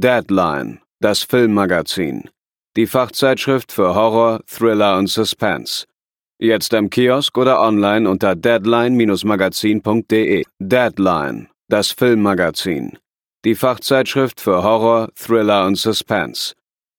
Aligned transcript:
Deadline, 0.00 0.80
das 1.00 1.22
Filmmagazin. 1.22 2.28
Die 2.76 2.88
Fachzeitschrift 2.88 3.70
für 3.70 3.94
Horror, 3.94 4.40
Thriller 4.46 4.98
und 4.98 5.06
Suspense. 5.06 5.86
Jetzt 6.40 6.72
im 6.72 6.90
Kiosk 6.90 7.38
oder 7.38 7.60
online 7.60 8.10
unter 8.10 8.34
deadline-magazin.de. 8.34 10.42
Deadline, 10.58 11.46
das 11.68 11.92
Filmmagazin. 11.92 12.98
Die 13.44 13.54
Fachzeitschrift 13.54 14.40
für 14.40 14.64
Horror, 14.64 15.10
Thriller 15.14 15.64
und 15.64 15.76
Suspense. 15.76 16.54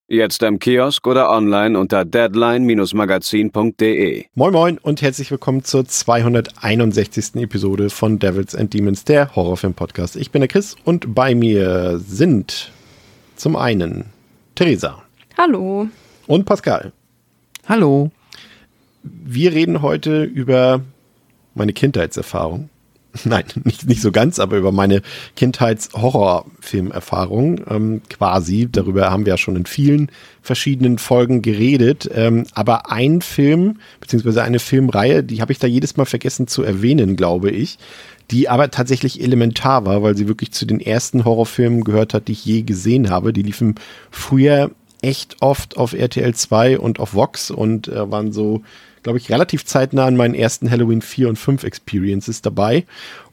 Jetzt 0.07 0.41
im 0.41 0.59
Kiosk 0.59 1.05
oder 1.05 1.30
online 1.30 1.77
unter 1.77 2.05
deadline-magazin.de. 2.05 4.25
Moin 4.36 4.54
Moin 4.54 4.77
und 4.77 5.02
herzlich 5.02 5.32
willkommen 5.32 5.66
zur 5.66 5.86
261. 5.86 7.41
Episode 7.41 7.89
von 7.89 8.20
Devils 8.20 8.55
and 8.55 8.73
Demons, 8.73 9.04
der 9.04 9.36
Horrorfilm-Podcast. 9.36 10.16
Ich 10.16 10.32
bin 10.32 10.39
der 10.39 10.48
Chris 10.48 10.77
und 10.86 11.14
bei 11.14 11.36
mir 11.36 12.00
sind 12.00 12.71
zum 13.36 13.56
einen 13.56 14.06
Theresa. 14.56 15.04
Hallo. 15.38 15.88
Und 16.28 16.46
Pascal. 16.46 16.92
Hallo. 17.68 18.12
Wir 19.04 19.54
reden 19.54 19.82
heute 19.82 20.24
über 20.24 20.82
meine 21.54 21.74
Kindheitserfahrung. 21.74 22.70
Nein, 23.24 23.46
nicht, 23.64 23.88
nicht 23.88 24.02
so 24.02 24.12
ganz, 24.12 24.40
aber 24.40 24.57
über 24.57 24.71
meine 24.71 25.04
Kindheits-Horrorfilmerfahrung 25.36 27.62
ähm, 27.70 28.02
quasi. 28.10 28.68
Darüber 28.71 29.12
haben 29.12 29.26
wir 29.26 29.34
ja 29.34 29.38
schon 29.38 29.56
in 29.56 29.65
vielen 29.65 30.12
verschiedenen 30.42 30.98
Folgen 30.98 31.42
geredet. 31.42 32.09
Ähm, 32.14 32.45
aber 32.54 32.92
ein 32.92 33.22
Film, 33.22 33.80
beziehungsweise 34.02 34.44
eine 34.44 34.59
Filmreihe, 34.59 35.23
die 35.23 35.42
habe 35.42 35.54
ich 35.54 35.59
da 35.59 35.67
jedes 35.67 35.95
Mal 35.98 36.06
vergessen 36.06 36.48
zu 36.48 36.64
erwähnen, 36.64 37.16
glaube 37.16 37.52
ich, 37.52 37.78
die 38.31 38.50
aber 38.50 38.72
tatsächlich 38.72 39.22
elementar 39.22 39.86
war, 39.86 40.03
weil 40.03 40.17
sie 40.17 40.28
wirklich 40.28 40.52
zu 40.52 40.66
den 40.66 40.80
ersten 40.80 41.25
Horrorfilmen 41.25 41.84
gehört 41.84 42.14
hat, 42.14 42.28
die 42.28 42.34
ich 42.34 42.45
je 42.45 42.64
gesehen 42.64 43.09
habe. 43.09 43.34
Die 43.34 43.44
liefen 43.44 43.75
früher 44.09 44.72
echt 45.02 45.38
oft 45.42 45.78
auf 45.78 45.94
RTL 45.94 46.34
2 46.34 46.80
und 46.80 47.00
auf 47.00 47.14
Vox 47.14 47.52
und 47.52 47.88
äh, 47.88 48.09
waren 48.09 48.31
so 48.31 48.64
glaube 49.06 49.20
ich, 49.20 49.30
relativ 49.30 49.64
zeitnah 49.66 50.08
an 50.08 50.18
meinen 50.18 50.34
ersten 50.34 50.72
Halloween 50.72 51.03
4 51.03 51.30
und 51.30 51.38
5 51.38 51.64
Experiences 51.64 52.42
dabei. 52.42 52.86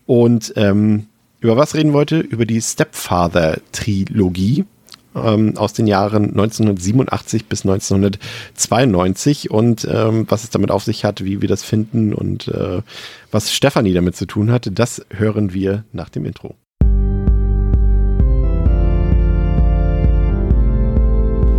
Und 0.04 0.52
ähm, 0.56 1.06
über 1.40 1.56
was 1.56 1.74
reden 1.74 1.94
wollte? 1.94 2.20
Über 2.20 2.44
die 2.44 2.60
Stepfather-Trilogie 2.60 4.66
ähm, 5.14 5.56
aus 5.56 5.72
den 5.72 5.86
Jahren 5.86 6.30
1987 6.30 7.46
bis 7.46 7.64
1992 7.64 9.50
und 9.50 9.86
ähm, 9.90 10.26
was 10.28 10.44
es 10.44 10.50
damit 10.50 10.70
auf 10.70 10.84
sich 10.84 11.04
hat, 11.04 11.24
wie 11.24 11.40
wir 11.40 11.48
das 11.48 11.62
finden 11.62 12.12
und 12.12 12.48
äh, 12.48 12.82
was 13.30 13.52
Stefanie 13.52 13.94
damit 13.94 14.16
zu 14.16 14.26
tun 14.26 14.50
hatte, 14.50 14.70
das 14.70 15.04
hören 15.10 15.52
wir 15.52 15.84
nach 15.92 16.08
dem 16.08 16.24
Intro. 16.24 16.54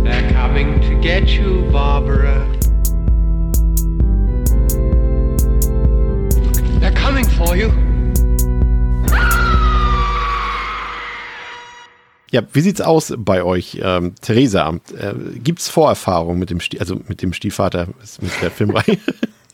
They're 0.04 0.32
coming 0.34 0.80
to 0.82 1.00
get 1.00 1.28
you, 1.28 1.62
Barbara. 1.72 2.44
coming 7.04 7.28
for 7.36 7.54
you. 7.54 7.93
Ja, 12.34 12.42
wie 12.52 12.62
sieht's 12.62 12.80
aus 12.80 13.14
bei 13.16 13.44
euch, 13.44 13.78
ähm, 13.80 14.16
Theresa? 14.20 14.68
Äh, 14.98 15.14
gibt's 15.38 15.68
Vorerfahrungen 15.68 16.36
mit 16.36 16.50
dem, 16.50 16.58
Stie 16.58 16.80
also 16.80 16.96
mit 17.06 17.22
dem 17.22 17.32
Stiefvater, 17.32 17.86
mit 18.20 18.32
der 18.42 18.50
Filmreihe? 18.50 18.98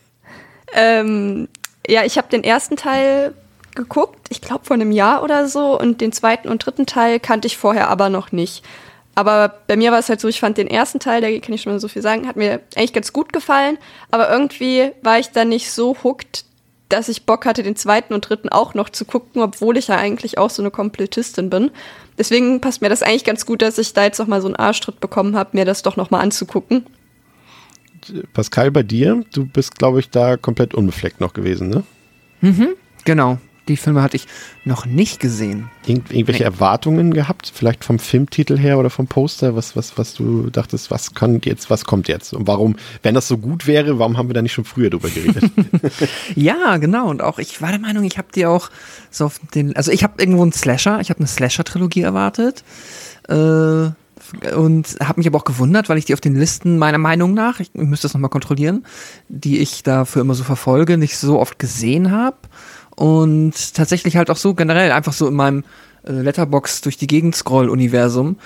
ähm, 0.72 1.46
ja, 1.86 2.06
ich 2.06 2.16
habe 2.16 2.30
den 2.30 2.42
ersten 2.42 2.76
Teil 2.76 3.34
geguckt, 3.74 4.28
ich 4.30 4.40
glaube 4.40 4.64
vor 4.64 4.72
einem 4.72 4.92
Jahr 4.92 5.22
oder 5.22 5.46
so, 5.46 5.78
und 5.78 6.00
den 6.00 6.12
zweiten 6.12 6.48
und 6.48 6.64
dritten 6.64 6.86
Teil 6.86 7.20
kannte 7.20 7.48
ich 7.48 7.58
vorher 7.58 7.90
aber 7.90 8.08
noch 8.08 8.32
nicht. 8.32 8.64
Aber 9.14 9.60
bei 9.66 9.76
mir 9.76 9.92
war 9.92 9.98
es 9.98 10.08
halt 10.08 10.22
so, 10.22 10.28
ich 10.28 10.40
fand 10.40 10.56
den 10.56 10.66
ersten 10.66 11.00
Teil, 11.00 11.20
da 11.20 11.28
kann 11.38 11.52
ich 11.52 11.60
schon 11.60 11.72
mal 11.72 11.80
so 11.80 11.88
viel 11.88 12.00
sagen, 12.00 12.26
hat 12.26 12.36
mir 12.36 12.62
eigentlich 12.76 12.94
ganz 12.94 13.12
gut 13.12 13.34
gefallen, 13.34 13.76
aber 14.10 14.30
irgendwie 14.30 14.92
war 15.02 15.18
ich 15.18 15.32
dann 15.32 15.50
nicht 15.50 15.70
so 15.70 15.98
hooked, 16.02 16.46
dass 16.88 17.08
ich 17.08 17.26
Bock 17.26 17.46
hatte, 17.46 17.62
den 17.62 17.76
zweiten 17.76 18.14
und 18.14 18.28
dritten 18.28 18.48
auch 18.48 18.72
noch 18.72 18.88
zu 18.88 19.04
gucken, 19.04 19.42
obwohl 19.42 19.76
ich 19.76 19.88
ja 19.88 19.96
eigentlich 19.96 20.38
auch 20.38 20.50
so 20.50 20.62
eine 20.62 20.70
Komplettistin 20.70 21.50
bin. 21.50 21.70
Deswegen 22.20 22.60
passt 22.60 22.82
mir 22.82 22.88
das 22.88 23.02
eigentlich 23.02 23.24
ganz 23.24 23.44
gut, 23.44 23.62
dass 23.62 23.78
ich 23.78 23.92
da 23.92 24.04
jetzt 24.04 24.18
noch 24.18 24.28
mal 24.28 24.40
so 24.40 24.46
einen 24.46 24.56
Arschtritt 24.56 25.00
bekommen 25.00 25.34
habe, 25.34 25.56
mir 25.56 25.64
das 25.64 25.82
doch 25.82 25.96
noch 25.96 26.10
mal 26.10 26.20
anzugucken. 26.20 26.86
Pascal, 28.32 28.70
bei 28.70 28.84
dir, 28.84 29.24
du 29.32 29.44
bist, 29.44 29.76
glaube 29.76 29.98
ich, 29.98 30.10
da 30.10 30.36
komplett 30.36 30.74
unbefleckt 30.74 31.20
noch 31.20 31.32
gewesen, 31.32 31.68
ne? 31.68 31.82
Mhm, 32.40 32.68
genau 33.04 33.38
die 33.68 33.76
Filme 33.76 34.02
hatte 34.02 34.16
ich 34.16 34.26
noch 34.64 34.86
nicht 34.86 35.20
gesehen. 35.20 35.70
Irgend, 35.86 36.12
irgendwelche 36.12 36.42
nee. 36.42 36.46
Erwartungen 36.48 37.12
gehabt? 37.12 37.50
Vielleicht 37.54 37.84
vom 37.84 37.98
Filmtitel 37.98 38.58
her 38.58 38.78
oder 38.78 38.90
vom 38.90 39.06
Poster? 39.06 39.56
Was, 39.56 39.76
was, 39.76 39.96
was 39.96 40.14
du 40.14 40.50
dachtest, 40.50 40.90
was 40.90 41.14
kommt 41.14 41.46
jetzt, 41.46 41.70
was 41.70 41.84
kommt 41.84 42.08
jetzt? 42.08 42.32
Und 42.32 42.46
warum, 42.46 42.76
wenn 43.02 43.14
das 43.14 43.28
so 43.28 43.38
gut 43.38 43.66
wäre, 43.66 43.98
warum 43.98 44.16
haben 44.16 44.28
wir 44.28 44.34
da 44.34 44.42
nicht 44.42 44.52
schon 44.52 44.64
früher 44.64 44.90
drüber 44.90 45.08
geredet? 45.08 45.50
ja, 46.34 46.76
genau. 46.78 47.08
Und 47.08 47.22
auch, 47.22 47.38
ich 47.38 47.62
war 47.62 47.70
der 47.70 47.80
Meinung, 47.80 48.04
ich 48.04 48.18
habe 48.18 48.28
die 48.34 48.46
auch 48.46 48.70
so 49.10 49.26
auf 49.26 49.40
den, 49.54 49.76
also 49.76 49.92
ich 49.92 50.02
habe 50.02 50.14
irgendwo 50.18 50.42
einen 50.42 50.52
Slasher, 50.52 51.00
ich 51.00 51.10
habe 51.10 51.20
eine 51.20 51.28
Slasher-Trilogie 51.28 52.02
erwartet. 52.02 52.64
Äh, 53.28 53.90
und 54.54 54.96
habe 55.02 55.18
mich 55.18 55.26
aber 55.26 55.38
auch 55.38 55.44
gewundert, 55.44 55.88
weil 55.88 55.98
ich 55.98 56.04
die 56.04 56.14
auf 56.14 56.20
den 56.20 56.36
Listen 56.36 56.78
meiner 56.78 56.98
Meinung 56.98 57.34
nach, 57.34 57.60
ich 57.60 57.72
müsste 57.74 58.06
das 58.06 58.14
nochmal 58.14 58.30
kontrollieren, 58.30 58.84
die 59.28 59.58
ich 59.58 59.82
dafür 59.82 60.22
immer 60.22 60.34
so 60.34 60.44
verfolge, 60.44 60.98
nicht 60.98 61.16
so 61.16 61.38
oft 61.40 61.58
gesehen 61.58 62.10
habe 62.10 62.36
und 63.00 63.72
tatsächlich 63.72 64.18
halt 64.18 64.28
auch 64.28 64.36
so 64.36 64.52
generell 64.52 64.92
einfach 64.92 65.14
so 65.14 65.26
in 65.26 65.32
meinem 65.32 65.64
äh, 66.04 66.12
Letterbox 66.12 66.82
durch 66.82 66.98
die 66.98 67.06
Gegend 67.06 67.34
Scroll 67.34 67.70
Universum 67.70 68.36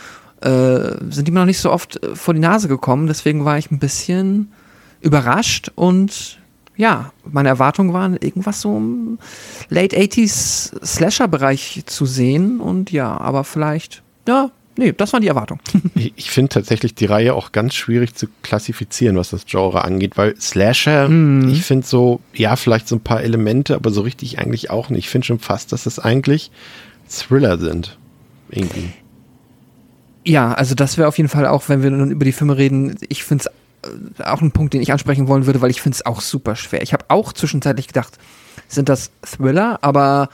äh, 0.42 0.94
sind 1.10 1.26
die 1.26 1.32
mir 1.32 1.40
noch 1.40 1.46
nicht 1.46 1.58
so 1.58 1.72
oft 1.72 2.00
äh, 2.00 2.14
vor 2.14 2.34
die 2.34 2.40
Nase 2.40 2.68
gekommen. 2.68 3.08
Deswegen 3.08 3.44
war 3.44 3.58
ich 3.58 3.72
ein 3.72 3.80
bisschen 3.80 4.52
überrascht 5.00 5.72
und 5.74 6.38
ja, 6.76 7.12
meine 7.24 7.48
Erwartungen 7.48 7.92
waren 7.92 8.16
irgendwas 8.16 8.60
so 8.60 8.76
im 8.76 9.18
Late 9.70 9.96
80s 9.96 10.86
Slasher 10.86 11.26
Bereich 11.26 11.82
zu 11.86 12.06
sehen 12.06 12.60
und 12.60 12.92
ja, 12.92 13.18
aber 13.18 13.42
vielleicht 13.42 14.04
ja, 14.28 14.52
nee, 14.76 14.92
das 14.92 15.12
waren 15.12 15.22
die 15.22 15.28
Erwartungen. 15.28 15.60
ich 15.94 16.30
finde 16.30 16.50
tatsächlich 16.50 16.94
die 16.94 17.06
Reihe 17.06 17.34
auch 17.34 17.52
ganz 17.52 17.74
schwierig 17.74 18.14
zu 18.14 18.26
klassifizieren, 18.42 19.16
was 19.16 19.30
das 19.30 19.46
Genre 19.46 19.84
angeht, 19.84 20.16
weil 20.16 20.36
Slasher, 20.40 21.08
mm. 21.08 21.48
ich 21.48 21.62
finde 21.62 21.86
so, 21.86 22.20
ja, 22.32 22.56
vielleicht 22.56 22.88
so 22.88 22.96
ein 22.96 23.00
paar 23.00 23.22
Elemente, 23.22 23.74
aber 23.74 23.90
so 23.90 24.02
richtig 24.02 24.38
eigentlich 24.38 24.70
auch 24.70 24.90
nicht. 24.90 25.04
Ich 25.04 25.10
finde 25.10 25.26
schon 25.26 25.38
fast, 25.38 25.72
dass 25.72 25.84
das 25.84 25.98
eigentlich 25.98 26.50
Thriller 27.08 27.58
sind. 27.58 27.98
Irgendwie. 28.50 28.90
Ja, 30.24 30.52
also 30.52 30.74
das 30.74 30.96
wäre 30.96 31.08
auf 31.08 31.18
jeden 31.18 31.28
Fall 31.28 31.46
auch, 31.46 31.68
wenn 31.68 31.82
wir 31.82 31.90
nun 31.90 32.10
über 32.10 32.24
die 32.24 32.32
Filme 32.32 32.56
reden, 32.56 32.96
ich 33.08 33.24
finde 33.24 33.44
es 33.44 33.90
äh, 33.90 34.24
auch 34.24 34.40
ein 34.40 34.52
Punkt, 34.52 34.74
den 34.74 34.80
ich 34.80 34.92
ansprechen 34.92 35.28
wollen 35.28 35.46
würde, 35.46 35.60
weil 35.60 35.70
ich 35.70 35.82
finde 35.82 35.96
es 35.96 36.06
auch 36.06 36.20
super 36.20 36.56
schwer. 36.56 36.82
Ich 36.82 36.92
habe 36.92 37.04
auch 37.08 37.32
zwischenzeitlich 37.32 37.88
gedacht, 37.88 38.18
sind 38.68 38.88
das 38.88 39.10
Thriller, 39.22 39.78
aber 39.82 40.28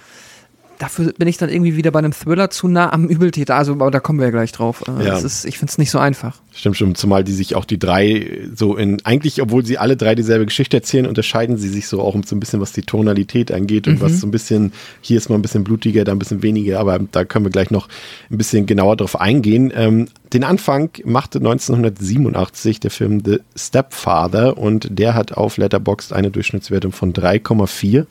dafür 0.80 1.12
bin 1.12 1.28
ich 1.28 1.36
dann 1.36 1.50
irgendwie 1.50 1.76
wieder 1.76 1.90
bei 1.90 1.98
einem 1.98 2.12
Thriller 2.12 2.48
zu 2.48 2.66
nah 2.66 2.92
am 2.92 3.06
Übeltäter. 3.06 3.54
Also, 3.54 3.72
aber 3.72 3.90
da 3.90 4.00
kommen 4.00 4.18
wir 4.18 4.26
ja 4.26 4.30
gleich 4.30 4.50
drauf. 4.50 4.82
Äh, 4.88 5.06
ja. 5.06 5.18
Ist, 5.18 5.44
ich 5.44 5.58
finde 5.58 5.70
es 5.70 5.78
nicht 5.78 5.90
so 5.90 5.98
einfach. 5.98 6.38
Stimmt 6.54 6.78
schon, 6.78 6.94
zumal 6.94 7.22
die 7.22 7.32
sich 7.32 7.54
auch 7.54 7.66
die 7.66 7.78
drei 7.78 8.48
so 8.54 8.76
in, 8.76 9.04
eigentlich, 9.04 9.42
obwohl 9.42 9.64
sie 9.64 9.76
alle 9.76 9.96
drei 9.96 10.14
dieselbe 10.14 10.46
Geschichte 10.46 10.78
erzählen, 10.78 11.06
unterscheiden 11.06 11.58
sie 11.58 11.68
sich 11.68 11.86
so 11.86 12.00
auch 12.00 12.14
um 12.14 12.22
so 12.22 12.34
ein 12.34 12.40
bisschen, 12.40 12.60
was 12.60 12.72
die 12.72 12.82
Tonalität 12.82 13.52
angeht 13.52 13.88
und 13.88 13.96
mhm. 13.96 14.00
was 14.00 14.20
so 14.20 14.26
ein 14.26 14.30
bisschen, 14.30 14.72
hier 15.02 15.18
ist 15.18 15.28
mal 15.28 15.36
ein 15.36 15.42
bisschen 15.42 15.64
blutiger, 15.64 16.04
da 16.04 16.12
ein 16.12 16.18
bisschen 16.18 16.42
weniger, 16.42 16.80
aber 16.80 16.98
da 16.98 17.24
können 17.24 17.44
wir 17.44 17.52
gleich 17.52 17.70
noch 17.70 17.88
ein 18.30 18.38
bisschen 18.38 18.64
genauer 18.64 18.96
drauf 18.96 19.20
eingehen. 19.20 19.70
Ähm, 19.74 20.08
den 20.32 20.44
Anfang 20.44 20.90
machte 21.04 21.38
1987 21.38 22.80
der 22.80 22.90
Film 22.90 23.22
The 23.22 23.40
Stepfather 23.54 24.56
und 24.56 24.88
der 24.90 25.14
hat 25.14 25.32
auf 25.32 25.58
Letterboxd 25.58 26.14
eine 26.14 26.30
Durchschnittswertung 26.30 26.92
von 26.92 27.12
3,4 27.12 28.06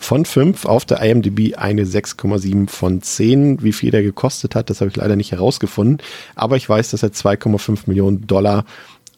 von 0.00 0.24
5, 0.24 0.64
auf 0.64 0.84
der 0.84 1.00
IMDb 1.02 1.56
eine 1.56 1.84
6,7 1.84 2.68
von 2.68 3.02
10. 3.02 3.62
Wie 3.62 3.72
viel 3.72 3.90
der 3.90 4.02
gekostet 4.02 4.54
hat, 4.54 4.70
das 4.70 4.80
habe 4.80 4.90
ich 4.90 4.96
leider 4.96 5.14
nicht 5.14 5.32
herausgefunden. 5.32 5.98
Aber 6.34 6.56
ich 6.56 6.68
weiß, 6.68 6.90
dass 6.90 7.02
er 7.02 7.10
2,5 7.10 7.82
Millionen 7.86 8.26
Dollar 8.26 8.64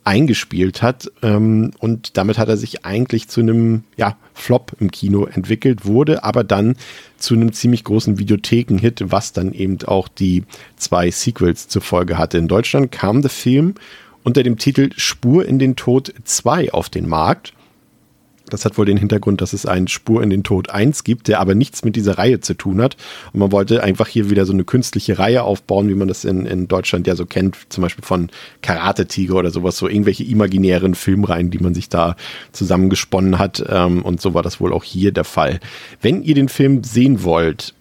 eingespielt 0.05 0.83
hat 0.83 1.11
ähm, 1.23 1.71
und 1.79 2.17
damit 2.17 2.37
hat 2.37 2.49
er 2.49 2.57
sich 2.57 2.85
eigentlich 2.85 3.29
zu 3.29 3.41
einem 3.41 3.85
ja, 3.97 4.17
Flop 4.35 4.73
im 4.81 4.91
Kino 4.91 5.27
entwickelt, 5.27 5.87
wurde 5.87 6.25
aber 6.25 6.43
dann 6.43 6.77
zu 7.19 7.35
einem 7.35 7.53
ziemlich 7.53 7.85
großen 7.85 8.19
Videotheken-Hit, 8.19 9.05
was 9.13 9.33
dann 9.33 9.53
eben 9.53 9.79
auch 9.87 10.09
die 10.09 10.43
zwei 10.77 11.11
Sequels 11.13 11.69
zur 11.69 11.83
Folge 11.83 12.19
hatte. 12.19 12.39
In 12.39 12.49
Deutschland 12.49 12.91
kam 12.91 13.23
der 13.23 13.31
Film 13.31 13.77
unter 14.25 14.43
dem 14.43 14.59
Titel 14.59 14.91
Spur 14.97 15.47
in 15.47 15.61
den 15.61 15.77
Tod 15.77 16.13
2 16.25 16.73
auf 16.73 16.89
den 16.89 17.09
Markt 17.09 17.53
das 18.53 18.65
hat 18.65 18.77
wohl 18.77 18.87
den 18.87 18.97
Hintergrund, 18.97 19.41
dass 19.41 19.53
es 19.53 19.67
einen 19.67 19.89
Spur 19.89 20.23
in 20.23 20.31
den 20.31 20.43
Tod 20.43 20.71
1 20.71 21.05
gibt, 21.05 21.29
der 21.29 21.41
aber 21.41 21.55
nichts 21.55 21.85
mit 21.85 21.97
dieser 21.97 22.19
Reihe 22.19 22.41
zu 22.41 22.55
tun 22.55 22.81
hat. 22.83 22.97
Und 23.33 23.41
man 23.41 23.53
wollte 23.53 23.83
einfach 23.83 24.09
hier 24.09 24.31
wieder 24.31 24.45
so 24.45 24.53
eine 24.53 24.65
künstliche 24.65 25.19
Reihe 25.19 25.43
aufbauen, 25.43 25.89
wie 25.89 25.95
man 25.95 26.09
das 26.09 26.25
in, 26.25 26.47
in 26.47 26.69
Deutschland 26.69 27.07
ja 27.07 27.17
so 27.17 27.27
kennt, 27.27 27.57
zum 27.69 27.83
Beispiel 27.83 28.05
von 28.05 28.31
Karate 28.61 29.07
Tiger 29.07 29.37
oder 29.37 29.51
sowas, 29.51 29.79
so 29.79 29.89
irgendwelche 29.89 30.25
imaginären 30.25 30.95
Filmreihen, 30.95 31.51
die 31.51 31.59
man 31.59 31.75
sich 31.75 31.89
da 31.89 32.17
zusammengesponnen 32.53 33.39
hat. 33.39 33.65
Ähm, 33.69 34.03
und 34.03 34.21
so 34.21 34.35
war 34.35 34.43
das 34.43 34.61
wohl 34.61 34.73
auch 34.73 34.85
hier 34.85 35.13
der 35.13 35.25
Fall. 35.25 35.61
Wenn 36.01 36.23
ihr 36.23 36.35
den 36.35 36.49
Film 36.49 36.85
sehen 36.85 37.25
wollt, 37.25 37.75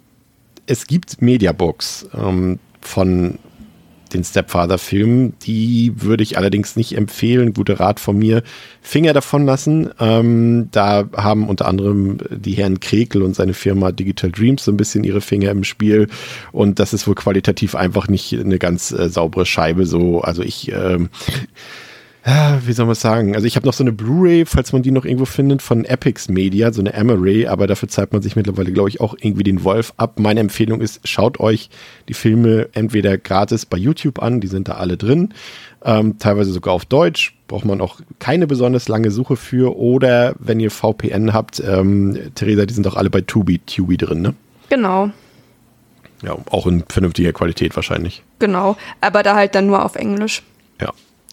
es 0.68 0.88
gibt 0.88 1.22
Mediabooks 1.22 2.08
ähm, 2.16 2.60
von 2.80 3.40
den 4.14 4.24
Stepfather-Film. 4.24 5.34
Die 5.44 5.94
würde 5.96 6.24
ich 6.24 6.38
allerdings 6.38 6.76
nicht 6.76 6.98
empfehlen. 6.98 7.54
Guter 7.54 7.80
Rat 7.80 8.00
von 8.00 8.18
mir. 8.18 8.44
Finger 8.82 9.14
davon 9.14 9.46
lassen. 9.46 9.90
Ähm, 10.00 10.70
da 10.72 11.10
haben 11.16 11.48
unter 11.48 11.68
anderem 11.68 12.18
die 12.30 12.54
Herren 12.54 12.80
Krekel 12.80 13.22
und 13.22 13.36
seine 13.36 13.54
Firma 13.54 13.92
Digital 13.92 14.32
Dreams 14.32 14.66
so 14.66 14.72
ein 14.72 14.78
bisschen 14.78 15.04
ihre 15.04 15.22
Finger 15.22 15.52
im 15.52 15.64
Spiel. 15.64 16.08
Und 16.52 16.80
das 16.80 16.94
ist 16.94 17.08
wohl 17.08 17.16
qualitativ 17.16 17.76
einfach 17.76 18.08
nicht 18.08 18.34
eine 18.34 18.60
ganz 18.60 18.92
äh, 18.92 19.10
saubere 19.10 19.46
Scheibe. 19.46 19.86
So, 19.86 20.22
also 20.22 20.42
ich 20.44 20.72
ähm, 20.72 21.10
ja, 22.26 22.60
wie 22.66 22.74
soll 22.74 22.86
man 22.86 22.94
sagen? 22.94 23.34
Also 23.34 23.48
ich 23.48 23.56
habe 23.56 23.66
noch 23.66 23.74
so 23.74 23.84
eine 23.84 23.92
Blu-ray, 23.92 24.46
falls 24.46 24.74
man 24.74 24.84
die 24.84 24.92
noch 24.92 25.06
irgendwo 25.06 25.26
findet, 25.26 25.64
von 25.64 25.86
Epix 25.86 26.30
Media, 26.30 26.72
so 26.72 26.82
eine 26.82 26.94
Amaray, 26.94 27.48
aber 27.48 27.66
dafür 27.66 27.90
zahlt 27.90 28.14
man 28.14 28.22
sich 28.22 28.36
mittlerweile, 28.36 28.72
glaube 28.72 28.90
ich, 28.90 29.02
auch 29.02 29.16
irgendwie 29.20 29.44
den 29.44 29.64
Wolf 29.64 29.94
ab. 29.98 30.20
Meine 30.20 30.40
Empfehlung 30.40 30.82
ist, 30.82 31.08
schaut 31.08 31.40
euch 31.40 31.72
die 32.10 32.14
Filme 32.14 32.70
entweder 32.74 33.18
gratis 33.18 33.66
bei 33.66 33.78
YouTube 33.78 34.22
an, 34.22 34.40
die 34.40 34.48
sind 34.48 34.68
da 34.68 34.74
alle 34.74 34.98
drin, 34.98 35.34
ähm, 35.84 36.20
teilweise 36.20 36.52
sogar 36.52 36.76
auf 36.76 36.86
Deutsch, 36.86 37.36
braucht 37.48 37.66
man 37.66 37.82
auch 37.82 38.00
keine 38.20 38.46
besonders 38.46 38.88
lange 38.88 39.10
Suche 39.10 39.36
für, 39.36 39.76
oder 39.76 40.36
wenn 40.38 40.60
ihr 40.60 40.70
VPN 40.70 41.34
habt, 41.34 41.60
ähm, 41.60 42.20
Theresa, 42.36 42.68
die 42.68 42.74
sind 42.76 42.86
doch 42.86 42.98
alle 42.98 43.10
bei 43.10 43.22
Tubi, 43.22 43.60
Tubi 43.60 43.98
drin, 43.98 44.22
ne? 44.22 44.36
Genau. 44.70 45.10
Ja, 46.24 46.38
auch 46.52 46.68
in 46.68 46.84
vernünftiger 46.88 47.34
Qualität 47.34 47.76
wahrscheinlich. 47.76 48.22
Genau, 48.38 48.78
aber 49.02 49.24
da 49.24 49.36
halt 49.36 49.56
dann 49.56 49.66
nur 49.66 49.84
auf 49.84 49.96
Englisch. 49.96 50.44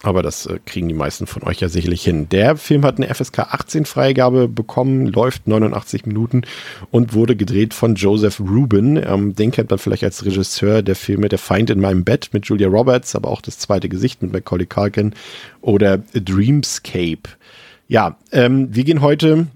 Aber 0.01 0.23
das 0.23 0.45
äh, 0.45 0.59
kriegen 0.65 0.87
die 0.87 0.93
meisten 0.93 1.27
von 1.27 1.43
euch 1.43 1.59
ja 1.59 1.67
sicherlich 1.67 2.03
hin. 2.03 2.29
Der 2.29 2.55
Film 2.55 2.85
hat 2.85 2.97
eine 2.97 3.13
FSK 3.13 3.39
18 3.39 3.85
Freigabe 3.85 4.47
bekommen, 4.47 5.07
läuft 5.07 5.47
89 5.47 6.05
Minuten 6.05 6.43
und 6.89 7.13
wurde 7.13 7.35
gedreht 7.35 7.73
von 7.73 7.95
Joseph 7.95 8.39
Rubin. 8.39 8.95
Ähm, 8.95 9.35
den 9.35 9.51
kennt 9.51 9.69
man 9.69 9.79
vielleicht 9.79 10.05
als 10.05 10.23
Regisseur 10.23 10.81
der 10.83 10.95
Filme 10.95 11.27
Der 11.27 11.39
Feind 11.39 11.69
in 11.69 11.81
meinem 11.81 12.05
Bett 12.05 12.29
mit 12.31 12.45
Julia 12.45 12.69
Roberts, 12.69 13.15
aber 13.15 13.29
auch 13.29 13.41
das 13.41 13.59
zweite 13.59 13.89
Gesicht 13.89 14.21
mit 14.21 14.31
Macaulay 14.31 14.65
Culkin 14.65 15.13
oder 15.59 15.97
Dreamscape. 16.13 17.29
Ja, 17.89 18.17
ähm, 18.31 18.73
wir 18.73 18.85
gehen 18.85 19.01
heute 19.01 19.47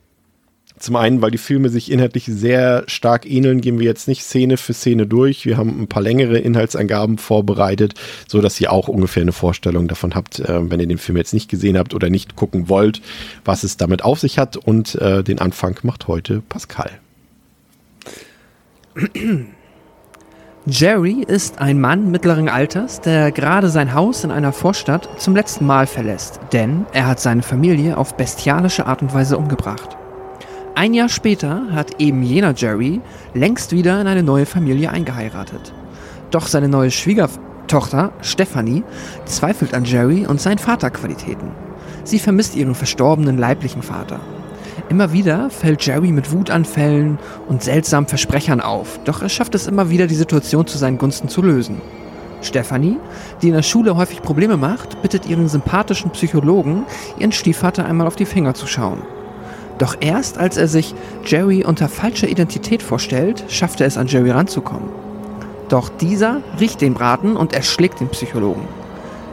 zum 0.84 0.96
einen, 0.96 1.22
weil 1.22 1.32
die 1.32 1.38
Filme 1.38 1.70
sich 1.70 1.92
inhaltlich 1.92 2.26
sehr 2.26 2.84
stark 2.88 3.26
ähneln, 3.30 3.62
gehen 3.62 3.80
wir 3.80 3.86
jetzt 3.86 4.08
nicht 4.08 4.24
Szene 4.24 4.58
für 4.58 4.74
Szene 4.74 5.08
durch. 5.08 5.46
Wir 5.46 5.58
haben 5.58 5.82
ein 5.82 5.88
paar 5.88 6.04
längere 6.04 6.38
Inhaltsangaben 6.38 7.18
vorbereitet, 7.18 7.94
so 8.28 8.42
dass 8.42 8.60
ihr 8.60 8.72
auch 8.72 8.90
ungefähr 8.90 9.22
eine 9.22 9.32
Vorstellung 9.32 9.88
davon 9.88 10.14
habt, 10.14 10.40
äh, 10.40 10.70
wenn 10.70 10.80
ihr 10.80 10.88
den 10.88 10.98
Film 10.98 11.18
jetzt 11.18 11.34
nicht 11.34 11.50
gesehen 11.50 11.78
habt 11.78 11.94
oder 11.94 12.10
nicht 12.10 12.36
gucken 12.36 12.68
wollt, 12.68 13.02
was 13.46 13.64
es 13.64 13.78
damit 13.78 14.04
auf 14.04 14.20
sich 14.20 14.38
hat. 14.38 14.58
Und 14.58 14.96
äh, 14.96 15.24
den 15.24 15.40
Anfang 15.40 15.80
macht 15.84 16.08
heute 16.08 16.42
Pascal. 16.50 16.92
Jerry 20.66 21.24
ist 21.28 21.60
ein 21.60 21.80
Mann 21.80 22.12
mittleren 22.12 22.48
Alters, 22.48 23.02
der 23.02 23.32
gerade 23.32 23.70
sein 23.70 23.94
Haus 23.94 24.24
in 24.24 24.32
einer 24.32 24.54
Vorstadt 24.54 25.10
zum 25.18 25.36
letzten 25.36 25.66
Mal 25.66 25.88
verlässt, 25.88 26.40
denn 26.52 26.86
er 26.94 27.08
hat 27.08 27.20
seine 27.20 27.42
Familie 27.42 27.98
auf 27.98 28.16
bestialische 28.16 28.86
Art 28.86 29.02
und 29.02 29.14
Weise 29.14 29.38
umgebracht. 29.38 29.98
Ein 30.76 30.96
Jahr 30.96 31.10
später 31.10 31.68
hat 31.72 32.02
eben 32.02 32.24
jener 32.24 32.56
Jerry 32.56 33.00
längst 33.36 33.74
wieder 33.74 34.02
in 34.02 34.08
eine 34.08 34.24
neue 34.24 34.48
Familie 34.48 34.90
eingeheiratet. 34.90 35.72
Doch 36.32 36.48
seine 36.48 36.68
neue 36.68 36.90
Schwiegertochter 36.90 38.12
Stephanie 38.22 38.84
zweifelt 39.26 39.76
an 39.76 39.86
Jerry 39.86 40.26
und 40.26 40.42
seinen 40.42 40.58
Vaterqualitäten. 40.58 41.52
Sie 42.04 42.18
vermisst 42.18 42.56
ihren 42.56 42.74
verstorbenen 42.74 43.38
leiblichen 43.38 43.84
Vater. 43.84 44.20
Immer 44.90 45.14
wieder 45.14 45.52
fällt 45.52 45.86
Jerry 45.86 46.12
mit 46.12 46.32
Wutanfällen 46.32 47.20
und 47.48 47.62
seltsamen 47.62 48.10
Versprechern 48.10 48.60
auf, 48.60 49.00
doch 49.06 49.22
er 49.22 49.30
schafft 49.30 49.54
es 49.54 49.68
immer 49.68 49.92
wieder, 49.92 50.08
die 50.08 50.16
Situation 50.16 50.66
zu 50.66 50.80
seinen 50.80 50.98
Gunsten 50.98 51.30
zu 51.30 51.44
lösen. 51.44 51.82
Stephanie, 52.42 52.98
die 53.44 53.50
in 53.50 53.54
der 53.54 53.62
Schule 53.62 53.96
häufig 53.96 54.24
Probleme 54.24 54.58
macht, 54.58 55.04
bittet 55.04 55.28
ihren 55.28 55.48
sympathischen 55.48 56.10
Psychologen, 56.12 56.86
ihren 57.20 57.32
Stiefvater 57.32 57.86
einmal 57.86 58.08
auf 58.08 58.16
die 58.16 58.26
Finger 58.26 58.56
zu 58.56 58.66
schauen. 58.66 59.04
Doch 59.84 59.98
erst 60.00 60.38
als 60.38 60.56
er 60.56 60.70
sich 60.70 60.96
Jerry 61.26 61.66
unter 61.66 61.90
falscher 61.90 62.30
Identität 62.30 62.82
vorstellt, 62.82 63.44
schafft 63.50 63.82
er 63.82 63.88
es 63.88 63.98
an 63.98 64.08
Jerry 64.08 64.32
ranzukommen. 64.32 64.88
Doch 65.68 65.90
dieser 65.90 66.40
riecht 66.58 66.80
den 66.80 66.94
Braten 66.94 67.36
und 67.36 67.52
erschlägt 67.52 68.00
den 68.00 68.08
Psychologen. 68.08 68.66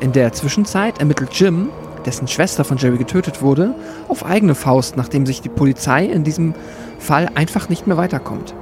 In 0.00 0.10
der 0.10 0.32
Zwischenzeit 0.32 0.98
ermittelt 0.98 1.34
Jim, 1.34 1.68
dessen 2.04 2.26
Schwester 2.26 2.64
von 2.64 2.78
Jerry 2.78 2.98
getötet 2.98 3.42
wurde, 3.42 3.76
auf 4.08 4.26
eigene 4.26 4.56
Faust, 4.56 4.96
nachdem 4.96 5.24
sich 5.24 5.40
die 5.40 5.48
Polizei 5.48 6.06
in 6.06 6.24
diesem 6.24 6.56
Fall 6.98 7.28
einfach 7.36 7.68
nicht 7.68 7.86
mehr 7.86 7.96
weiterkommt. 7.96 8.52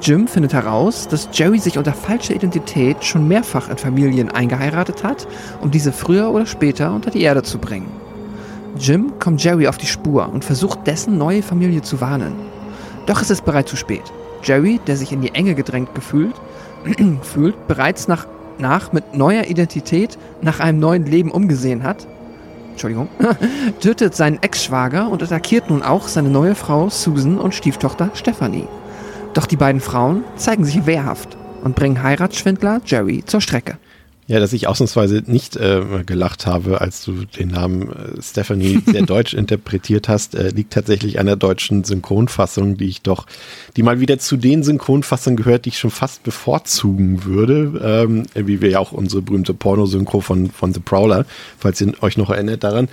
Jim 0.00 0.28
findet 0.28 0.52
heraus, 0.52 1.08
dass 1.08 1.30
Jerry 1.32 1.58
sich 1.58 1.78
unter 1.78 1.94
falscher 1.94 2.36
Identität 2.36 3.02
schon 3.02 3.26
mehrfach 3.26 3.68
in 3.70 3.76
Familien 3.76 4.30
eingeheiratet 4.30 5.02
hat, 5.02 5.26
um 5.62 5.72
diese 5.72 5.90
früher 5.90 6.30
oder 6.30 6.46
später 6.46 6.94
unter 6.94 7.10
die 7.10 7.22
Erde 7.22 7.42
zu 7.42 7.58
bringen. 7.58 8.01
Jim 8.78 9.12
kommt 9.18 9.42
Jerry 9.42 9.68
auf 9.68 9.78
die 9.78 9.86
Spur 9.86 10.28
und 10.32 10.44
versucht 10.44 10.86
dessen 10.86 11.18
neue 11.18 11.42
Familie 11.42 11.82
zu 11.82 12.00
warnen. 12.00 12.34
Doch 13.06 13.20
es 13.20 13.30
ist 13.30 13.44
bereits 13.44 13.70
zu 13.70 13.76
spät. 13.76 14.02
Jerry, 14.42 14.80
der 14.86 14.96
sich 14.96 15.12
in 15.12 15.20
die 15.20 15.34
Enge 15.34 15.54
gedrängt 15.54 15.94
gefühlt, 15.94 16.34
fühlt, 17.22 17.68
bereits 17.68 18.08
nach, 18.08 18.26
nach 18.58 18.92
mit 18.92 19.14
neuer 19.14 19.44
Identität 19.44 20.18
nach 20.40 20.60
einem 20.60 20.80
neuen 20.80 21.04
Leben 21.04 21.30
umgesehen 21.30 21.82
hat, 21.82 22.06
Entschuldigung, 22.70 23.08
tötet 23.80 24.16
seinen 24.16 24.42
Ex-Schwager 24.42 25.08
und 25.10 25.22
attackiert 25.22 25.68
nun 25.68 25.82
auch 25.82 26.08
seine 26.08 26.30
neue 26.30 26.54
Frau 26.54 26.88
Susan 26.88 27.38
und 27.38 27.54
Stieftochter 27.54 28.10
Stephanie. 28.14 28.66
Doch 29.34 29.46
die 29.46 29.56
beiden 29.56 29.80
Frauen 29.80 30.24
zeigen 30.36 30.64
sich 30.64 30.86
wehrhaft 30.86 31.36
und 31.62 31.76
bringen 31.76 32.02
Heiratsschwindler 32.02 32.80
Jerry 32.84 33.22
zur 33.24 33.40
Strecke. 33.40 33.76
Ja, 34.28 34.38
dass 34.38 34.52
ich 34.52 34.68
ausnahmsweise 34.68 35.24
nicht 35.26 35.56
äh, 35.56 35.82
gelacht 36.06 36.46
habe, 36.46 36.80
als 36.80 37.04
du 37.04 37.24
den 37.24 37.48
Namen 37.48 37.90
äh, 37.90 38.22
Stephanie 38.22 38.80
sehr 38.86 39.02
deutsch 39.06 39.34
interpretiert 39.34 40.08
hast, 40.08 40.36
äh, 40.36 40.50
liegt 40.50 40.72
tatsächlich 40.72 41.18
an 41.18 41.26
der 41.26 41.34
deutschen 41.34 41.82
Synchronfassung, 41.82 42.76
die 42.76 42.86
ich 42.86 43.02
doch, 43.02 43.26
die 43.76 43.82
mal 43.82 43.98
wieder 43.98 44.20
zu 44.20 44.36
den 44.36 44.62
Synchronfassungen 44.62 45.36
gehört, 45.36 45.64
die 45.64 45.70
ich 45.70 45.78
schon 45.78 45.90
fast 45.90 46.22
bevorzugen 46.22 47.24
würde, 47.24 48.06
ähm, 48.08 48.26
wie 48.34 48.60
wir 48.60 48.70
ja 48.70 48.78
auch 48.78 48.92
unsere 48.92 49.22
berühmte 49.22 49.54
Pornosynchro 49.54 50.20
von, 50.20 50.52
von 50.52 50.72
The 50.72 50.80
Prowler, 50.80 51.26
falls 51.58 51.80
ihr 51.80 51.92
euch 52.00 52.16
noch 52.16 52.30
erinnert 52.30 52.62
daran, 52.62 52.88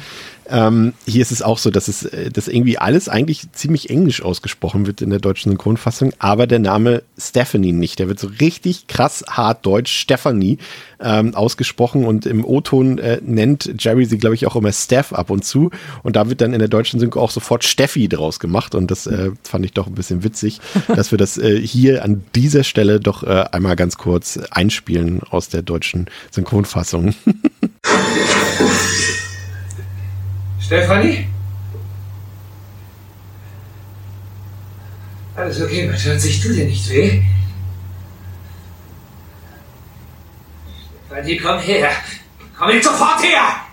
ähm, 0.50 0.94
hier 1.06 1.22
ist 1.22 1.32
es 1.32 1.42
auch 1.42 1.58
so, 1.58 1.70
dass 1.70 1.88
es 1.88 2.04
äh, 2.06 2.30
dass 2.32 2.48
irgendwie 2.48 2.78
alles 2.78 3.10
eigentlich 3.10 3.52
ziemlich 3.52 3.90
englisch 3.90 4.22
ausgesprochen 4.22 4.88
wird 4.88 5.02
in 5.02 5.10
der 5.10 5.20
deutschen 5.20 5.52
Synchronfassung, 5.52 6.14
aber 6.20 6.48
der 6.48 6.60
Name 6.60 7.04
Stephanie 7.18 7.72
nicht. 7.72 8.00
Der 8.00 8.08
wird 8.08 8.20
so 8.20 8.30
richtig 8.40 8.88
krass 8.88 9.24
hart 9.30 9.66
deutsch 9.66 9.92
Stephanie 9.92 10.58
ähm, 11.00 11.36
ausgesprochen 11.36 12.06
und 12.06 12.26
im 12.26 12.44
O-Ton 12.46 12.98
äh, 12.98 13.20
nennt 13.24 13.72
Jerry 13.80 14.06
sie, 14.06 14.18
glaube 14.18 14.36
ich, 14.36 14.48
auch 14.48 14.56
immer 14.56 14.72
Steph 14.72 15.14
ab 15.14 15.30
und 15.30 15.46
zu. 15.46 15.72
Und 16.04 16.16
da 16.16 16.30
wird 16.30 16.42
dann 16.42 16.54
in 16.54 16.60
der 16.60 16.68
deutschen 16.68 17.00
Synchro 17.00 17.22
auch 17.22 17.32
sofort 17.32 17.64
Steffi 17.64 18.08
draus 18.10 18.40
gemacht. 18.40 18.76
Und 18.76 18.92
das 18.92 19.08
äh, 19.08 19.32
fand 19.44 19.66
ich 19.66 19.74
doch 19.74 19.88
ein 19.88 19.96
bisschen 19.96 20.24
witzig, 20.24 20.60
dass 20.88 21.12
wir 21.12 21.18
das 21.18 21.38
äh, 21.38 21.60
hier 21.62 22.04
an 22.04 22.24
dieser 22.36 22.64
Stelle 22.64 23.00
doch 23.00 23.24
äh, 23.24 23.46
einmal 23.52 23.76
ganz 23.76 23.98
kurz 23.98 24.38
einspielen 24.52 25.22
aus 25.30 25.50
der 25.50 25.62
deutschen 25.62 26.08
Synchronfassung. 26.32 27.14
Stefanie? 30.70 31.28
Alles 35.36 35.62
okay, 35.62 35.92
was 35.92 36.06
hört 36.06 36.22
sich 36.22 36.40
tut 36.40 36.56
dir 36.56 36.66
nicht 36.66 36.88
weh? 36.92 37.24
Stefanie, 41.08 41.38
komm 41.38 41.60
her. 41.60 41.90
Komm 42.56 42.70
jetzt 42.70 42.86
sofort 42.86 43.24
her! 43.24 43.66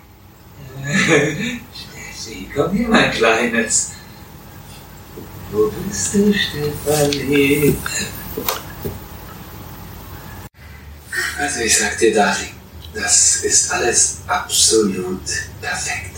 Steffi, 2.17 2.49
komm 2.55 2.73
hier, 2.73 2.89
mein 2.89 3.11
Kleines. 3.11 3.93
Wo 5.53 5.71
bist 5.71 6.15
du, 6.15 6.33
Stefanie? 6.33 7.77
Also 11.39 11.61
ich 11.61 11.79
sag 11.79 11.99
dir, 11.99 12.15
Darling, 12.15 12.55
das 12.95 13.45
ist 13.45 13.71
alles 13.71 14.23
absolut 14.27 15.21
perfekt. 15.61 16.16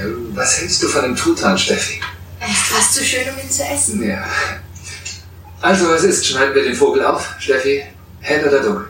Ähm, 0.00 0.32
was 0.34 0.60
hältst 0.60 0.82
du 0.82 0.88
von 0.88 1.02
dem 1.02 1.16
Truthahn, 1.16 1.58
Steffi? 1.58 2.00
Er 2.40 2.48
ist 2.48 2.56
fast 2.56 2.94
zu 2.94 3.04
schön, 3.04 3.28
um 3.28 3.38
ihn 3.38 3.50
zu 3.50 3.62
essen. 3.64 4.02
Ja. 4.08 4.24
Also, 5.60 5.88
was 5.90 6.04
ist? 6.04 6.26
Schneiden 6.26 6.54
wir 6.54 6.64
den 6.64 6.74
Vogel 6.74 7.04
auf, 7.04 7.28
Steffi? 7.38 7.84
Hell 8.20 8.46
oder 8.48 8.60
dunkel? 8.62 8.88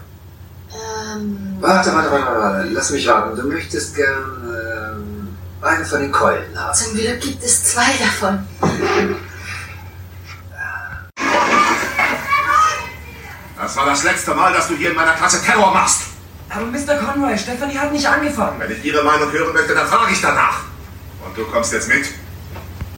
Ähm, 0.72 1.56
Warte, 1.60 1.92
warte, 1.92 2.10
warte, 2.12 2.40
warte. 2.40 2.68
Lass 2.70 2.90
mich 2.90 3.06
warten. 3.06 3.36
Du 3.36 3.46
möchtest 3.48 3.94
gern 3.96 4.16
ähm, 4.44 5.36
einen 5.60 5.84
von 5.84 6.00
den 6.00 6.12
Keulen 6.12 6.56
haben. 6.58 6.74
zum 6.74 6.94
Glück 6.94 7.20
gibt 7.20 7.42
es 7.42 7.64
zwei 7.64 7.92
davon. 7.98 8.46
Das 13.60 13.76
war 13.76 13.86
das 13.86 14.02
letzte 14.04 14.34
Mal, 14.34 14.52
dass 14.52 14.68
du 14.68 14.76
hier 14.76 14.90
in 14.90 14.96
meiner 14.96 15.12
Klasse 15.12 15.42
Terror 15.42 15.72
machst. 15.72 16.02
Aber 16.50 16.66
Mr. 16.66 16.96
Conroy, 16.96 17.38
Stephanie 17.38 17.78
hat 17.78 17.92
nicht 17.92 18.06
angefangen. 18.06 18.58
Wenn 18.58 18.72
ich 18.72 18.84
Ihre 18.84 19.04
Meinung 19.04 19.30
hören 19.30 19.54
möchte, 19.54 19.74
dann 19.74 19.86
frage 19.86 20.12
ich 20.12 20.20
danach. 20.20 20.64
Und 21.24 21.36
du 21.36 21.44
kommst 21.44 21.72
jetzt 21.72 21.88
mit? 21.88 22.06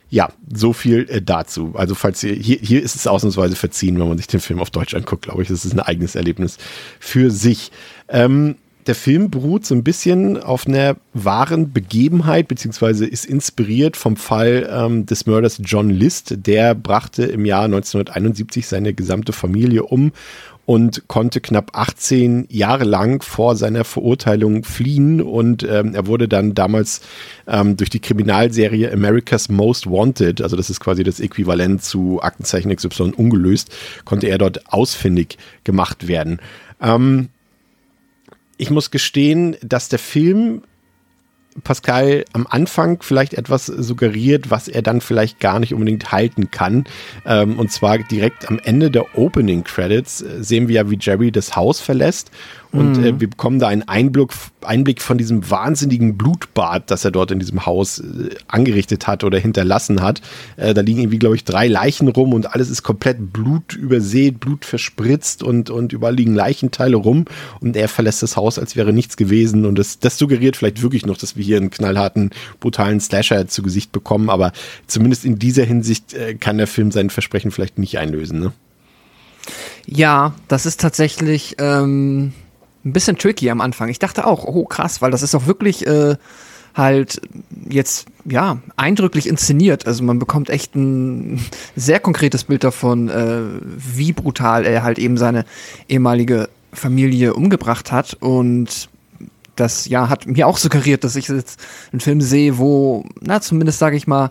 Ja, 0.09 0.31
so 0.53 0.73
viel 0.73 1.07
äh, 1.09 1.21
dazu. 1.21 1.73
Also 1.75 1.95
falls 1.95 2.23
ihr, 2.23 2.35
hier, 2.35 2.59
hier 2.61 2.83
ist 2.83 2.97
es 2.97 3.07
ausnahmsweise 3.07 3.55
verziehen, 3.57 3.99
wenn 3.99 4.09
man 4.09 4.17
sich 4.17 4.27
den 4.27 4.41
Film 4.41 4.59
auf 4.59 4.71
Deutsch 4.71 4.95
anguckt, 4.95 5.23
glaube 5.23 5.43
ich. 5.43 5.49
Das 5.49 5.65
ist 5.65 5.73
ein 5.73 5.81
eigenes 5.81 6.15
Erlebnis 6.15 6.57
für 6.99 7.31
sich. 7.31 7.73
Ähm, 8.09 8.57
der 8.87 8.95
Film 8.95 9.31
beruht 9.31 9.65
so 9.65 9.75
ein 9.75 9.85
bisschen 9.85 10.43
auf 10.43 10.67
einer 10.67 10.97
wahren 11.15 11.73
Begebenheit, 11.73 12.49
beziehungsweise 12.49 13.07
ist 13.07 13.25
inspiriert 13.25 13.97
vom 13.97 14.17
Fall 14.17 14.69
ähm, 14.71 15.07
des 15.07 15.27
Mörders 15.27 15.61
John 15.63 15.89
List. 15.89 16.35
Der 16.47 16.75
brachte 16.75 17.25
im 17.25 17.45
Jahr 17.45 17.65
1971 17.65 18.67
seine 18.67 18.93
gesamte 18.93 19.33
Familie 19.33 19.85
um 19.85 20.13
und 20.65 21.09
konnte 21.09 21.41
knapp 21.41 21.71
18 21.75 22.47
Jahre 22.49 22.85
lang 22.85 23.23
vor 23.23 23.57
seiner 23.57 23.85
Verurteilung 23.85 24.65
fliehen 24.65 25.21
und 25.21 25.65
ähm, 25.65 25.95
er 25.95 26.07
wurde 26.07 26.29
dann 26.29 26.55
damals 26.55 27.01
ähm, 27.47 27.77
durch 27.77 27.91
die 27.91 28.01
Kriminalserie 28.01 28.93
America's 28.93 29.49
Most 29.49 29.87
Wanted, 29.87 30.41
also 30.41 30.57
das 30.57 30.71
ist 30.71 30.81
quasi 30.81 31.03
das 31.03 31.21
Äquivalent 31.21 31.83
zu 31.83 32.21
Aktenzeichen 32.23 32.75
XY 32.75 33.13
ungelöst, 33.17 33.71
konnte 34.05 34.29
er 34.29 34.39
dort 34.39 34.73
ausfindig 34.73 35.37
gemacht 35.65 36.07
werden. 36.07 36.39
Ähm, 36.81 37.29
ich 38.57 38.71
muss 38.71 38.93
gestehen, 38.93 39.57
dass 39.63 39.89
der 39.89 39.99
Film 39.99 40.63
Pascal 41.65 42.25
am 42.33 42.47
Anfang 42.49 43.03
vielleicht 43.03 43.35
etwas 43.35 43.67
suggeriert, 43.67 44.51
was 44.51 44.69
er 44.69 44.83
dann 44.83 45.01
vielleicht 45.01 45.41
gar 45.41 45.59
nicht 45.59 45.75
unbedingt 45.75 46.13
halten 46.13 46.51
kann. 46.51 46.85
Ähm, 47.27 47.59
und 47.59 47.71
zwar 47.71 47.99
direkt 47.99 48.49
am 48.49 48.59
Ende 48.59 48.91
der 48.91 49.19
Opening 49.19 49.65
Credits 49.65 50.23
äh, 50.23 50.43
sehen 50.43 50.69
wir 50.69 50.77
ja, 50.77 50.91
wie 50.91 50.99
Jerry 51.01 51.31
das 51.31 51.57
Haus 51.57 51.81
verlässt 51.81 52.31
und 52.73 52.97
mhm. 52.97 53.05
äh, 53.05 53.21
wir 53.21 53.29
bekommen 53.29 53.59
da 53.59 53.69
einen 53.69 53.83
Einblick, 53.83 54.31
Einblick 54.63 55.03
von 55.03 55.19
diesem 55.19 55.51
wahnsinnigen 55.51 56.17
Blutbad, 56.17 56.91
das 56.91 57.05
er 57.05 57.11
dort 57.11 57.31
in 57.31 57.39
diesem 57.39 57.67
Haus 57.67 57.99
äh, 57.99 58.31
angerichtet 58.49 59.07
hat 59.07 59.25
oder 59.25 59.39
hinterlassen 59.39 60.01
hat. 60.01 60.23
Äh, 60.57 60.73
da 60.73 60.81
liegen 60.81 61.01
irgendwie, 61.01 61.19
glaube 61.19 61.37
ich, 61.37 61.45
drei 61.45 61.69
Leichen 61.69 62.09
rum 62.09 62.33
und 62.33 62.55
alles 62.55 62.71
ist 62.71 62.83
komplett 62.83 63.33
Blut 63.33 63.75
übersät, 63.75 64.41
Blut 64.41 64.65
verspritzt 64.65 65.43
und, 65.43 65.69
und 65.69 65.93
überall 65.93 66.15
liegen 66.15 66.35
Leichenteile 66.35 66.97
rum. 66.97 67.27
Und 67.61 67.77
er 67.77 67.89
verlässt 67.89 68.23
das 68.23 68.37
Haus, 68.37 68.59
als 68.59 68.75
wäre 68.75 68.95
nichts 68.95 69.19
gewesen. 69.19 69.67
Und 69.67 69.79
das, 69.79 69.99
das 69.99 70.17
suggeriert 70.17 70.57
vielleicht 70.57 70.81
wirklich 70.81 71.05
noch, 71.05 71.19
dass 71.19 71.37
wir 71.37 71.45
hier 71.45 71.59
einen 71.59 71.71
knallharten, 71.71 72.31
brutalen 72.59 73.01
Slasher 73.01 73.49
zu 73.49 73.63
Gesicht 73.63 73.93
bekommen. 73.93 74.31
Aber 74.31 74.53
zumindest 74.87 75.27
in 75.27 75.39
dieser 75.39 75.65
Hinsicht 75.65 76.15
äh, 76.15 76.35
kann 76.37 76.57
der 76.57 76.67
Film 76.67 76.91
sein 76.91 77.11
Versprechen 77.11 77.51
vielleicht 77.51 77.79
nicht 77.79 77.99
einlösen. 77.99 78.41
Ne? 78.41 78.53
Ja, 79.85 80.35
das 80.49 80.65
ist 80.65 80.81
tatsächlich. 80.81 81.57
Ähm 81.59 82.33
ein 82.85 82.93
bisschen 82.93 83.19
tricky 83.19 83.51
am 83.51 83.61
Anfang. 83.61 83.89
Ich 83.89 83.99
dachte 83.99 84.27
auch, 84.27 84.45
oh 84.45 84.65
krass, 84.65 85.03
weil 85.03 85.11
das 85.11 85.23
ist 85.23 85.35
auch 85.35 85.47
wirklich 85.47 85.87
äh, 85.87 86.17
halt 86.75 87.21
jetzt 87.69 88.07
ja 88.25 88.59
eindrücklich 88.77 89.29
inszeniert. 89.29 89.87
Also 89.87 90.03
man 90.05 90.19
bekommt 90.19 90.51
echt 90.51 90.75
ein 90.75 91.45
sehr 91.77 92.01
konkretes 92.01 92.45
Bild 92.45 92.65
davon, 92.65 93.09
äh, 93.09 93.43
wie 93.77 94.13
brutal 94.13 94.65
er 94.65 94.83
halt 94.83 94.99
eben 94.99 95.17
seine 95.17 95.45
ehemalige 95.89 96.49
Familie 96.73 97.35
umgebracht 97.35 97.93
hat 97.93 98.15
und 98.15 98.89
das 99.57 99.87
ja 99.87 100.09
hat 100.09 100.27
mir 100.27 100.47
auch 100.47 100.57
suggeriert, 100.57 101.05
dass 101.05 101.15
ich 101.17 101.29
jetzt 101.29 101.61
einen 101.93 102.01
Film 102.01 102.23
sehe, 102.23 102.57
wo 102.57 103.05
na 103.21 103.41
zumindest 103.41 103.79
sage 103.79 103.97
ich 103.97 104.07
mal 104.07 104.31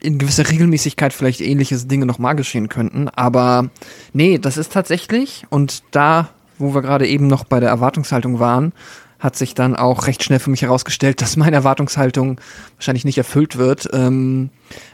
in 0.00 0.18
gewisser 0.18 0.50
Regelmäßigkeit 0.50 1.12
vielleicht 1.12 1.40
ähnliche 1.40 1.76
Dinge 1.78 2.04
nochmal 2.04 2.34
geschehen 2.34 2.68
könnten. 2.68 3.08
Aber 3.08 3.70
nee, 4.12 4.38
das 4.38 4.56
ist 4.56 4.72
tatsächlich, 4.72 5.44
und 5.48 5.82
da 5.90 6.28
wo 6.60 6.74
wir 6.74 6.82
gerade 6.82 7.06
eben 7.06 7.26
noch 7.26 7.44
bei 7.44 7.60
der 7.60 7.70
Erwartungshaltung 7.70 8.38
waren, 8.38 8.72
hat 9.18 9.36
sich 9.36 9.54
dann 9.54 9.76
auch 9.76 10.06
recht 10.06 10.24
schnell 10.24 10.38
für 10.38 10.50
mich 10.50 10.62
herausgestellt, 10.62 11.20
dass 11.20 11.36
meine 11.36 11.56
Erwartungshaltung 11.56 12.40
wahrscheinlich 12.76 13.04
nicht 13.04 13.18
erfüllt 13.18 13.58
wird, 13.58 13.88
ähm, 13.92 14.50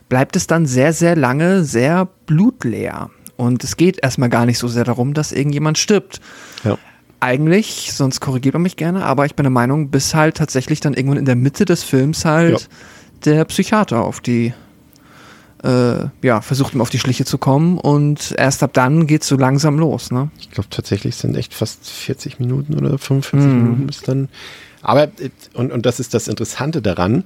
bleibt 0.08 0.37
es 0.37 0.46
dann 0.46 0.66
sehr, 0.66 0.92
sehr 0.92 1.16
lange 1.16 1.64
sehr 1.64 2.08
blutleer. 2.26 3.11
Und 3.37 3.62
es 3.64 3.76
geht 3.76 4.02
erstmal 4.02 4.28
gar 4.28 4.46
nicht 4.46 4.58
so 4.58 4.66
sehr 4.66 4.85
darum, 4.85 5.14
dass 5.14 5.30
irgendjemand 5.30 5.78
stirbt. 5.78 6.20
Ja. 6.64 6.76
Eigentlich, 7.20 7.92
sonst 7.92 8.20
korrigiert 8.20 8.54
man 8.54 8.62
mich 8.62 8.76
gerne, 8.76 9.04
aber 9.04 9.26
ich 9.26 9.35
bin 9.35 9.44
der 9.44 9.50
Meinung, 9.50 9.90
bis 9.90 10.14
halt 10.14 10.37
tatsächlich 10.37 10.80
dann 10.80 10.94
irgendwann 10.94 11.18
in 11.18 11.25
der 11.25 11.37
Mitte 11.37 11.64
des 11.64 11.82
Films 11.82 12.25
halt 12.25 12.61
ja. 12.61 12.66
der 13.25 13.44
Psychiater 13.44 14.02
auf 14.02 14.20
die 14.20 14.52
äh, 15.66 16.08
ja, 16.23 16.40
versucht 16.40 16.75
ihm 16.75 16.80
auf 16.80 16.90
die 16.90 16.99
Schliche 16.99 17.25
zu 17.25 17.38
kommen 17.38 17.78
und 17.78 18.35
erst 18.38 18.62
ab 18.62 18.73
dann 18.73 19.06
geht 19.06 19.23
es 19.23 19.28
so 19.28 19.37
langsam 19.37 19.78
los. 19.78 20.12
Ne? 20.12 20.30
Ich 20.38 20.50
glaube 20.50 20.68
tatsächlich 20.70 21.16
sind 21.16 21.37
echt 21.37 21.54
fast 21.54 21.88
40 21.88 22.38
Minuten 22.38 22.75
oder 22.75 22.99
45 22.99 23.40
mm. 23.40 23.54
Minuten 23.54 23.87
bis 23.87 24.02
dann. 24.02 24.28
Aber, 24.82 25.08
und, 25.54 25.73
und 25.73 25.85
das 25.85 25.99
ist 25.99 26.14
das 26.14 26.28
Interessante 26.28 26.82
daran, 26.82 27.25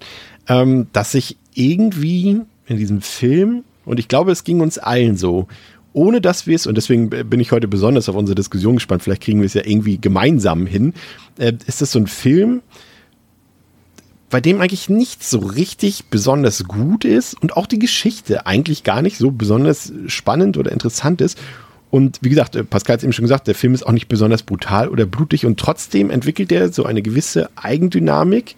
ähm, 0.48 0.86
dass 0.92 1.12
sich 1.12 1.36
irgendwie 1.54 2.40
in 2.66 2.76
diesem 2.78 3.02
Film, 3.02 3.64
und 3.84 3.98
ich 3.98 4.08
glaube, 4.08 4.32
es 4.32 4.44
ging 4.44 4.60
uns 4.60 4.78
allen 4.78 5.16
so, 5.16 5.46
ohne 5.92 6.20
dass 6.20 6.46
wir 6.46 6.54
es, 6.54 6.66
und 6.66 6.76
deswegen 6.76 7.10
bin 7.10 7.40
ich 7.40 7.52
heute 7.52 7.68
besonders 7.68 8.08
auf 8.08 8.14
unsere 8.14 8.36
Diskussion 8.36 8.76
gespannt, 8.76 9.02
vielleicht 9.02 9.22
kriegen 9.22 9.40
wir 9.40 9.46
es 9.46 9.54
ja 9.54 9.62
irgendwie 9.64 9.98
gemeinsam 9.98 10.66
hin, 10.66 10.94
äh, 11.38 11.52
ist 11.66 11.82
das 11.82 11.92
so 11.92 11.98
ein 11.98 12.06
Film, 12.06 12.62
bei 14.30 14.40
dem 14.40 14.60
eigentlich 14.60 14.88
nichts 14.88 15.28
so 15.28 15.40
richtig 15.40 16.06
besonders 16.06 16.64
gut 16.64 17.04
ist 17.04 17.34
und 17.42 17.56
auch 17.56 17.66
die 17.66 17.78
Geschichte 17.78 18.46
eigentlich 18.46 18.84
gar 18.84 19.02
nicht 19.02 19.18
so 19.18 19.30
besonders 19.32 19.92
spannend 20.06 20.56
oder 20.56 20.72
interessant 20.72 21.20
ist. 21.20 21.36
Und 21.90 22.18
wie 22.22 22.28
gesagt, 22.28 22.54
äh, 22.54 22.64
Pascal 22.64 22.94
hat 22.94 23.00
es 23.00 23.04
eben 23.04 23.12
schon 23.12 23.24
gesagt, 23.24 23.48
der 23.48 23.56
Film 23.56 23.74
ist 23.74 23.84
auch 23.84 23.92
nicht 23.92 24.08
besonders 24.08 24.44
brutal 24.44 24.88
oder 24.88 25.06
blutig 25.06 25.44
und 25.44 25.58
trotzdem 25.58 26.10
entwickelt 26.10 26.52
er 26.52 26.72
so 26.72 26.84
eine 26.84 27.02
gewisse 27.02 27.50
Eigendynamik, 27.56 28.54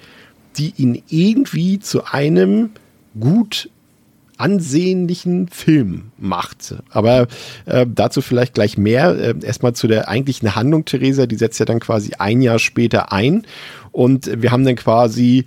die 0.58 0.74
ihn 0.76 1.02
irgendwie 1.08 1.80
zu 1.80 2.04
einem 2.04 2.70
gut 3.18 3.70
ansehnlichen 4.36 5.48
Film 5.48 6.10
macht. 6.18 6.74
Aber 6.90 7.28
äh, 7.64 7.86
dazu 7.88 8.20
vielleicht 8.20 8.54
gleich 8.54 8.76
mehr. 8.76 9.16
Äh, 9.16 9.34
erstmal 9.42 9.74
zu 9.74 9.86
der 9.86 10.08
eigentlichen 10.08 10.54
Handlung, 10.54 10.84
Theresa, 10.84 11.26
die 11.26 11.36
setzt 11.36 11.60
ja 11.60 11.64
dann 11.64 11.80
quasi 11.80 12.12
ein 12.18 12.42
Jahr 12.42 12.58
später 12.58 13.12
ein. 13.12 13.46
Und 13.92 14.42
wir 14.42 14.50
haben 14.50 14.64
dann 14.64 14.76
quasi 14.76 15.44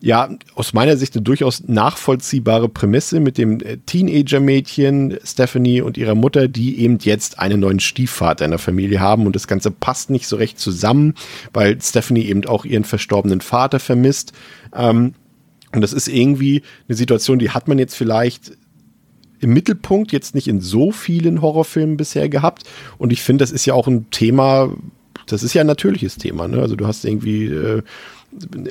ja, 0.00 0.28
aus 0.54 0.72
meiner 0.72 0.96
Sicht 0.96 1.14
eine 1.14 1.22
durchaus 1.22 1.64
nachvollziehbare 1.66 2.68
Prämisse 2.68 3.18
mit 3.18 3.38
dem 3.38 3.60
äh, 3.60 3.78
Teenager-Mädchen 3.78 5.18
Stephanie 5.24 5.80
und 5.80 5.96
ihrer 5.96 6.14
Mutter, 6.14 6.48
die 6.48 6.80
eben 6.80 6.98
jetzt 7.00 7.38
einen 7.38 7.60
neuen 7.60 7.80
Stiefvater 7.80 8.44
in 8.44 8.50
der 8.50 8.58
Familie 8.58 9.00
haben 9.00 9.26
und 9.26 9.34
das 9.34 9.48
Ganze 9.48 9.70
passt 9.70 10.10
nicht 10.10 10.28
so 10.28 10.36
recht 10.36 10.60
zusammen, 10.60 11.14
weil 11.52 11.80
Stephanie 11.80 12.26
eben 12.26 12.44
auch 12.46 12.64
ihren 12.64 12.84
verstorbenen 12.84 13.40
Vater 13.40 13.80
vermisst. 13.80 14.32
Ähm, 14.74 15.14
und 15.72 15.80
das 15.80 15.92
ist 15.92 16.08
irgendwie 16.08 16.62
eine 16.88 16.96
Situation, 16.96 17.38
die 17.38 17.50
hat 17.50 17.66
man 17.66 17.78
jetzt 17.78 17.96
vielleicht 17.96 18.52
im 19.40 19.52
Mittelpunkt 19.52 20.12
jetzt 20.12 20.34
nicht 20.34 20.48
in 20.48 20.60
so 20.60 20.92
vielen 20.92 21.42
Horrorfilmen 21.42 21.96
bisher 21.96 22.28
gehabt. 22.28 22.64
Und 22.98 23.12
ich 23.12 23.22
finde, 23.22 23.42
das 23.42 23.50
ist 23.50 23.66
ja 23.66 23.74
auch 23.74 23.86
ein 23.86 24.10
Thema, 24.10 24.72
das 25.26 25.42
ist 25.42 25.54
ja 25.54 25.62
ein 25.62 25.66
natürliches 25.66 26.16
Thema. 26.16 26.48
Ne? 26.48 26.60
Also 26.60 26.76
du 26.76 26.86
hast 26.86 27.04
irgendwie 27.04 27.46
äh, 27.46 27.82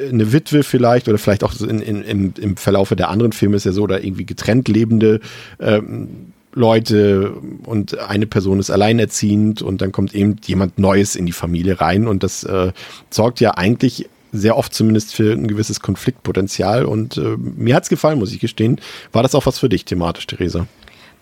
eine 0.10 0.32
Witwe 0.32 0.64
vielleicht 0.64 1.08
oder 1.08 1.18
vielleicht 1.18 1.44
auch 1.44 1.60
in, 1.60 1.80
in, 1.80 2.02
in, 2.04 2.34
im 2.40 2.58
Verlaufe 2.58 2.96
der 2.96 3.10
anderen 3.10 3.32
Filme 3.32 3.58
ist 3.58 3.66
ja 3.66 3.72
so, 3.72 3.84
oder 3.84 4.04
irgendwie 4.04 4.26
getrennt 4.26 4.68
lebende 4.68 5.20
ähm, 5.60 6.34
Leute 6.54 7.34
und 7.66 8.00
eine 8.00 8.28
Person 8.28 8.60
ist 8.60 8.70
alleinerziehend 8.70 9.62
und 9.62 9.82
dann 9.82 9.92
kommt 9.92 10.16
eben 10.16 10.38
jemand 10.46 10.80
Neues 10.80 11.16
in 11.16 11.26
die 11.26 11.34
Familie 11.34 11.82
rein 11.82 12.08
und 12.08 12.24
das 12.24 12.44
äh, 12.46 12.72
sorgt 13.10 13.42
ja 13.42 13.52
eigentlich 13.52 14.08
sehr 14.32 14.58
oft 14.58 14.74
zumindest 14.74 15.14
für 15.14 15.34
ein 15.34 15.48
gewisses 15.48 15.82
Konfliktpotenzial 15.82 16.86
und 16.86 17.18
äh, 17.18 17.36
mir 17.38 17.76
hat's 17.76 17.90
gefallen, 17.90 18.20
muss 18.20 18.34
ich 18.34 18.40
gestehen. 18.40 18.80
War 19.12 19.24
das 19.24 19.36
auch 19.36 19.46
was 19.46 19.60
für 19.60 19.70
dich 19.70 19.86
thematisch, 19.86 20.28
Theresa? 20.28 20.68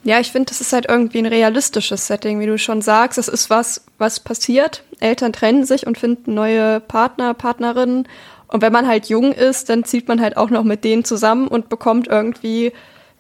Ja, 0.04 0.20
ich 0.20 0.32
finde, 0.32 0.50
das 0.50 0.60
ist 0.60 0.74
halt 0.74 0.88
irgendwie 0.90 1.20
ein 1.20 1.26
realistisches 1.26 2.08
Setting, 2.08 2.40
wie 2.40 2.46
du 2.46 2.58
schon 2.58 2.82
sagst. 2.82 3.18
Es 3.18 3.30
ist 3.30 3.50
was, 3.50 3.86
was 3.98 4.20
passiert. 4.20 4.84
Eltern 5.00 5.32
trennen 5.32 5.66
sich 5.66 5.88
und 5.88 5.98
finden 5.98 6.34
neue 6.34 6.82
Partner, 6.82 7.34
Partnerinnen. 7.34 8.08
Und 8.48 8.62
wenn 8.62 8.74
man 8.74 8.88
halt 8.88 9.08
jung 9.08 9.32
ist, 9.32 9.70
dann 9.70 9.86
zieht 9.86 10.08
man 10.10 10.20
halt 10.20 10.36
auch 10.36 10.50
noch 10.50 10.64
mit 10.64 10.84
denen 10.84 11.06
zusammen 11.06 11.48
und 11.48 11.70
bekommt 11.70 12.08
irgendwie, 12.08 12.74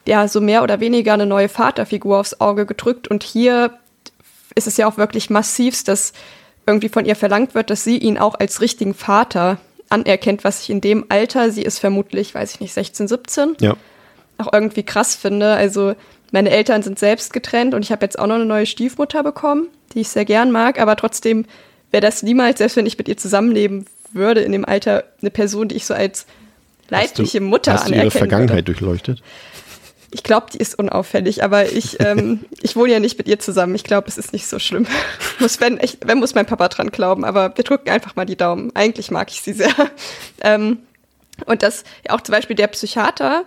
ja, 0.05 0.27
so 0.27 0.41
mehr 0.41 0.61
oder 0.61 0.81
weniger 0.81 1.13
eine 1.13 1.25
neue 1.25 1.47
Vaterfigur 1.47 2.19
aufs 2.19 2.41
Auge 2.41 2.65
gedrückt. 2.65 3.07
Und 3.07 3.23
hier 3.23 3.77
ist 4.53 4.67
es 4.67 4.75
ja 4.75 4.87
auch 4.87 4.97
wirklich 4.97 5.29
massivst, 5.29 5.87
dass 5.87 6.11
irgendwie 6.67 6.89
von 6.89 7.05
ihr 7.05 7.15
verlangt 7.15 7.55
wird, 7.55 7.69
dass 7.69 7.83
sie 7.83 7.97
ihn 7.97 8.17
auch 8.17 8.35
als 8.35 8.61
richtigen 8.61 8.93
Vater 8.93 9.57
anerkennt, 9.89 10.43
was 10.43 10.61
ich 10.63 10.69
in 10.69 10.81
dem 10.81 11.05
Alter, 11.09 11.51
sie 11.51 11.61
ist 11.61 11.79
vermutlich, 11.79 12.35
weiß 12.35 12.55
ich 12.55 12.59
nicht, 12.59 12.73
16, 12.73 13.07
17, 13.07 13.57
ja. 13.59 13.75
auch 14.37 14.51
irgendwie 14.51 14.83
krass 14.83 15.15
finde. 15.15 15.53
Also 15.53 15.95
meine 16.33 16.49
Eltern 16.49 16.81
sind 16.81 16.97
selbst 16.97 17.31
getrennt 17.31 17.75
und 17.75 17.83
ich 17.83 17.91
habe 17.91 18.03
jetzt 18.03 18.17
auch 18.17 18.25
noch 18.25 18.35
eine 18.35 18.45
neue 18.45 18.65
Stiefmutter 18.65 19.21
bekommen, 19.21 19.67
die 19.93 20.01
ich 20.01 20.09
sehr 20.09 20.25
gern 20.25 20.51
mag, 20.51 20.81
aber 20.81 20.95
trotzdem 20.95 21.45
wäre 21.91 22.01
das 22.01 22.23
niemals, 22.23 22.57
selbst 22.57 22.75
wenn 22.75 22.87
ich 22.87 22.97
mit 22.97 23.07
ihr 23.07 23.17
zusammenleben 23.17 23.85
würde, 24.13 24.41
in 24.41 24.51
dem 24.51 24.65
Alter 24.65 25.03
eine 25.21 25.29
Person, 25.29 25.67
die 25.67 25.75
ich 25.75 25.85
so 25.85 25.93
als 25.93 26.25
leidliche 26.89 27.37
du, 27.37 27.45
Mutter 27.45 27.73
hast 27.73 27.81
anerkennen 27.81 28.07
Hast 28.07 28.15
du 28.15 28.17
ihre 28.17 28.27
Vergangenheit 28.27 28.55
würde. 28.57 28.63
durchleuchtet? 28.63 29.21
Ich 30.09 30.23
glaube, 30.23 30.47
die 30.51 30.57
ist 30.57 30.77
unauffällig, 30.77 31.43
aber 31.43 31.71
ich, 31.71 31.99
ähm, 32.03 32.45
ich 32.61 32.75
wohne 32.75 32.93
ja 32.93 32.99
nicht 32.99 33.19
mit 33.19 33.27
ihr 33.27 33.37
zusammen. 33.37 33.75
Ich 33.75 33.83
glaube, 33.83 34.07
es 34.07 34.17
ist 34.17 34.33
nicht 34.33 34.47
so 34.47 34.57
schlimm. 34.57 34.87
muss, 35.39 35.61
wenn, 35.61 35.79
ich, 35.83 35.99
wenn 36.03 36.17
muss 36.17 36.33
mein 36.33 36.47
Papa 36.47 36.67
dran 36.67 36.89
glauben, 36.89 37.25
aber 37.25 37.55
wir 37.55 37.63
drücken 37.63 37.91
einfach 37.91 38.15
mal 38.15 38.25
die 38.25 38.37
Daumen. 38.37 38.71
Eigentlich 38.75 39.11
mag 39.11 39.29
ich 39.29 39.41
sie 39.41 39.53
sehr. 39.53 39.73
ähm, 40.41 40.79
und 41.45 41.61
dass 41.61 41.83
ja 42.07 42.15
auch 42.15 42.21
zum 42.21 42.33
Beispiel 42.33 42.55
der 42.55 42.67
Psychiater, 42.67 43.45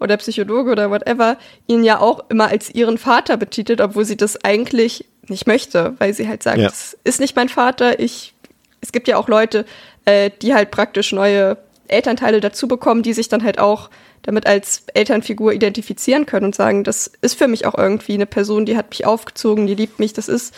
oder 0.00 0.16
Psychologe 0.16 0.70
oder 0.70 0.90
whatever 0.90 1.36
ihn 1.66 1.84
ja 1.84 2.00
auch 2.00 2.24
immer 2.28 2.48
als 2.48 2.70
ihren 2.70 2.98
Vater 2.98 3.36
betitelt, 3.36 3.80
obwohl 3.80 4.04
sie 4.04 4.16
das 4.16 4.44
eigentlich 4.44 5.04
nicht 5.28 5.46
möchte, 5.46 5.94
weil 5.98 6.14
sie 6.14 6.28
halt 6.28 6.42
sagt, 6.42 6.58
ja. 6.58 6.68
das 6.68 6.96
ist 7.04 7.20
nicht 7.20 7.36
mein 7.36 7.48
Vater, 7.48 8.00
ich 8.00 8.34
es 8.80 8.92
gibt 8.92 9.08
ja 9.08 9.16
auch 9.16 9.28
Leute, 9.28 9.64
äh, 10.04 10.30
die 10.42 10.54
halt 10.54 10.70
praktisch 10.70 11.12
neue 11.12 11.58
Elternteile 11.88 12.40
dazu 12.40 12.68
bekommen, 12.68 13.02
die 13.02 13.12
sich 13.12 13.28
dann 13.28 13.42
halt 13.42 13.58
auch 13.58 13.90
damit 14.22 14.46
als 14.46 14.84
Elternfigur 14.94 15.52
identifizieren 15.52 16.26
können 16.26 16.46
und 16.46 16.54
sagen, 16.54 16.84
das 16.84 17.10
ist 17.20 17.38
für 17.38 17.48
mich 17.48 17.66
auch 17.66 17.76
irgendwie 17.76 18.14
eine 18.14 18.26
Person, 18.26 18.66
die 18.66 18.76
hat 18.76 18.90
mich 18.90 19.06
aufgezogen, 19.06 19.66
die 19.66 19.74
liebt 19.74 19.98
mich, 19.98 20.12
das 20.12 20.28
ist 20.28 20.54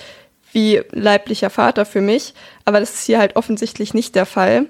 wie 0.52 0.82
leiblicher 0.90 1.50
Vater 1.50 1.84
für 1.86 2.00
mich. 2.00 2.34
Aber 2.64 2.80
das 2.80 2.94
ist 2.94 3.04
hier 3.04 3.18
halt 3.18 3.36
offensichtlich 3.36 3.94
nicht 3.94 4.14
der 4.16 4.26
Fall. 4.26 4.66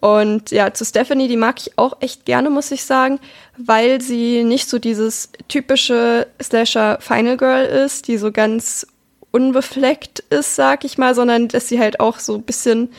Und 0.00 0.50
ja, 0.50 0.72
zu 0.74 0.84
Stephanie, 0.84 1.28
die 1.28 1.36
mag 1.36 1.56
ich 1.58 1.78
auch 1.78 1.96
echt 2.00 2.24
gerne, 2.24 2.50
muss 2.50 2.70
ich 2.70 2.84
sagen, 2.84 3.18
weil 3.56 4.00
sie 4.00 4.44
nicht 4.44 4.68
so 4.68 4.78
dieses 4.78 5.30
typische 5.48 6.26
Slasher 6.42 6.98
Final 7.00 7.36
Girl 7.36 7.64
ist, 7.64 8.08
die 8.08 8.18
so 8.18 8.30
ganz 8.30 8.86
unbefleckt 9.30 10.20
ist, 10.30 10.54
sag 10.54 10.84
ich 10.84 10.98
mal, 10.98 11.14
sondern 11.14 11.48
dass 11.48 11.68
sie 11.68 11.80
halt 11.80 12.00
auch 12.00 12.18
so 12.18 12.36
ein 12.36 12.42
bisschen, 12.42 12.90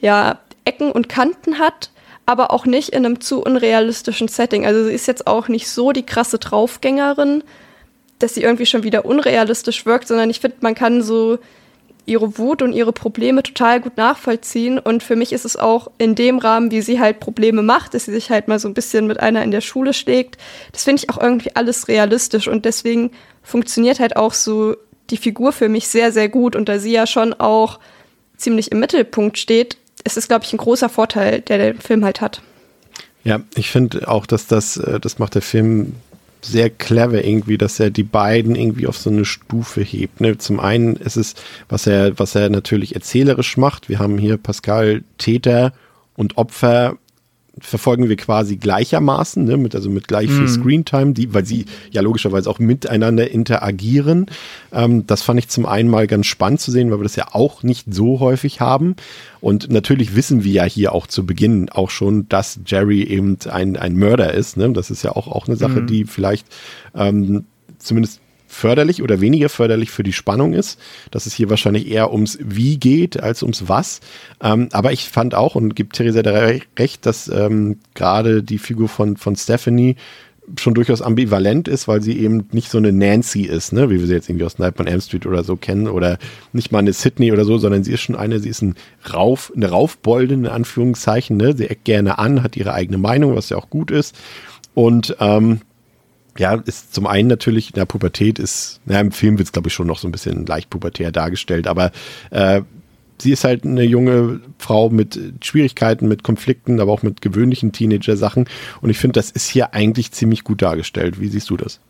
ja, 0.00 0.38
Ecken 0.64 0.90
und 0.90 1.08
Kanten 1.08 1.58
hat, 1.58 1.90
aber 2.26 2.50
auch 2.50 2.66
nicht 2.66 2.90
in 2.90 3.06
einem 3.06 3.20
zu 3.20 3.40
unrealistischen 3.42 4.28
Setting. 4.28 4.66
Also 4.66 4.84
sie 4.84 4.92
ist 4.92 5.06
jetzt 5.06 5.26
auch 5.26 5.48
nicht 5.48 5.68
so 5.68 5.92
die 5.92 6.04
krasse 6.04 6.38
Draufgängerin, 6.38 7.44
dass 8.18 8.34
sie 8.34 8.42
irgendwie 8.42 8.66
schon 8.66 8.82
wieder 8.82 9.04
unrealistisch 9.04 9.86
wirkt, 9.86 10.08
sondern 10.08 10.28
ich 10.28 10.40
finde, 10.40 10.56
man 10.60 10.74
kann 10.74 11.02
so 11.02 11.38
ihre 12.06 12.38
Wut 12.38 12.62
und 12.62 12.72
ihre 12.72 12.92
Probleme 12.92 13.42
total 13.42 13.80
gut 13.80 13.96
nachvollziehen. 13.96 14.78
Und 14.78 15.02
für 15.02 15.16
mich 15.16 15.32
ist 15.32 15.44
es 15.44 15.56
auch 15.56 15.90
in 15.98 16.14
dem 16.14 16.38
Rahmen, 16.38 16.70
wie 16.70 16.80
sie 16.80 17.00
halt 17.00 17.20
Probleme 17.20 17.62
macht, 17.62 17.94
dass 17.94 18.06
sie 18.06 18.12
sich 18.12 18.30
halt 18.30 18.48
mal 18.48 18.58
so 18.58 18.68
ein 18.68 18.74
bisschen 18.74 19.06
mit 19.06 19.20
einer 19.20 19.42
in 19.42 19.50
der 19.50 19.60
Schule 19.60 19.92
schlägt. 19.92 20.38
Das 20.72 20.84
finde 20.84 21.02
ich 21.02 21.10
auch 21.10 21.20
irgendwie 21.20 21.54
alles 21.54 21.88
realistisch. 21.88 22.48
Und 22.48 22.64
deswegen 22.64 23.10
funktioniert 23.42 24.00
halt 24.00 24.16
auch 24.16 24.32
so 24.32 24.76
die 25.10 25.16
Figur 25.16 25.52
für 25.52 25.68
mich 25.68 25.88
sehr, 25.88 26.12
sehr 26.12 26.28
gut. 26.28 26.56
Und 26.56 26.68
da 26.68 26.78
sie 26.78 26.92
ja 26.92 27.06
schon 27.06 27.34
auch 27.34 27.80
ziemlich 28.36 28.72
im 28.72 28.80
Mittelpunkt 28.80 29.38
steht, 29.38 29.76
ist 30.04 30.16
es, 30.16 30.28
glaube 30.28 30.44
ich, 30.44 30.52
ein 30.52 30.58
großer 30.58 30.88
Vorteil, 30.88 31.40
der 31.40 31.58
der 31.58 31.74
Film 31.74 32.04
halt 32.04 32.20
hat. 32.20 32.40
Ja, 33.24 33.40
ich 33.56 33.70
finde 33.70 34.06
auch, 34.06 34.24
dass 34.24 34.46
das, 34.46 34.76
äh, 34.76 35.00
das 35.00 35.18
macht 35.18 35.34
der 35.34 35.42
Film 35.42 35.96
sehr 36.46 36.70
clever 36.70 37.24
irgendwie, 37.24 37.58
dass 37.58 37.80
er 37.80 37.90
die 37.90 38.02
beiden 38.02 38.54
irgendwie 38.54 38.86
auf 38.86 38.96
so 38.96 39.10
eine 39.10 39.24
Stufe 39.24 39.82
hebt. 39.82 40.20
Ne? 40.20 40.38
Zum 40.38 40.60
einen 40.60 40.96
ist 40.96 41.16
es, 41.16 41.34
was 41.68 41.86
er, 41.86 42.18
was 42.18 42.34
er 42.34 42.48
natürlich 42.50 42.94
erzählerisch 42.94 43.56
macht. 43.56 43.88
Wir 43.88 43.98
haben 43.98 44.18
hier 44.18 44.36
Pascal 44.36 45.02
Täter 45.18 45.72
und 46.16 46.38
Opfer 46.38 46.96
verfolgen 47.58 48.08
wir 48.08 48.16
quasi 48.16 48.56
gleichermaßen, 48.56 49.44
ne, 49.44 49.56
mit, 49.56 49.74
also 49.74 49.88
mit 49.88 50.08
gleich 50.08 50.28
viel 50.28 50.42
mhm. 50.42 50.48
Screentime, 50.48 51.12
die, 51.12 51.32
weil 51.32 51.46
sie 51.46 51.64
ja 51.90 52.02
logischerweise 52.02 52.50
auch 52.50 52.58
miteinander 52.58 53.30
interagieren. 53.30 54.26
Ähm, 54.72 55.06
das 55.06 55.22
fand 55.22 55.38
ich 55.38 55.48
zum 55.48 55.64
einen 55.64 55.88
mal 55.88 56.06
ganz 56.06 56.26
spannend 56.26 56.60
zu 56.60 56.70
sehen, 56.70 56.90
weil 56.90 56.98
wir 56.98 57.04
das 57.04 57.16
ja 57.16 57.28
auch 57.32 57.62
nicht 57.62 57.86
so 57.92 58.20
häufig 58.20 58.60
haben. 58.60 58.96
Und 59.40 59.70
natürlich 59.70 60.14
wissen 60.14 60.44
wir 60.44 60.52
ja 60.52 60.64
hier 60.64 60.92
auch 60.92 61.06
zu 61.06 61.24
Beginn 61.24 61.70
auch 61.70 61.90
schon, 61.90 62.28
dass 62.28 62.60
Jerry 62.66 63.02
eben 63.02 63.38
ein, 63.48 63.76
ein 63.76 63.96
Mörder 63.96 64.34
ist. 64.34 64.56
Ne? 64.56 64.70
Das 64.72 64.90
ist 64.90 65.02
ja 65.02 65.12
auch, 65.12 65.28
auch 65.28 65.46
eine 65.46 65.56
Sache, 65.56 65.80
mhm. 65.80 65.86
die 65.86 66.04
vielleicht 66.04 66.46
ähm, 66.94 67.44
zumindest 67.78 68.20
förderlich 68.56 69.02
oder 69.02 69.20
weniger 69.20 69.48
förderlich 69.48 69.90
für 69.90 70.02
die 70.02 70.14
Spannung 70.14 70.54
ist, 70.54 70.80
dass 71.10 71.26
es 71.26 71.34
hier 71.34 71.50
wahrscheinlich 71.50 71.88
eher 71.88 72.12
ums 72.12 72.38
Wie 72.40 72.78
geht 72.78 73.22
als 73.22 73.42
ums 73.42 73.68
Was. 73.68 74.00
Ähm, 74.42 74.68
aber 74.72 74.92
ich 74.92 75.08
fand 75.08 75.34
auch 75.34 75.54
und 75.54 75.76
gibt 75.76 75.96
Theresa 75.96 76.22
da 76.22 76.48
recht, 76.78 77.04
dass 77.04 77.28
ähm, 77.28 77.78
gerade 77.94 78.42
die 78.42 78.58
Figur 78.58 78.88
von, 78.88 79.16
von 79.16 79.36
Stephanie 79.36 79.96
schon 80.58 80.74
durchaus 80.74 81.02
ambivalent 81.02 81.68
ist, 81.68 81.88
weil 81.88 82.00
sie 82.00 82.18
eben 82.18 82.48
nicht 82.52 82.70
so 82.70 82.78
eine 82.78 82.92
Nancy 82.92 83.42
ist, 83.42 83.72
ne, 83.72 83.90
wie 83.90 83.98
wir 83.98 84.06
sie 84.06 84.14
jetzt 84.14 84.28
irgendwie 84.28 84.44
aus 84.44 84.58
Nightmare 84.58 84.88
on 84.88 84.92
Elm 84.92 85.00
Street 85.00 85.26
oder 85.26 85.44
so 85.44 85.56
kennen 85.56 85.88
oder 85.88 86.18
nicht 86.52 86.72
mal 86.72 86.78
eine 86.78 86.92
Sydney 86.92 87.32
oder 87.32 87.44
so, 87.44 87.58
sondern 87.58 87.84
sie 87.84 87.92
ist 87.92 88.02
schon 88.02 88.16
eine, 88.16 88.38
sie 88.38 88.48
ist 88.48 88.62
ein 88.62 88.76
Rauf, 89.12 89.52
eine 89.54 89.68
Raufbolde 89.68 90.34
in 90.34 90.46
Anführungszeichen, 90.46 91.36
ne, 91.36 91.56
sie 91.56 91.68
eckt 91.68 91.84
gerne 91.84 92.18
an, 92.18 92.42
hat 92.42 92.56
ihre 92.56 92.72
eigene 92.72 92.98
Meinung, 92.98 93.34
was 93.34 93.50
ja 93.50 93.56
auch 93.56 93.70
gut 93.70 93.90
ist 93.90 94.16
und 94.74 95.16
ähm, 95.20 95.60
ja, 96.38 96.54
ist 96.54 96.94
zum 96.94 97.06
einen 97.06 97.28
natürlich, 97.28 97.68
in 97.68 97.74
der 97.74 97.86
Pubertät 97.86 98.38
ist, 98.38 98.80
na, 98.84 99.00
im 99.00 99.12
Film 99.12 99.38
wird 99.38 99.46
es, 99.46 99.52
glaube 99.52 99.68
ich, 99.68 99.74
schon 99.74 99.86
noch 99.86 99.98
so 99.98 100.08
ein 100.08 100.12
bisschen 100.12 100.46
leicht 100.46 100.70
pubertär 100.70 101.12
dargestellt, 101.12 101.66
aber 101.66 101.92
äh, 102.30 102.62
sie 103.18 103.32
ist 103.32 103.44
halt 103.44 103.64
eine 103.64 103.82
junge 103.82 104.40
Frau 104.58 104.90
mit 104.90 105.18
Schwierigkeiten, 105.42 106.08
mit 106.08 106.22
Konflikten, 106.22 106.80
aber 106.80 106.92
auch 106.92 107.02
mit 107.02 107.22
gewöhnlichen 107.22 107.72
Teenager-Sachen. 107.72 108.48
Und 108.80 108.90
ich 108.90 108.98
finde, 108.98 109.18
das 109.18 109.30
ist 109.30 109.48
hier 109.48 109.74
eigentlich 109.74 110.12
ziemlich 110.12 110.44
gut 110.44 110.62
dargestellt. 110.62 111.20
Wie 111.20 111.28
siehst 111.28 111.50
du 111.50 111.56
das? 111.56 111.80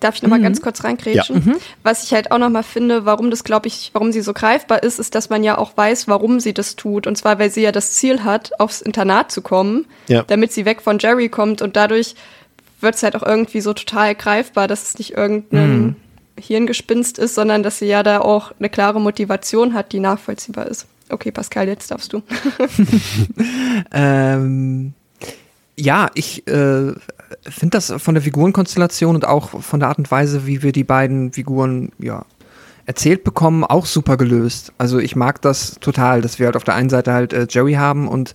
Darf 0.00 0.14
ich 0.14 0.22
nochmal 0.22 0.38
mhm. 0.38 0.44
ganz 0.44 0.62
kurz 0.62 0.84
reingrätschen? 0.84 1.42
Ja. 1.44 1.52
Mhm. 1.52 1.56
Was 1.82 2.04
ich 2.04 2.12
halt 2.12 2.30
auch 2.30 2.38
nochmal 2.38 2.62
finde, 2.62 3.04
warum 3.04 3.30
das, 3.30 3.42
glaube 3.42 3.66
ich, 3.66 3.90
warum 3.94 4.12
sie 4.12 4.20
so 4.20 4.32
greifbar 4.32 4.84
ist, 4.84 5.00
ist, 5.00 5.16
dass 5.16 5.28
man 5.28 5.42
ja 5.42 5.58
auch 5.58 5.76
weiß, 5.76 6.06
warum 6.06 6.38
sie 6.38 6.54
das 6.54 6.76
tut. 6.76 7.08
Und 7.08 7.18
zwar, 7.18 7.40
weil 7.40 7.50
sie 7.50 7.62
ja 7.62 7.72
das 7.72 7.94
Ziel 7.94 8.22
hat, 8.22 8.60
aufs 8.60 8.80
Internat 8.80 9.32
zu 9.32 9.42
kommen, 9.42 9.86
ja. 10.06 10.22
damit 10.22 10.52
sie 10.52 10.64
weg 10.64 10.82
von 10.82 11.00
Jerry 11.00 11.28
kommt 11.28 11.62
und 11.62 11.74
dadurch 11.74 12.14
wird 12.80 12.94
es 12.94 13.02
halt 13.02 13.16
auch 13.16 13.22
irgendwie 13.22 13.60
so 13.60 13.72
total 13.72 14.14
greifbar, 14.14 14.68
dass 14.68 14.82
es 14.82 14.98
nicht 14.98 15.14
irgendein 15.14 15.80
mhm. 15.80 15.96
Hirngespinst 16.38 17.18
ist, 17.18 17.34
sondern 17.34 17.62
dass 17.62 17.78
sie 17.78 17.86
ja 17.86 18.02
da 18.02 18.20
auch 18.20 18.52
eine 18.58 18.68
klare 18.68 19.00
Motivation 19.00 19.74
hat, 19.74 19.92
die 19.92 20.00
nachvollziehbar 20.00 20.66
ist. 20.66 20.86
Okay, 21.10 21.32
Pascal, 21.32 21.66
jetzt 21.68 21.90
darfst 21.90 22.12
du. 22.12 22.22
ähm, 23.92 24.92
ja, 25.76 26.10
ich 26.14 26.46
äh, 26.46 26.92
finde 27.42 27.70
das 27.70 27.92
von 27.98 28.14
der 28.14 28.22
Figurenkonstellation 28.22 29.14
und 29.14 29.26
auch 29.26 29.62
von 29.62 29.80
der 29.80 29.88
Art 29.88 29.98
und 29.98 30.10
Weise, 30.10 30.46
wie 30.46 30.62
wir 30.62 30.72
die 30.72 30.84
beiden 30.84 31.32
Figuren 31.32 31.92
ja, 31.98 32.24
erzählt 32.86 33.24
bekommen, 33.24 33.64
auch 33.64 33.86
super 33.86 34.16
gelöst. 34.16 34.72
Also 34.78 34.98
ich 34.98 35.14
mag 35.14 35.40
das 35.42 35.76
total, 35.80 36.20
dass 36.20 36.38
wir 36.38 36.46
halt 36.46 36.56
auf 36.56 36.64
der 36.64 36.74
einen 36.74 36.90
Seite 36.90 37.12
halt 37.12 37.32
äh, 37.32 37.46
Jerry 37.48 37.74
haben 37.74 38.08
und 38.08 38.34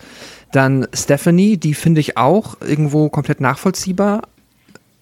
dann 0.51 0.87
Stephanie, 0.93 1.57
die 1.57 1.73
finde 1.73 1.99
ich 1.99 2.17
auch 2.17 2.57
irgendwo 2.61 3.09
komplett 3.09 3.41
nachvollziehbar, 3.41 4.21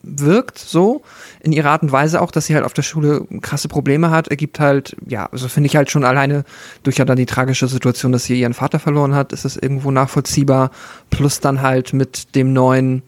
wirkt, 0.04 0.58
so 0.58 1.02
in 1.42 1.52
ihrer 1.52 1.72
Art 1.72 1.84
und 1.84 1.92
Weise 1.92 2.22
auch, 2.22 2.32
dass 2.32 2.46
sie 2.46 2.56
halt 2.56 2.66
auf 2.66 2.74
der 2.74 2.82
Schule 2.82 3.26
krasse 3.42 3.68
Probleme 3.68 4.10
hat, 4.10 4.28
ergibt 4.28 4.60
halt, 4.60 4.96
ja, 5.08 5.28
also 5.32 5.48
finde 5.48 5.68
ich 5.68 5.76
halt 5.76 5.92
schon 5.92 6.04
alleine 6.04 6.44
durch 6.84 6.98
ja 6.98 7.06
dann 7.06 7.18
die 7.18 7.26
tragische 7.26 7.68
Situation, 7.68 8.12
dass 8.12 8.26
sie 8.26 8.40
ihren 8.40 8.54
Vater 8.54 8.80
verloren 8.80 9.16
hat, 9.16 9.34
ist 9.34 9.46
es 9.46 9.58
irgendwo 9.58 9.92
nachvollziehbar, 9.92 10.72
plus 11.10 11.40
dann 11.40 11.62
halt 11.62 11.94
mit 11.94 12.36
dem 12.36 12.54
neuen, 12.54 13.04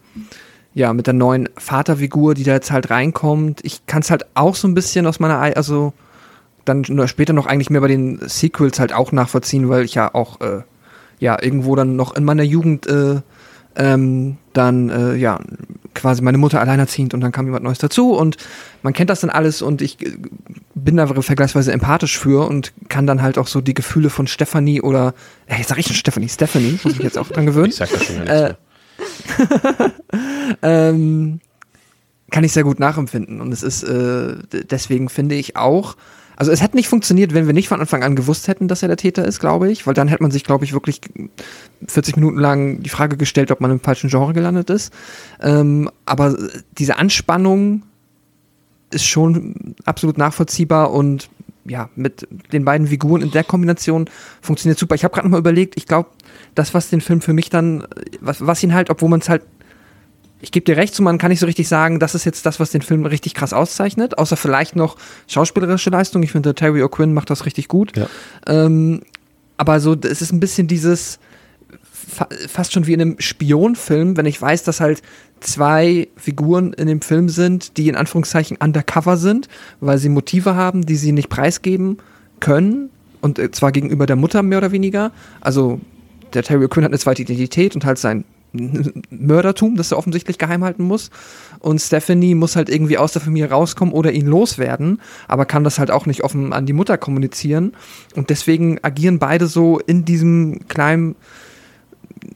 ja, 0.72 0.92
mit 0.92 1.06
der 1.06 1.14
neuen 1.14 1.48
Vaterfigur, 1.56 2.34
die 2.34 2.44
da 2.44 2.52
jetzt 2.52 2.70
halt 2.70 2.90
reinkommt. 2.90 3.60
Ich 3.64 3.86
kann 3.86 4.02
es 4.02 4.10
halt 4.10 4.26
auch 4.34 4.54
so 4.54 4.68
ein 4.68 4.74
bisschen 4.74 5.06
aus 5.06 5.20
meiner, 5.20 5.38
also 5.38 5.92
dann 6.64 6.84
später 7.08 7.32
noch 7.32 7.46
eigentlich 7.46 7.70
mehr 7.70 7.80
bei 7.80 7.88
den 7.88 8.20
Sequels 8.26 8.80
halt 8.80 8.92
auch 8.92 9.12
nachvollziehen, 9.12 9.68
weil 9.68 9.84
ich 9.84 9.94
ja 9.94 10.14
auch, 10.14 10.40
äh, 10.40 10.62
ja, 11.18 11.40
irgendwo 11.40 11.76
dann 11.76 11.96
noch 11.96 12.16
in 12.16 12.24
meiner 12.24 12.42
Jugend, 12.42 12.86
äh, 12.86 13.20
ähm, 13.76 14.36
dann, 14.52 14.88
äh, 14.90 15.14
ja, 15.14 15.40
quasi 15.94 16.22
meine 16.22 16.38
Mutter 16.38 16.60
alleinerziehend 16.60 17.14
und 17.14 17.20
dann 17.20 17.32
kam 17.32 17.46
jemand 17.46 17.64
Neues 17.64 17.78
dazu 17.78 18.12
und 18.12 18.36
man 18.82 18.92
kennt 18.92 19.10
das 19.10 19.20
dann 19.20 19.30
alles 19.30 19.62
und 19.62 19.82
ich 19.82 20.00
äh, 20.04 20.16
bin 20.74 20.96
da 20.96 21.06
vergleichsweise 21.06 21.72
empathisch 21.72 22.18
für 22.18 22.46
und 22.48 22.72
kann 22.88 23.06
dann 23.06 23.22
halt 23.22 23.38
auch 23.38 23.46
so 23.46 23.60
die 23.60 23.74
Gefühle 23.74 24.10
von 24.10 24.26
Stephanie 24.26 24.80
oder, 24.80 25.14
äh, 25.46 25.56
jetzt 25.56 25.68
sag 25.68 25.78
ich 25.78 25.86
schon 25.86 25.96
Stephanie, 25.96 26.28
Stephanie, 26.28 26.78
muss 26.82 26.94
ich 26.94 27.02
jetzt 27.02 27.18
auch 27.18 27.28
dran 27.28 27.46
gewöhnen. 27.46 27.64
Ich 27.74 27.76
sag 27.76 27.90
das 27.90 28.04
schon 28.04 28.26
äh, 28.26 28.54
ähm, 30.62 31.40
kann 32.30 32.44
ich 32.44 32.52
sehr 32.52 32.64
gut 32.64 32.78
nachempfinden 32.80 33.40
und 33.40 33.52
es 33.52 33.62
ist, 33.62 33.82
äh, 33.84 34.34
deswegen 34.52 35.08
finde 35.08 35.34
ich 35.34 35.56
auch, 35.56 35.96
also 36.36 36.50
es 36.50 36.62
hätte 36.62 36.76
nicht 36.76 36.88
funktioniert, 36.88 37.34
wenn 37.34 37.46
wir 37.46 37.54
nicht 37.54 37.68
von 37.68 37.80
Anfang 37.80 38.02
an 38.02 38.16
gewusst 38.16 38.48
hätten, 38.48 38.68
dass 38.68 38.82
er 38.82 38.88
der 38.88 38.96
Täter 38.96 39.24
ist, 39.24 39.40
glaube 39.40 39.70
ich, 39.70 39.86
weil 39.86 39.94
dann 39.94 40.08
hätte 40.08 40.22
man 40.22 40.30
sich, 40.30 40.44
glaube 40.44 40.64
ich, 40.64 40.72
wirklich 40.72 41.00
40 41.86 42.16
Minuten 42.16 42.38
lang 42.38 42.82
die 42.82 42.90
Frage 42.90 43.16
gestellt, 43.16 43.50
ob 43.50 43.60
man 43.60 43.70
im 43.70 43.80
falschen 43.80 44.10
Genre 44.10 44.32
gelandet 44.32 44.70
ist. 44.70 44.92
Ähm, 45.40 45.90
aber 46.06 46.36
diese 46.78 46.96
Anspannung 46.96 47.82
ist 48.90 49.04
schon 49.04 49.74
absolut 49.84 50.18
nachvollziehbar 50.18 50.92
und 50.92 51.28
ja, 51.66 51.88
mit 51.96 52.28
den 52.52 52.64
beiden 52.64 52.88
Figuren 52.88 53.22
in 53.22 53.30
der 53.30 53.44
Kombination 53.44 54.08
funktioniert 54.42 54.78
super. 54.78 54.94
Ich 54.94 55.04
habe 55.04 55.14
gerade 55.14 55.28
mal 55.28 55.38
überlegt, 55.38 55.76
ich 55.76 55.86
glaube, 55.86 56.10
das, 56.54 56.74
was 56.74 56.90
den 56.90 57.00
Film 57.00 57.20
für 57.20 57.32
mich 57.32 57.48
dann, 57.48 57.86
was, 58.20 58.46
was 58.46 58.62
ihn 58.62 58.74
halt, 58.74 58.90
obwohl 58.90 59.08
man 59.08 59.20
es 59.20 59.28
halt 59.28 59.42
ich 60.40 60.52
gebe 60.52 60.64
dir 60.64 60.76
recht, 60.76 60.94
so 60.94 61.02
man 61.02 61.18
kann 61.18 61.30
nicht 61.30 61.40
so 61.40 61.46
richtig 61.46 61.68
sagen, 61.68 61.98
das 61.98 62.14
ist 62.14 62.24
jetzt 62.24 62.44
das, 62.44 62.60
was 62.60 62.70
den 62.70 62.82
Film 62.82 63.06
richtig 63.06 63.34
krass 63.34 63.52
auszeichnet, 63.52 64.18
außer 64.18 64.36
vielleicht 64.36 64.76
noch 64.76 64.96
schauspielerische 65.26 65.90
Leistung. 65.90 66.22
Ich 66.22 66.32
finde, 66.32 66.54
Terry 66.54 66.82
O'Quinn 66.82 67.12
macht 67.12 67.30
das 67.30 67.46
richtig 67.46 67.68
gut. 67.68 67.96
Ja. 67.96 68.08
Ähm, 68.46 69.02
aber 69.56 69.80
so, 69.80 69.94
es 69.94 70.20
ist 70.20 70.32
ein 70.32 70.40
bisschen 70.40 70.66
dieses, 70.66 71.18
fa 72.04 72.28
fast 72.48 72.72
schon 72.72 72.86
wie 72.86 72.92
in 72.92 73.00
einem 73.00 73.16
Spionfilm, 73.18 74.16
wenn 74.16 74.26
ich 74.26 74.40
weiß, 74.40 74.64
dass 74.64 74.80
halt 74.80 75.02
zwei 75.40 76.08
Figuren 76.16 76.72
in 76.72 76.86
dem 76.86 77.00
Film 77.00 77.28
sind, 77.28 77.76
die 77.76 77.88
in 77.88 77.96
Anführungszeichen 77.96 78.56
undercover 78.58 79.16
sind, 79.16 79.48
weil 79.80 79.98
sie 79.98 80.08
Motive 80.08 80.54
haben, 80.54 80.84
die 80.86 80.96
sie 80.96 81.12
nicht 81.12 81.28
preisgeben 81.28 81.98
können. 82.40 82.90
Und 83.20 83.38
äh, 83.38 83.50
zwar 83.50 83.72
gegenüber 83.72 84.06
der 84.06 84.16
Mutter 84.16 84.42
mehr 84.42 84.58
oder 84.58 84.72
weniger. 84.72 85.12
Also 85.40 85.80
der 86.34 86.42
Terry 86.42 86.64
O'Quinn 86.64 86.82
hat 86.82 86.90
eine 86.90 86.98
zweite 86.98 87.22
Identität 87.22 87.74
und 87.74 87.84
halt 87.84 87.98
sein 87.98 88.24
Mördertum, 89.10 89.76
das 89.76 89.92
er 89.92 89.98
offensichtlich 89.98 90.38
geheim 90.38 90.64
halten 90.64 90.84
muss. 90.84 91.10
Und 91.58 91.80
Stephanie 91.80 92.34
muss 92.34 92.56
halt 92.56 92.68
irgendwie 92.68 92.98
aus 92.98 93.12
der 93.12 93.22
Familie 93.22 93.50
rauskommen 93.50 93.92
oder 93.92 94.12
ihn 94.12 94.26
loswerden, 94.26 95.00
aber 95.28 95.44
kann 95.44 95.64
das 95.64 95.78
halt 95.78 95.90
auch 95.90 96.06
nicht 96.06 96.24
offen 96.24 96.52
an 96.52 96.66
die 96.66 96.72
Mutter 96.72 96.98
kommunizieren. 96.98 97.72
Und 98.14 98.30
deswegen 98.30 98.78
agieren 98.82 99.18
beide 99.18 99.46
so 99.46 99.78
in 99.78 100.04
diesem 100.04 100.66
kleinen, 100.68 101.16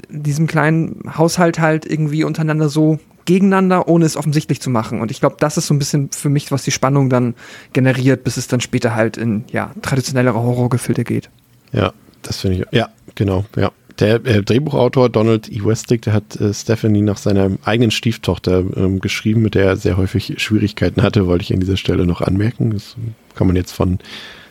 diesem 0.09 0.47
kleinen 0.47 1.03
Haushalt 1.17 1.59
halt 1.59 1.87
irgendwie 1.87 2.25
untereinander 2.25 2.69
so 2.69 2.99
gegeneinander, 3.29 3.89
ohne 3.89 4.07
es 4.07 4.17
offensichtlich 4.17 4.61
zu 4.63 4.71
machen. 4.71 5.03
Und 5.03 5.11
ich 5.11 5.21
glaube, 5.21 5.37
das 5.39 5.59
ist 5.59 5.67
so 5.67 5.75
ein 5.75 5.79
bisschen 5.79 6.11
für 6.11 6.31
mich, 6.31 6.51
was 6.51 6.63
die 6.63 6.71
Spannung 6.71 7.11
dann 7.11 7.35
generiert, 7.75 8.25
bis 8.25 8.39
es 8.39 8.49
dann 8.49 8.63
später 8.63 8.95
halt 8.95 9.19
in 9.19 9.45
ja, 9.53 9.71
traditionellere 9.83 10.43
Horrorgefilde 10.43 11.05
geht. 11.05 11.29
Ja, 11.73 11.93
das 12.23 12.41
finde 12.41 12.57
ich. 12.57 12.67
Ja, 12.71 12.89
genau, 13.15 13.45
ja. 13.55 13.71
Der 13.99 14.25
äh, 14.27 14.43
Drehbuchautor 14.43 15.09
Donald 15.09 15.51
E. 15.51 15.65
Westick, 15.65 16.03
der 16.03 16.13
hat 16.13 16.41
äh, 16.41 16.55
Stephanie 16.55 17.03
nach 17.03 17.19
seiner 17.19 17.51
eigenen 17.65 17.91
Stieftochter 17.91 18.65
ähm, 18.77 19.01
geschrieben, 19.01 19.43
mit 19.43 19.55
der 19.55 19.67
er 19.67 19.77
sehr 19.77 19.97
häufig 19.97 20.35
Schwierigkeiten 20.39 21.03
hatte, 21.03 21.27
wollte 21.27 21.43
ich 21.43 21.53
an 21.53 21.61
dieser 21.61 21.77
Stelle 21.77 22.07
noch 22.07 22.21
anmerken. 22.21 22.71
Das 22.71 22.97
kann 23.35 23.47
man 23.47 23.57
jetzt 23.57 23.73
von 23.73 23.99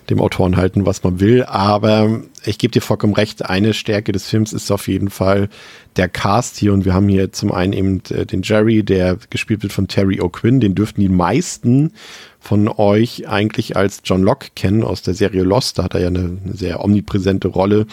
dem 0.10 0.22
Autoren 0.22 0.56
halten, 0.56 0.86
was 0.86 1.04
man 1.04 1.20
will. 1.20 1.44
Aber 1.44 2.22
ich 2.46 2.58
gebe 2.58 2.72
dir 2.72 2.82
vollkommen 2.82 3.14
recht, 3.14 3.50
eine 3.50 3.74
Stärke 3.74 4.12
des 4.12 4.28
Films 4.28 4.54
ist 4.54 4.72
auf 4.72 4.88
jeden 4.88 5.10
Fall 5.10 5.50
der 5.98 6.08
Cast 6.08 6.58
hier. 6.58 6.74
Und 6.74 6.86
wir 6.86 6.94
haben 6.94 7.10
hier 7.10 7.32
zum 7.32 7.52
einen 7.52 7.74
eben 7.74 8.02
äh, 8.10 8.26
den 8.26 8.42
Jerry, 8.42 8.84
der 8.84 9.18
gespielt 9.30 9.64
wird 9.64 9.74
von 9.74 9.88
Terry 9.88 10.20
O'Quinn. 10.20 10.60
Den 10.60 10.76
dürften 10.76 11.02
die 11.02 11.10
meisten 11.10 11.94
von 12.40 12.68
euch 12.70 13.28
eigentlich 13.28 13.76
als 13.76 14.02
John 14.06 14.24
Locke 14.24 14.48
kennen 14.56 14.84
aus 14.84 15.02
der 15.02 15.14
Serie 15.14 15.44
Lost. 15.44 15.78
Da 15.78 15.84
hat 15.84 15.94
er 15.94 16.02
ja 16.02 16.08
eine, 16.08 16.38
eine 16.44 16.54
sehr 16.54 16.84
omnipräsente 16.84 17.50
Rolle 17.50 17.88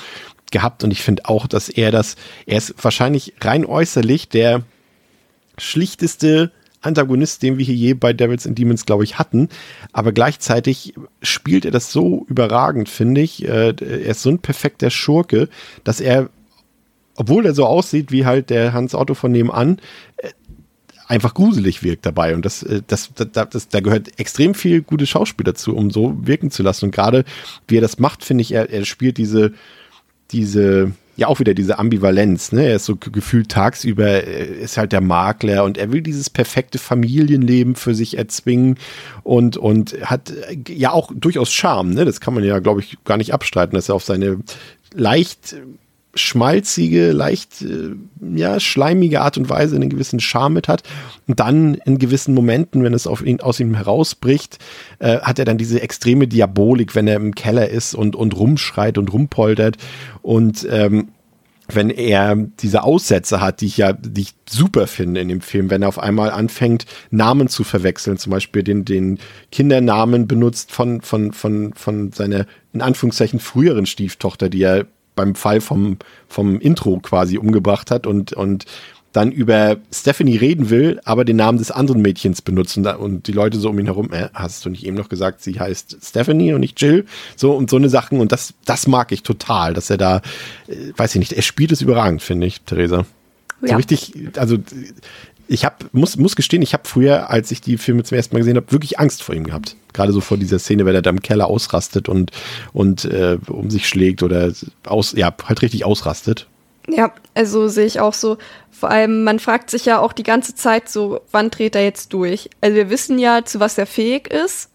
gehabt. 0.54 0.84
Und 0.84 0.90
ich 0.92 1.02
finde 1.02 1.26
auch, 1.26 1.46
dass 1.46 1.68
er 1.68 1.90
das, 1.90 2.16
er 2.46 2.56
ist 2.56 2.74
wahrscheinlich 2.82 3.34
rein 3.42 3.66
äußerlich 3.66 4.30
der 4.30 4.62
schlichteste 5.58 6.50
Antagonist, 6.80 7.42
den 7.42 7.58
wir 7.58 7.64
hier 7.64 7.74
je 7.74 7.94
bei 7.94 8.12
Devils 8.12 8.46
and 8.46 8.58
Demons, 8.58 8.86
glaube 8.86 9.04
ich, 9.04 9.18
hatten. 9.18 9.48
Aber 9.92 10.12
gleichzeitig 10.12 10.94
spielt 11.22 11.64
er 11.64 11.70
das 11.70 11.92
so 11.92 12.24
überragend, 12.28 12.88
finde 12.88 13.20
ich. 13.20 13.44
Äh, 13.44 13.74
er 13.78 14.10
ist 14.10 14.22
so 14.22 14.30
ein 14.30 14.38
perfekter 14.38 14.90
Schurke, 14.90 15.48
dass 15.82 16.00
er, 16.00 16.30
obwohl 17.16 17.46
er 17.46 17.54
so 17.54 17.66
aussieht 17.66 18.12
wie 18.12 18.24
halt 18.24 18.48
der 18.50 18.72
Hans 18.72 18.94
Otto 18.94 19.14
von 19.14 19.32
nebenan, 19.32 19.80
äh, 20.18 20.30
einfach 21.08 21.34
gruselig 21.34 21.82
wirkt 21.82 22.06
dabei. 22.06 22.34
Und 22.34 22.44
das, 22.44 22.62
äh, 22.62 22.82
das, 22.86 23.10
das, 23.14 23.48
das, 23.50 23.68
da 23.68 23.80
gehört 23.80 24.20
extrem 24.20 24.54
viel 24.54 24.82
gute 24.82 25.06
Schauspiel 25.06 25.44
dazu, 25.44 25.74
um 25.74 25.90
so 25.90 26.14
wirken 26.26 26.50
zu 26.50 26.62
lassen. 26.62 26.86
Und 26.86 26.90
gerade 26.94 27.24
wie 27.66 27.78
er 27.78 27.82
das 27.82 27.98
macht, 27.98 28.24
finde 28.24 28.42
ich, 28.42 28.52
er, 28.52 28.70
er 28.70 28.84
spielt 28.84 29.16
diese, 29.16 29.52
diese, 30.30 30.92
ja 31.16 31.28
auch 31.28 31.40
wieder 31.40 31.54
diese 31.54 31.78
Ambivalenz, 31.78 32.52
ne? 32.52 32.66
Er 32.66 32.76
ist 32.76 32.86
so 32.86 32.96
gefühlt 32.96 33.50
tagsüber, 33.50 34.24
ist 34.24 34.76
halt 34.76 34.92
der 34.92 35.00
Makler 35.00 35.64
und 35.64 35.78
er 35.78 35.92
will 35.92 36.02
dieses 36.02 36.30
perfekte 36.30 36.78
Familienleben 36.78 37.76
für 37.76 37.94
sich 37.94 38.18
erzwingen 38.18 38.78
und, 39.22 39.56
und 39.56 39.96
hat 40.02 40.32
ja 40.68 40.92
auch 40.92 41.12
durchaus 41.14 41.52
Charme, 41.52 41.94
ne? 41.94 42.04
Das 42.04 42.20
kann 42.20 42.34
man 42.34 42.44
ja, 42.44 42.58
glaube 42.58 42.80
ich, 42.80 42.98
gar 43.04 43.16
nicht 43.16 43.32
abstreiten, 43.32 43.74
dass 43.74 43.88
er 43.88 43.94
auf 43.94 44.04
seine 44.04 44.38
leicht 44.92 45.56
schmalzige, 46.14 47.12
leicht 47.12 47.62
äh, 47.62 47.94
ja, 48.34 48.60
schleimige 48.60 49.20
Art 49.20 49.38
und 49.38 49.48
Weise 49.48 49.76
einen 49.76 49.90
gewissen 49.90 50.20
Charme 50.20 50.54
mit 50.54 50.68
hat. 50.68 50.82
Und 51.26 51.40
dann 51.40 51.74
in 51.74 51.98
gewissen 51.98 52.34
Momenten, 52.34 52.82
wenn 52.82 52.94
es 52.94 53.08
ihn, 53.24 53.40
aus 53.40 53.60
ihm 53.60 53.74
herausbricht, 53.74 54.58
äh, 54.98 55.18
hat 55.20 55.38
er 55.38 55.44
dann 55.44 55.58
diese 55.58 55.80
extreme 55.80 56.28
Diabolik, 56.28 56.94
wenn 56.94 57.08
er 57.08 57.16
im 57.16 57.34
Keller 57.34 57.68
ist 57.68 57.94
und, 57.94 58.16
und 58.16 58.36
rumschreit 58.36 58.98
und 58.98 59.12
rumpoltert. 59.12 59.76
Und 60.22 60.66
ähm, 60.70 61.08
wenn 61.68 61.90
er 61.90 62.36
diese 62.36 62.82
Aussätze 62.82 63.40
hat, 63.40 63.60
die 63.60 63.66
ich 63.66 63.78
ja, 63.78 63.92
die 63.92 64.22
ich 64.22 64.34
super 64.48 64.86
finde 64.86 65.20
in 65.20 65.28
dem 65.28 65.40
Film, 65.40 65.70
wenn 65.70 65.82
er 65.82 65.88
auf 65.88 65.98
einmal 65.98 66.30
anfängt, 66.30 66.84
Namen 67.10 67.48
zu 67.48 67.64
verwechseln, 67.64 68.18
zum 68.18 68.30
Beispiel 68.30 68.62
den, 68.62 68.84
den 68.84 69.18
Kindernamen 69.50 70.28
benutzt 70.28 70.72
von, 70.72 71.00
von, 71.00 71.32
von, 71.32 71.72
von 71.74 72.12
seiner, 72.12 72.46
in 72.72 72.82
Anführungszeichen, 72.82 73.40
früheren 73.40 73.86
Stieftochter, 73.86 74.50
die 74.50 74.62
er 74.62 74.86
beim 75.14 75.34
Fall 75.34 75.60
vom, 75.60 75.98
vom 76.28 76.58
Intro 76.60 76.98
quasi 76.98 77.38
umgebracht 77.38 77.90
hat 77.90 78.06
und, 78.06 78.32
und 78.32 78.66
dann 79.14 79.30
über 79.30 79.76
Stephanie 79.92 80.36
reden 80.36 80.70
will, 80.70 81.00
aber 81.04 81.24
den 81.24 81.36
Namen 81.36 81.58
des 81.58 81.70
anderen 81.70 82.02
Mädchens 82.02 82.42
benutzen 82.42 82.84
und 82.84 83.28
die 83.28 83.32
Leute 83.32 83.58
so 83.58 83.70
um 83.70 83.78
ihn 83.78 83.86
herum, 83.86 84.12
äh, 84.12 84.28
hast 84.34 84.64
du 84.64 84.70
nicht 84.70 84.84
eben 84.84 84.96
noch 84.96 85.08
gesagt, 85.08 85.40
sie 85.40 85.58
heißt 85.58 85.98
Stephanie 86.02 86.52
und 86.52 86.60
nicht 86.60 86.80
Jill? 86.82 87.06
So 87.36 87.52
und 87.52 87.70
so 87.70 87.76
eine 87.76 87.88
Sachen 87.88 88.18
und 88.18 88.32
das, 88.32 88.54
das 88.64 88.88
mag 88.88 89.12
ich 89.12 89.22
total, 89.22 89.72
dass 89.72 89.88
er 89.88 89.98
da, 89.98 90.16
äh, 90.66 90.92
weiß 90.96 91.14
ich 91.14 91.20
nicht, 91.20 91.32
er 91.32 91.42
spielt 91.42 91.70
es 91.70 91.80
überragend, 91.80 92.22
finde 92.22 92.48
ich, 92.48 92.62
Theresa. 92.62 93.06
Ja. 93.62 93.68
So 93.68 93.76
richtig, 93.76 94.12
also 94.36 94.58
ich 95.48 95.64
habe 95.64 95.76
muss 95.92 96.16
muss 96.16 96.36
gestehen, 96.36 96.62
ich 96.62 96.72
habe 96.72 96.86
früher, 96.86 97.30
als 97.30 97.50
ich 97.50 97.60
die 97.60 97.78
Filme 97.78 98.02
zum 98.04 98.16
ersten 98.16 98.34
Mal 98.34 98.40
gesehen 98.40 98.56
habe, 98.56 98.72
wirklich 98.72 98.98
Angst 98.98 99.22
vor 99.22 99.34
ihm 99.34 99.44
gehabt. 99.44 99.76
Gerade 99.92 100.12
so 100.12 100.20
vor 100.20 100.36
dieser 100.36 100.58
Szene, 100.58 100.86
wenn 100.86 100.94
er 100.94 101.02
da 101.02 101.10
im 101.10 101.22
Keller 101.22 101.46
ausrastet 101.46 102.08
und 102.08 102.30
und 102.72 103.04
äh, 103.04 103.38
um 103.48 103.70
sich 103.70 103.88
schlägt 103.88 104.22
oder 104.22 104.52
aus 104.84 105.12
ja 105.12 105.34
halt 105.44 105.62
richtig 105.62 105.84
ausrastet. 105.84 106.46
Ja, 106.88 107.12
also 107.34 107.68
sehe 107.68 107.86
ich 107.86 108.00
auch 108.00 108.14
so. 108.14 108.38
Vor 108.70 108.90
allem, 108.90 109.24
man 109.24 109.38
fragt 109.38 109.70
sich 109.70 109.86
ja 109.86 110.00
auch 110.00 110.12
die 110.12 110.22
ganze 110.22 110.54
Zeit 110.54 110.88
so, 110.88 111.20
wann 111.30 111.50
dreht 111.50 111.74
er 111.74 111.82
jetzt 111.82 112.12
durch? 112.12 112.50
Also 112.60 112.76
wir 112.76 112.90
wissen 112.90 113.18
ja, 113.18 113.44
zu 113.44 113.60
was 113.60 113.78
er 113.78 113.86
fähig 113.86 114.28
ist. 114.28 114.70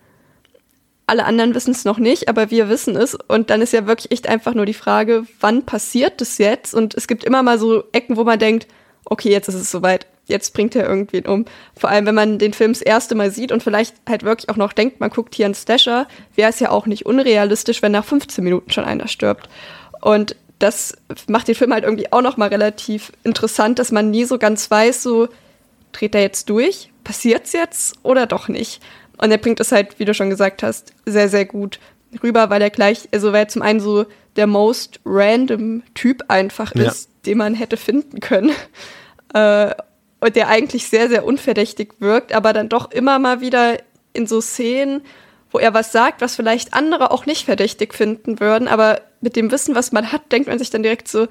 Alle 1.05 1.25
anderen 1.25 1.55
wissen 1.55 1.71
es 1.71 1.85
noch 1.85 1.97
nicht, 1.97 2.29
aber 2.29 2.51
wir 2.51 2.69
wissen 2.69 2.95
es. 2.95 3.15
Und 3.15 3.49
dann 3.49 3.61
ist 3.61 3.73
ja 3.73 3.87
wirklich 3.87 4.11
echt 4.11 4.27
einfach 4.27 4.53
nur 4.53 4.65
die 4.65 4.73
Frage, 4.73 5.25
wann 5.39 5.65
passiert 5.65 6.21
das 6.21 6.37
jetzt? 6.37 6.73
Und 6.73 6.95
es 6.95 7.07
gibt 7.07 7.23
immer 7.23 7.43
mal 7.43 7.59
so 7.59 7.83
Ecken, 7.91 8.15
wo 8.15 8.23
man 8.23 8.39
denkt, 8.39 8.67
okay, 9.05 9.29
jetzt 9.29 9.49
ist 9.49 9.55
es 9.55 9.71
soweit 9.71 10.07
jetzt 10.29 10.53
bringt 10.53 10.75
er 10.75 10.87
irgendwen 10.87 11.25
um. 11.25 11.45
Vor 11.77 11.89
allem, 11.89 12.05
wenn 12.05 12.15
man 12.15 12.39
den 12.39 12.53
Film 12.53 12.73
das 12.73 12.81
erste 12.81 13.15
Mal 13.15 13.31
sieht 13.31 13.51
und 13.51 13.63
vielleicht 13.63 13.95
halt 14.07 14.23
wirklich 14.23 14.49
auch 14.49 14.55
noch 14.55 14.73
denkt, 14.73 14.99
man 14.99 15.09
guckt 15.09 15.35
hier 15.35 15.45
einen 15.45 15.55
Stasher, 15.55 16.07
wäre 16.35 16.49
es 16.49 16.59
ja 16.59 16.69
auch 16.71 16.85
nicht 16.85 17.05
unrealistisch, 17.05 17.81
wenn 17.81 17.91
nach 17.91 18.05
15 18.05 18.43
Minuten 18.43 18.71
schon 18.71 18.85
einer 18.85 19.07
stirbt. 19.07 19.49
Und 20.01 20.35
das 20.59 20.97
macht 21.27 21.47
den 21.47 21.55
Film 21.55 21.73
halt 21.73 21.83
irgendwie 21.83 22.11
auch 22.11 22.21
noch 22.21 22.37
mal 22.37 22.49
relativ 22.49 23.11
interessant, 23.23 23.79
dass 23.79 23.91
man 23.91 24.11
nie 24.11 24.25
so 24.25 24.37
ganz 24.37 24.69
weiß, 24.69 25.03
so 25.03 25.29
dreht 25.91 26.15
er 26.15 26.21
jetzt 26.21 26.49
durch, 26.49 26.91
passiert's 27.03 27.53
jetzt 27.53 27.95
oder 28.03 28.27
doch 28.27 28.47
nicht. 28.47 28.81
Und 29.17 29.31
er 29.31 29.37
bringt 29.37 29.59
es 29.59 29.71
halt, 29.71 29.99
wie 29.99 30.05
du 30.05 30.13
schon 30.13 30.29
gesagt 30.29 30.63
hast, 30.63 30.93
sehr, 31.05 31.29
sehr 31.29 31.45
gut 31.45 31.79
rüber, 32.23 32.49
weil 32.49 32.61
er 32.61 32.69
gleich, 32.69 33.09
also 33.11 33.33
weil 33.33 33.43
er 33.43 33.47
zum 33.47 33.61
einen 33.61 33.79
so 33.79 34.05
der 34.35 34.47
most 34.47 34.99
random 35.05 35.83
Typ 35.93 36.23
einfach 36.27 36.71
ist, 36.73 37.09
ja. 37.09 37.15
den 37.25 37.37
man 37.37 37.55
hätte 37.55 37.77
finden 37.77 38.19
können. 38.19 38.51
Äh, 39.33 39.75
der 40.21 40.49
eigentlich 40.49 40.87
sehr, 40.87 41.07
sehr 41.07 41.25
unverdächtig 41.25 41.93
wirkt, 41.99 42.33
aber 42.33 42.53
dann 42.53 42.69
doch 42.69 42.91
immer 42.91 43.19
mal 43.19 43.41
wieder 43.41 43.77
in 44.13 44.27
so 44.27 44.41
Szenen, 44.41 45.01
wo 45.51 45.59
er 45.59 45.73
was 45.73 45.91
sagt, 45.91 46.21
was 46.21 46.35
vielleicht 46.35 46.73
andere 46.73 47.11
auch 47.11 47.25
nicht 47.25 47.45
verdächtig 47.45 47.93
finden 47.93 48.39
würden, 48.39 48.67
aber 48.67 49.01
mit 49.21 49.35
dem 49.35 49.51
Wissen, 49.51 49.75
was 49.75 49.91
man 49.91 50.11
hat, 50.11 50.31
denkt 50.31 50.47
man 50.47 50.59
sich 50.59 50.69
dann 50.69 50.83
direkt 50.83 51.07
so, 51.07 51.27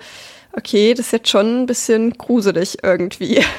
okay, 0.53 0.95
das 0.95 1.07
ist 1.07 1.13
jetzt 1.13 1.29
schon 1.29 1.63
ein 1.63 1.67
bisschen 1.67 2.13
gruselig 2.17 2.79
irgendwie. 2.83 3.43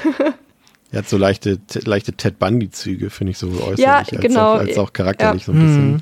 Er 0.91 0.99
hat 0.99 1.09
so 1.09 1.17
leichte, 1.17 1.59
leichte 1.85 2.13
Ted 2.13 2.39
Bundy-Züge, 2.39 3.11
finde 3.11 3.29
ich 3.29 3.37
so 3.37 3.49
äußerlich, 3.49 3.77
ja, 3.77 3.97
als, 3.99 4.09
genau. 4.09 4.55
auch, 4.55 4.59
als 4.59 4.75
auch 4.79 4.91
charakterlich 4.91 5.43
ja. 5.43 5.45
so 5.45 5.51
ein 5.51 5.59
bisschen. 5.59 5.91
Mhm. 5.91 5.99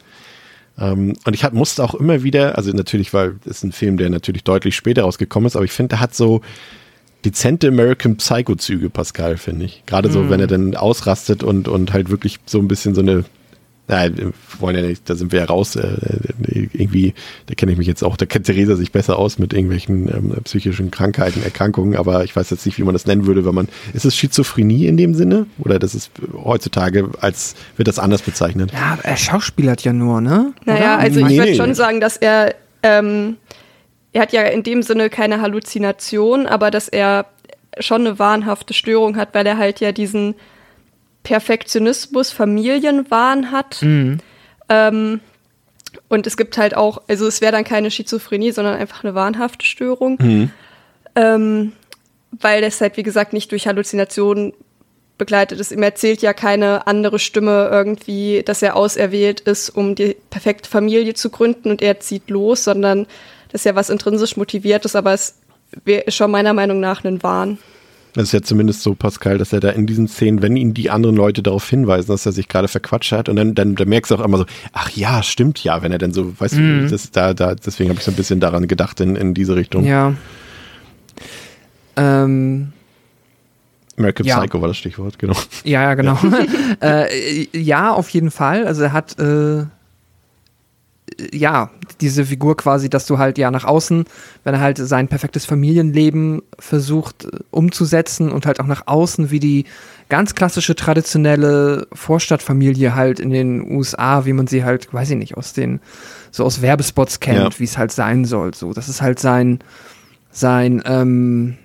Ähm, 0.80 1.14
und 1.26 1.34
ich 1.34 1.44
hat, 1.44 1.54
musste 1.54 1.84
auch 1.84 1.94
immer 1.94 2.24
wieder, 2.24 2.58
also 2.58 2.72
natürlich, 2.72 3.14
weil 3.14 3.36
es 3.46 3.64
ein 3.64 3.74
Film, 3.74 3.98
der 3.98 4.10
natürlich 4.10 4.46
deutlich 4.46 4.78
später 4.78 5.02
rausgekommen 5.02 5.48
ist, 5.48 5.58
aber 5.58 5.66
ich 5.66 5.74
finde, 5.74 5.90
der 5.90 6.00
hat 6.00 6.16
so, 6.16 6.40
dezente 7.26 7.68
American 7.68 8.18
Psycho-Züge, 8.18 8.90
Pascal, 8.90 9.38
finde 9.38 9.66
ich. 9.66 9.84
Gerade 9.86 10.12
so, 10.12 10.24
mm. 10.24 10.30
wenn 10.30 10.40
er 10.40 10.48
dann 10.48 10.76
ausrastet 10.76 11.44
und, 11.44 11.68
und 11.68 11.94
halt 11.94 12.10
wirklich 12.10 12.40
so 12.46 12.60
ein 12.60 12.68
bisschen 12.68 12.96
so 12.96 13.02
eine, 13.02 13.26
nein, 13.88 14.18
wir 14.18 14.34
wollen 14.60 14.76
ja 14.76 14.82
nicht, 14.82 15.10
da 15.10 15.16
sind 15.16 15.32
wir 15.32 15.40
ja 15.40 15.46
raus, 15.46 15.76
äh, 15.76 15.98
irgendwie, 16.48 17.14
da 17.48 17.56
kenne 17.56 17.72
ich 17.72 17.78
mich 17.78 17.88
jetzt 17.88 18.04
auch, 18.04 18.18
da 18.18 18.26
kennt 18.26 18.46
Theresa 18.46 18.76
sich 18.76 18.92
besser 18.92 19.18
aus 19.18 19.40
mit 19.40 19.54
irgendwelchen 19.54 20.08
ähm, 20.10 20.44
psychischen 20.44 20.92
Krankheiten, 20.92 21.42
Erkrankungen, 21.44 21.96
aber 21.96 22.24
ich 22.24 22.36
weiß 22.36 22.50
jetzt 22.50 22.66
nicht, 22.66 22.78
wie 22.78 22.84
man 22.84 22.94
das 22.94 23.06
nennen 23.06 23.26
würde, 23.26 23.46
wenn 23.46 23.56
man, 23.56 23.68
ist 23.94 24.06
es 24.06 24.16
Schizophrenie 24.16 24.88
in 24.88 24.98
dem 24.98 25.14
Sinne? 25.14 25.48
Oder 25.60 25.80
das 25.80 25.96
ist 25.96 26.12
heutzutage, 26.44 27.10
als 27.22 27.56
wird 27.78 27.88
das 27.88 28.00
anders 28.00 28.22
bezeichnet? 28.22 28.72
Ja, 28.74 28.98
er 29.02 29.18
schauspielert 29.18 29.84
ja 29.84 29.94
nur, 29.94 30.22
ne? 30.22 30.54
Naja, 30.66 30.96
Oder? 30.96 31.00
also 31.00 31.20
ich 31.22 31.26
nee, 31.28 31.38
würde 31.38 31.56
schon 31.56 31.74
sagen, 31.74 32.02
dass 32.02 32.18
er, 32.18 32.56
ähm, 32.84 33.38
er 34.18 34.24
hat 34.24 34.34
ja 34.34 34.42
in 34.42 34.64
dem 34.64 34.82
Sinne 34.82 35.12
keine 35.12 35.42
Halluzination, 35.42 36.48
aber 36.48 36.72
dass 36.72 36.88
er 36.88 37.28
schon 37.80 38.02
eine 38.02 38.18
wahnhafte 38.18 38.74
Störung 38.74 39.16
hat, 39.16 39.36
weil 39.36 39.46
er 39.46 39.58
halt 39.58 39.80
ja 39.80 39.92
diesen 39.92 40.34
Perfektionismus, 41.22 42.32
Familienwahn 42.32 43.52
hat. 43.52 43.80
Mhm. 43.84 44.18
Ähm, 44.70 45.20
und 46.08 46.26
es 46.26 46.36
gibt 46.36 46.58
halt 46.58 46.76
auch, 46.76 47.04
also 47.08 47.28
es 47.28 47.42
wäre 47.42 47.52
dann 47.52 47.64
keine 47.64 47.92
Schizophrenie, 47.92 48.52
sondern 48.52 48.76
einfach 48.76 49.04
eine 49.04 49.14
wahnhafte 49.14 49.68
Störung. 49.68 50.18
Mhm. 50.20 50.52
Ähm, 51.16 51.74
weil 52.32 52.62
das 52.62 52.82
halt, 52.82 52.98
wie 52.98 53.04
gesagt, 53.04 53.34
nicht 53.34 53.52
durch 53.52 53.68
Halluzinationen 53.68 54.54
begleitet 55.20 55.60
ist. 55.60 55.72
Ihm 55.72 55.84
erzählt 55.84 56.24
ja 56.24 56.34
keine 56.34 56.88
andere 56.88 57.20
Stimme 57.20 57.70
irgendwie, 57.72 58.42
dass 58.44 58.64
er 58.64 58.76
auserwählt 58.76 59.42
ist, 59.42 59.70
um 59.70 59.94
die 59.94 60.16
perfekte 60.32 60.68
Familie 60.68 61.14
zu 61.14 61.30
gründen 61.30 61.70
und 61.70 61.84
er 61.84 62.00
zieht 62.00 62.32
los, 62.32 62.64
sondern 62.64 63.06
das 63.52 63.62
ist 63.62 63.66
ja 63.66 63.76
was 63.76 63.90
intrinsisch 63.90 64.38
motiviertes, 64.38 64.96
aber 64.96 65.14
es 65.14 65.36
ist 65.86 66.16
schon 66.16 66.32
meiner 66.32 66.54
Meinung 66.54 66.80
nach 66.80 67.04
ein 67.04 67.22
Wahn. 67.24 67.58
Das 68.14 68.24
ist 68.26 68.32
ja 68.32 68.42
zumindest 68.42 68.82
so, 68.82 68.96
Pascal, 68.96 69.38
dass 69.38 69.54
er 69.54 69.60
da 69.60 69.70
in 69.70 69.86
diesen 69.86 70.08
Szenen, 70.08 70.42
wenn 70.42 70.56
ihn 70.56 70.74
die 70.74 70.90
anderen 70.90 71.16
Leute 71.16 71.44
darauf 71.44 71.70
hinweisen, 71.70 72.08
dass 72.08 72.26
er 72.26 72.32
sich 72.32 72.48
gerade 72.48 72.68
verquatscht 72.68 73.12
hat, 73.12 73.30
und 73.30 73.36
dann, 73.36 73.54
dann, 73.54 73.76
dann 73.76 73.88
merkst 73.90 74.10
du 74.10 74.16
auch 74.16 74.26
immer 74.26 74.40
so, 74.40 74.46
ach 74.74 74.90
ja, 74.92 75.22
stimmt 75.22 75.64
ja, 75.64 75.84
wenn 75.84 75.92
er 75.92 76.00
dann 76.00 76.14
so, 76.14 76.34
weißt 76.40 76.56
Mhm. 76.56 76.86
du, 76.86 76.90
das, 76.90 77.12
da, 77.12 77.34
da, 77.36 77.54
deswegen 77.54 77.90
habe 77.92 78.00
ich 78.00 78.06
so 78.06 78.12
ein 78.12 78.16
bisschen 78.16 78.40
daran 78.40 78.68
gedacht 78.68 79.00
in, 79.02 79.16
in 79.16 79.34
diese 79.36 79.56
Richtung. 79.56 79.86
Ja. 79.86 80.14
Ähm, 81.96 82.72
American 83.98 84.26
Ja. 84.26 84.40
Psycho 84.40 84.62
war 84.62 84.68
das 84.68 84.78
Stichwort, 84.78 85.18
genau. 85.20 85.36
Ja, 85.64 85.84
ja, 85.84 85.94
genau. 85.96 86.18
äh, 86.82 87.48
ja, 87.58 87.92
auf 87.94 88.10
jeden 88.10 88.32
Fall. 88.32 88.66
Also 88.68 88.84
er 88.84 88.94
hat 88.94 89.18
äh, 89.20 89.66
ja 91.34 91.72
diese 92.02 92.26
Figur 92.26 92.58
quasi, 92.58 92.90
dass 92.90 93.06
du 93.08 93.18
halt 93.18 93.38
ja 93.38 93.50
nach 93.50 93.64
außen, 93.64 94.06
wenn 94.44 94.54
er 94.54 94.60
halt 94.60 94.78
sein 94.78 95.08
perfektes 95.08 95.46
Familienleben 95.46 96.42
versucht 96.60 97.26
äh, 97.26 97.40
umzusetzen 97.52 98.32
und 98.32 98.46
halt 98.46 98.60
auch 98.60 98.68
nach 98.68 98.84
außen 98.88 99.32
wie 99.32 99.40
die 99.40 99.66
ganz 100.10 100.36
klassische 100.36 100.76
traditionelle 100.76 101.88
Vorstadtfamilie 101.94 102.96
halt 102.96 103.20
in 103.20 103.30
den 103.30 103.72
USA, 103.72 104.26
wie 104.26 104.34
man 104.34 104.48
sie 104.48 104.64
halt, 104.64 104.94
weiß 104.94 105.10
ich 105.12 105.18
nicht, 105.18 105.38
aus 105.38 105.54
den 105.54 105.80
so 106.32 106.44
aus 106.46 106.62
Werbespots 106.62 107.20
kennt, 107.20 107.54
Ja. 107.54 107.60
wie 107.60 107.64
es 107.64 107.78
halt 107.78 107.92
sein 107.92 108.26
soll. 108.26 108.54
So, 108.54 108.74
das 108.74 108.90
ist 108.90 109.02
halt 109.02 109.20
sein 109.20 109.60
sein 110.32 110.84
ähm, 110.86 111.58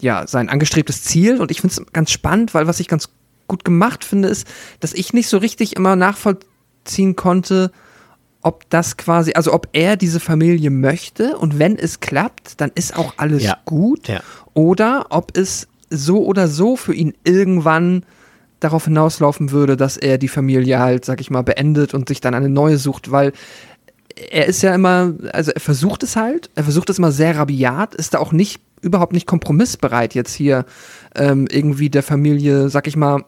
ja, 0.00 0.26
sein 0.26 0.48
angestrebtes 0.48 1.02
Ziel. 1.02 1.40
Und 1.40 1.50
ich 1.50 1.60
finde 1.60 1.74
es 1.80 1.92
ganz 1.92 2.10
spannend, 2.12 2.54
weil 2.54 2.66
was 2.66 2.78
ich 2.78 2.88
ganz 2.88 3.08
gut 3.48 3.64
gemacht 3.64 4.04
finde, 4.04 4.28
ist, 4.28 4.46
dass 4.80 4.92
ich 4.92 5.12
nicht 5.12 5.28
so 5.28 5.38
richtig 5.38 5.74
immer 5.76 5.96
nachvollziehen 5.96 7.16
konnte, 7.16 7.72
ob 8.48 8.68
das 8.70 8.96
quasi, 8.96 9.32
also 9.34 9.52
ob 9.52 9.68
er 9.74 9.96
diese 9.96 10.20
Familie 10.20 10.70
möchte 10.70 11.36
und 11.36 11.58
wenn 11.58 11.78
es 11.78 12.00
klappt, 12.00 12.60
dann 12.62 12.70
ist 12.74 12.96
auch 12.96 13.12
alles 13.18 13.42
Ja. 13.44 13.58
gut. 13.66 14.08
Ja. 14.08 14.20
Oder 14.54 15.06
ob 15.10 15.36
es 15.36 15.68
so 15.90 16.24
oder 16.24 16.48
so 16.48 16.74
für 16.76 16.94
ihn 16.94 17.12
irgendwann 17.24 18.04
darauf 18.60 18.86
hinauslaufen 18.86 19.50
würde, 19.52 19.76
dass 19.76 19.98
er 19.98 20.16
die 20.18 20.28
Familie 20.28 20.78
halt, 20.78 21.04
sag 21.04 21.20
ich 21.20 21.30
mal, 21.30 21.42
beendet 21.42 21.92
und 21.92 22.08
sich 22.08 22.20
dann 22.22 22.34
eine 22.34 22.48
neue 22.48 22.78
sucht, 22.78 23.10
weil 23.12 23.32
er 24.30 24.46
ist 24.46 24.62
ja 24.62 24.74
immer, 24.74 25.12
also 25.32 25.52
er 25.52 25.60
versucht 25.60 26.02
es 26.02 26.16
halt, 26.16 26.50
er 26.56 26.64
versucht 26.64 26.88
es 26.90 26.98
immer 26.98 27.12
sehr 27.12 27.36
rabiat, 27.36 27.94
ist 27.94 28.14
da 28.14 28.18
auch 28.18 28.32
nicht, 28.32 28.60
überhaupt 28.80 29.12
nicht 29.12 29.26
kompromissbereit 29.26 30.14
jetzt 30.14 30.32
hier 30.34 30.64
ähm, 31.14 31.46
irgendwie 31.50 31.90
der 31.90 32.02
Familie, 32.02 32.68
sag 32.70 32.86
ich 32.86 32.96
mal, 32.96 33.24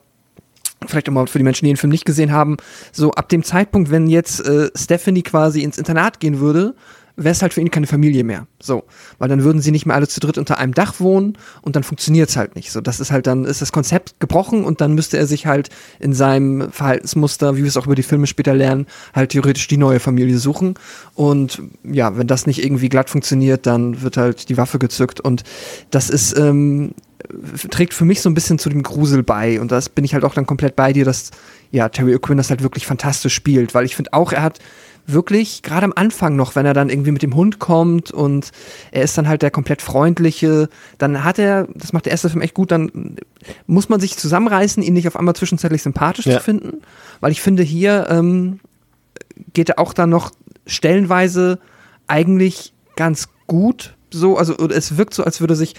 vielleicht 0.87 1.09
auch 1.09 1.13
mal 1.13 1.27
für 1.27 1.39
die 1.39 1.45
Menschen, 1.45 1.65
die 1.65 1.73
den 1.73 1.77
Film 1.77 1.91
nicht 1.91 2.05
gesehen 2.05 2.33
haben, 2.33 2.57
so 2.93 3.13
ab 3.13 3.29
dem 3.29 3.43
Zeitpunkt, 3.43 3.91
wenn 3.91 4.07
jetzt 4.07 4.41
äh, 4.41 4.71
Stephanie 4.75 5.23
quasi 5.23 5.63
ins 5.63 5.79
Internat 5.79 6.21
gehen 6.21 6.41
würde, 6.41 6.75
wäre 7.17 7.33
es 7.33 7.43
halt 7.43 7.53
für 7.53 7.61
ihn 7.61 7.71
keine 7.71 7.87
Familie 7.87 8.25
mehr. 8.25 8.47
So, 8.61 8.85
weil 9.19 9.29
dann 9.29 9.45
würden 9.45 9.61
sie 9.61 9.71
nicht 9.71 9.87
mehr 9.87 9.95
alle 9.97 10.09
zu 10.09 10.21
dritt 10.21 10.39
unter 10.39 10.59
einem 10.59 10.75
Dach 10.75 11.01
wohnen 11.01 11.37
und 11.61 11.77
dann 11.77 11.83
funktioniert 11.83 12.31
es 12.31 12.37
halt 12.37 12.57
nicht. 12.57 12.73
So, 12.73 12.81
das 12.81 13.01
ist 13.01 13.11
halt 13.11 13.27
dann, 13.27 13.45
ist 13.45 13.61
das 13.61 13.73
Konzept 13.73 14.19
gebrochen 14.21 14.65
und 14.65 14.81
dann 14.81 14.95
müsste 14.95 15.19
er 15.19 15.27
sich 15.27 15.47
halt 15.47 15.69
in 15.99 16.15
seinem 16.15 16.71
Verhaltensmuster, 16.71 17.57
wie 17.57 17.63
wir 17.63 17.69
es 17.69 17.77
auch 17.77 17.87
über 17.87 17.95
die 17.95 18.03
Filme 18.03 18.27
später 18.27 18.55
lernen, 18.55 18.87
halt 19.15 19.31
theoretisch 19.31 19.69
die 19.69 19.77
neue 19.77 20.01
Familie 20.01 20.39
suchen. 20.39 20.75
Und 21.15 21.63
ja, 21.85 22.17
wenn 22.17 22.27
das 22.27 22.47
nicht 22.47 22.65
irgendwie 22.65 22.89
glatt 22.89 23.11
funktioniert, 23.11 23.67
dann 23.67 24.03
wird 24.03 24.17
halt 24.17 24.49
die 24.49 24.57
Waffe 24.57 24.79
gezückt 24.79 25.21
und 25.21 25.45
das 25.91 26.11
ist, 26.11 26.37
ähm, 26.39 26.95
trägt 27.71 27.95
für 27.95 28.05
mich 28.05 28.21
so 28.21 28.29
ein 28.31 28.35
bisschen 28.35 28.59
zu 28.59 28.69
dem 28.69 28.83
Grusel 28.83 29.23
bei. 29.23 29.61
Und 29.61 29.73
das 29.73 29.89
bin 29.89 30.05
ich 30.05 30.15
halt 30.15 30.25
auch 30.25 30.35
dann 30.35 30.47
komplett 30.47 30.77
bei 30.77 30.93
dir, 30.93 31.05
dass 31.05 31.31
ja 31.71 31.89
Terry 31.89 32.15
O'Quinn 32.15 32.37
das 32.37 32.51
halt 32.51 32.63
wirklich 32.63 32.87
fantastisch 32.87 33.35
spielt, 33.35 33.75
weil 33.75 33.85
ich 33.85 33.97
finde 33.97 34.13
auch, 34.13 34.33
er 34.33 34.43
hat 34.43 34.59
wirklich, 35.07 35.63
gerade 35.63 35.85
am 35.85 35.93
Anfang 35.97 36.37
noch, 36.37 36.55
wenn 36.55 36.67
er 36.67 36.75
dann 36.75 36.89
irgendwie 36.89 37.11
mit 37.11 37.23
dem 37.23 37.35
Hund 37.35 37.59
kommt 37.59 38.11
und 38.13 38.51
er 38.93 39.03
ist 39.03 39.17
dann 39.19 39.29
halt 39.29 39.43
der 39.43 39.51
komplett 39.51 39.83
freundliche, 39.83 40.69
dann 40.99 41.25
hat 41.25 41.39
er, 41.39 41.67
das 41.75 41.93
macht 41.93 42.05
der 42.05 42.13
erste 42.13 42.31
Film 42.31 42.43
echt 42.43 42.55
gut, 42.55 42.71
dann 42.71 43.17
muss 43.67 43.89
man 43.89 43.99
sich 43.99 44.17
zusammenreißen, 44.17 44.83
ihn 44.83 44.95
nicht 44.95 45.09
auf 45.09 45.17
einmal 45.17 45.35
zwischenzeitlich 45.35 45.83
sympathisch 45.83 46.27
Ja. 46.27 46.39
zu 46.39 46.45
finden, 46.45 46.83
weil 47.21 47.33
ich 47.33 47.41
finde 47.41 47.63
hier 47.63 48.07
ähm, 48.11 48.61
geht 49.53 49.71
er 49.71 49.79
auch 49.79 49.93
dann 49.95 50.11
noch 50.11 50.31
stellenweise 50.67 51.59
eigentlich 52.07 52.73
ganz 52.95 53.29
gut 53.47 53.97
so, 54.13 54.37
also 54.37 54.55
es 54.69 54.97
wirkt 54.97 55.15
so, 55.15 55.25
als 55.25 55.41
würde 55.41 55.57
sich 55.57 55.75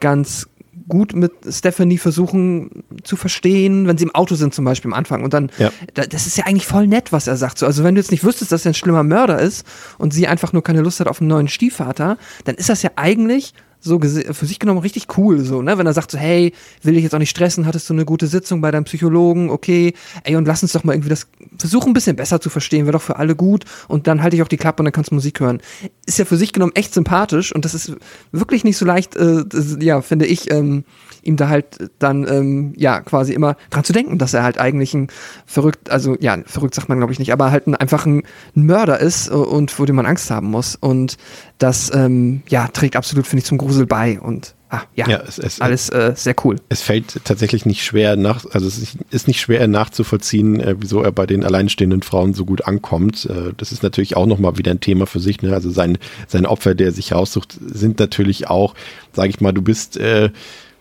ganz 0.00 0.48
gut 0.88 1.14
mit 1.14 1.32
Stephanie 1.48 1.98
versuchen 1.98 2.84
zu 3.02 3.16
verstehen, 3.16 3.86
wenn 3.86 3.96
sie 3.98 4.04
im 4.04 4.14
Auto 4.14 4.34
sind 4.34 4.54
zum 4.54 4.64
Beispiel 4.64 4.90
am 4.90 4.94
Anfang 4.98 5.24
und 5.24 5.32
dann, 5.34 5.50
Ja. 5.58 5.72
da, 5.94 6.04
das 6.04 6.26
ist 6.26 6.36
ja 6.36 6.44
eigentlich 6.46 6.66
voll 6.66 6.86
nett, 6.86 7.12
was 7.12 7.26
er 7.26 7.36
sagt. 7.36 7.58
So, 7.58 7.66
also 7.66 7.84
wenn 7.84 7.94
du 7.94 8.00
jetzt 8.00 8.10
nicht 8.10 8.24
wüsstest, 8.24 8.52
dass 8.52 8.64
er 8.66 8.72
ein 8.72 8.74
schlimmer 8.74 9.02
Mörder 9.02 9.38
ist 9.38 9.66
und 9.98 10.12
sie 10.12 10.26
einfach 10.26 10.52
nur 10.52 10.62
keine 10.62 10.80
Lust 10.82 11.00
hat 11.00 11.08
auf 11.08 11.20
einen 11.20 11.28
neuen 11.28 11.48
Stiefvater, 11.48 12.18
dann 12.44 12.54
ist 12.56 12.68
das 12.68 12.82
ja 12.82 12.90
eigentlich 12.96 13.54
so 13.84 14.00
für 14.00 14.46
sich 14.46 14.58
genommen 14.58 14.80
richtig 14.80 15.18
cool, 15.18 15.40
so, 15.40 15.60
ne? 15.60 15.76
Wenn 15.76 15.86
er 15.86 15.92
sagt 15.92 16.10
so, 16.10 16.16
hey, 16.16 16.52
will 16.82 16.94
dich 16.94 17.02
jetzt 17.02 17.14
auch 17.14 17.18
nicht 17.18 17.30
stressen, 17.30 17.66
hattest 17.66 17.88
du 17.90 17.92
eine 17.92 18.06
gute 18.06 18.26
Sitzung 18.26 18.62
bei 18.62 18.70
deinem 18.70 18.84
Psychologen, 18.84 19.50
okay, 19.50 19.92
ey, 20.24 20.36
und 20.36 20.48
lass 20.48 20.62
uns 20.62 20.72
doch 20.72 20.84
mal 20.84 20.94
irgendwie 20.94 21.10
das 21.10 21.26
versuchen, 21.58 21.90
ein 21.90 21.92
bisschen 21.92 22.16
besser 22.16 22.40
zu 22.40 22.48
verstehen, 22.48 22.86
wäre 22.86 22.94
doch 22.94 23.02
für 23.02 23.16
alle 23.16 23.36
gut 23.36 23.66
und 23.86 24.06
dann 24.06 24.22
halte 24.22 24.36
ich 24.36 24.42
auch 24.42 24.48
die 24.48 24.56
Klappe 24.56 24.80
und 24.80 24.86
dann 24.86 24.92
kannst 24.92 25.10
du 25.10 25.14
Musik 25.14 25.38
hören. 25.40 25.60
Ist 26.06 26.18
ja 26.18 26.24
für 26.24 26.38
sich 26.38 26.54
genommen 26.54 26.72
echt 26.74 26.94
sympathisch 26.94 27.54
und 27.54 27.66
das 27.66 27.74
ist 27.74 27.92
wirklich 28.32 28.64
nicht 28.64 28.78
so 28.78 28.86
leicht, 28.86 29.16
äh, 29.16 29.44
das, 29.46 29.76
ja, 29.80 30.00
finde 30.00 30.26
ich, 30.26 30.50
ähm, 30.50 30.84
ihm 31.22 31.36
da 31.36 31.48
halt 31.48 31.90
dann, 31.98 32.26
ähm, 32.26 32.72
ja, 32.76 33.00
quasi 33.00 33.34
immer 33.34 33.56
dran 33.68 33.84
zu 33.84 33.92
denken, 33.92 34.16
dass 34.16 34.32
er 34.32 34.44
halt 34.44 34.58
eigentlich 34.58 34.94
ein 34.94 35.08
verrückt, 35.44 35.90
also 35.90 36.16
ja, 36.20 36.38
verrückt 36.46 36.74
sagt 36.74 36.88
man 36.88 36.98
glaube 36.98 37.12
ich 37.12 37.18
nicht, 37.18 37.32
aber 37.34 37.50
halt 37.50 37.66
ein, 37.66 37.74
einfach 37.74 38.06
ein, 38.06 38.22
ein 38.56 38.64
Mörder 38.64 38.98
ist 38.98 39.28
äh, 39.28 39.32
und 39.32 39.70
vor 39.70 39.84
dem 39.84 39.96
man 39.96 40.06
Angst 40.06 40.30
haben 40.30 40.48
muss 40.48 40.74
und 40.74 41.18
das, 41.58 41.90
ähm, 41.94 42.42
ja, 42.48 42.68
trägt 42.68 42.96
absolut, 42.96 43.26
finde 43.26 43.40
ich, 43.40 43.46
zum 43.46 43.58
Grusel 43.58 43.86
bei 43.86 44.20
und, 44.20 44.54
ah, 44.70 44.82
ja, 44.96 45.08
Ja, 45.08 45.22
es- 45.26 45.38
es- 45.38 45.60
alles 45.60 45.88
äh, 45.88 46.12
sehr 46.16 46.34
cool. 46.44 46.56
Es 46.68 46.82
fällt 46.82 47.24
tatsächlich 47.24 47.64
nicht 47.64 47.84
schwer 47.84 48.16
nach, 48.16 48.44
also 48.52 48.66
es 48.66 48.78
ist- 49.10 49.28
nicht 49.28 49.40
schwer 49.40 49.66
nachzuvollziehen, 49.68 50.58
äh, 50.60 50.74
wieso 50.78 51.00
er 51.02 51.12
bei 51.12 51.26
den 51.26 51.44
alleinstehenden 51.44 52.02
Frauen 52.02 52.34
so 52.34 52.44
gut 52.44 52.64
ankommt. 52.66 53.26
Äh, 53.26 53.52
das 53.56 53.70
ist 53.70 53.82
natürlich 53.84 54.16
auch 54.16 54.26
nochmal 54.26 54.58
wieder 54.58 54.72
ein 54.72 54.80
Thema 54.80 55.06
für 55.06 55.20
sich. 55.20 55.42
Ne? 55.42 55.54
Also 55.54 55.70
sein, 55.70 55.96
seine 56.26 56.48
Opfer, 56.50 56.74
der 56.74 56.88
er 56.88 56.92
sich 56.92 57.12
raussucht, 57.12 57.56
sind 57.64 58.00
natürlich 58.00 58.48
auch, 58.48 58.74
sage 59.12 59.28
ich 59.30 59.40
mal, 59.40 59.52
du 59.52 59.62
bist, 59.62 59.96
äh, 59.96 60.30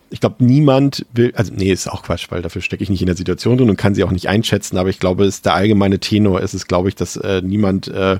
ich 0.10 0.20
glaube, 0.20 0.44
niemand 0.44 1.06
will, 1.14 1.34
also 1.36 1.54
nee, 1.56 1.72
ist 1.72 1.88
auch 1.88 2.04
Quatsch, 2.04 2.28
weil 2.30 2.42
dafür 2.42 2.62
stecke 2.62 2.84
ich 2.84 2.90
nicht 2.90 3.02
in 3.02 3.08
der 3.08 3.16
Situation 3.18 3.58
drin 3.58 3.70
und 3.70 3.78
kann 3.78 3.96
sie 3.96 4.04
auch 4.04 4.12
nicht 4.12 4.28
einschätzen, 4.28 4.78
aber 4.78 4.90
ich 4.90 5.00
glaube, 5.00 5.24
es 5.26 5.36
ist 5.36 5.46
der 5.46 5.54
allgemeine 5.56 6.00
Tenor 6.00 6.42
ist 6.42 6.54
es, 6.54 6.68
glaube 6.68 6.90
ich, 6.90 6.96
dass 6.96 7.16
äh, 7.16 7.42
niemand 7.44 7.88
äh, 7.88 8.20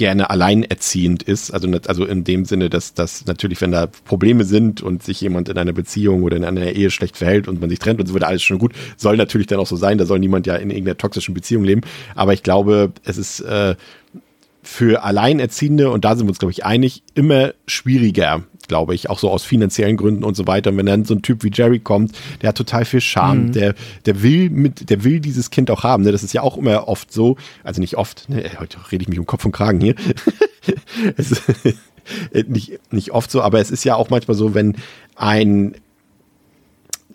gerne 0.00 0.30
alleinerziehend 0.30 1.22
ist. 1.22 1.50
Also, 1.50 1.68
also 1.86 2.06
in 2.06 2.24
dem 2.24 2.46
Sinne, 2.46 2.70
dass, 2.70 2.94
dass 2.94 3.26
natürlich, 3.26 3.60
wenn 3.60 3.70
da 3.70 3.86
Probleme 3.86 4.44
sind 4.44 4.80
und 4.80 5.02
sich 5.02 5.20
jemand 5.20 5.50
in 5.50 5.58
einer 5.58 5.74
Beziehung 5.74 6.22
oder 6.22 6.38
in 6.38 6.44
einer 6.46 6.72
Ehe 6.72 6.90
schlecht 6.90 7.18
verhält 7.18 7.48
und 7.48 7.60
man 7.60 7.68
sich 7.68 7.80
trennt 7.80 8.00
und 8.00 8.06
so 8.06 8.14
wird 8.14 8.24
alles 8.24 8.42
schon 8.42 8.58
gut, 8.58 8.72
soll 8.96 9.18
natürlich 9.18 9.46
dann 9.46 9.58
auch 9.58 9.66
so 9.66 9.76
sein. 9.76 9.98
Da 9.98 10.06
soll 10.06 10.18
niemand 10.18 10.46
ja 10.46 10.56
in 10.56 10.70
irgendeiner 10.70 10.96
toxischen 10.96 11.34
Beziehung 11.34 11.64
leben. 11.64 11.82
Aber 12.14 12.32
ich 12.32 12.42
glaube, 12.42 12.92
es 13.04 13.18
ist 13.18 13.40
äh, 13.40 13.74
für 14.62 15.04
Alleinerziehende, 15.04 15.90
und 15.90 16.06
da 16.06 16.16
sind 16.16 16.26
wir 16.26 16.30
uns, 16.30 16.38
glaube 16.38 16.52
ich, 16.52 16.64
einig, 16.64 17.02
immer 17.14 17.52
schwieriger, 17.66 18.42
glaube 18.70 18.94
ich, 18.94 19.10
auch 19.10 19.18
so 19.18 19.28
aus 19.28 19.42
finanziellen 19.42 19.96
Gründen 19.96 20.22
und 20.22 20.36
so 20.36 20.46
weiter. 20.46 20.70
Und 20.70 20.76
wenn 20.76 20.86
dann 20.86 21.04
so 21.04 21.12
ein 21.12 21.22
Typ 21.22 21.42
wie 21.42 21.50
Jerry 21.52 21.80
kommt, 21.80 22.12
der 22.40 22.50
hat 22.50 22.56
total 22.56 22.84
viel 22.84 23.00
Charme, 23.00 23.50
der, 23.50 23.74
der 24.06 24.22
will 24.22 24.48
mit, 24.48 24.90
der 24.90 25.02
will 25.02 25.18
dieses 25.18 25.50
Kind 25.50 25.72
auch 25.72 25.82
haben. 25.82 26.04
Ne? 26.04 26.12
Das 26.12 26.22
ist 26.22 26.32
ja 26.32 26.42
auch 26.42 26.56
immer 26.56 26.86
oft 26.86 27.12
so, 27.12 27.36
also 27.64 27.80
nicht 27.80 27.96
oft, 27.96 28.28
ne? 28.28 28.48
heute 28.60 28.78
rede 28.92 29.02
ich 29.02 29.08
mich 29.08 29.18
um 29.18 29.26
Kopf 29.26 29.44
und 29.44 29.50
Kragen 29.50 29.80
hier. 29.80 29.96
es 31.16 31.32
ist 31.32 31.42
nicht, 32.46 32.78
nicht 32.92 33.10
oft 33.10 33.32
so, 33.32 33.42
aber 33.42 33.58
es 33.58 33.72
ist 33.72 33.82
ja 33.82 33.96
auch 33.96 34.08
manchmal 34.08 34.36
so, 34.36 34.54
wenn 34.54 34.76
ein 35.16 35.74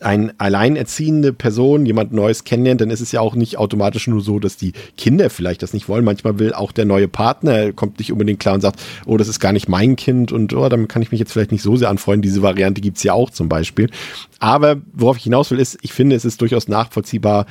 ein 0.05 0.39
alleinerziehende 0.39 1.33
Person 1.33 1.87
jemand 1.87 2.13
Neues 2.13 2.43
kennenlernt, 2.43 2.79
dann 2.79 2.91
ist 2.91 3.01
es 3.01 3.11
ja 3.11 3.21
auch 3.21 3.33
nicht 3.33 3.57
automatisch 3.57 4.07
nur 4.07 4.21
so, 4.21 4.37
dass 4.37 4.55
die 4.55 4.73
Kinder 4.97 5.31
vielleicht 5.31 5.63
das 5.63 5.73
nicht 5.73 5.89
wollen. 5.89 6.05
Manchmal 6.05 6.37
will 6.37 6.53
auch 6.53 6.71
der 6.71 6.85
neue 6.85 7.07
Partner, 7.07 7.73
kommt 7.73 7.97
nicht 7.97 8.11
unbedingt 8.11 8.39
klar 8.39 8.53
und 8.53 8.61
sagt, 8.61 8.79
oh, 9.07 9.17
das 9.17 9.27
ist 9.27 9.39
gar 9.39 9.51
nicht 9.51 9.67
mein 9.67 9.95
Kind 9.95 10.31
und 10.31 10.53
oh, 10.53 10.69
damit 10.69 10.89
kann 10.89 11.01
ich 11.01 11.11
mich 11.11 11.19
jetzt 11.19 11.33
vielleicht 11.33 11.51
nicht 11.51 11.63
so 11.63 11.75
sehr 11.75 11.89
anfreunden. 11.89 12.21
Diese 12.21 12.43
Variante 12.43 12.81
gibt's 12.81 13.01
ja 13.01 13.13
auch 13.13 13.31
zum 13.31 13.49
Beispiel. 13.49 13.89
Aber 14.37 14.77
worauf 14.93 15.17
ich 15.17 15.23
hinaus 15.23 15.49
will, 15.49 15.59
ist, 15.59 15.79
ich 15.81 15.91
finde, 15.91 16.15
es 16.15 16.23
ist 16.23 16.39
durchaus 16.39 16.67
nachvollziehbar, 16.67 17.47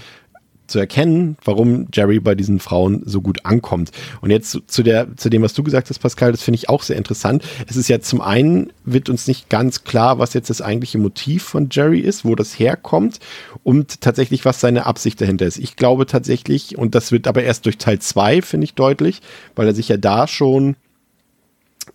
zu 0.66 0.78
erkennen, 0.78 1.36
warum 1.44 1.88
Jerry 1.92 2.20
bei 2.20 2.34
diesen 2.34 2.58
Frauen 2.58 3.02
so 3.04 3.20
gut 3.20 3.44
ankommt. 3.44 3.90
Und 4.20 4.30
jetzt 4.30 4.58
zu, 4.66 4.82
der, 4.82 5.16
zu 5.16 5.28
dem, 5.28 5.42
was 5.42 5.54
du 5.54 5.62
gesagt 5.62 5.90
hast, 5.90 5.98
Pascal, 5.98 6.32
das 6.32 6.42
finde 6.42 6.56
ich 6.56 6.68
auch 6.68 6.82
sehr 6.82 6.96
interessant. 6.96 7.44
Es 7.66 7.76
ist 7.76 7.88
ja 7.88 8.00
zum 8.00 8.20
einen, 8.20 8.72
wird 8.84 9.08
uns 9.08 9.26
nicht 9.26 9.48
ganz 9.48 9.84
klar, 9.84 10.18
was 10.18 10.34
jetzt 10.34 10.50
das 10.50 10.62
eigentliche 10.62 10.98
Motiv 10.98 11.42
von 11.42 11.68
Jerry 11.70 12.00
ist, 12.00 12.24
wo 12.24 12.34
das 12.34 12.58
herkommt 12.58 13.20
und 13.62 14.00
tatsächlich, 14.00 14.44
was 14.44 14.60
seine 14.60 14.86
Absicht 14.86 15.20
dahinter 15.20 15.46
ist. 15.46 15.58
Ich 15.58 15.76
glaube 15.76 16.06
tatsächlich, 16.06 16.78
und 16.78 16.94
das 16.94 17.12
wird 17.12 17.26
aber 17.26 17.42
erst 17.42 17.66
durch 17.66 17.78
Teil 17.78 17.98
zwei 17.98 18.42
finde 18.42 18.64
ich 18.64 18.74
deutlich, 18.74 19.20
weil 19.54 19.66
er 19.66 19.74
sich 19.74 19.88
ja 19.88 19.96
da 19.96 20.26
schon, 20.26 20.76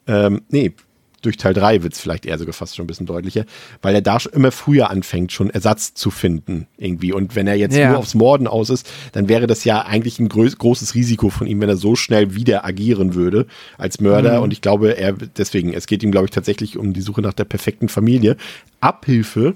ähm, 0.07 0.41
nee, 0.49 0.73
durch 1.21 1.37
Teil 1.37 1.53
3 1.53 1.83
wird 1.83 1.93
es 1.93 1.99
vielleicht 1.99 2.25
eher 2.25 2.37
sogar 2.37 2.53
fast 2.53 2.75
schon 2.75 2.83
ein 2.83 2.87
bisschen 2.87 3.05
deutlicher, 3.05 3.45
weil 3.81 3.95
er 3.95 4.01
da 4.01 4.19
schon 4.19 4.33
immer 4.33 4.51
früher 4.51 4.89
anfängt, 4.89 5.31
schon 5.31 5.49
Ersatz 5.49 5.93
zu 5.93 6.11
finden 6.11 6.67
irgendwie. 6.77 7.13
Und 7.13 7.35
wenn 7.35 7.47
er 7.47 7.55
jetzt 7.55 7.75
Ja. 7.75 7.89
nur 7.89 7.99
aufs 7.99 8.15
Morden 8.15 8.47
aus 8.47 8.69
ist, 8.69 8.89
dann 9.11 9.29
wäre 9.29 9.47
das 9.47 9.63
ja 9.63 9.81
eigentlich 9.81 10.19
ein 10.19 10.29
großes 10.29 10.95
Risiko 10.95 11.29
von 11.29 11.47
ihm, 11.47 11.61
wenn 11.61 11.69
er 11.69 11.77
so 11.77 11.95
schnell 11.95 12.35
wieder 12.35 12.65
agieren 12.65 13.13
würde 13.15 13.45
als 13.77 13.99
Mörder. 13.99 14.41
Und 14.41 14.51
ich 14.53 14.61
glaube, 14.61 14.97
er 14.97 15.13
deswegen, 15.13 15.73
es 15.73 15.87
geht 15.87 16.03
ihm, 16.03 16.11
glaube 16.11 16.25
ich, 16.25 16.31
tatsächlich 16.31 16.77
um 16.77 16.93
die 16.93 17.01
Suche 17.01 17.21
nach 17.21 17.33
der 17.33 17.45
perfekten 17.45 17.89
Familie. 17.89 18.37
Abhilfe 18.79 19.55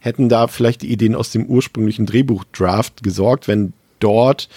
hätten 0.00 0.28
da 0.28 0.48
vielleicht 0.48 0.82
die 0.82 0.92
Ideen 0.92 1.14
aus 1.14 1.30
dem 1.30 1.46
ursprünglichen 1.46 2.06
Drehbuchdraft 2.06 3.02
gesorgt, 3.02 3.48
wenn 3.48 3.72
dort 4.00 4.48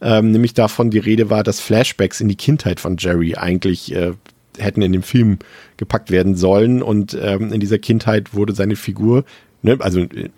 ähm, 0.00 0.30
nämlich 0.32 0.54
davon 0.54 0.90
die 0.90 0.98
Rede 0.98 1.30
war, 1.30 1.44
dass 1.44 1.60
Flashbacks 1.60 2.20
in 2.20 2.28
die 2.28 2.34
Kindheit 2.36 2.80
von 2.80 2.96
Jerry 2.98 3.34
eigentlich 3.36 3.94
äh, 3.94 4.12
hätten 4.58 4.82
in 4.82 4.92
dem 4.92 5.02
Film 5.02 5.38
gepackt 5.76 6.10
werden 6.10 6.36
sollen 6.36 6.82
und 6.82 7.16
ähm, 7.20 7.52
in 7.52 7.60
dieser 7.60 7.78
Kindheit 7.78 8.34
wurde 8.34 8.54
seine 8.54 8.76
Figur, 8.76 9.24
ne, 9.62 9.76
also 9.80 10.00
äh, 10.00 10.28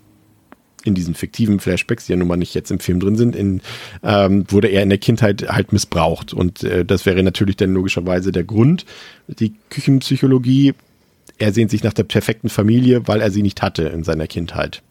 in 0.85 0.95
diesen 0.95 1.15
fiktiven 1.15 1.61
Flashbacks, 1.61 2.07
die 2.07 2.13
ja 2.13 2.17
nun 2.19 2.29
mal 2.29 2.37
nicht 2.37 2.55
jetzt 2.55 2.71
im 2.71 2.79
Film 2.79 3.01
drin 3.01 3.17
sind, 3.17 3.35
in, 3.35 3.63
ähm, 4.03 4.45
wurde 4.49 4.69
er 4.69 4.83
in 4.83 4.91
der 4.91 4.99
Kindheit 4.99 5.49
halt 5.49 5.73
missbraucht. 5.73 6.35
Und 6.35 6.63
äh, 6.63 6.85
das 6.85 7.07
wäre 7.07 7.23
natürlich 7.23 7.57
dann 7.57 7.73
logischerweise 7.73 8.33
der 8.33 8.45
Grund. 8.45 8.85
Die 9.27 9.55
Küchenpsychologie, 9.71 10.75
er 11.39 11.53
sehnt 11.55 11.71
sich 11.71 11.83
nach 11.85 11.95
der 11.95 12.05
perfekten 12.05 12.51
Familie, 12.51 13.09
weil 13.09 13.23
er 13.23 13.31
sie 13.31 13.43
nicht 13.43 13.63
hatte 13.63 13.85
in 13.85 14.05
seiner 14.05 14.27
Kindheit. 14.27 14.83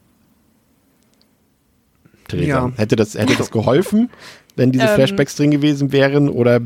Theresa, 2.27 2.47
Ja. 2.47 2.71
hätte, 2.75 2.95
das, 2.95 3.15
hätte 3.15 3.35
das 3.35 3.51
geholfen, 3.51 4.09
wenn 4.55 4.71
diese 4.71 4.85
Ähm. 4.85 4.95
Flashbacks 4.95 5.35
drin 5.35 5.51
gewesen 5.51 5.91
wären? 5.91 6.29
Oder 6.29 6.61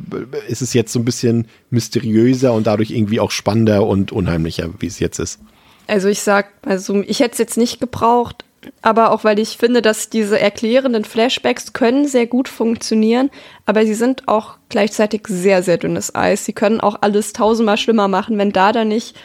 ist 0.48 0.62
es 0.62 0.74
jetzt 0.74 0.94
so 0.94 1.00
ein 1.00 1.06
bisschen 1.06 1.48
mysteriöser 1.70 2.54
und 2.54 2.68
dadurch 2.68 2.92
irgendwie 2.92 3.20
auch 3.20 3.32
spannender 3.32 3.86
und 3.86 4.12
unheimlicher, 4.12 4.70
wie 4.80 4.88
es 4.88 5.00
jetzt 5.00 5.20
ist? 5.20 5.40
Also 5.88 6.10
ich 6.10 6.22
sag, 6.22 6.48
also 6.66 7.02
ich 7.08 7.22
hätte 7.22 7.34
es 7.34 7.38
jetzt 7.38 7.58
nicht 7.58 7.80
gebraucht, 7.80 8.44
aber 8.82 9.12
auch 9.12 9.24
weil 9.24 9.40
ich 9.40 9.58
finde, 9.58 9.82
dass 9.82 10.10
diese 10.10 10.40
erklärenden 10.40 11.06
Flashbacks 11.06 11.72
können 11.72 12.08
sehr 12.08 12.28
gut 12.28 12.50
funktionieren, 12.50 13.30
aber 13.66 13.86
sie 13.86 13.94
sind 13.94 14.28
auch 14.28 14.56
gleichzeitig 14.68 15.28
sehr, 15.28 15.64
sehr 15.64 15.78
dünnes 15.78 16.14
Eis. 16.14 16.44
Sie 16.44 16.54
können 16.54 16.82
auch 16.82 16.98
alles 17.02 17.32
tausendmal 17.32 17.78
schlimmer 17.78 18.10
machen, 18.10 18.38
wenn 18.38 18.52
da 18.52 18.74
dann 18.74 18.90
nicht 18.90 19.16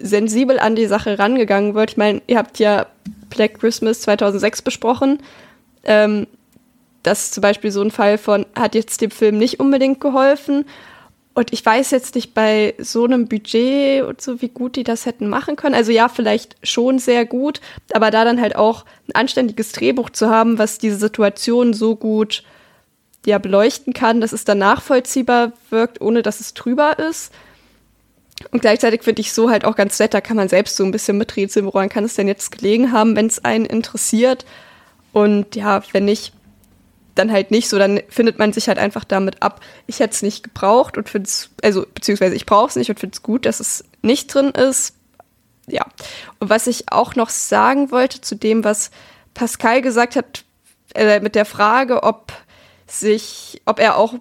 sensibel 0.00 0.58
an 0.58 0.74
die 0.74 0.86
Sache 0.86 1.18
rangegangen 1.18 1.74
wird. 1.74 1.90
Ich 1.90 1.96
meine, 1.98 2.22
ihr 2.26 2.38
habt 2.38 2.58
ja 2.58 2.86
Black 3.28 3.60
Christmas 3.60 4.00
2006 4.00 4.62
besprochen. 4.62 5.18
Ähm, 5.84 6.26
das 7.02 7.24
ist 7.24 7.34
zum 7.34 7.42
Beispiel 7.42 7.70
so 7.70 7.82
ein 7.82 7.90
Fall 7.90 8.18
von, 8.18 8.46
hat 8.54 8.74
jetzt 8.74 9.00
dem 9.00 9.10
Film 9.10 9.38
nicht 9.38 9.60
unbedingt 9.60 10.00
geholfen. 10.00 10.64
Und 11.34 11.52
ich 11.52 11.64
weiß 11.64 11.90
jetzt 11.92 12.14
nicht 12.14 12.34
bei 12.34 12.74
so 12.78 13.04
einem 13.04 13.26
Budget 13.26 14.02
und 14.02 14.20
so, 14.20 14.42
wie 14.42 14.48
gut 14.48 14.76
die 14.76 14.84
das 14.84 15.06
hätten 15.06 15.28
machen 15.28 15.56
können. 15.56 15.74
Also 15.74 15.90
ja, 15.90 16.08
vielleicht 16.08 16.56
schon 16.62 16.98
sehr 16.98 17.24
gut, 17.24 17.60
aber 17.94 18.10
da 18.10 18.24
dann 18.24 18.40
halt 18.40 18.54
auch 18.54 18.84
ein 19.08 19.14
anständiges 19.14 19.72
Drehbuch 19.72 20.10
zu 20.10 20.28
haben, 20.28 20.58
was 20.58 20.78
diese 20.78 20.96
Situation 20.96 21.72
so 21.72 21.96
gut 21.96 22.44
ja 23.24 23.38
beleuchten 23.38 23.94
kann, 23.94 24.20
dass 24.20 24.32
es 24.32 24.44
dann 24.44 24.58
nachvollziehbar 24.58 25.52
wirkt, 25.70 26.00
ohne 26.00 26.22
dass 26.22 26.40
es 26.40 26.54
drüber 26.54 26.98
ist. 26.98 27.32
Und 28.50 28.60
gleichzeitig 28.60 29.02
finde 29.02 29.20
ich 29.20 29.32
so 29.32 29.48
halt 29.48 29.64
auch 29.64 29.76
ganz 29.76 29.98
nett, 29.98 30.14
da 30.14 30.20
kann 30.20 30.36
man 30.36 30.48
selbst 30.48 30.76
so 30.76 30.84
ein 30.84 30.90
bisschen 30.90 31.16
miträtseln, 31.16 31.64
woran 31.64 31.88
kann 31.88 32.04
es 32.04 32.14
denn 32.14 32.28
jetzt 32.28 32.50
gelegen 32.50 32.92
haben, 32.92 33.16
wenn 33.16 33.26
es 33.26 33.44
einen 33.44 33.64
interessiert. 33.64 34.44
Und 35.12 35.54
ja, 35.54 35.82
wenn 35.92 36.04
nicht, 36.04 36.32
dann 37.14 37.30
halt 37.30 37.50
nicht 37.50 37.68
so, 37.68 37.78
dann 37.78 38.00
findet 38.08 38.38
man 38.38 38.52
sich 38.52 38.68
halt 38.68 38.78
einfach 38.78 39.04
damit 39.04 39.42
ab. 39.42 39.60
Ich 39.86 40.00
hätte 40.00 40.14
es 40.14 40.22
nicht 40.22 40.42
gebraucht 40.42 40.96
und 40.96 41.08
finde 41.08 41.28
es, 41.28 41.50
also 41.62 41.84
beziehungsweise 41.94 42.34
ich 42.34 42.46
brauche 42.46 42.68
es 42.68 42.76
nicht 42.76 42.90
und 42.90 43.00
finde 43.00 43.14
es 43.14 43.22
gut, 43.22 43.46
dass 43.46 43.60
es 43.60 43.84
nicht 44.02 44.32
drin 44.32 44.50
ist. 44.50 44.94
Ja. 45.66 45.86
Und 46.38 46.50
was 46.50 46.66
ich 46.66 46.90
auch 46.90 47.14
noch 47.14 47.30
sagen 47.30 47.90
wollte 47.90 48.20
zu 48.20 48.34
dem, 48.34 48.64
was 48.64 48.90
Pascal 49.34 49.82
gesagt 49.82 50.16
hat, 50.16 50.44
äh, 50.94 51.20
mit 51.20 51.34
der 51.34 51.44
Frage, 51.44 52.02
ob 52.02 52.32
sich, 52.86 53.62
ob 53.64 53.78
er 53.78 53.96
auch, 53.96 54.14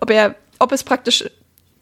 ob 0.00 0.10
er, 0.10 0.34
ob 0.58 0.72
es 0.72 0.84
praktisch 0.84 1.24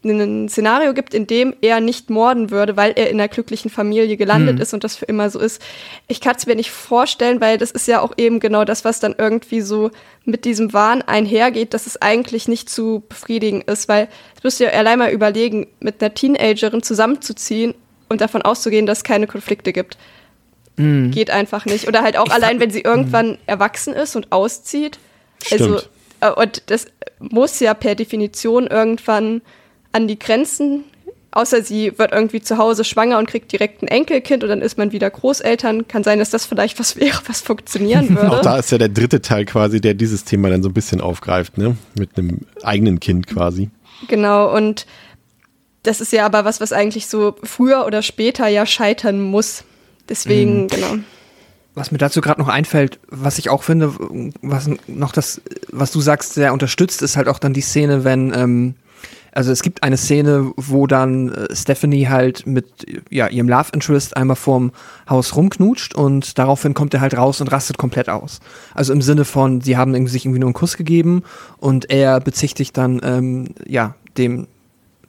ein 0.04 0.48
Szenario 0.48 0.94
gibt, 0.94 1.14
in 1.14 1.26
dem 1.26 1.54
er 1.61 1.80
nicht 1.80 2.11
morden 2.11 2.50
würde, 2.50 2.76
weil 2.76 2.92
er 2.96 3.11
in 3.11 3.18
einer 3.18 3.28
glücklichen 3.28 3.70
Familie 3.70 4.16
gelandet 4.16 4.61
ist 4.61 4.72
und 4.72 4.85
das 4.85 4.96
für 4.96 5.06
immer 5.06 5.30
so 5.30 5.40
ist. 5.40 5.61
Ich 6.06 6.20
kann 6.20 6.37
es 6.37 6.46
mir 6.46 6.54
nicht 6.54 6.70
vorstellen, 6.70 7.40
weil 7.40 7.59
das 7.59 7.70
ist 7.70 7.88
ja 7.88 8.00
auch 8.00 8.12
eben 8.16 8.38
genau 8.38 8.64
das, 8.64 8.85
was 8.85 9.00
dann 9.00 9.14
irgendwie 9.18 9.61
so 9.61 9.90
mit 10.24 10.44
diesem 10.44 10.72
Wahn 10.72 11.02
einhergeht, 11.02 11.74
dass 11.74 11.87
es 11.87 12.00
eigentlich 12.00 12.46
nicht 12.46 12.70
zu 12.70 13.02
befriedigen 13.09 13.62
ist, 13.62 13.88
weil 13.88 14.09
das 14.35 14.44
müsst 14.44 14.61
ihr 14.61 14.72
allein 14.72 14.98
mal 14.98 15.11
überlegen, 15.11 15.66
mit 15.80 16.02
einer 16.02 16.14
Teenagerin 16.14 16.82
zusammenzuziehen 16.82 17.74
und 18.09 18.20
davon 18.20 18.42
auszugehen, 18.42 18.87
dass 18.87 18.98
es 18.98 19.04
keine 19.04 19.26
Konflikte 19.26 19.72
gibt. 19.72 19.98
Geht 21.11 21.30
einfach 21.30 21.64
nicht. 21.64 21.88
Oder 21.88 22.02
halt 22.02 22.18
auch 22.18 22.28
allein, 22.28 22.61
wenn 22.61 22.70
sie 22.70 22.82
irgendwann 22.82 23.38
erwachsen 23.46 23.94
ist 23.94 24.14
und 24.14 24.30
auszieht. 24.30 24.98
Also, 25.50 25.78
Stimmt. 25.78 25.90
äh, 26.20 26.30
und 26.30 26.62
das 26.66 26.87
muss 27.18 27.59
ja 27.61 27.72
per 27.72 27.94
Definition 27.94 28.66
irgendwann 28.66 29.40
an 29.96 30.06
die 30.06 30.18
Grenzen, 30.18 30.85
außer 31.30 31.62
sie 31.62 31.98
wird 31.98 32.12
irgendwie 32.12 32.42
zu 32.42 32.59
Hause 32.59 32.85
schwanger 32.85 33.18
und 33.18 33.26
kriegt 33.26 33.50
direkt 33.50 33.82
ein 33.82 33.88
Enkelkind 33.88 34.44
und 34.44 34.50
dann 34.50 34.61
ist 34.61 34.76
man 34.76 34.92
wieder 34.92 35.09
Großeltern. 35.09 35.88
Kann 35.88 36.04
sein, 36.04 36.18
dass 36.18 36.28
das 36.28 36.44
vielleicht 36.44 36.78
was 36.78 36.96
wäre, 37.00 37.18
was 37.26 37.40
funktionieren 37.40 38.11
würde. 38.14 38.30
Auch 38.30 38.42
da 38.42 38.59
ist 38.59 38.70
ja 38.70 38.78
der 38.78 38.90
dritte 38.90 39.22
Teil 39.22 39.46
quasi, 39.46 39.80
der 39.80 39.94
dieses 39.94 40.24
Thema 40.24 40.50
dann 40.50 40.62
so 40.62 40.68
ein 40.68 40.74
bisschen 40.74 41.00
aufgreift, 41.00 41.56
ne? 41.56 41.76
Mit 41.98 42.18
einem 42.18 42.40
eigenen 42.62 43.00
Kind 43.00 43.26
quasi. 43.26 43.70
Genau, 44.09 44.54
und 44.54 44.87
das 45.82 46.02
ist 46.02 46.12
ja 46.12 46.26
aber 46.26 46.44
was, 46.44 46.61
was 46.61 46.72
eigentlich 46.72 47.06
so 47.06 47.37
früher 47.42 47.87
oder 47.87 48.02
später 48.02 48.48
ja 48.48 48.66
scheitern 48.66 49.20
muss. 49.22 49.64
Deswegen, 50.11 50.68
genau. 50.68 50.96
Was 51.74 51.90
mir 51.90 51.98
dazu 51.98 52.20
gerade 52.20 52.40
noch 52.40 52.48
einfällt, 52.48 52.98
was 53.09 53.38
ich 53.38 53.48
auch 53.48 53.62
finde, 53.62 53.94
was 54.42 54.68
noch 54.87 55.12
das, 55.12 55.40
was 55.70 55.90
du 55.90 56.00
sagst, 56.00 56.35
sehr 56.35 56.52
unterstützt, 56.52 57.02
ist 57.02 57.16
halt 57.16 57.28
auch 57.28 57.38
dann 57.38 57.54
die 57.54 57.61
Szene, 57.61 58.04
wenn, 58.04 58.32
ähm, 58.35 58.74
also 59.37 59.53
es 59.53 59.62
gibt 59.62 59.83
eine 59.83 59.99
Szene, 59.99 60.51
wo 60.57 60.87
dann 60.87 61.31
äh, 61.31 61.55
Stephanie 61.55 62.09
halt 62.09 62.46
mit 62.46 62.87
ja, 63.11 63.29
ihrem 63.29 63.49
Love 63.49 63.68
Interest 63.72 64.16
einmal 64.16 64.37
vorm 64.37 64.72
Haus 65.09 65.37
rumknutscht 65.37 65.94
und 65.94 66.38
daraufhin 66.38 66.72
kommt 66.72 66.94
er 66.94 67.03
halt 67.03 67.16
raus 67.16 67.40
und 67.42 67.53
rastet 67.53 67.77
komplett 67.77 68.09
aus. 68.09 68.40
Also 68.75 68.94
im 68.94 69.03
Sinne 69.03 69.27
von, 69.27 69.61
sie 69.61 69.77
haben 69.77 70.07
sich 70.07 70.25
irgendwie 70.25 70.40
nur 70.40 70.49
einen 70.49 70.55
Kuss 70.55 70.79
gegeben 70.79 71.22
und 71.59 71.90
er 71.90 72.20
bezichtigt 72.20 72.77
dann 72.79 73.01
ähm, 73.05 73.49
ja 73.66 73.94
dem 74.16 74.46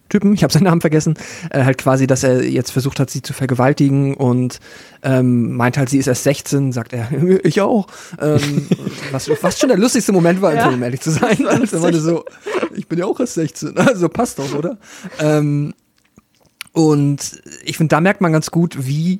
Typen, 0.09 0.33
ich 0.33 0.43
habe 0.43 0.53
seinen 0.53 0.63
Namen 0.63 0.81
vergessen, 0.81 1.15
äh, 1.49 1.63
halt 1.63 1.77
quasi, 1.77 2.07
dass 2.07 2.23
er 2.23 2.43
jetzt 2.43 2.71
versucht 2.71 2.99
hat, 2.99 3.09
sie 3.09 3.21
zu 3.21 3.33
vergewaltigen 3.33 4.15
und 4.15 4.59
ähm, 5.03 5.55
meint 5.55 5.77
halt, 5.77 5.89
sie 5.89 5.97
ist 5.97 6.07
erst 6.07 6.23
16, 6.23 6.71
sagt 6.71 6.93
er, 6.93 7.09
ich 7.43 7.61
auch. 7.61 7.87
Ähm, 8.21 8.67
was, 9.11 9.29
was 9.41 9.59
schon 9.59 9.69
der 9.69 9.77
lustigste 9.77 10.11
Moment 10.11 10.41
war, 10.41 10.53
Ja. 10.55 10.69
um 10.69 10.81
ehrlich 10.83 11.01
zu 11.01 11.11
sein. 11.11 11.37
Also, 11.47 11.79
meinte 11.79 11.99
so, 11.99 12.25
ich 12.75 12.87
bin 12.87 12.99
ja 12.99 13.05
auch 13.05 13.19
erst 13.19 13.35
16, 13.35 13.77
also 13.77 14.09
passt 14.09 14.39
doch, 14.39 14.53
oder? 14.53 14.77
Ähm, 15.19 15.73
und 16.73 17.41
ich 17.63 17.77
finde, 17.77 17.89
da 17.89 18.01
merkt 18.01 18.21
man 18.21 18.31
ganz 18.31 18.51
gut, 18.51 18.85
wie 18.87 19.19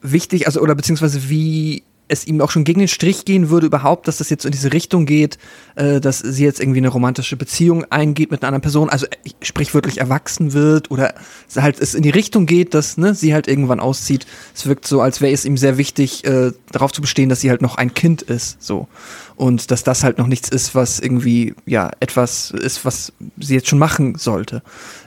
wichtig, 0.00 0.46
also 0.46 0.60
oder 0.60 0.74
beziehungsweise 0.74 1.28
wie 1.28 1.82
es 2.08 2.26
ihm 2.26 2.40
auch 2.40 2.50
schon 2.50 2.64
gegen 2.64 2.80
den 2.80 2.88
Strich 2.88 3.24
gehen 3.24 3.50
würde 3.50 3.66
überhaupt, 3.66 4.08
dass 4.08 4.18
das 4.18 4.30
jetzt 4.30 4.44
in 4.44 4.52
diese 4.52 4.72
Richtung 4.72 5.06
geht, 5.06 5.38
äh, 5.76 6.00
dass 6.00 6.18
sie 6.18 6.44
jetzt 6.44 6.60
irgendwie 6.60 6.78
eine 6.78 6.88
romantische 6.88 7.36
Beziehung 7.36 7.84
eingeht 7.90 8.30
mit 8.30 8.42
einer 8.42 8.48
anderen 8.48 8.62
Person, 8.62 8.88
also 8.88 9.06
äh, 9.06 9.30
sprichwörtlich 9.42 9.98
erwachsen 9.98 10.52
wird 10.52 10.90
oder 10.90 11.14
halt 11.56 11.78
es 11.80 11.94
in 11.94 12.02
die 12.02 12.10
Richtung 12.10 12.46
geht, 12.46 12.74
dass 12.74 12.96
ne, 12.96 13.14
sie 13.14 13.34
halt 13.34 13.48
irgendwann 13.48 13.80
auszieht. 13.80 14.26
Es 14.54 14.66
wirkt 14.66 14.86
so, 14.86 15.00
als 15.00 15.20
wäre 15.20 15.32
es 15.32 15.44
ihm 15.44 15.56
sehr 15.56 15.78
wichtig, 15.78 16.24
äh, 16.24 16.52
darauf 16.72 16.92
zu 16.92 17.00
bestehen, 17.00 17.28
dass 17.28 17.40
sie 17.40 17.50
halt 17.50 17.62
noch 17.62 17.76
ein 17.76 17.94
Kind 17.94 18.22
ist, 18.22 18.62
so 18.62 18.88
und 19.36 19.70
dass 19.70 19.84
das 19.84 20.02
halt 20.02 20.18
noch 20.18 20.26
nichts 20.26 20.48
ist, 20.48 20.74
was 20.74 20.98
irgendwie 20.98 21.54
ja 21.64 21.90
etwas 22.00 22.50
ist, 22.50 22.84
was 22.84 23.12
sie 23.38 23.54
jetzt 23.54 23.68
schon 23.68 23.78
machen 23.78 24.16
sollte. 24.16 24.62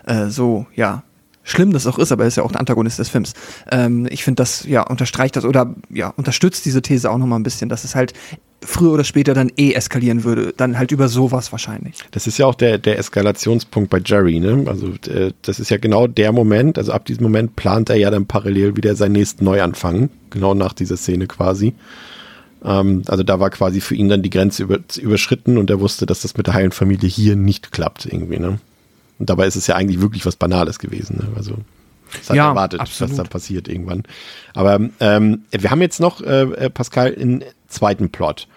Äh, 0.05 0.27
so 0.27 0.65
ja, 0.73 1.03
schlimm 1.51 1.73
das 1.73 1.87
auch 1.87 1.99
ist, 1.99 2.11
aber 2.11 2.23
er 2.23 2.27
ist 2.27 2.37
ja 2.37 2.43
auch 2.43 2.51
der 2.51 2.59
Antagonist 2.59 2.99
des 2.99 3.09
Films. 3.09 3.33
Ähm, 3.71 4.07
ich 4.09 4.23
finde, 4.23 4.41
das 4.41 4.65
ja 4.65 4.83
unterstreicht 4.83 5.35
das 5.35 5.45
oder 5.45 5.75
ja 5.89 6.13
unterstützt 6.15 6.65
diese 6.65 6.81
These 6.81 7.09
auch 7.09 7.17
noch 7.17 7.27
mal 7.27 7.37
ein 7.37 7.43
bisschen, 7.43 7.69
dass 7.69 7.83
es 7.83 7.95
halt 7.95 8.13
früher 8.63 8.91
oder 8.91 9.03
später 9.03 9.33
dann 9.33 9.51
eh 9.57 9.73
eskalieren 9.73 10.23
würde, 10.23 10.53
dann 10.55 10.77
halt 10.77 10.91
über 10.91 11.07
sowas 11.07 11.51
wahrscheinlich. 11.51 11.95
Das 12.11 12.27
ist 12.27 12.37
ja 12.37 12.45
auch 12.45 12.55
der, 12.55 12.77
der 12.77 12.99
Eskalationspunkt 12.99 13.89
bei 13.89 14.01
Jerry, 14.03 14.39
ne? 14.39 14.65
Also 14.67 14.93
äh, 15.09 15.31
das 15.41 15.59
ist 15.59 15.69
ja 15.69 15.77
genau 15.77 16.07
der 16.07 16.31
Moment, 16.31 16.77
also 16.77 16.91
ab 16.91 17.05
diesem 17.05 17.23
Moment 17.23 17.55
plant 17.55 17.89
er 17.89 17.95
ja 17.95 18.11
dann 18.11 18.27
parallel 18.27 18.77
wieder 18.77 18.95
seinen 18.95 19.13
nächsten 19.13 19.45
Neuanfang, 19.45 20.09
genau 20.29 20.53
nach 20.53 20.73
dieser 20.73 20.97
Szene 20.97 21.27
quasi. 21.27 21.73
Ähm, 22.63 23.01
also 23.07 23.23
da 23.23 23.39
war 23.39 23.49
quasi 23.49 23.81
für 23.81 23.95
ihn 23.95 24.09
dann 24.09 24.21
die 24.21 24.29
Grenze 24.29 24.63
über, 24.63 24.79
überschritten 24.99 25.57
und 25.57 25.69
er 25.69 25.79
wusste, 25.79 26.05
dass 26.05 26.21
das 26.21 26.37
mit 26.37 26.47
der 26.47 26.53
heilen 26.53 26.71
Familie 26.71 27.09
hier 27.09 27.35
nicht 27.35 27.71
klappt 27.71 28.05
irgendwie, 28.05 28.39
ne? 28.39 28.59
Und 29.21 29.29
dabei 29.29 29.45
ist 29.45 29.55
es 29.55 29.67
ja 29.67 29.75
eigentlich 29.75 30.01
wirklich 30.01 30.25
was 30.25 30.35
Banales 30.35 30.79
gewesen, 30.79 31.17
ne? 31.17 31.27
Also 31.35 31.53
es 32.19 32.27
hat 32.27 32.35
Ja, 32.35 32.49
erwartet, 32.49 32.79
absolut. 32.79 33.11
was 33.11 33.17
da 33.17 33.23
passiert 33.23 33.67
irgendwann. 33.67 34.01
Aber 34.55 34.79
ähm, 34.99 35.43
wir 35.51 35.69
haben 35.69 35.81
jetzt 35.81 35.99
noch, 35.99 36.21
äh, 36.21 36.41
äh, 36.41 36.69
Pascal, 36.71 37.15
einen 37.15 37.43
zweiten 37.67 38.09
Plot. 38.09 38.47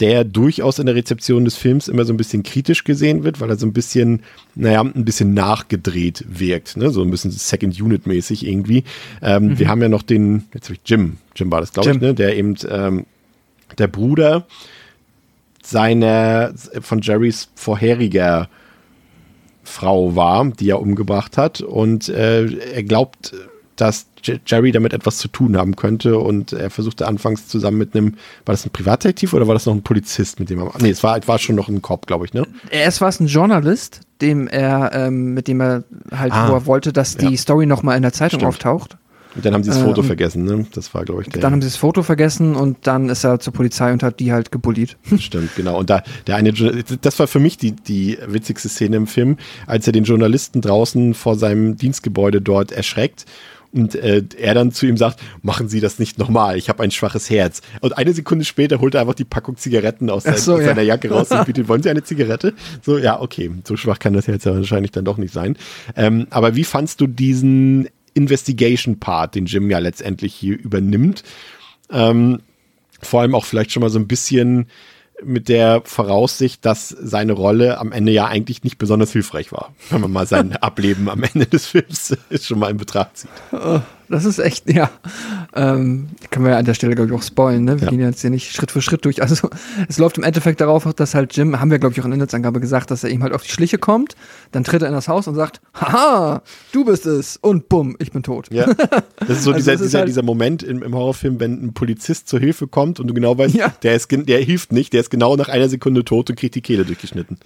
der 0.00 0.24
durchaus 0.24 0.78
in 0.78 0.86
der 0.86 0.94
Rezeption 0.94 1.44
des 1.44 1.56
Films 1.56 1.88
immer 1.88 2.04
so 2.06 2.12
ein 2.14 2.16
bisschen 2.16 2.42
kritisch 2.42 2.84
gesehen 2.84 3.22
wird, 3.22 3.40
weil 3.40 3.50
er 3.50 3.56
so 3.58 3.66
ein 3.66 3.72
bisschen, 3.74 4.22
naja, 4.54 4.80
ein 4.80 5.04
bisschen 5.04 5.34
nachgedreht 5.34 6.24
wirkt, 6.26 6.76
ne? 6.76 6.90
so 6.90 7.02
ein 7.02 7.10
bisschen 7.10 7.32
Second 7.32 7.78
Unit 7.80 8.06
mäßig 8.06 8.46
irgendwie. 8.46 8.84
Ähm, 9.20 9.48
mhm. 9.48 9.58
Wir 9.58 9.68
haben 9.68 9.82
ja 9.82 9.88
noch 9.90 10.02
den, 10.04 10.44
jetzt 10.54 10.66
habe 10.68 10.74
ich 10.74 10.88
Jim, 10.88 11.18
Jim 11.36 11.50
war 11.50 11.60
das, 11.60 11.72
glaube 11.72 11.90
ich, 11.90 12.00
ne? 12.00 12.14
der 12.14 12.36
eben 12.36 12.54
ähm, 12.70 13.06
der 13.76 13.88
Bruder 13.88 14.46
seiner 15.62 16.54
von 16.80 17.00
Jerrys 17.02 17.48
vorheriger 17.56 18.48
Frau 19.68 20.16
war, 20.16 20.46
die 20.46 20.70
er 20.70 20.80
umgebracht 20.80 21.36
hat 21.36 21.60
und 21.60 22.08
äh, 22.08 22.46
er 22.46 22.82
glaubt 22.82 23.34
dass 23.80 24.06
Jerry 24.46 24.72
damit 24.72 24.92
etwas 24.92 25.18
zu 25.18 25.28
tun 25.28 25.56
haben 25.56 25.76
könnte 25.76 26.18
und 26.18 26.52
er 26.52 26.70
versuchte 26.70 27.06
anfangs 27.06 27.46
zusammen 27.46 27.78
mit 27.78 27.94
einem, 27.94 28.14
war 28.44 28.52
das 28.52 28.66
ein 28.66 28.70
Privatdetektiv 28.70 29.32
oder 29.32 29.46
war 29.46 29.54
das 29.54 29.66
noch 29.66 29.74
ein 29.74 29.82
Polizist, 29.82 30.40
mit 30.40 30.50
dem 30.50 30.60
er, 30.60 30.72
nee, 30.80 30.90
es 30.90 31.02
war, 31.02 31.20
war 31.26 31.38
schon 31.38 31.54
noch 31.54 31.68
ein 31.68 31.80
Cop, 31.80 32.06
glaube 32.06 32.24
ich, 32.24 32.34
ne? 32.34 32.46
Erst 32.70 33.00
war 33.00 33.08
es 33.08 33.20
ein 33.20 33.28
Journalist, 33.28 34.00
dem 34.20 34.48
er, 34.48 34.90
ähm, 34.94 35.32
mit 35.34 35.46
dem 35.46 35.60
er 35.60 35.84
halt, 36.10 36.32
ah, 36.32 36.50
wo 36.50 36.54
er 36.54 36.66
wollte, 36.66 36.92
dass 36.92 37.16
die 37.16 37.36
Story 37.36 37.66
nochmal 37.66 37.96
in 37.96 38.02
der 38.02 38.12
Zeitung 38.12 38.40
Stimmt. 38.40 38.54
auftaucht. 38.54 38.96
Und 39.34 39.44
dann 39.44 39.54
haben 39.54 39.62
sie 39.62 39.70
das 39.70 39.78
Foto 39.78 40.00
ähm, 40.00 40.06
vergessen, 40.06 40.44
ne? 40.44 40.66
Das 40.72 40.94
war, 40.94 41.04
glaube 41.04 41.22
ich, 41.22 41.28
der. 41.28 41.42
Dann 41.42 41.52
haben 41.52 41.62
sie 41.62 41.68
das 41.68 41.76
Foto 41.76 42.02
vergessen 42.02 42.56
und 42.56 42.78
dann 42.86 43.08
ist 43.08 43.24
er 43.24 43.38
zur 43.40 43.52
Polizei 43.52 43.92
und 43.92 44.02
hat 44.02 44.20
die 44.20 44.32
halt 44.32 44.50
gebullied. 44.50 44.96
Stimmt, 45.18 45.54
genau. 45.54 45.78
Und 45.78 45.90
da, 45.90 46.02
der 46.26 46.36
eine, 46.36 46.52
das 46.52 47.18
war 47.18 47.26
für 47.26 47.40
mich 47.40 47.56
die, 47.56 47.72
die 47.72 48.18
witzigste 48.26 48.68
Szene 48.68 48.96
im 48.96 49.06
Film, 49.06 49.36
als 49.66 49.86
er 49.86 49.92
den 49.92 50.04
Journalisten 50.04 50.60
draußen 50.60 51.14
vor 51.14 51.36
seinem 51.36 51.76
Dienstgebäude 51.76 52.40
dort 52.40 52.72
erschreckt 52.72 53.26
und 53.72 53.94
äh, 53.94 54.22
er 54.38 54.54
dann 54.54 54.72
zu 54.72 54.86
ihm 54.86 54.96
sagt, 54.96 55.20
machen 55.42 55.68
Sie 55.68 55.80
das 55.80 55.98
nicht 55.98 56.18
nochmal, 56.18 56.56
ich 56.56 56.68
habe 56.68 56.82
ein 56.82 56.90
schwaches 56.90 57.28
Herz. 57.30 57.60
Und 57.80 57.98
eine 57.98 58.12
Sekunde 58.12 58.44
später 58.44 58.80
holt 58.80 58.94
er 58.94 59.02
einfach 59.02 59.14
die 59.14 59.24
Packung 59.24 59.56
Zigaretten 59.56 60.10
aus, 60.10 60.24
sein, 60.24 60.36
so, 60.36 60.54
aus 60.54 60.60
ja. 60.60 60.66
seiner 60.66 60.82
Jacke 60.82 61.10
raus 61.10 61.30
und 61.30 61.44
bietet, 61.46 61.68
wollen 61.68 61.82
Sie 61.82 61.90
eine 61.90 62.02
Zigarette? 62.02 62.54
So, 62.82 62.98
ja, 62.98 63.20
okay, 63.20 63.50
so 63.64 63.76
schwach 63.76 63.98
kann 63.98 64.14
das 64.14 64.26
Herz 64.26 64.44
ja 64.44 64.54
wahrscheinlich 64.54 64.92
dann 64.92 65.04
doch 65.04 65.18
nicht 65.18 65.34
sein. 65.34 65.56
Ähm, 65.96 66.26
aber 66.30 66.56
wie 66.56 66.64
fandst 66.64 67.00
du 67.00 67.06
diesen 67.06 67.88
Investigation-Part, 68.18 69.34
den 69.34 69.46
Jim 69.46 69.70
ja 69.70 69.78
letztendlich 69.78 70.34
hier 70.34 70.58
übernimmt? 70.58 71.22
Ähm, 71.90 72.40
vor 73.00 73.22
allem 73.22 73.34
auch 73.34 73.44
vielleicht 73.44 73.72
schon 73.72 73.80
mal 73.80 73.90
so 73.90 73.98
ein 73.98 74.08
bisschen 74.08 74.66
mit 75.22 75.48
der 75.48 75.82
Voraussicht, 75.84 76.64
dass 76.64 76.88
seine 76.88 77.32
Rolle 77.32 77.78
am 77.78 77.92
Ende 77.92 78.12
ja 78.12 78.26
eigentlich 78.26 78.62
nicht 78.62 78.78
besonders 78.78 79.12
hilfreich 79.12 79.52
war, 79.52 79.74
wenn 79.90 80.00
man 80.00 80.12
mal 80.12 80.26
sein 80.26 80.56
Ableben 80.60 81.08
am 81.08 81.22
Ende 81.22 81.46
des 81.46 81.66
Films 81.66 82.16
schon 82.42 82.58
mal 82.58 82.70
in 82.70 82.76
Betracht 82.76 83.18
zieht. 83.18 83.30
Das 84.08 84.24
ist 84.24 84.38
echt, 84.38 84.72
ja. 84.72 84.90
Ähm, 85.54 86.08
können 86.30 86.44
wir 86.44 86.52
ja 86.52 86.58
an 86.58 86.64
der 86.64 86.74
Stelle, 86.74 86.94
glaube 86.94 87.10
ich, 87.10 87.16
auch 87.16 87.22
spoilen, 87.22 87.64
ne? 87.64 87.80
Wir 87.80 87.86
ja. 87.86 87.90
gehen 87.90 88.00
jetzt 88.00 88.20
hier 88.20 88.30
nicht 88.30 88.52
Schritt 88.52 88.70
für 88.70 88.80
Schritt 88.80 89.04
durch. 89.04 89.20
Also, 89.20 89.50
es 89.88 89.98
läuft 89.98 90.18
im 90.18 90.24
Endeffekt 90.24 90.60
darauf, 90.60 90.92
dass 90.94 91.14
halt 91.14 91.36
Jim, 91.36 91.60
haben 91.60 91.70
wir, 91.70 91.78
glaube 91.78 91.92
ich, 91.92 92.00
auch 92.00 92.04
in 92.04 92.12
der 92.12 92.18
Netzangabe 92.18 92.60
gesagt, 92.60 92.90
dass 92.90 93.04
er 93.04 93.10
ihm 93.10 93.22
halt 93.22 93.32
auf 93.32 93.42
die 93.42 93.50
Schliche 93.50 93.78
kommt, 93.78 94.16
dann 94.52 94.64
tritt 94.64 94.82
er 94.82 94.88
in 94.88 94.94
das 94.94 95.08
Haus 95.08 95.28
und 95.28 95.34
sagt, 95.34 95.60
haha, 95.74 96.42
du 96.72 96.84
bist 96.84 97.06
es 97.06 97.36
und 97.36 97.68
bumm, 97.68 97.96
ich 97.98 98.12
bin 98.12 98.22
tot. 98.22 98.48
Ja. 98.50 98.66
Das 99.26 99.38
ist 99.38 99.44
so 99.44 99.50
also 99.52 99.58
dieser, 99.58 99.74
ist 99.74 99.82
dieser, 99.82 99.98
halt 100.00 100.08
dieser 100.08 100.22
Moment 100.22 100.62
im, 100.62 100.82
im, 100.82 100.94
Horrorfilm, 100.94 101.38
wenn 101.40 101.62
ein 101.62 101.74
Polizist 101.74 102.28
zur 102.28 102.40
Hilfe 102.40 102.66
kommt 102.66 103.00
und 103.00 103.08
du 103.08 103.14
genau 103.14 103.36
weißt, 103.36 103.54
ja. 103.54 103.72
der, 103.82 103.94
ist, 103.94 104.08
der 104.10 104.40
hilft 104.40 104.72
nicht, 104.72 104.92
der 104.92 105.00
ist 105.00 105.10
genau 105.10 105.36
nach 105.36 105.48
einer 105.48 105.68
Sekunde 105.68 106.04
tot 106.04 106.30
und 106.30 106.36
kriegt 106.36 106.54
die 106.54 106.62
Kehle 106.62 106.84
durchgeschnitten. 106.84 107.38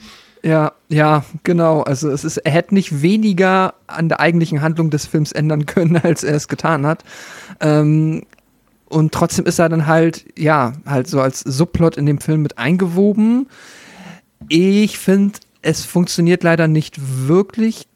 Ja, 0.44 0.72
ja, 0.88 1.24
genau. 1.44 1.82
Also 1.82 2.10
es 2.10 2.24
ist, 2.24 2.38
er 2.38 2.52
hätte 2.52 2.74
nicht 2.74 3.02
weniger 3.02 3.74
an 3.86 4.08
der 4.08 4.20
eigentlichen 4.20 4.60
Handlung 4.60 4.90
des 4.90 5.06
Films 5.06 5.32
ändern 5.32 5.66
können, 5.66 5.96
als 5.96 6.24
er 6.24 6.34
es 6.34 6.48
getan 6.48 6.86
hat. 6.86 7.04
Ähm, 7.60 8.22
und 8.88 9.12
trotzdem 9.12 9.46
ist 9.46 9.58
er 9.58 9.68
dann 9.68 9.86
halt, 9.86 10.26
ja, 10.36 10.74
halt 10.84 11.06
so 11.06 11.20
als 11.20 11.40
Subplot 11.40 11.96
in 11.96 12.06
dem 12.06 12.18
Film 12.18 12.42
mit 12.42 12.58
eingewoben. 12.58 13.48
Ich 14.48 14.98
finde, 14.98 15.38
es 15.62 15.84
funktioniert 15.84 16.42
leider 16.42 16.68
nicht 16.68 16.96
wirklich 17.26 17.86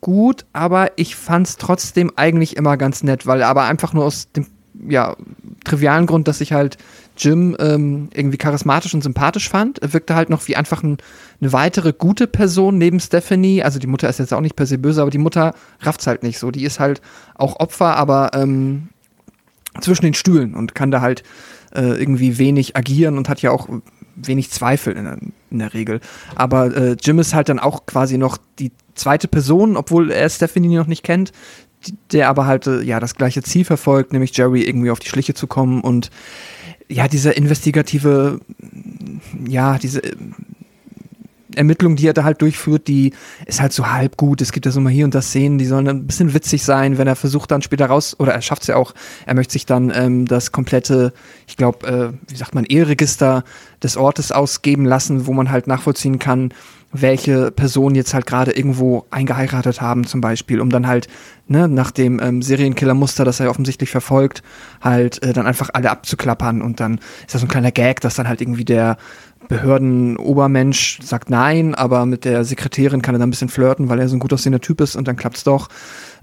gut, 0.00 0.46
aber 0.52 0.92
ich 0.96 1.16
fand 1.16 1.48
es 1.48 1.56
trotzdem 1.56 2.12
eigentlich 2.16 2.56
immer 2.56 2.76
ganz 2.76 3.02
nett, 3.02 3.26
weil 3.26 3.42
aber 3.42 3.64
einfach 3.64 3.92
nur 3.92 4.04
aus 4.04 4.30
dem 4.32 4.46
ja, 4.88 5.16
trivialen 5.64 6.06
Grund, 6.06 6.28
dass 6.28 6.40
ich 6.40 6.52
halt 6.52 6.78
Jim 7.16 7.56
ähm, 7.58 8.08
irgendwie 8.12 8.36
charismatisch 8.36 8.94
und 8.94 9.02
sympathisch 9.02 9.48
fand. 9.48 9.78
Er 9.80 9.92
wirkte 9.92 10.14
halt 10.14 10.30
noch 10.30 10.46
wie 10.48 10.56
einfach 10.56 10.82
ein, 10.82 10.98
eine 11.40 11.52
weitere 11.52 11.92
gute 11.92 12.26
Person 12.26 12.78
neben 12.78 13.00
Stephanie. 13.00 13.62
Also 13.62 13.78
die 13.78 13.86
Mutter 13.86 14.08
ist 14.08 14.18
jetzt 14.18 14.34
auch 14.34 14.40
nicht 14.40 14.56
per 14.56 14.66
se 14.66 14.78
böse, 14.78 15.02
aber 15.02 15.10
die 15.10 15.18
Mutter 15.18 15.54
rafft's 15.80 16.06
halt 16.06 16.22
nicht 16.22 16.38
so. 16.38 16.50
Die 16.50 16.64
ist 16.64 16.80
halt 16.80 17.00
auch 17.34 17.60
Opfer, 17.60 17.96
aber 17.96 18.30
ähm, 18.34 18.88
zwischen 19.80 20.04
den 20.04 20.14
Stühlen 20.14 20.54
und 20.54 20.74
kann 20.74 20.90
da 20.90 21.00
halt 21.00 21.22
äh, 21.74 22.00
irgendwie 22.00 22.38
wenig 22.38 22.76
agieren 22.76 23.18
und 23.18 23.28
hat 23.28 23.42
ja 23.42 23.50
auch 23.50 23.68
wenig 24.16 24.50
Zweifel 24.50 24.94
in 24.94 25.04
der, 25.04 25.18
in 25.50 25.58
der 25.58 25.74
Regel. 25.74 26.00
Aber 26.34 26.74
äh, 26.74 26.96
Jim 27.00 27.18
ist 27.18 27.34
halt 27.34 27.48
dann 27.48 27.58
auch 27.58 27.86
quasi 27.86 28.18
noch 28.18 28.38
die 28.58 28.72
zweite 28.94 29.28
Person, 29.28 29.76
obwohl 29.76 30.10
er 30.10 30.28
Stephanie 30.30 30.74
noch 30.76 30.86
nicht 30.86 31.02
kennt, 31.02 31.32
der 32.12 32.28
aber 32.28 32.46
halt 32.46 32.66
äh, 32.66 32.82
ja 32.82 33.00
das 33.00 33.14
gleiche 33.14 33.42
Ziel 33.42 33.64
verfolgt, 33.64 34.12
nämlich 34.12 34.36
Jerry 34.36 34.62
irgendwie 34.62 34.90
auf 34.90 35.00
die 35.00 35.08
Schliche 35.08 35.34
zu 35.34 35.46
kommen 35.46 35.82
und 35.82 36.10
ja, 36.88 37.08
diese 37.08 37.32
investigative, 37.32 38.40
ja, 39.46 39.78
diese 39.78 40.02
äh, 40.02 40.16
Ermittlung, 41.54 41.96
die 41.96 42.06
er 42.06 42.12
da 42.12 42.24
halt 42.24 42.42
durchführt, 42.42 42.86
die 42.86 43.12
ist 43.46 43.60
halt 43.60 43.72
so 43.72 43.86
halb 43.86 44.16
gut. 44.16 44.40
Es 44.40 44.52
gibt 44.52 44.66
ja 44.66 44.72
so 44.72 44.80
mal 44.80 44.92
hier 44.92 45.04
und 45.04 45.14
da 45.14 45.22
Szenen, 45.22 45.58
die 45.58 45.64
sollen 45.64 45.88
ein 45.88 46.06
bisschen 46.06 46.34
witzig 46.34 46.62
sein, 46.62 46.98
wenn 46.98 47.06
er 47.06 47.16
versucht 47.16 47.50
dann 47.50 47.62
später 47.62 47.86
raus, 47.86 48.14
oder 48.18 48.32
er 48.32 48.42
schafft 48.42 48.62
es 48.62 48.68
ja 48.68 48.76
auch, 48.76 48.94
er 49.24 49.34
möchte 49.34 49.52
sich 49.52 49.64
dann 49.64 49.90
ähm, 49.94 50.26
das 50.26 50.52
komplette, 50.52 51.12
ich 51.46 51.56
glaube, 51.56 51.86
äh, 51.86 52.30
wie 52.30 52.36
sagt 52.36 52.54
man, 52.54 52.64
Eheregister 52.64 53.42
des 53.82 53.96
Ortes 53.96 54.32
ausgeben 54.32 54.84
lassen, 54.84 55.26
wo 55.26 55.32
man 55.32 55.50
halt 55.50 55.66
nachvollziehen 55.66 56.18
kann, 56.18 56.52
welche 57.02 57.50
Personen 57.50 57.94
jetzt 57.94 58.14
halt 58.14 58.26
gerade 58.26 58.52
irgendwo 58.52 59.06
eingeheiratet 59.10 59.80
haben, 59.80 60.06
zum 60.06 60.20
Beispiel, 60.20 60.60
um 60.60 60.70
dann 60.70 60.86
halt, 60.86 61.08
ne, 61.48 61.68
nach 61.68 61.90
dem 61.90 62.20
ähm, 62.20 62.42
Serienkiller-Muster, 62.42 63.24
das 63.24 63.40
er 63.40 63.50
offensichtlich 63.50 63.90
verfolgt, 63.90 64.42
halt 64.80 65.22
äh, 65.22 65.32
dann 65.32 65.46
einfach 65.46 65.70
alle 65.72 65.90
abzuklappern 65.90 66.62
und 66.62 66.80
dann 66.80 66.98
ist 67.26 67.34
das 67.34 67.40
so 67.40 67.46
ein 67.46 67.50
kleiner 67.50 67.72
Gag, 67.72 68.00
dass 68.00 68.14
dann 68.14 68.28
halt 68.28 68.40
irgendwie 68.40 68.64
der 68.64 68.96
Behördenobermensch 69.48 71.00
sagt 71.02 71.30
nein, 71.30 71.74
aber 71.74 72.04
mit 72.06 72.24
der 72.24 72.44
Sekretärin 72.44 73.02
kann 73.02 73.14
er 73.14 73.18
dann 73.18 73.28
ein 73.28 73.30
bisschen 73.30 73.48
flirten, 73.48 73.88
weil 73.88 74.00
er 74.00 74.08
so 74.08 74.16
ein 74.16 74.20
gut 74.20 74.32
aussehender 74.32 74.60
Typ 74.60 74.80
ist 74.80 74.96
und 74.96 75.06
dann 75.06 75.16
klappt's 75.16 75.44
doch. 75.44 75.68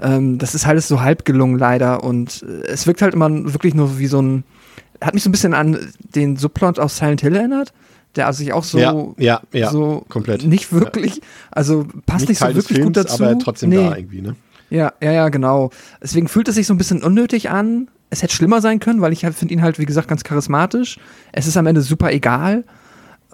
Ähm, 0.02 0.38
das 0.38 0.56
ist 0.56 0.66
halt 0.66 0.82
so 0.84 1.02
halb 1.02 1.26
gelungen 1.26 1.58
leider 1.58 2.04
und 2.04 2.44
äh, 2.44 2.68
es 2.68 2.86
wirkt 2.86 3.02
halt 3.02 3.14
immer 3.14 3.30
wirklich 3.54 3.76
nur 3.76 4.00
wie 4.00 4.08
so 4.08 4.22
ein, 4.22 4.44
hat 5.02 5.14
mich 5.14 5.24
so 5.24 5.30
ein 5.30 5.32
bisschen 5.32 5.54
an 5.54 5.78
den 6.00 6.38
Subplot 6.38 6.80
aus 6.80 6.98
Silent 6.98 7.22
Hill 7.22 7.36
erinnert 7.36 7.74
der 8.16 8.32
sich 8.34 8.54
auch 8.54 8.64
so, 8.64 8.78
ja, 8.78 8.94
ja, 9.18 9.42
ja, 9.52 9.72
so 9.72 10.06
komplett. 10.10 10.44
nicht 10.44 10.72
wirklich, 10.72 11.22
also 11.52 11.88
passt 12.06 12.22
nicht, 12.22 12.30
nicht 12.30 12.40
so 12.40 12.48
wirklich 12.48 12.78
Films, 12.78 12.86
gut 12.86 12.98
dazu. 12.98 13.24
Aber 13.24 13.40
trotzdem 13.40 13.70
nee. 13.70 13.78
da 13.78 13.96
irgendwie, 13.96 14.22
ne? 14.22 14.36
Ja, 14.70 14.94
ja, 15.02 15.12
ja, 15.12 15.30
genau. 15.30 15.70
Deswegen 16.02 16.28
fühlt 16.28 16.48
es 16.48 16.56
sich 16.56 16.68
so 16.68 16.74
ein 16.74 16.78
bisschen 16.78 17.04
unnötig 17.04 17.50
an. 17.50 17.90
Es 18.10 18.24
hätte 18.24 18.36
schlimmer 18.36 18.62
sein 18.62 18.80
können, 18.80 19.02
weil 19.02 19.14
ich 19.14 19.24
halt 19.24 19.36
finde 19.36 19.54
ihn 19.54 19.62
halt, 19.62 19.80
wie 19.80 19.86
gesagt, 19.86 20.08
ganz 20.08 20.24
charismatisch. 20.24 20.98
Es 21.32 21.48
ist 21.48 21.58
am 21.58 21.68
Ende 21.68 21.82
super 21.82 22.12
egal. 22.12 22.64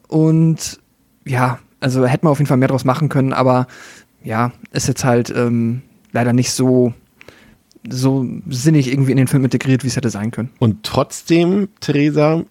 Und 0.08 0.80
ja, 1.26 1.60
also 1.80 2.06
hätte 2.06 2.26
man 2.26 2.32
auf 2.32 2.40
jeden 2.40 2.48
Fall 2.48 2.58
mehr 2.58 2.68
draus 2.68 2.86
machen 2.86 3.10
können, 3.10 3.34
aber 3.34 3.68
ja, 4.24 4.52
ist 4.72 4.88
jetzt 4.88 5.06
halt 5.06 5.30
ähm, 5.30 5.82
leider 6.12 6.34
nicht 6.34 6.52
so 6.52 6.94
so 7.90 8.26
sinnig 8.50 8.92
irgendwie 8.92 9.12
in 9.12 9.18
den 9.18 9.28
Film 9.28 9.46
integriert, 9.46 9.84
wie 9.84 9.88
es 9.88 9.96
hätte 9.96 10.10
sein 10.10 10.32
können. 10.32 10.50
Und 10.60 10.84
trotzdem, 10.84 11.70
Theresa, 11.80 12.44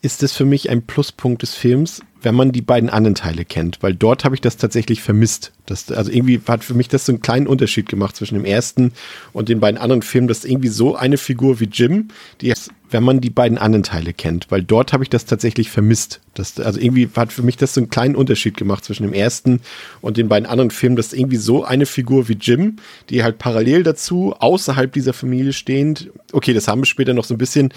ist 0.00 0.22
es 0.22 0.32
für 0.32 0.44
mich 0.44 0.70
ein 0.70 0.82
Pluspunkt 0.82 1.42
des 1.42 1.54
Films, 1.54 2.02
wenn 2.22 2.34
man 2.34 2.52
die 2.52 2.62
beiden 2.62 2.90
anderen 2.90 3.14
Teile 3.14 3.44
kennt, 3.44 3.78
weil 3.82 3.94
dort 3.94 4.24
habe 4.24 4.34
ich 4.34 4.40
das 4.40 4.56
tatsächlich 4.56 5.02
vermisst. 5.02 5.52
Das, 5.66 5.90
also 5.90 6.10
irgendwie 6.10 6.40
hat 6.46 6.64
für 6.64 6.74
mich 6.74 6.88
das 6.88 7.06
so 7.06 7.12
einen 7.12 7.20
kleinen 7.20 7.46
Unterschied 7.46 7.88
gemacht 7.88 8.16
zwischen 8.16 8.34
dem 8.34 8.44
ersten 8.44 8.92
und 9.32 9.48
den 9.48 9.60
beiden 9.60 9.78
anderen 9.78 10.02
Filmen, 10.02 10.28
dass 10.28 10.44
irgendwie 10.44 10.68
so 10.68 10.96
eine 10.96 11.16
Figur 11.16 11.60
wie 11.60 11.68
Jim, 11.70 12.08
die 12.40 12.52
wenn 12.90 13.04
man 13.04 13.20
die 13.20 13.30
beiden 13.30 13.58
anderen 13.58 13.82
Teile 13.82 14.14
kennt, 14.14 14.50
weil 14.50 14.62
dort 14.62 14.92
habe 14.92 15.04
ich 15.04 15.10
das 15.10 15.26
tatsächlich 15.26 15.70
vermisst. 15.70 16.20
Das, 16.34 16.58
also 16.58 16.80
irgendwie 16.80 17.08
hat 17.14 17.32
für 17.32 17.42
mich 17.42 17.56
das 17.56 17.74
so 17.74 17.80
einen 17.80 17.90
kleinen 17.90 18.16
Unterschied 18.16 18.56
gemacht 18.56 18.84
zwischen 18.84 19.02
dem 19.02 19.12
ersten 19.12 19.60
und 20.00 20.16
den 20.16 20.28
beiden 20.28 20.48
anderen 20.48 20.70
Filmen, 20.70 20.96
dass 20.96 21.12
irgendwie 21.12 21.36
so 21.36 21.64
eine 21.64 21.86
Figur 21.86 22.28
wie 22.28 22.38
Jim, 22.40 22.76
die 23.10 23.22
halt 23.22 23.38
parallel 23.38 23.82
dazu, 23.82 24.34
außerhalb 24.38 24.92
dieser 24.92 25.12
Familie 25.12 25.52
stehend, 25.52 26.10
okay, 26.32 26.54
das 26.54 26.66
haben 26.66 26.80
wir 26.80 26.86
später 26.86 27.12
noch 27.12 27.24
so 27.24 27.34
ein 27.34 27.38
bisschen, 27.38 27.74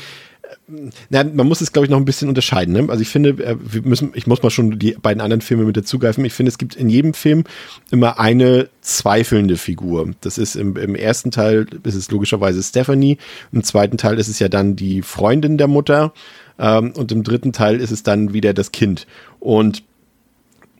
na, 1.10 1.24
man 1.24 1.48
muss 1.48 1.62
es, 1.62 1.72
glaube 1.72 1.86
ich, 1.86 1.90
noch 1.90 1.98
ein 1.98 2.06
bisschen 2.06 2.30
unterscheiden. 2.30 2.74
Ne? 2.74 2.88
Also 2.90 3.02
ich 3.02 3.10
finde, 3.10 3.30
äh, 3.44 3.56
wir 3.60 3.82
müssen, 3.84 4.12
ich 4.14 4.28
muss 4.28 4.42
mal 4.44 4.50
schon 4.50 4.80
die 4.80 4.96
beiden 5.02 5.22
anderen 5.22 5.42
Filme 5.42 5.64
mit 5.64 5.78
dazugreifen. 5.78 6.26
Ich 6.26 6.34
finde, 6.34 6.50
es 6.50 6.58
gibt 6.58 6.76
in 6.76 6.90
jedem 6.90 7.14
Film 7.14 7.44
immer 7.92 8.20
eine 8.20 8.70
zweifelnde 8.82 9.58
Figur. 9.58 10.12
Das 10.22 10.38
ist 10.38 10.56
im, 10.56 10.78
im 10.78 10.96
ersten 10.96 11.32
Teil 11.32 11.68
ist 11.84 11.96
es 11.96 12.12
logischerweise 12.12 12.62
Stephanie, 12.64 13.18
im 13.52 13.64
zweiten 13.64 13.98
Teil 13.98 14.20
ist 14.20 14.28
es 14.28 14.40
ja 14.40 14.50
dann 14.50 14.76
die 14.76 15.02
Freundin 15.02 15.58
der 15.58 15.68
Mutter 15.68 16.14
ähm, 16.60 16.94
und 16.96 17.12
im 17.12 17.24
dritten 17.24 17.54
Teil 17.54 17.80
ist 17.80 17.92
es 17.92 18.04
dann 18.04 18.34
wieder 18.34 18.54
das 18.54 18.72
Kind. 18.72 19.08
Und 19.40 19.84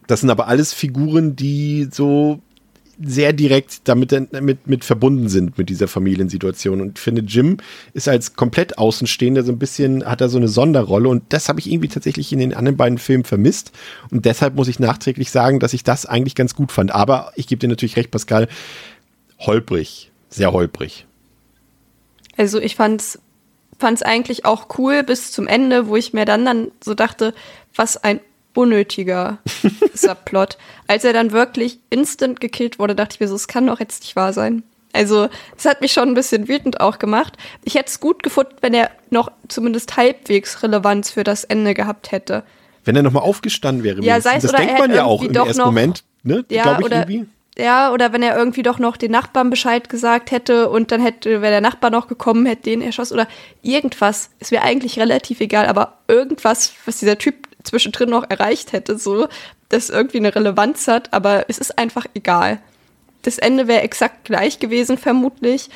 das 0.08 0.22
sind 0.22 0.30
aber 0.30 0.48
alles 0.48 0.74
Figuren, 0.74 1.36
die 1.36 1.88
so 1.92 2.42
sehr 3.04 3.34
direkt 3.34 3.88
damit, 3.88 4.12
damit 4.12 4.68
mit 4.68 4.86
verbunden 4.86 5.30
sind 5.30 5.58
mit 5.58 5.70
dieser 5.70 5.88
Familiensituation. 5.88 6.82
Und 6.82 6.98
ich 6.98 7.04
finde, 7.04 7.22
Jim 7.22 7.58
ist 7.94 8.08
als 8.08 8.36
komplett 8.36 8.78
Außenstehender 8.78 9.44
so 9.44 9.52
ein 9.52 9.60
bisschen, 9.60 10.06
hat 10.06 10.22
er 10.22 10.30
so 10.30 10.38
eine 10.38 10.48
Sonderrolle 10.48 11.10
und 11.10 11.24
das 11.30 11.50
habe 11.50 11.60
ich 11.60 11.72
irgendwie 11.72 11.88
tatsächlich 11.88 12.32
in 12.32 12.40
den 12.40 12.54
anderen 12.54 12.78
beiden 12.78 12.98
Filmen 12.98 13.24
vermisst. 13.24 13.72
Und 14.12 14.26
deshalb 14.26 14.56
muss 14.56 14.68
ich 14.68 14.80
nachträglich 14.80 15.32
sagen, 15.32 15.60
dass 15.60 15.74
ich 15.74 15.84
das 15.84 16.06
eigentlich 16.06 16.36
ganz 16.36 16.56
gut 16.56 16.72
fand. 16.72 16.94
Aber 16.94 17.32
ich 17.36 17.48
gebe 17.48 17.60
dir 17.60 17.68
natürlich 17.68 17.96
recht, 17.96 18.12
Pascal, 18.12 18.48
holprig, 19.40 20.12
sehr 20.30 20.52
holprig. 20.52 21.06
Also 22.38 22.60
ich 22.60 22.76
fand's 22.76 23.20
fand's 23.80 24.04
eigentlich 24.04 24.46
auch 24.46 24.68
cool 24.78 25.04
bis 25.04 25.32
zum 25.32 25.48
Ende, 25.48 25.88
wo 25.88 25.96
ich 25.96 26.14
mir 26.14 26.26
dann 26.26 26.46
dann 26.46 26.72
so 26.84 26.94
dachte, 26.94 27.34
was 27.76 27.98
ein 27.98 28.20
unnötiger 28.54 29.38
Subplot. 29.94 30.58
Als 30.88 31.04
er 31.04 31.14
dann 31.14 31.32
wirklich 31.32 31.80
instant 31.90 32.40
gekillt 32.40 32.80
wurde, 32.80 32.96
dachte 32.96 33.16
ich 33.16 33.20
mir 33.20 33.28
so, 33.28 33.36
es 33.36 33.48
kann 33.48 33.68
doch 33.68 33.80
jetzt 33.80 34.04
nicht 34.04 34.16
wahr 34.16 34.34
sein. 34.34 34.64
Also, 34.94 35.30
es 35.58 35.66
hat 35.66 35.80
mich 35.80 35.94
schon 35.94 36.10
ein 36.10 36.14
bisschen 36.16 36.50
wütend 36.50 36.82
auch 36.82 37.00
gemacht. 37.00 37.38
Ich 37.64 37.76
hätte 37.76 37.88
es 37.88 38.00
gut 38.02 38.24
gefunden, 38.24 38.56
wenn 38.60 38.74
er 38.74 38.92
noch 39.10 39.32
zumindest 39.48 39.96
halbwegs 39.96 40.62
Relevanz 40.64 41.12
für 41.12 41.24
das 41.24 41.46
Ende 41.46 41.74
gehabt 41.74 42.12
hätte. 42.12 42.44
Wenn 42.84 42.96
er 42.98 43.04
nochmal 43.04 43.24
aufgestanden 43.24 43.84
wäre. 43.86 44.02
Ja, 44.02 44.20
sei 44.20 44.36
es 44.36 44.42
das 44.44 44.52
oder 44.54 44.60
denkt 44.64 44.80
man 44.80 44.94
ja 44.94 45.06
auch 45.06 45.24
im 45.24 45.34
ersten 45.34 45.60
noch- 45.60 45.66
Moment, 45.68 46.04
ne? 46.24 46.44
Ja, 46.50 46.64
Glaube 46.64 46.82
ich 46.82 46.86
oder- 46.88 46.98
irgendwie. 47.10 47.26
Ja, 47.58 47.92
oder 47.92 48.12
wenn 48.14 48.24
er 48.24 48.36
irgendwie 48.38 48.64
doch 48.64 48.80
noch 48.80 48.96
den 48.96 49.12
Nachbarn 49.12 49.50
Bescheid 49.50 49.90
gesagt 49.90 50.32
hätte 50.32 50.70
und 50.70 50.92
dann 50.92 51.02
hätte, 51.02 51.42
wäre 51.42 51.52
der 51.52 51.62
Nachbar 51.62 51.90
noch 51.90 52.08
gekommen, 52.08 52.46
hätte 52.46 52.64
den 52.64 52.82
erschossen 52.82 53.14
oder 53.16 53.28
irgendwas. 53.62 54.30
Es 54.40 54.52
wäre 54.52 54.64
eigentlich 54.64 54.98
relativ 54.98 55.42
egal, 55.42 55.66
aber 55.68 55.98
irgendwas, 56.08 56.74
was 56.86 56.98
dieser 57.00 57.18
Typ 57.18 57.48
zwischendrin 57.64 58.10
noch 58.10 58.30
erreicht 58.30 58.74
hätte, 58.74 58.98
so, 58.98 59.28
das 59.70 59.90
irgendwie 59.90 60.18
eine 60.18 60.36
Relevanz 60.36 60.88
hat, 60.88 61.14
aber 61.14 61.46
es 61.48 61.58
ist 61.58 61.78
einfach 61.78 62.06
egal. 62.14 62.60
Das 63.22 63.38
Ende 63.38 63.68
wäre 63.68 63.82
exakt 63.82 64.26
gleich 64.26 64.60
gewesen, 64.60 64.98
vermutlich. 64.98 65.70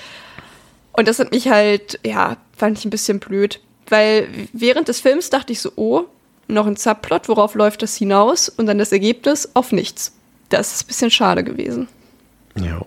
Und 0.93 1.07
das 1.07 1.19
hat 1.19 1.31
mich 1.31 1.49
halt, 1.49 1.99
ja, 2.05 2.37
fand 2.57 2.79
ich 2.79 2.85
ein 2.85 2.89
bisschen 2.89 3.19
blöd. 3.19 3.59
Weil 3.87 4.27
während 4.51 4.87
des 4.87 4.99
Films 4.99 5.29
dachte 5.29 5.53
ich 5.53 5.61
so, 5.61 5.71
oh, 5.75 6.05
noch 6.47 6.67
ein 6.67 6.75
Subplot, 6.75 7.27
worauf 7.29 7.55
läuft 7.55 7.81
das 7.81 7.95
hinaus? 7.95 8.49
Und 8.49 8.65
dann 8.65 8.79
das 8.79 8.91
Ergebnis 8.91 9.49
auf 9.53 9.71
nichts. 9.71 10.13
Das 10.49 10.73
ist 10.73 10.83
ein 10.83 10.87
bisschen 10.87 11.11
schade 11.11 11.43
gewesen. 11.43 11.87
Ja. 12.55 12.81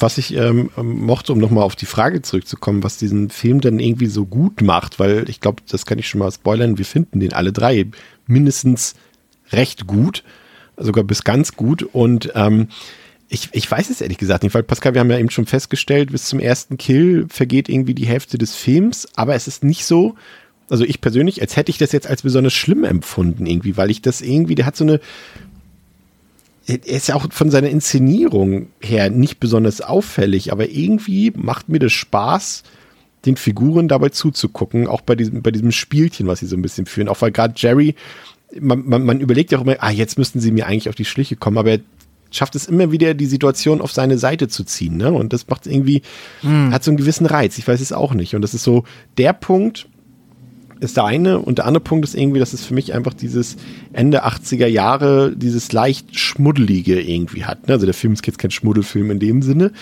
Was 0.00 0.16
ich 0.16 0.34
ähm, 0.34 0.70
mochte, 0.76 1.32
um 1.32 1.38
nochmal 1.38 1.64
auf 1.64 1.74
die 1.74 1.86
Frage 1.86 2.22
zurückzukommen, 2.22 2.84
was 2.84 2.98
diesen 2.98 3.30
Film 3.30 3.60
dann 3.60 3.80
irgendwie 3.80 4.06
so 4.06 4.26
gut 4.26 4.62
macht, 4.62 5.00
weil 5.00 5.28
ich 5.28 5.40
glaube, 5.40 5.62
das 5.68 5.86
kann 5.86 5.98
ich 5.98 6.08
schon 6.08 6.20
mal 6.20 6.30
spoilern, 6.30 6.78
wir 6.78 6.84
finden 6.84 7.18
den 7.18 7.32
alle 7.32 7.52
drei 7.52 7.86
mindestens 8.26 8.94
recht 9.50 9.88
gut, 9.88 10.22
sogar 10.76 11.02
bis 11.02 11.24
ganz 11.24 11.56
gut. 11.56 11.82
Und 11.82 12.30
ähm, 12.36 12.68
ich, 13.28 13.48
ich 13.52 13.70
weiß 13.70 13.90
es 13.90 14.00
ehrlich 14.00 14.18
gesagt 14.18 14.44
nicht, 14.44 14.54
weil 14.54 14.62
Pascal, 14.62 14.94
wir 14.94 15.00
haben 15.00 15.10
ja 15.10 15.18
eben 15.18 15.30
schon 15.30 15.46
festgestellt, 15.46 16.12
bis 16.12 16.24
zum 16.26 16.38
ersten 16.38 16.78
Kill 16.78 17.26
vergeht 17.28 17.68
irgendwie 17.68 17.94
die 17.94 18.06
Hälfte 18.06 18.38
des 18.38 18.54
Films, 18.54 19.08
aber 19.16 19.34
es 19.34 19.48
ist 19.48 19.64
nicht 19.64 19.84
so, 19.84 20.14
also 20.70 20.84
ich 20.84 21.00
persönlich, 21.00 21.40
als 21.40 21.56
hätte 21.56 21.70
ich 21.70 21.78
das 21.78 21.92
jetzt 21.92 22.06
als 22.06 22.22
besonders 22.22 22.54
schlimm 22.54 22.84
empfunden 22.84 23.46
irgendwie, 23.46 23.76
weil 23.76 23.90
ich 23.90 24.02
das 24.02 24.20
irgendwie, 24.20 24.54
der 24.54 24.66
hat 24.66 24.76
so 24.76 24.84
eine, 24.84 25.00
er 26.68 26.86
ist 26.86 27.08
ja 27.08 27.14
auch 27.14 27.26
von 27.32 27.50
seiner 27.50 27.70
Inszenierung 27.70 28.68
her 28.80 29.10
nicht 29.10 29.40
besonders 29.40 29.80
auffällig, 29.80 30.52
aber 30.52 30.68
irgendwie 30.68 31.32
macht 31.34 31.68
mir 31.68 31.78
das 31.78 31.92
Spaß, 31.92 32.62
den 33.24 33.36
Figuren 33.36 33.88
dabei 33.88 34.10
zuzugucken, 34.10 34.86
auch 34.86 35.00
bei 35.00 35.16
diesem, 35.16 35.42
bei 35.42 35.50
diesem 35.50 35.72
Spielchen, 35.72 36.26
was 36.26 36.40
sie 36.40 36.46
so 36.46 36.56
ein 36.56 36.62
bisschen 36.62 36.86
führen. 36.86 37.08
Auch 37.08 37.20
weil 37.20 37.32
gerade 37.32 37.54
Jerry, 37.56 37.94
man, 38.60 38.86
man, 38.86 39.04
man 39.04 39.20
überlegt 39.20 39.50
ja 39.50 39.58
auch 39.58 39.62
immer, 39.62 39.76
ah, 39.80 39.90
jetzt 39.90 40.18
müssten 40.18 40.40
sie 40.40 40.52
mir 40.52 40.66
eigentlich 40.66 40.88
auf 40.88 40.94
die 40.94 41.04
Schliche 41.04 41.36
kommen, 41.36 41.58
aber 41.58 41.70
er 41.70 41.80
schafft 42.30 42.54
es 42.54 42.66
immer 42.66 42.92
wieder, 42.92 43.14
die 43.14 43.26
Situation 43.26 43.80
auf 43.80 43.92
seine 43.92 44.18
Seite 44.18 44.48
zu 44.48 44.62
ziehen. 44.62 44.98
Ne? 44.98 45.10
Und 45.10 45.32
das 45.32 45.48
macht 45.48 45.66
irgendwie, 45.66 46.02
hat 46.70 46.84
so 46.84 46.90
einen 46.90 46.98
gewissen 46.98 47.26
Reiz. 47.26 47.56
Ich 47.58 47.66
weiß 47.66 47.80
es 47.80 47.92
auch 47.92 48.12
nicht. 48.12 48.34
Und 48.34 48.42
das 48.42 48.54
ist 48.54 48.64
so 48.64 48.84
der 49.16 49.32
Punkt, 49.32 49.88
ist 50.80 50.96
der 50.96 51.04
eine. 51.04 51.38
Und 51.38 51.58
der 51.58 51.66
andere 51.66 51.82
Punkt 51.82 52.04
ist 52.04 52.14
irgendwie, 52.14 52.38
dass 52.38 52.52
es 52.52 52.64
für 52.64 52.74
mich 52.74 52.94
einfach 52.94 53.14
dieses 53.14 53.56
Ende 53.92 54.24
80er 54.24 54.66
Jahre, 54.66 55.34
dieses 55.34 55.72
leicht 55.72 56.18
Schmuddelige 56.18 57.00
irgendwie 57.00 57.44
hat. 57.44 57.66
ne? 57.66 57.74
Also 57.74 57.86
der 57.86 57.94
Film 57.94 58.12
ist 58.12 58.26
jetzt 58.26 58.38
kein 58.38 58.50
Schmuddelfilm 58.50 59.10
in 59.10 59.18
dem 59.18 59.42
Sinne, 59.42 59.72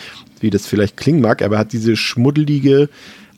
wie 0.41 0.51
das 0.51 0.67
vielleicht 0.67 0.97
klingen 0.97 1.21
mag, 1.21 1.43
aber 1.43 1.57
er 1.57 1.61
hat 1.61 1.73
diese 1.73 1.97
schmuddelige 1.97 2.89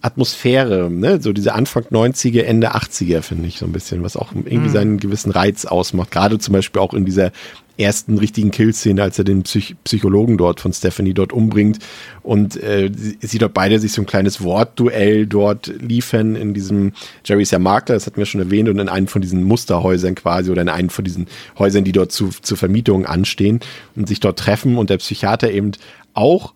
Atmosphäre, 0.02 0.90
ne? 0.90 1.20
so 1.20 1.32
diese 1.32 1.54
Anfang 1.54 1.84
90er, 1.84 2.42
Ende 2.42 2.74
80er, 2.74 3.22
finde 3.22 3.48
ich 3.48 3.58
so 3.58 3.66
ein 3.66 3.72
bisschen, 3.72 4.02
was 4.02 4.16
auch 4.16 4.32
irgendwie 4.32 4.70
seinen 4.70 4.98
gewissen 4.98 5.30
Reiz 5.30 5.64
ausmacht. 5.64 6.10
Gerade 6.10 6.38
zum 6.38 6.52
Beispiel 6.52 6.80
auch 6.80 6.94
in 6.94 7.04
dieser 7.04 7.32
ersten 7.78 8.18
richtigen 8.18 8.50
Kill-Szene, 8.50 9.02
als 9.02 9.18
er 9.18 9.24
den 9.24 9.44
Psych 9.44 9.76
Psychologen 9.84 10.36
dort 10.36 10.60
von 10.60 10.72
Stephanie 10.72 11.14
dort 11.14 11.32
umbringt 11.32 11.78
und 12.22 12.60
äh, 12.60 12.90
sie, 12.94 13.18
sie 13.20 13.38
dort 13.38 13.54
beide 13.54 13.78
sich 13.78 13.92
so 13.92 14.02
ein 14.02 14.06
kleines 14.06 14.42
Wortduell 14.42 15.26
dort 15.26 15.68
liefern 15.80 16.34
in 16.34 16.54
diesem, 16.54 16.92
Jerry 17.24 17.42
ist 17.42 17.52
ja 17.52 17.60
Makler, 17.60 17.94
das 17.94 18.06
hatten 18.06 18.16
wir 18.16 18.26
schon 18.26 18.40
erwähnt, 18.40 18.68
und 18.68 18.78
in 18.80 18.88
einem 18.88 19.06
von 19.06 19.22
diesen 19.22 19.44
Musterhäusern 19.44 20.16
quasi 20.16 20.50
oder 20.50 20.62
in 20.62 20.68
einem 20.68 20.90
von 20.90 21.04
diesen 21.04 21.28
Häusern, 21.58 21.84
die 21.84 21.92
dort 21.92 22.10
zu, 22.10 22.30
zur 22.42 22.56
Vermietung 22.58 23.06
anstehen 23.06 23.60
und 23.94 24.08
sich 24.08 24.18
dort 24.18 24.38
treffen 24.38 24.76
und 24.76 24.90
der 24.90 24.98
Psychiater 24.98 25.50
eben 25.50 25.72
auch 26.14 26.54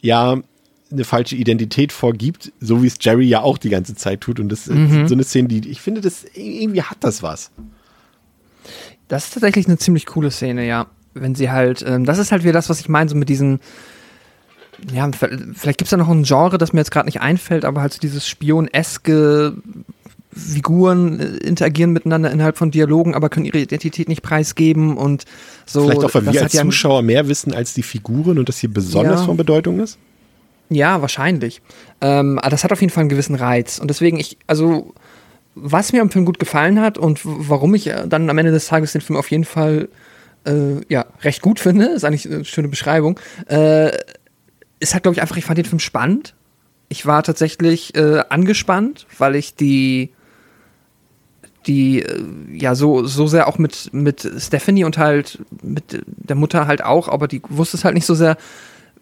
ja 0.00 0.40
eine 0.92 1.04
falsche 1.04 1.34
Identität 1.36 1.92
vorgibt, 1.92 2.52
so 2.60 2.82
wie 2.82 2.86
es 2.86 2.94
Jerry 3.00 3.26
ja 3.26 3.40
auch 3.40 3.58
die 3.58 3.70
ganze 3.70 3.94
Zeit 3.94 4.20
tut. 4.20 4.38
Und 4.40 4.48
das 4.50 4.66
Mhm. 4.66 5.02
ist 5.02 5.08
so 5.08 5.14
eine 5.14 5.24
Szene, 5.24 5.48
die 5.48 5.68
ich 5.70 5.80
finde, 5.80 6.00
das 6.00 6.24
irgendwie 6.34 6.82
hat 6.82 6.98
das 7.00 7.22
was. 7.22 7.50
Das 9.08 9.24
ist 9.24 9.34
tatsächlich 9.34 9.66
eine 9.66 9.78
ziemlich 9.78 10.06
coole 10.06 10.30
Szene, 10.30 10.66
ja. 10.66 10.86
Wenn 11.14 11.34
sie 11.34 11.50
halt, 11.50 11.84
ähm, 11.86 12.04
das 12.04 12.18
ist 12.18 12.32
halt 12.32 12.42
wieder 12.42 12.52
das, 12.54 12.68
was 12.70 12.80
ich 12.80 12.88
meine, 12.88 13.10
so 13.10 13.16
mit 13.16 13.28
diesen, 13.28 13.60
ja, 14.92 15.10
vielleicht 15.12 15.78
gibt 15.78 15.82
es 15.82 15.90
da 15.90 15.96
noch 15.96 16.08
ein 16.08 16.22
Genre, 16.24 16.56
das 16.58 16.72
mir 16.72 16.80
jetzt 16.80 16.90
gerade 16.90 17.06
nicht 17.06 17.20
einfällt, 17.20 17.64
aber 17.64 17.82
halt 17.82 17.92
so 17.92 17.98
dieses 18.00 18.26
Spion-eske 18.26 19.54
Figuren 20.34 21.20
äh, 21.20 21.24
interagieren 21.46 21.92
miteinander 21.92 22.30
innerhalb 22.30 22.56
von 22.56 22.70
Dialogen, 22.70 23.14
aber 23.14 23.28
können 23.28 23.44
ihre 23.44 23.58
Identität 23.58 24.08
nicht 24.08 24.22
preisgeben 24.22 24.96
und 24.96 25.24
so. 25.66 25.82
Vielleicht 25.82 26.04
auch, 26.04 26.14
weil 26.14 26.32
wir 26.32 26.42
als 26.42 26.54
ja- 26.54 26.62
Zuschauer 26.62 27.02
mehr 27.02 27.28
wissen 27.28 27.52
als 27.52 27.74
die 27.74 27.82
Figuren 27.82 28.38
und 28.38 28.48
das 28.48 28.56
hier 28.58 28.72
besonders 28.72 29.20
Ja. 29.20 29.26
von 29.26 29.36
Bedeutung 29.36 29.80
ist. 29.80 29.98
Ja, 30.74 31.00
wahrscheinlich. 31.00 31.60
Ähm, 32.00 32.38
aber 32.38 32.50
das 32.50 32.64
hat 32.64 32.72
auf 32.72 32.80
jeden 32.80 32.92
Fall 32.92 33.02
einen 33.02 33.10
gewissen 33.10 33.34
Reiz. 33.34 33.78
Und 33.78 33.88
deswegen, 33.88 34.18
ich, 34.18 34.38
also, 34.46 34.94
was 35.54 35.92
mir 35.92 36.00
am 36.02 36.10
Film 36.10 36.24
gut 36.24 36.38
gefallen 36.38 36.80
hat 36.80 36.98
und 36.98 37.20
warum 37.22 37.74
ich 37.74 37.86
äh, 37.88 38.06
dann 38.06 38.30
am 38.30 38.38
Ende 38.38 38.52
des 38.52 38.66
Tages 38.66 38.92
den 38.92 39.00
Film 39.00 39.18
auf 39.18 39.30
jeden 39.30 39.44
Fall 39.44 39.88
äh, 40.44 40.80
ja, 40.88 41.06
recht 41.22 41.42
gut 41.42 41.60
finde, 41.60 41.86
ist 41.86 42.04
eigentlich 42.04 42.30
eine 42.30 42.44
schöne 42.44 42.68
Beschreibung, 42.68 43.18
äh, 43.46 43.90
ist 44.80 44.94
halt, 44.94 45.04
glaube 45.04 45.14
ich, 45.14 45.22
einfach, 45.22 45.36
ich 45.36 45.44
fand 45.44 45.58
den 45.58 45.64
Film 45.64 45.78
spannend. 45.78 46.34
Ich 46.88 47.06
war 47.06 47.22
tatsächlich 47.22 47.94
äh, 47.94 48.22
angespannt, 48.28 49.06
weil 49.18 49.36
ich 49.36 49.54
die 49.54 50.12
die 51.66 52.02
äh, 52.02 52.22
ja 52.52 52.74
so 52.74 53.06
so 53.06 53.26
sehr 53.26 53.48
auch 53.48 53.58
mit 53.58 53.90
mit 53.92 54.28
Stephanie 54.38 54.84
und 54.84 54.98
halt 54.98 55.38
mit 55.62 56.02
der 56.06 56.36
Mutter 56.36 56.66
halt 56.66 56.84
auch, 56.84 57.08
aber 57.08 57.28
die 57.28 57.40
wusste 57.48 57.76
es 57.76 57.84
halt 57.84 57.94
nicht 57.94 58.04
so 58.04 58.14
sehr 58.14 58.36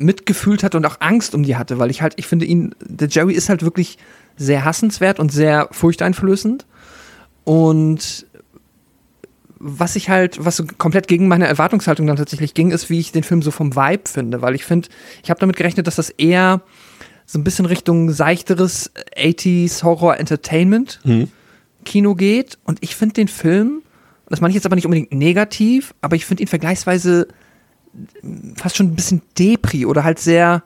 mitgefühlt 0.01 0.63
hatte 0.63 0.77
und 0.77 0.87
auch 0.87 0.97
Angst 1.01 1.35
um 1.35 1.43
die 1.43 1.57
hatte, 1.57 1.79
weil 1.79 1.91
ich 1.91 2.03
halt 2.03 2.15
ich 2.17 2.27
finde 2.27 2.47
ihn 2.47 2.75
der 2.81 3.09
Jerry 3.09 3.35
ist 3.35 3.49
halt 3.49 3.63
wirklich 3.63 3.99
sehr 4.37 4.65
hassenswert 4.65 5.21
und 5.21 5.31
sehr 5.31 5.69
furchteinflößend. 5.71 6.67
Und 7.45 8.27
was 9.59 9.95
ich 9.97 10.09
halt, 10.09 10.43
was 10.43 10.57
so 10.57 10.65
komplett 10.79 11.07
gegen 11.07 11.29
meine 11.29 11.47
Erwartungshaltung 11.47 12.07
dann 12.07 12.17
tatsächlich 12.17 12.55
ging, 12.55 12.71
ist, 12.71 12.89
wie 12.89 12.99
ich 12.99 13.13
den 13.13 13.23
Film 13.23 13.43
so 13.43 13.51
vom 13.51 13.77
Vibe 13.77 14.09
finde, 14.09 14.41
weil 14.41 14.55
ich 14.55 14.65
finde, 14.65 14.89
ich 15.23 15.29
habe 15.29 15.39
damit 15.39 15.57
gerechnet, 15.57 15.87
dass 15.87 15.97
das 15.97 16.09
eher 16.09 16.63
so 17.27 17.39
ein 17.39 17.45
bisschen 17.45 17.67
Richtung 17.67 18.11
seichteres 18.11 18.91
80s 19.17 19.83
Horror 19.83 20.17
Entertainment 20.17 21.01
Kino 21.85 22.15
geht. 22.15 22.59
Und 22.65 22.79
ich 22.81 22.97
finde 22.97 23.15
den 23.15 23.29
Film, 23.29 23.83
das 24.29 24.41
meine 24.41 24.51
ich 24.51 24.55
jetzt 24.55 24.67
aber 24.67 24.77
nicht 24.77 24.87
unbedingt 24.87 25.13
negativ, 25.13 25.95
aber 26.01 26.17
ich 26.17 26.25
finde 26.25 26.43
ihn 26.43 26.49
vergleichsweise 26.49 27.29
fast 28.57 28.77
schon 28.77 28.87
ein 28.87 28.95
bisschen 28.97 29.23
Depri 29.39 29.87
oder 29.87 30.05
halt 30.05 30.19
sehr 30.19 30.63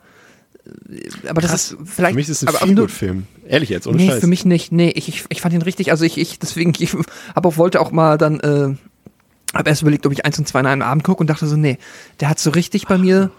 aber 1.28 1.42
das 1.42 1.50
Krass. 1.50 1.72
ist 1.72 1.78
vielleicht 1.84 2.12
Für 2.12 2.16
mich 2.16 2.28
ist 2.28 2.42
es 2.42 2.48
ein 2.48 2.48
aber, 2.48 2.58
nur- 2.60 2.66
Feelgood-Film. 2.88 3.26
Ehrlich 3.46 3.68
jetzt, 3.68 3.86
ohne 3.86 3.98
nee, 3.98 4.08
Scheiß. 4.08 4.20
für 4.20 4.26
mich 4.26 4.46
nicht. 4.46 4.72
Nee, 4.72 4.88
ich, 4.94 5.08
ich, 5.08 5.24
ich 5.28 5.40
fand 5.42 5.52
ihn 5.54 5.60
richtig, 5.60 5.90
also 5.90 6.04
ich, 6.06 6.16
ich 6.16 6.38
deswegen, 6.38 6.72
ich 6.78 6.96
aber 7.34 7.50
auch 7.50 7.56
wollte 7.58 7.80
auch 7.82 7.90
mal 7.92 8.16
dann, 8.16 8.40
äh, 8.40 8.74
habe 9.54 9.68
erst 9.68 9.82
überlegt, 9.82 10.06
ob 10.06 10.12
ich 10.12 10.24
eins 10.24 10.38
und 10.38 10.48
zwei 10.48 10.60
in 10.60 10.66
einem 10.66 10.80
Abend 10.82 11.04
gucke 11.04 11.20
und 11.20 11.28
dachte 11.28 11.46
so, 11.46 11.56
nee, 11.56 11.76
der 12.20 12.30
hat 12.30 12.38
so 12.38 12.48
richtig 12.50 12.86
bei 12.86 12.96
mir, 12.96 13.30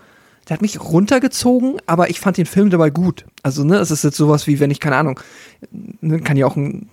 der 0.48 0.54
hat 0.54 0.62
mich 0.62 0.80
runtergezogen, 0.80 1.78
aber 1.88 2.12
ich 2.12 2.20
fand 2.20 2.38
den 2.38 2.46
Film 2.46 2.70
dabei 2.70 2.92
gut. 2.92 3.26
Also, 3.42 3.64
ne, 3.64 3.78
es 3.78 3.90
ist 3.90 4.04
jetzt 4.04 4.18
sowas 4.18 4.46
wie, 4.46 4.60
wenn 4.60 4.70
ich, 4.70 4.80
keine 4.80 4.96
Ahnung, 4.98 5.20
ne, 6.02 6.20
kann 6.20 6.38
ja 6.38 6.46
auch 6.46 6.56
einen, 6.56 6.90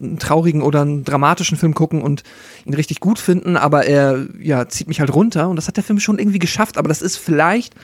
einen 0.00 0.18
traurigen 0.18 0.62
oder 0.62 0.82
einen 0.82 1.04
dramatischen 1.04 1.56
Film 1.56 1.74
gucken 1.74 2.02
und 2.02 2.22
ihn 2.64 2.74
richtig 2.74 3.00
gut 3.00 3.18
finden, 3.18 3.56
aber 3.56 3.86
er, 3.86 4.26
ja, 4.40 4.68
zieht 4.68 4.88
mich 4.88 5.00
halt 5.00 5.14
runter 5.14 5.48
und 5.48 5.56
das 5.56 5.68
hat 5.68 5.76
der 5.76 5.84
Film 5.84 6.00
schon 6.00 6.18
irgendwie 6.18 6.38
geschafft, 6.38 6.78
aber 6.78 6.88
das 6.88 7.02
ist 7.02 7.16
vielleicht 7.16 7.74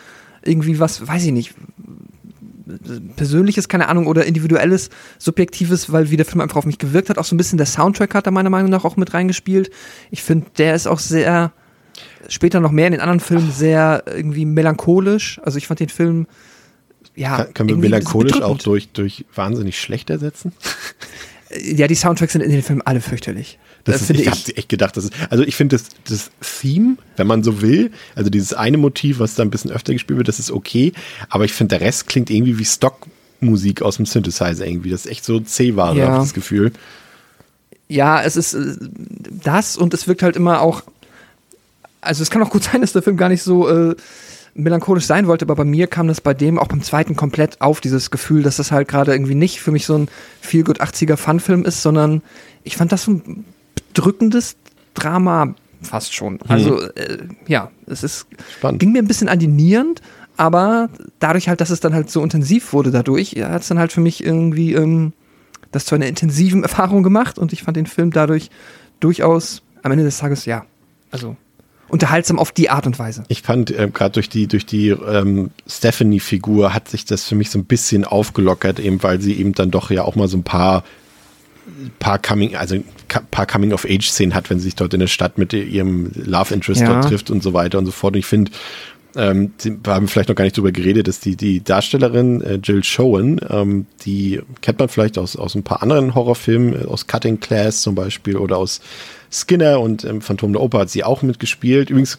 irgendwie 0.42 0.78
was, 0.78 1.07
weiß 1.07 1.24
ich 1.24 1.32
nicht, 1.32 1.55
persönliches, 3.16 3.68
keine 3.68 3.88
Ahnung, 3.88 4.07
oder 4.07 4.24
individuelles, 4.24 4.90
subjektives, 5.18 5.92
weil 5.92 6.11
wie 6.11 6.16
der 6.16 6.26
Film 6.26 6.40
einfach 6.40 6.57
auf 6.57 6.66
mich 6.66 6.78
gewirkt 6.78 7.09
hat. 7.09 7.18
Auch 7.18 7.24
so 7.24 7.34
ein 7.34 7.38
bisschen 7.38 7.57
der 7.57 7.66
Soundtrack 7.66 8.14
hat 8.14 8.26
da 8.26 8.30
meiner 8.30 8.51
Meinung 8.51 8.70
nach 8.70 8.84
auch 8.84 8.96
mit 8.96 9.14
reingespielt. 9.14 9.70
Ich 10.11 10.22
finde, 10.22 10.46
der 10.59 10.74
ist 10.74 10.86
auch 10.86 10.99
sehr, 10.99 11.53
später 12.28 12.61
noch 12.61 12.70
mehr 12.70 12.86
in 12.86 12.92
den 12.92 13.01
anderen 13.01 13.20
Filmen 13.20 13.51
sehr 13.51 14.05
irgendwie 14.07 14.44
melancholisch. 14.44 15.40
Also 15.44 15.59
ich 15.59 15.66
fand 15.66 15.80
den 15.80 15.88
Film 15.88 16.26
ja. 17.14 17.36
Kann, 17.36 17.55
können 17.55 17.68
wir 17.70 17.76
melancholisch 17.76 18.40
auch 18.42 18.59
durch, 18.59 18.90
durch 18.92 19.24
wahnsinnig 19.34 19.80
schlecht 19.80 20.11
ersetzen? 20.11 20.53
Ja, 21.51 21.86
die 21.86 21.94
Soundtracks 21.94 22.32
sind 22.32 22.42
in 22.42 22.51
den 22.51 22.62
Filmen 22.62 22.82
alle 22.82 23.01
fürchterlich. 23.01 23.59
Das, 23.84 24.01
das 24.01 24.03
ist, 24.03 24.11
ich, 24.11 24.20
ich 24.20 24.30
habe 24.30 24.57
echt 24.57 24.68
gedacht, 24.68 24.96
das 24.96 25.05
ist, 25.05 25.12
also 25.30 25.44
ich 25.44 25.57
finde 25.57 25.76
das, 25.76 25.86
das 26.09 26.30
Theme, 26.61 26.96
wenn 27.16 27.26
man 27.26 27.42
so 27.42 27.62
will, 27.62 27.90
also 28.14 28.28
dieses 28.28 28.53
eine 28.53 28.76
Motiv, 28.76 29.18
was 29.18 29.34
da 29.34 29.42
ein 29.42 29.51
bisschen 29.51 29.70
öfter 29.70 29.92
gespielt 29.94 30.18
wird, 30.18 30.28
das 30.28 30.38
ist 30.38 30.51
okay, 30.51 30.92
aber 31.30 31.44
ich 31.44 31.55
finde, 31.55 31.78
der 31.78 31.86
Rest 31.86 32.07
klingt 32.07 32.28
irgendwie 32.28 32.59
wie 32.59 32.66
Stockmusik 32.66 33.80
aus 33.80 33.96
dem 33.96 34.05
Synthesizer 34.05 34.66
irgendwie. 34.66 34.90
Das 34.90 35.07
ist 35.07 35.11
echt 35.11 35.24
so 35.24 35.40
C-Ware, 35.40 35.96
ja. 35.96 36.07
habe 36.07 36.16
ich 36.16 36.22
das 36.24 36.34
Gefühl. 36.34 36.72
Ja, 37.88 38.22
es 38.22 38.36
ist 38.36 38.53
äh, 38.53 38.74
das 39.42 39.78
und 39.78 39.94
es 39.94 40.07
wirkt 40.07 40.22
halt 40.22 40.36
immer 40.36 40.61
auch, 40.61 40.82
also 42.03 42.22
es 42.22 42.30
kann 42.30 42.42
auch 42.42 42.51
gut 42.51 42.64
sein, 42.72 42.82
dass 42.82 42.92
der 42.92 43.03
Film 43.03 43.16
gar 43.16 43.30
nicht 43.30 43.42
so 43.42 43.68
äh, 43.68 43.96
melancholisch 44.59 45.06
sein 45.06 45.26
wollte, 45.26 45.44
aber 45.44 45.54
bei 45.54 45.64
mir 45.64 45.86
kam 45.86 46.09
das 46.09 46.20
bei 46.20 46.34
dem 46.34 46.59
auch 46.59 46.66
beim 46.66 46.82
zweiten 46.82 47.16
komplett 47.16 47.61
auf, 47.61 47.80
dieses 47.80 48.11
Gefühl, 48.11 48.42
dass 48.42 48.56
das 48.56 48.72
halt 48.72 48.88
gerade 48.88 49.12
irgendwie 49.12 49.34
nicht 49.34 49.61
für 49.61 49.70
mich 49.70 49.86
so 49.86 49.96
ein 49.96 50.09
viel 50.40 50.64
gut 50.64 50.80
80er 50.80 51.16
Fun-Film 51.16 51.64
ist, 51.64 51.82
sondern 51.82 52.22
ich 52.64 52.76
fand 52.76 52.92
das 52.92 53.04
so 53.04 53.12
ein 53.12 53.44
bedrückendes 53.74 54.56
Drama 54.94 55.54
fast 55.80 56.12
schon. 56.12 56.34
Mhm. 56.34 56.40
Also 56.48 56.80
äh, 56.80 57.18
ja, 57.46 57.70
es 57.86 58.02
ist 58.02 58.26
Spannend. 58.59 58.80
ging 58.80 58.92
mir 58.92 58.98
ein 58.98 59.06
bisschen 59.06 59.28
an 59.28 59.38
die 59.38 59.46
Nieren, 59.46 59.94
aber 60.36 60.90
dadurch 61.20 61.48
halt, 61.48 61.61
dass 61.61 61.70
es 61.70 61.80
dann 61.80 61.94
halt 61.94 62.11
so 62.11 62.22
intensiv 62.22 62.72
wurde 62.72 62.90
dadurch, 62.90 63.32
ja, 63.32 63.50
hat 63.50 63.62
es 63.62 63.68
dann 63.68 63.78
halt 63.78 63.92
für 63.92 64.00
mich 64.00 64.24
irgendwie 64.24 64.74
ähm, 64.74 65.12
das 65.70 65.84
zu 65.84 65.94
einer 65.94 66.06
intensiven 66.06 66.62
Erfahrung 66.64 67.04
gemacht 67.04 67.38
und 67.38 67.52
ich 67.52 67.62
fand 67.62 67.76
den 67.76 67.86
Film 67.86 68.11
dadurch 68.11 68.50
durchaus 68.98 69.62
am 69.82 69.92
Ende 69.92 70.04
des 70.04 70.18
Tages, 70.18 70.44
ja, 70.44 70.64
also 71.12 71.36
unterhaltsam 71.89 72.39
auf 72.39 72.53
die 72.53 72.70
Art 72.70 72.86
und 72.86 72.99
Weise. 72.99 73.24
Ich 73.28 73.43
fand 73.43 73.70
äh, 73.70 73.89
gerade 73.93 74.12
durch 74.12 74.28
die 74.28 74.47
durch 74.47 74.66
die 74.66 74.89
ähm, 74.89 75.51
Stephanie-Figur 75.66 76.74
hat 76.74 76.89
sich 76.89 77.05
das 77.05 77.24
für 77.24 77.34
mich 77.34 77.51
so 77.51 77.59
ein 77.59 77.64
bisschen 77.64 78.05
aufgelockert, 78.05 78.78
eben 78.78 79.03
weil 79.03 79.20
sie 79.20 79.34
eben 79.34 79.53
dann 79.53 79.70
doch 79.70 79.91
ja 79.91 80.03
auch 80.03 80.16
mal 80.16 80.28
so 80.28 80.36
ein 80.36 80.45
paar 80.45 80.84
paar 81.99 82.18
Coming, 82.18 82.57
also 82.57 82.76
paar 83.30 83.47
Coming 83.47 83.72
of 83.72 83.84
Age 83.84 84.09
Szenen 84.09 84.34
hat, 84.34 84.51
wenn 84.51 84.59
sie 84.59 84.64
sich 84.64 84.74
dort 84.74 84.95
in 84.95 85.01
der 85.01 85.07
Stadt 85.07 85.39
mit 85.39 85.53
ihrem 85.53 86.11
Love 86.14 86.55
Interest 86.55 86.80
ja. 86.80 86.89
dort 86.89 87.09
trifft 87.09 87.30
und 87.30 87.43
so 87.43 87.53
weiter 87.53 87.78
und 87.78 87.86
so 87.86 87.93
fort. 87.93 88.14
Und 88.14 88.20
ich 88.20 88.26
finde, 88.26 88.51
ähm, 89.16 89.52
wir 89.62 89.94
haben 89.94 90.09
vielleicht 90.09 90.28
noch 90.28 90.36
gar 90.36 90.44
nicht 90.44 90.56
drüber 90.56 90.72
geredet, 90.72 91.09
dass 91.09 91.20
die, 91.20 91.36
die 91.36 91.62
Darstellerin 91.62 92.40
äh, 92.42 92.54
Jill 92.62 92.84
Schoen, 92.84 93.40
ähm, 93.48 93.86
die 94.04 94.40
kennt 94.61 94.78
man 94.78 94.88
vielleicht 94.88 95.18
aus, 95.18 95.36
aus 95.36 95.54
ein 95.54 95.62
paar 95.62 95.82
anderen 95.82 96.14
Horrorfilmen, 96.14 96.86
aus 96.86 97.06
Cutting 97.06 97.40
Class 97.40 97.82
zum 97.82 97.94
Beispiel 97.94 98.36
oder 98.36 98.59
aus 98.59 98.80
Skinner 99.30 99.80
und 99.80 100.04
ähm, 100.04 100.20
Phantom 100.20 100.52
der 100.52 100.62
Oper 100.62 100.80
hat 100.80 100.90
sie 100.90 101.04
auch 101.04 101.22
mitgespielt. 101.22 101.90
Übrigens 101.90 102.18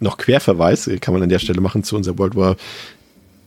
noch 0.00 0.16
Querverweis, 0.16 0.88
kann 1.00 1.14
man 1.14 1.22
an 1.22 1.28
der 1.28 1.38
Stelle 1.38 1.60
machen 1.60 1.82
zu 1.82 1.96
unserer 1.96 2.18
World 2.18 2.36
War 2.36 2.56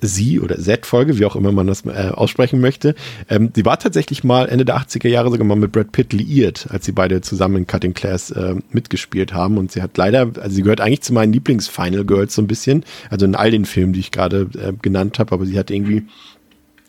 Sie 0.02 0.39
oder 0.39 0.58
Z-Folge, 0.60 1.18
wie 1.18 1.26
auch 1.26 1.36
immer 1.36 1.52
man 1.52 1.68
das 1.68 1.86
äh, 1.86 2.12
aussprechen 2.14 2.60
möchte. 2.60 2.95
Ähm, 3.30 3.52
sie 3.56 3.66
war 3.66 3.80
tatsächlich 3.80 4.24
mal 4.24 4.49
Ende 4.49 4.66
der 4.66 4.78
80er 4.78 5.08
Jahre 5.08 5.30
sogar 5.30 5.45
mal 5.45 5.56
mit 5.56 5.72
Brad 5.72 5.91
Pitt 5.91 6.14
liiert, 6.14 6.68
als 6.70 6.86
sie 6.86 6.91
beide 6.91 7.22
zusammen 7.22 7.58
in 7.58 7.68
Cutting 7.68 7.93
Class 7.93 8.32
äh, 8.32 8.56
mitgespielt 8.72 9.34
haben. 9.34 9.58
Und 9.58 9.72
sie 9.72 9.82
hat 9.82 9.97
leider, 9.97 10.32
also 10.39 10.56
sie 10.56 10.64
gehört 10.64 10.82
eigentlich 10.82 11.02
zu 11.02 11.14
meinen 11.14 11.34
Lieblings-Final 11.34 12.06
Girls 12.06 12.36
so 12.36 12.41
ein 12.41 12.47
bisschen, 12.47 12.84
also 13.10 13.26
in 13.26 13.36
all 13.36 13.52
den 13.52 13.66
Filmen, 13.66 13.93
die 13.93 13.99
ich 13.99 14.12
gerade 14.12 14.49
äh, 14.58 14.74
genannt 14.82 15.20
habe, 15.20 15.34
aber 15.34 15.45
sie 15.45 15.58
hat 15.58 15.72
irgendwie 15.72 16.04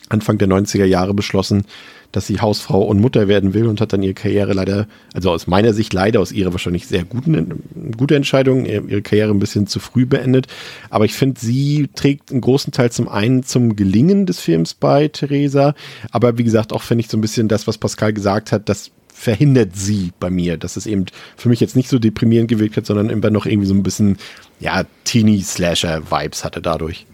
Anfang 0.09 0.37
der 0.37 0.47
90er 0.47 0.85
Jahre 0.85 1.13
beschlossen, 1.13 1.65
dass 2.13 2.27
sie 2.27 2.39
Hausfrau 2.39 2.83
und 2.83 3.01
Mutter 3.01 3.27
werden 3.27 3.53
will 3.53 3.67
und 3.67 3.81
hat 3.81 3.91
dann 3.91 4.03
ihre 4.03 4.13
Karriere 4.13 4.53
leider, 4.53 4.87
also 5.13 5.31
aus 5.31 5.47
meiner 5.47 5.73
Sicht 5.73 5.93
leider, 5.93 6.21
aus 6.21 6.31
ihrer 6.31 6.53
wahrscheinlich 6.53 6.87
sehr 6.87 7.03
guten, 7.03 7.63
gute 7.97 8.15
Entscheidung, 8.15 8.65
ihre 8.65 9.01
Karriere 9.01 9.31
ein 9.31 9.39
bisschen 9.39 9.67
zu 9.67 9.79
früh 9.79 10.05
beendet. 10.05 10.47
Aber 10.89 11.05
ich 11.05 11.13
finde, 11.13 11.41
sie 11.41 11.89
trägt 11.95 12.31
einen 12.31 12.41
großen 12.41 12.71
Teil 12.71 12.91
zum 12.91 13.09
einen 13.09 13.43
zum 13.43 13.75
Gelingen 13.75 14.25
des 14.25 14.39
Films 14.39 14.75
bei, 14.75 15.07
Theresa. 15.07 15.73
Aber 16.11 16.37
wie 16.37 16.43
gesagt, 16.43 16.71
auch 16.71 16.83
finde 16.83 17.01
ich 17.01 17.09
so 17.09 17.17
ein 17.17 17.21
bisschen 17.21 17.47
das, 17.47 17.67
was 17.67 17.79
Pascal 17.79 18.13
gesagt 18.13 18.51
hat, 18.51 18.69
das 18.69 18.91
verhindert 19.11 19.75
sie 19.75 20.11
bei 20.19 20.29
mir, 20.29 20.57
dass 20.57 20.77
es 20.77 20.85
eben 20.85 21.05
für 21.35 21.49
mich 21.49 21.59
jetzt 21.59 21.75
nicht 21.75 21.89
so 21.89 21.97
deprimierend 21.97 22.49
gewirkt 22.49 22.77
hat, 22.77 22.85
sondern 22.85 23.09
immer 23.09 23.29
noch 23.31 23.45
irgendwie 23.45 23.67
so 23.67 23.73
ein 23.73 23.83
bisschen, 23.83 24.17
ja, 24.59 24.83
Teenie-Slasher-Vibes 25.05 26.43
hatte 26.43 26.61
dadurch. 26.61 27.05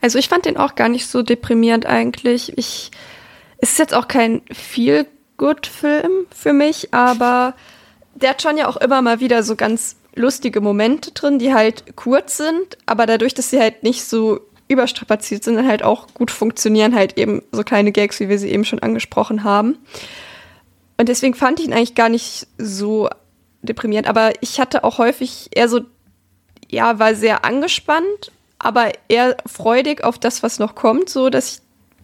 Also 0.00 0.18
ich 0.18 0.28
fand 0.28 0.44
den 0.44 0.56
auch 0.56 0.74
gar 0.74 0.88
nicht 0.88 1.06
so 1.06 1.22
deprimierend 1.22 1.86
eigentlich. 1.86 2.56
Ich 2.56 2.90
es 3.58 3.72
ist 3.72 3.78
jetzt 3.78 3.94
auch 3.94 4.08
kein 4.08 4.42
viel 4.52 5.06
good 5.36 5.66
Film 5.66 6.26
für 6.34 6.52
mich, 6.52 6.92
aber 6.92 7.54
der 8.14 8.30
hat 8.30 8.42
schon 8.42 8.56
ja 8.56 8.68
auch 8.68 8.76
immer 8.76 9.02
mal 9.02 9.20
wieder 9.20 9.42
so 9.42 9.56
ganz 9.56 9.96
lustige 10.14 10.60
Momente 10.60 11.12
drin, 11.12 11.38
die 11.38 11.54
halt 11.54 11.96
kurz 11.96 12.36
sind, 12.36 12.78
aber 12.86 13.06
dadurch, 13.06 13.34
dass 13.34 13.50
sie 13.50 13.60
halt 13.60 13.82
nicht 13.82 14.04
so 14.04 14.40
überstrapaziert 14.66 15.44
sind, 15.44 15.66
halt 15.66 15.82
auch 15.82 16.08
gut 16.14 16.30
funktionieren, 16.30 16.94
halt 16.94 17.16
eben 17.16 17.42
so 17.52 17.62
kleine 17.62 17.92
Gags, 17.92 18.20
wie 18.20 18.28
wir 18.28 18.38
sie 18.38 18.50
eben 18.50 18.64
schon 18.64 18.80
angesprochen 18.80 19.44
haben. 19.44 19.78
Und 20.98 21.08
deswegen 21.08 21.34
fand 21.34 21.60
ich 21.60 21.66
ihn 21.66 21.72
eigentlich 21.72 21.94
gar 21.94 22.08
nicht 22.08 22.48
so 22.58 23.08
deprimierend, 23.62 24.08
aber 24.08 24.32
ich 24.40 24.60
hatte 24.60 24.84
auch 24.84 24.98
häufig 24.98 25.48
eher 25.52 25.68
so, 25.68 25.80
ja, 26.68 26.98
war 26.98 27.14
sehr 27.14 27.44
angespannt, 27.44 28.32
aber 28.58 28.90
eher 29.08 29.36
freudig 29.46 30.04
auf 30.04 30.18
das, 30.18 30.42
was 30.42 30.58
noch 30.58 30.74
kommt, 30.74 31.08
so 31.08 31.30
dass 31.30 31.52
ich 31.54 31.60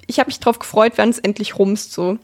ich 0.07 0.19
habe 0.19 0.29
mich 0.29 0.41
drauf 0.41 0.59
gefreut, 0.59 0.93
wenn 0.97 1.11
es 1.11 1.19
endlich 1.19 1.59
rumst, 1.59 1.93
so, 1.93 2.19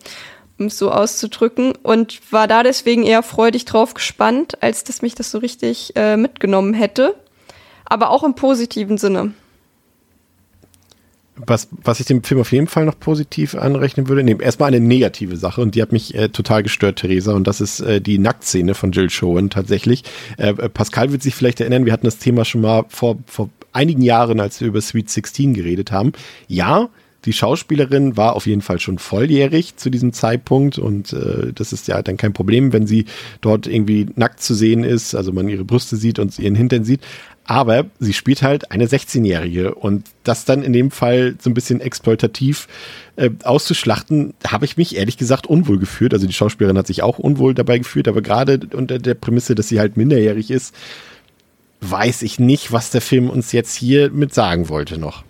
um 0.59 0.66
es 0.66 0.78
so 0.78 0.91
auszudrücken. 0.91 1.72
Und 1.83 2.20
war 2.33 2.49
da 2.49 2.62
deswegen 2.62 3.05
eher 3.05 3.22
freudig 3.22 3.64
drauf 3.64 3.95
gespannt, 3.95 4.62
als 4.62 4.85
dass 4.85 5.03
mich 5.03 5.14
das 5.14 5.31
so 5.31 5.39
richtig 5.39 5.95
äh, 5.97 6.16
mitgenommen 6.16 6.74
hätte. 6.74 7.14
Aber 7.85 8.11
auch 8.11 8.22
im 8.22 8.35
positiven 8.35 8.99
Sinne. 8.99 9.33
Was, 11.47 11.68
was 11.70 12.01
ich 12.01 12.07
dem 12.07 12.22
Film 12.22 12.41
auf 12.41 12.53
jeden 12.53 12.66
Fall 12.66 12.85
noch 12.85 12.99
positiv 12.99 13.55
anrechnen 13.55 14.09
würde, 14.09 14.22
nee, 14.22 14.37
erstmal 14.39 14.68
eine 14.68 14.81
negative 14.81 15.37
Sache 15.39 15.62
und 15.62 15.74
die 15.74 15.81
hat 15.81 15.91
mich 15.91 16.14
äh, 16.14 16.28
total 16.28 16.62
gestört, 16.62 16.99
Theresa, 16.99 17.33
und 17.33 17.47
das 17.47 17.62
ist 17.62 17.81
äh, 17.81 18.01
die 18.01 18.18
Nacktszene 18.18 18.74
von 18.74 18.93
Jill 18.93 19.09
Schoen 19.09 19.49
tatsächlich. 19.49 20.05
Äh, 20.37 20.51
äh 20.51 20.68
Pascal 20.68 21.12
wird 21.12 21.22
sich 21.22 21.35
vielleicht 21.35 21.61
erinnern, 21.61 21.87
wir 21.87 21.95
hatten 21.95 22.07
das 22.07 22.18
Thema 22.18 22.45
schon 22.45 22.61
mal 22.61 22.85
vor, 22.89 23.16
vor 23.26 23.49
einigen 23.72 24.03
Jahren, 24.03 24.39
als 24.39 24.61
wir 24.61 24.68
über 24.68 24.81
Sweet 24.81 25.09
16 25.09 25.55
geredet 25.55 25.93
haben. 25.93 26.12
Ja, 26.47 26.91
die 27.25 27.33
Schauspielerin 27.33 28.16
war 28.16 28.35
auf 28.35 28.47
jeden 28.47 28.62
Fall 28.62 28.81
schon 28.81 28.99
volljährig 28.99 29.77
zu 29.77 29.91
diesem 29.91 30.12
Zeitpunkt 30.12 30.79
und 30.79 31.12
äh, 31.12 31.53
das 31.55 31.73
ist 31.73 31.89
ja 31.89 32.01
dann 32.03 32.16
kein 32.16 32.33
Problem, 32.33 32.73
wenn 32.73 32.87
sie 32.87 33.05
dort 33.41 33.66
irgendwie 33.66 34.07
nackt 34.16 34.43
zu 34.43 34.55
sehen 34.55 34.85
ist, 34.85 35.14
also 35.14 35.33
man 35.33 35.49
ihre 35.49 35.64
Brüste 35.64 35.97
sieht 35.97 36.18
und 36.18 36.39
ihren 36.39 36.55
Hintern 36.55 36.85
sieht. 36.85 37.01
Aber 37.45 37.87
sie 37.99 38.12
spielt 38.12 38.43
halt 38.43 38.71
eine 38.71 38.87
16-Jährige 38.87 39.75
und 39.75 40.05
das 40.23 40.45
dann 40.45 40.62
in 40.62 40.73
dem 40.73 40.91
Fall 40.93 41.35
so 41.41 41.51
ein 41.51 41.55
bisschen 41.55 41.81
exploitativ 41.81 42.68
äh, 43.16 43.31
auszuschlachten, 43.43 44.35
habe 44.47 44.64
ich 44.64 44.77
mich 44.77 44.97
ehrlich 44.97 45.16
gesagt 45.16 45.49
unwohl 45.49 45.79
gefühlt. 45.79 46.14
Also 46.14 46.27
die 46.27 46.33
Schauspielerin 46.33 46.79
hat 46.79 46.87
sich 46.87 47.03
auch 47.03 47.18
unwohl 47.18 47.55
dabei 47.55 47.79
gefühlt, 47.79 48.07
aber 48.07 48.23
gerade 48.23 48.61
unter 48.73 48.99
der 48.99 49.14
Prämisse, 49.14 49.55
dass 49.55 49.68
sie 49.68 49.81
halt 49.81 49.97
minderjährig 49.97 50.51
ist, 50.51 50.75
weiß 51.81 52.23
ich 52.23 52.39
nicht, 52.39 52.73
was 52.73 52.91
der 52.91 53.01
Film 53.01 53.29
uns 53.29 53.53
jetzt 53.53 53.75
hier 53.75 54.11
mit 54.11 54.33
sagen 54.33 54.68
wollte 54.68 54.99
noch. 54.99 55.25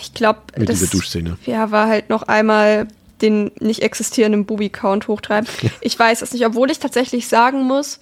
Ich 0.00 0.14
glaube, 0.14 0.40
das 0.56 0.88
Duschszene. 0.90 1.38
Ja, 1.46 1.70
war 1.70 1.88
halt 1.88 2.08
noch 2.10 2.22
einmal 2.22 2.88
den 3.22 3.50
nicht 3.58 3.82
existierenden 3.82 4.46
Booby-Count 4.46 5.08
hochtreiben. 5.08 5.48
ich 5.80 5.98
weiß 5.98 6.22
es 6.22 6.32
nicht, 6.32 6.46
obwohl 6.46 6.70
ich 6.70 6.78
tatsächlich 6.78 7.28
sagen 7.28 7.62
muss, 7.62 8.00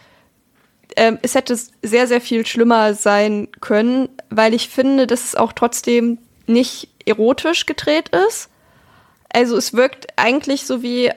ähm, 0.96 1.18
es 1.22 1.34
hätte 1.34 1.58
sehr, 1.82 2.06
sehr 2.06 2.20
viel 2.20 2.46
schlimmer 2.46 2.94
sein 2.94 3.48
können, 3.60 4.08
weil 4.30 4.54
ich 4.54 4.68
finde, 4.68 5.06
dass 5.06 5.24
es 5.24 5.34
auch 5.34 5.52
trotzdem 5.52 6.18
nicht 6.46 6.88
erotisch 7.04 7.66
gedreht 7.66 8.10
ist. 8.28 8.50
Also 9.32 9.56
es 9.56 9.74
wirkt 9.74 10.06
eigentlich 10.16 10.64
so 10.66 10.82
wie, 10.82 11.10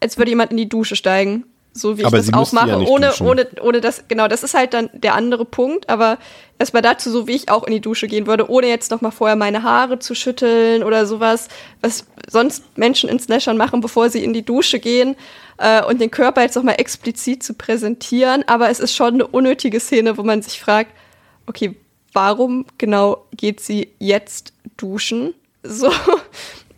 als 0.00 0.18
würde 0.18 0.30
jemand 0.30 0.50
in 0.50 0.56
die 0.56 0.68
Dusche 0.68 0.96
steigen 0.96 1.44
so 1.76 1.98
wie 1.98 2.04
aber 2.04 2.18
ich 2.18 2.26
das 2.26 2.34
auch 2.34 2.52
mache, 2.52 2.70
ja 2.70 2.78
ohne, 2.78 3.12
ohne, 3.20 3.46
ohne 3.60 3.80
das, 3.80 4.04
genau, 4.08 4.28
das 4.28 4.42
ist 4.42 4.54
halt 4.54 4.74
dann 4.74 4.88
der 4.92 5.14
andere 5.14 5.44
Punkt, 5.44 5.88
aber 5.88 6.18
erstmal 6.58 6.82
dazu, 6.82 7.10
so 7.10 7.26
wie 7.26 7.36
ich 7.36 7.50
auch 7.50 7.64
in 7.64 7.72
die 7.72 7.80
Dusche 7.80 8.06
gehen 8.06 8.26
würde, 8.26 8.50
ohne 8.50 8.68
jetzt 8.68 8.90
nochmal 8.90 9.12
vorher 9.12 9.36
meine 9.36 9.62
Haare 9.62 9.98
zu 9.98 10.14
schütteln 10.14 10.82
oder 10.82 11.06
sowas, 11.06 11.48
was 11.82 12.06
sonst 12.28 12.64
Menschen 12.76 13.08
in 13.08 13.18
Slashern 13.18 13.56
machen, 13.56 13.80
bevor 13.80 14.08
sie 14.10 14.24
in 14.24 14.32
die 14.32 14.44
Dusche 14.44 14.78
gehen 14.80 15.16
äh, 15.58 15.84
und 15.84 16.00
den 16.00 16.10
Körper 16.10 16.42
jetzt 16.42 16.56
nochmal 16.56 16.76
explizit 16.78 17.42
zu 17.42 17.54
präsentieren, 17.54 18.44
aber 18.46 18.70
es 18.70 18.80
ist 18.80 18.94
schon 18.94 19.14
eine 19.14 19.26
unnötige 19.26 19.80
Szene, 19.80 20.16
wo 20.16 20.22
man 20.22 20.42
sich 20.42 20.60
fragt, 20.60 20.92
okay, 21.46 21.76
warum 22.12 22.64
genau 22.78 23.26
geht 23.36 23.60
sie 23.60 23.90
jetzt 23.98 24.52
duschen? 24.76 25.34
So, 25.68 25.90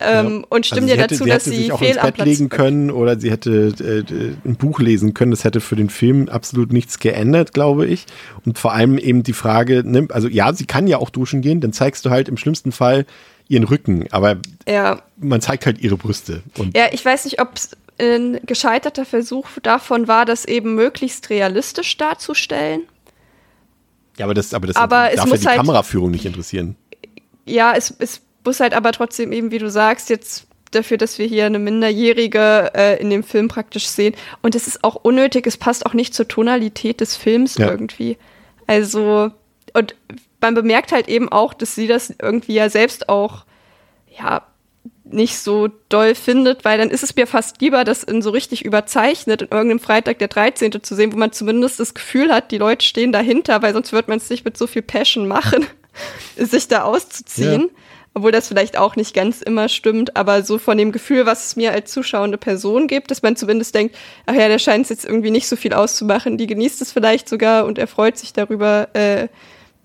ähm, 0.01 0.41
ja. 0.41 0.47
und 0.49 0.67
stimmt 0.67 0.83
also 0.83 0.95
dir 0.95 1.07
dazu, 1.07 1.25
sie 1.25 1.31
dass 1.31 1.45
sie 1.45 1.57
sich 1.57 1.73
auch 1.73 1.83
ins 1.83 2.01
Bett 2.01 2.19
legen 2.19 2.49
können 2.49 2.91
oder 2.91 3.19
sie 3.19 3.31
hätte 3.31 3.75
äh, 3.81 4.49
ein 4.49 4.57
Buch 4.57 4.81
lesen 4.81 5.15
können. 5.15 5.31
Das 5.31 5.45
hätte 5.45 5.61
für 5.61 5.77
den 5.77 5.91
Film 5.91 6.29
absolut 6.29 6.73
nichts 6.73 6.99
geändert, 6.99 7.53
glaube 7.53 7.87
ich. 7.87 8.07
Und 8.45 8.59
vor 8.59 8.73
allem 8.73 8.99
eben 8.99 9.23
die 9.23 9.33
Frage, 9.33 9.83
ne, 9.85 10.09
also 10.11 10.29
ja, 10.29 10.53
sie 10.53 10.67
kann 10.67 10.87
ja 10.87 10.99
auch 10.99 11.11
duschen 11.11 11.41
gehen, 11.41 11.61
dann 11.61 11.73
zeigst 11.73 12.05
du 12.05 12.11
halt 12.11 12.29
im 12.29 12.37
schlimmsten 12.37 12.73
Fall 12.73 13.07
ihren 13.49 13.65
Rücken, 13.65 14.07
aber 14.11 14.37
ja. 14.69 15.01
man 15.17 15.41
zeigt 15.41 15.67
halt 15.67 15.79
ihre 15.79 15.97
Brüste. 15.97 16.43
Und 16.59 16.77
ja, 16.77 16.87
ich 16.93 17.05
weiß 17.05 17.25
nicht, 17.25 17.41
ob 17.41 17.57
es 17.57 17.71
ein 17.99 18.39
gescheiterter 18.45 19.05
Versuch 19.05 19.49
davon 19.63 20.07
war, 20.07 20.25
das 20.25 20.45
eben 20.45 20.75
möglichst 20.75 21.31
realistisch 21.31 21.97
darzustellen. 21.97 22.83
Ja, 24.19 24.27
aber 24.27 24.35
das, 24.35 24.53
aber 24.53 24.67
das 24.67 24.77
Aber 24.77 25.11
es 25.11 25.17
darf 25.17 25.27
ja 25.27 25.31
muss 25.31 25.41
die 25.41 25.47
halt- 25.47 25.57
Kameraführung 25.59 26.11
nicht 26.11 26.27
interessieren. 26.27 26.77
ja, 27.47 27.73
es, 27.75 27.95
es 27.99 28.21
muss 28.49 28.61
halt 28.61 28.73
aber 28.73 28.93
trotzdem 28.93 29.31
eben, 29.31 29.51
wie 29.51 29.59
du 29.59 29.69
sagst, 29.69 30.09
jetzt 30.09 30.47
dafür, 30.71 30.97
dass 30.97 31.19
wir 31.19 31.27
hier 31.27 31.45
eine 31.45 31.59
Minderjährige 31.59 32.71
äh, 32.75 32.99
in 32.99 33.11
dem 33.11 33.23
Film 33.23 33.49
praktisch 33.49 33.87
sehen. 33.87 34.15
Und 34.41 34.55
es 34.55 34.67
ist 34.67 34.85
auch 34.85 34.95
unnötig, 34.95 35.47
es 35.47 35.59
passt 35.59 35.85
auch 35.85 35.93
nicht 35.93 36.15
zur 36.15 36.29
Tonalität 36.29 37.03
des 37.03 37.15
Films 37.15 37.59
Ja. 37.59 37.69
irgendwie. 37.71 38.17
Also, 38.67 39.31
und 39.75 39.95
man 40.41 40.55
bemerkt 40.55 40.93
halt 40.93 41.09
eben 41.09 41.29
auch, 41.31 41.53
dass 41.53 41.75
sie 41.75 41.89
das 41.89 42.15
irgendwie 42.23 42.55
ja 42.55 42.71
selbst 42.71 43.11
auch, 43.11 43.45
ja, 44.19 44.43
nicht 45.05 45.39
so 45.39 45.69
doll 45.91 46.15
findet, 46.15 46.65
weil 46.65 46.79
dann 46.79 46.89
ist 46.91 47.03
es 47.03 47.15
mir 47.15 47.27
fast 47.27 47.61
lieber, 47.61 47.85
das 47.85 48.03
in 48.03 48.23
so 48.23 48.31
richtig 48.31 48.65
überzeichnet 48.65 49.43
in 49.43 49.49
irgendeinem 49.51 49.81
Freitag 49.81 50.19
der 50.21 50.29
13. 50.29 50.83
zu 50.83 50.95
sehen, 50.95 51.13
wo 51.13 51.19
man 51.19 51.33
zumindest 51.33 51.81
das 51.81 51.93
Gefühl 51.95 52.33
hat, 52.33 52.51
die 52.51 52.59
Leute 52.59 52.85
stehen 52.85 53.13
dahinter, 53.13 53.61
weil 53.61 53.75
sonst 53.75 53.93
wird 53.93 54.09
man 54.09 54.19
es 54.19 54.31
nicht 54.31 54.45
mit 54.47 54.57
so 54.57 54.67
viel 54.67 54.83
Passion 54.83 55.27
machen, 55.29 55.67
sich 56.37 56.69
da 56.69 56.83
auszuziehen. 56.85 57.71
Obwohl 58.19 58.33
das 58.33 58.49
vielleicht 58.49 58.77
auch 58.77 58.97
nicht 58.97 59.15
ganz 59.15 59.43
immer 59.43 59.69
stimmt, 59.69 60.17
aber 60.17 60.43
so 60.43 60.59
von 60.59 60.77
dem 60.77 60.91
Gefühl, 60.91 61.25
was 61.25 61.47
es 61.47 61.57
mir 61.57 61.71
als 61.71 61.93
zuschauende 61.93 62.37
Person 62.37 62.89
gibt, 62.89 63.13
dass 63.13 63.23
man 63.23 63.37
zumindest 63.37 63.77
denkt, 63.77 63.95
ach 64.27 64.35
ja, 64.35 64.49
der 64.49 64.59
scheint 64.59 64.83
es 64.83 64.89
jetzt 64.89 65.05
irgendwie 65.05 65.31
nicht 65.31 65.47
so 65.47 65.55
viel 65.55 65.73
auszumachen, 65.73 66.37
die 66.37 66.49
genießt 66.49 66.83
es 66.83 66.91
vielleicht 66.91 67.29
sogar 67.29 67.65
und 67.65 67.79
er 67.79 67.87
freut 67.87 68.19
sich 68.19 68.33
darüber, 68.33 68.89
äh, 68.95 69.29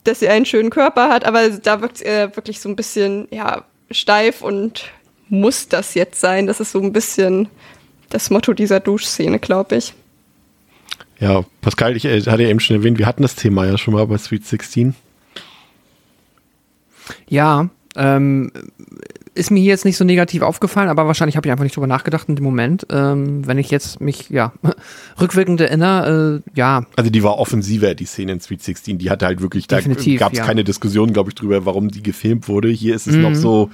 dass 0.03 0.19
sie 0.19 0.29
einen 0.29 0.47
schönen 0.47 0.71
Körper 0.71 1.09
hat, 1.09 1.25
aber 1.25 1.47
da 1.49 1.81
wirkt 1.81 2.01
er 2.01 2.35
wirklich 2.35 2.59
so 2.59 2.69
ein 2.69 2.75
bisschen, 2.75 3.27
ja, 3.29 3.65
steif 3.91 4.41
und 4.41 4.85
muss 5.29 5.67
das 5.67 5.93
jetzt 5.93 6.19
sein? 6.19 6.47
Das 6.47 6.59
ist 6.59 6.71
so 6.71 6.81
ein 6.81 6.91
bisschen 6.91 7.49
das 8.09 8.31
Motto 8.31 8.53
dieser 8.53 8.79
Duschszene, 8.79 9.37
glaube 9.37 9.75
ich. 9.75 9.93
Ja, 11.19 11.45
Pascal, 11.61 11.95
ich 11.95 12.05
äh, 12.05 12.19
hatte 12.21 12.41
ja 12.41 12.49
eben 12.49 12.59
schon 12.59 12.77
erwähnt, 12.77 12.97
wir 12.97 13.05
hatten 13.05 13.21
das 13.21 13.35
Thema 13.35 13.67
ja 13.67 13.77
schon 13.77 13.93
mal 13.93 14.07
bei 14.07 14.17
Sweet 14.17 14.43
16. 14.43 14.95
Ja, 17.29 17.69
ähm, 17.95 18.51
ist 19.35 19.49
mir 19.49 19.59
hier 19.61 19.69
jetzt 19.69 19.85
nicht 19.85 19.97
so 19.97 20.03
negativ 20.03 20.41
aufgefallen, 20.43 20.89
aber 20.89 21.07
wahrscheinlich 21.07 21.35
habe 21.35 21.47
ich 21.47 21.51
einfach 21.51 21.63
nicht 21.63 21.75
drüber 21.75 21.87
nachgedacht 21.87 22.29
in 22.29 22.35
dem 22.35 22.43
Moment. 22.43 22.85
Ähm, 22.91 23.47
wenn 23.47 23.57
ich 23.57 23.71
jetzt 23.71 23.99
mich, 23.99 24.29
ja, 24.29 24.53
rückwirkend 25.21 25.59
erinnere, 25.61 26.41
äh, 26.45 26.51
ja, 26.57 26.85
Also 26.95 27.09
die 27.09 27.23
war 27.23 27.39
offensiver, 27.39 27.95
die 27.95 28.05
Szene 28.05 28.33
in 28.33 28.39
Sweet 28.41 28.61
16. 28.61 28.97
Die 28.99 29.09
hatte 29.09 29.25
halt 29.25 29.41
wirklich, 29.41 29.67
da 29.67 29.79
gab 29.81 30.33
es 30.33 30.39
ja. 30.39 30.45
keine 30.45 30.63
Diskussion, 30.63 31.13
glaube 31.13 31.31
ich, 31.31 31.35
drüber, 31.35 31.65
warum 31.65 31.89
die 31.89 32.03
gefilmt 32.03 32.47
wurde. 32.47 32.69
Hier 32.69 32.95
ist 32.95 33.07
es 33.07 33.15
Mhm. 33.15 33.21
noch 33.23 33.35
so, 33.35 33.71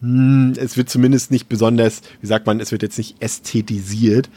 hm, 0.00 0.52
es 0.56 0.76
wird 0.76 0.88
zumindest 0.88 1.30
nicht 1.32 1.48
besonders, 1.48 2.02
wie 2.20 2.26
sagt 2.28 2.46
man, 2.46 2.60
es 2.60 2.70
wird 2.70 2.82
jetzt 2.82 2.98
nicht 2.98 3.16
ästhetisiert. 3.20 4.30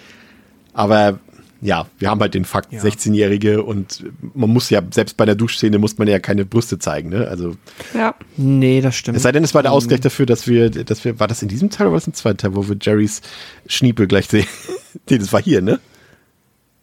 Aber 0.74 1.20
ja, 1.62 1.86
wir 2.00 2.10
haben 2.10 2.20
halt 2.22 2.34
den 2.34 2.44
Fakt, 2.46 2.74
Ja. 2.74 2.82
16-Jährige 2.82 3.64
und 3.64 4.04
man 4.34 4.50
muss 4.50 4.70
ja, 4.72 4.82
selbst 4.92 5.16
bei 5.18 5.26
der 5.26 5.36
Duschszene 5.36 5.78
muss 5.78 5.98
man 5.98 6.08
ja 6.08 6.20
keine 6.20 6.44
Brüste 6.46 6.80
zeigen, 6.80 7.10
ne? 7.10 7.28
Also, 7.28 7.56
Ja. 7.94 8.16
nee, 8.38 8.82
das 8.82 8.96
stimmt. 8.96 9.16
es 9.18 9.24
sei 9.24 9.32
denn, 9.32 9.44
es 9.44 9.54
war 9.54 9.62
der 9.62 9.72
Ausgleich 9.72 10.02
dafür, 10.02 10.26
dass 10.26 10.48
wir, 10.48 10.70
dass 10.72 11.06
wir, 11.06 11.20
war 11.20 11.28
das 11.28 11.42
in 11.42 11.48
diesem 11.50 11.70
Teil 11.70 11.88
oder 11.88 11.94
war 11.94 12.00
das 12.00 12.08
im 12.08 12.14
zweiten 12.14 12.38
Teil, 12.38 12.56
wo 12.56 12.68
wir 12.68 12.76
Jerrys 12.82 13.22
Schniepel 13.68 14.08
gleich 14.08 14.28
sehen? 14.28 14.48
nee, 15.10 15.18
das 15.20 15.32
war 15.34 15.42
hier, 15.42 15.62
ne? 15.62 15.80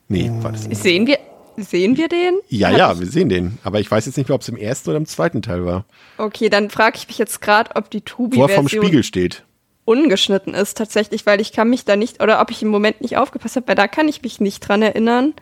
Nee, 0.08 0.30
war 0.40 0.52
das 0.52 0.66
nicht. 0.68 0.80
Sehen 0.82 1.06
wir, 1.06 1.18
sehen 1.56 1.96
wir 1.96 2.08
den? 2.08 2.38
Ja, 2.48 2.68
Hab 2.70 2.78
ja, 2.78 2.92
ich- 2.92 3.00
wir 3.00 3.06
sehen 3.08 3.28
den. 3.28 3.58
Aber 3.64 3.80
ich 3.80 3.90
weiß 3.90 4.06
jetzt 4.06 4.16
nicht 4.16 4.28
mehr, 4.28 4.34
ob 4.36 4.42
es 4.42 4.48
im 4.48 4.56
ersten 4.56 4.90
oder 4.90 4.96
im 4.96 5.06
zweiten 5.06 5.42
Teil 5.42 5.64
war. 5.66 5.84
Okay, 6.16 6.48
dann 6.48 6.70
frage 6.70 6.96
ich 6.98 7.08
mich 7.08 7.18
jetzt 7.18 7.40
gerade, 7.40 7.70
ob 7.74 7.90
die 7.90 8.02
Wo 8.16 8.42
er 8.44 8.48
vom 8.48 8.68
Spiegel 8.68 9.02
steht. 9.02 9.44
Ungeschnitten 9.88 10.54
ist 10.54 10.76
tatsächlich, 10.76 11.26
weil 11.26 11.40
ich 11.40 11.52
kann 11.52 11.68
mich 11.70 11.84
da 11.84 11.96
nicht, 11.96 12.22
oder 12.22 12.40
ob 12.40 12.50
ich 12.50 12.62
im 12.62 12.68
Moment 12.68 13.00
nicht 13.00 13.16
aufgepasst 13.16 13.56
habe, 13.56 13.66
weil 13.68 13.74
da 13.74 13.88
kann 13.88 14.06
ich 14.08 14.22
mich 14.22 14.40
nicht 14.40 14.60
dran 14.60 14.82
erinnern. 14.82 15.34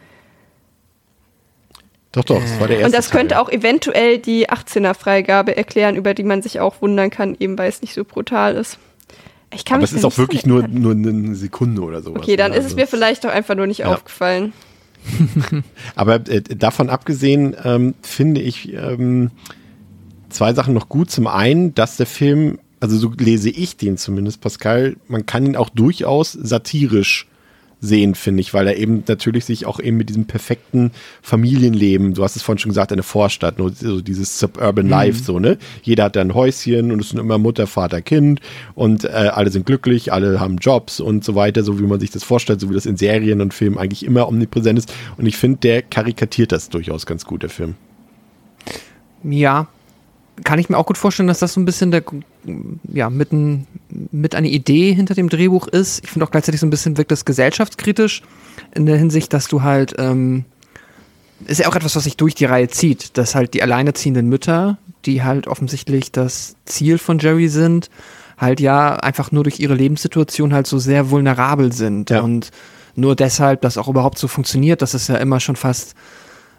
Doch, 2.12 2.24
doch, 2.24 2.40
das 2.40 2.59
war 2.61 2.68
der 2.68 2.78
erste 2.78 2.86
Und 2.86 2.94
das 2.94 3.11
könnte 3.11 3.34
Teil. 3.34 3.42
auch 3.42 3.51
eventuell 3.51 4.18
die 4.18 4.49
18er-Freigabe 4.49 5.57
erklären, 5.57 5.97
über 5.97 6.14
die 6.14 6.22
man 6.22 6.40
sich 6.40 6.61
auch 6.61 6.80
wundern 6.80 7.11
kann, 7.11 7.36
eben 7.38 7.59
weil 7.59 7.68
es 7.68 7.82
nicht 7.82 7.92
so 7.92 8.05
brutal 8.05 8.55
ist. 8.55 8.78
Ich 9.53 9.64
kann 9.64 9.76
Aber 9.76 9.82
mich 9.82 9.90
es 9.92 9.99
ist 9.99 10.05
auch 10.05 10.16
wirklich 10.16 10.47
nur, 10.47 10.66
nur 10.66 10.92
eine 10.92 11.34
Sekunde 11.34 11.82
oder 11.82 12.03
sowas. 12.03 12.22
Okay, 12.22 12.36
dann 12.36 12.53
ne? 12.53 12.57
ist 12.57 12.64
es 12.64 12.72
Also- 12.72 12.76
mir 12.76 12.86
vielleicht 12.86 13.24
doch 13.24 13.30
einfach 13.30 13.55
nur 13.55 13.66
nicht 13.66 13.78
Ja. 13.80 13.92
aufgefallen. 13.92 14.53
Aber 15.94 16.14
äh, 16.28 16.40
davon 16.42 16.88
abgesehen 16.90 17.55
ähm, 17.64 17.94
finde 18.03 18.40
ich 18.40 18.72
ähm, 18.72 19.30
zwei 20.30 20.53
Sachen 20.55 20.74
noch 20.74 20.88
gut. 20.88 21.11
Zum 21.11 21.26
einen, 21.26 21.74
dass 21.74 21.97
der 21.97 22.07
Film, 22.07 22.59
also 22.87 22.99
so 22.99 23.12
lese 23.18 23.51
ich 23.51 23.76
den 23.76 23.97
zumindest, 23.97 24.41
Pascal, 24.41 24.97
man 25.09 25.26
kann 25.26 25.45
ihn 25.45 25.57
auch 25.57 25.68
durchaus 25.70 26.32
satirisch 26.32 27.26
sehen, 27.80 28.14
finde 28.14 28.41
ich, 28.41 28.55
weil 28.55 28.68
er 28.68 28.76
eben 28.76 29.03
natürlich 29.09 29.45
sich 29.45 29.66
auch 29.66 29.80
eben 29.80 29.97
mit 29.97 30.09
diesem 30.09 30.26
perfekten 30.26 30.93
Familienleben, 31.20 32.14
du 32.14 32.22
hast 32.22 32.37
es 32.37 32.43
vorhin 32.43 32.59
schon 32.59 32.70
gesagt, 32.70 32.93
eine 32.93 33.03
Vorstadt, 33.03 33.59
nur 33.59 33.72
so 33.72 34.01
dieses 34.01 34.39
Suburban 34.39 34.89
Life, 34.89 35.22
so, 35.22 35.41
ne? 35.41 35.59
Jeder 35.82 36.05
hat 36.05 36.16
da 36.16 36.20
ein 36.20 36.32
Häuschen 36.32 36.93
und 36.93 37.01
es 37.01 37.11
sind 37.11 37.18
immer 37.18 37.39
Mutter, 37.39 37.66
Vater, 37.66 38.01
Kind 38.03 38.41
und 38.76 39.05
äh, 39.05 39.09
alle 39.09 39.51
sind 39.51 39.66
glücklich, 39.66 40.12
alle 40.12 40.39
haben 40.39 40.57
Jobs 40.59 41.01
und 41.01 41.24
so 41.24 41.34
weiter, 41.34 41.64
so 41.64 41.78
wie 41.78 41.84
man 41.84 42.01
sich 42.01 42.12
das 42.12 42.22
vorstellt, 42.22 42.61
so 42.61 42.70
wie 42.70 42.74
das 42.74 42.87
in 42.87 42.97
Serien 42.97 43.41
und 43.41 43.53
Filmen 43.53 43.78
eigentlich 43.78 44.07
immer 44.07 44.28
omnipräsent 44.28 44.78
ist. 44.78 44.95
Und 45.18 45.26
ich 45.26 45.37
finde, 45.37 45.59
der 45.59 45.82
karikatiert 45.82 46.53
das 46.53 46.70
durchaus 46.70 47.05
ganz 47.05 47.26
gut, 47.26 47.43
der 47.43 47.51
Film. 47.51 47.74
Ja, 49.22 49.66
kann 50.45 50.59
ich 50.59 50.68
mir 50.68 50.76
auch 50.78 50.87
gut 50.87 50.99
vorstellen, 50.99 51.28
dass 51.28 51.39
das 51.39 51.55
so 51.55 51.61
ein 51.61 51.64
bisschen 51.64 51.91
der, 51.91 52.03
ja, 52.93 53.11
mit, 53.11 53.32
ein, 53.32 53.66
mit 54.12 54.34
eine 54.34 54.49
Idee 54.49 54.93
hinter 54.93 55.14
dem 55.14 55.28
Drehbuch 55.28 55.66
ist. 55.68 56.05
Ich 56.05 56.11
finde 56.11 56.26
auch 56.26 56.30
gleichzeitig 56.30 56.61
so 56.61 56.66
ein 56.66 56.70
bisschen 56.70 56.97
wirkt 56.99 57.11
das 57.11 57.24
gesellschaftskritisch 57.24 58.22
in 58.74 58.87
der 58.87 58.97
Hinsicht, 58.97 59.32
dass 59.32 59.49
du 59.49 59.62
halt, 59.62 59.95
ähm, 59.99 60.45
ist 61.47 61.61
ja 61.61 61.68
auch 61.68 61.76
etwas, 61.76 61.97
was 61.97 62.05
sich 62.05 62.16
durch 62.16 62.34
die 62.34 62.45
Reihe 62.47 62.68
zieht, 62.68 63.16
dass 63.18 63.34
halt 63.34 63.55
die 63.55 63.62
alleinerziehenden 63.62 64.28
Mütter, 64.28 64.78
die 65.05 65.22
halt 65.22 65.47
offensichtlich 65.47 66.12
das 66.12 66.57
Ziel 66.64 66.99
von 66.99 67.18
Jerry 67.18 67.49
sind, 67.49 67.91
halt 68.39 68.61
ja 68.61 68.97
einfach 68.97 69.32
nur 69.32 69.45
durch 69.45 69.61
ihre 69.61 69.74
Lebenssituation 69.74 70.53
halt 70.53 70.66
so 70.66 70.78
sehr 70.78 71.11
vulnerabel 71.11 71.72
sind 71.72 72.11
Ja. 72.11 72.20
und 72.20 72.51
nur 72.95 73.14
deshalb 73.16 73.61
das 73.62 73.76
auch 73.78 73.89
überhaupt 73.89 74.18
so 74.18 74.28
funktioniert, 74.28 74.80
das 74.82 74.95
ist 74.95 75.09
ja 75.09 75.16
immer 75.16 75.41
schon 75.41 75.57
fast 75.57 75.95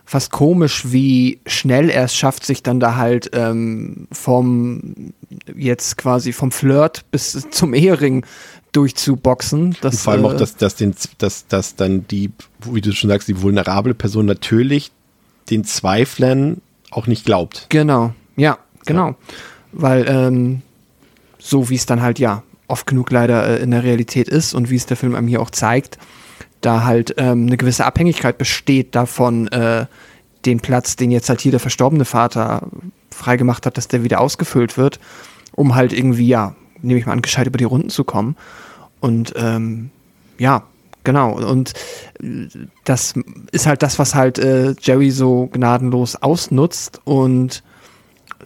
fast 0.08 0.32
komisch, 0.32 0.86
wie 0.94 1.42
schnell 1.46 1.90
er 1.90 2.06
es 2.06 2.16
schafft, 2.16 2.46
sich 2.46 2.64
dann 2.64 2.80
da 2.80 2.96
halt 2.96 3.30
ähm, 3.34 4.08
vom 4.12 5.14
jetzt 5.54 5.98
quasi 5.98 6.32
vom 6.32 6.52
Flirt 6.52 7.04
bis 7.12 7.46
zum 7.52 7.74
Ehering 7.74 8.26
durchzuboxen. 8.72 9.76
Das, 9.82 9.96
Und 9.96 10.00
vor 10.00 10.14
allem 10.14 10.26
auch, 10.26 10.34
äh, 10.34 10.38
dass, 10.38 10.56
dass, 10.56 10.76
den, 10.76 10.96
dass, 11.18 11.48
dass 11.48 11.76
dann 11.76 12.08
die, 12.08 12.32
wie 12.62 12.80
du 12.80 12.94
schon 12.94 13.10
sagst, 13.10 13.28
die 13.28 13.42
vulnerable 13.42 13.94
Person 13.94 14.26
natürlich 14.26 14.92
den 15.50 15.66
Zweiflern 15.66 16.62
auch 16.90 17.08
nicht 17.08 17.26
glaubt. 17.26 17.68
Genau, 17.68 18.14
ja, 18.38 18.58
genau. 18.86 19.16
Weil 19.74 20.06
ähm, 20.08 20.62
so 21.38 21.70
wie 21.70 21.76
es 21.76 21.86
dann 21.86 22.02
halt 22.02 22.18
ja 22.18 22.44
oft 22.70 22.88
genug 22.88 23.12
leider 23.12 23.46
äh, 23.46 23.62
in 23.62 23.72
der 23.72 23.84
Realität 23.84 24.30
ist 24.30 24.54
und 24.54 24.70
wie 24.70 24.78
es 24.78 24.86
der 24.86 24.96
Film 24.96 25.16
einem 25.16 25.28
hier 25.28 25.42
auch 25.42 25.50
zeigt, 25.50 25.98
da 26.62 26.84
halt 26.84 27.16
ähm, 27.18 27.48
eine 27.48 27.58
gewisse 27.58 27.86
Abhängigkeit 27.86 28.38
besteht 28.38 28.96
davon, 28.96 29.48
äh, 29.48 29.86
den 30.46 30.60
Platz, 30.60 30.96
den 30.96 31.12
jetzt 31.12 31.30
halt 31.30 31.42
hier 31.42 31.52
der 31.52 31.60
verstorbene 31.60 32.06
Vater 32.06 32.68
freigemacht 33.12 33.66
hat, 33.66 33.78
dass 33.78 33.88
der 33.88 34.04
wieder 34.04 34.22
ausgefüllt 34.22 34.78
wird, 34.78 35.00
um 35.54 35.76
halt 35.76 35.94
irgendwie, 35.94 36.28
ja, 36.28 36.56
nehme 36.82 37.00
ich 37.00 37.06
mal 37.06 37.14
an, 37.14 37.22
gescheit 37.22 37.48
über 37.48 37.58
die 37.58 37.64
Runden 37.64 37.90
zu 37.90 38.04
kommen. 38.04 38.36
Und 39.00 39.34
ähm, 39.36 39.90
ja, 40.38 40.64
genau. 41.04 41.34
Und 41.34 41.74
äh, 42.22 42.48
das 42.86 43.14
ist 43.52 43.66
halt 43.66 43.84
das, 43.84 44.00
was 44.00 44.16
halt 44.16 44.40
äh, 44.40 44.76
Jerry 44.80 45.12
so 45.12 45.48
gnadenlos 45.48 46.16
ausnutzt 46.16 47.02
und 47.04 47.64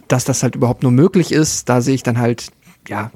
dass 0.08 0.24
das 0.24 0.42
halt 0.42 0.56
überhaupt 0.56 0.82
nur 0.82 0.92
möglich 0.92 1.32
ist, 1.32 1.68
da 1.68 1.80
sehe 1.80 1.94
ich 1.94 2.02
dann 2.02 2.18
halt, 2.18 2.50
ja, 2.88 3.10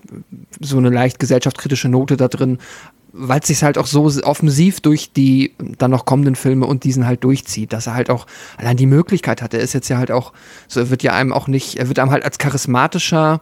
so 0.60 0.78
eine 0.78 0.90
leicht 0.90 1.18
gesellschaftskritische 1.18 1.88
Note 1.88 2.16
da 2.16 2.28
drin, 2.28 2.58
weil 3.18 3.40
es 3.40 3.46
sich 3.46 3.62
halt 3.62 3.78
auch 3.78 3.86
so 3.86 4.04
offensiv 4.24 4.80
durch 4.80 5.12
die 5.12 5.54
dann 5.78 5.90
noch 5.90 6.04
kommenden 6.04 6.36
Filme 6.36 6.66
und 6.66 6.84
diesen 6.84 7.06
halt 7.06 7.24
durchzieht, 7.24 7.72
dass 7.72 7.86
er 7.86 7.94
halt 7.94 8.10
auch 8.10 8.26
allein 8.58 8.76
die 8.76 8.86
Möglichkeit 8.86 9.42
hat. 9.42 9.54
Er 9.54 9.60
ist 9.60 9.72
jetzt 9.72 9.88
ja 9.88 9.98
halt 9.98 10.10
auch, 10.10 10.32
so 10.68 10.80
er 10.80 10.90
wird 10.90 11.02
ja 11.02 11.12
einem 11.12 11.32
auch 11.32 11.48
nicht, 11.48 11.76
er 11.76 11.88
wird 11.88 11.98
einem 11.98 12.10
halt 12.10 12.24
als 12.24 12.38
charismatischer, 12.38 13.40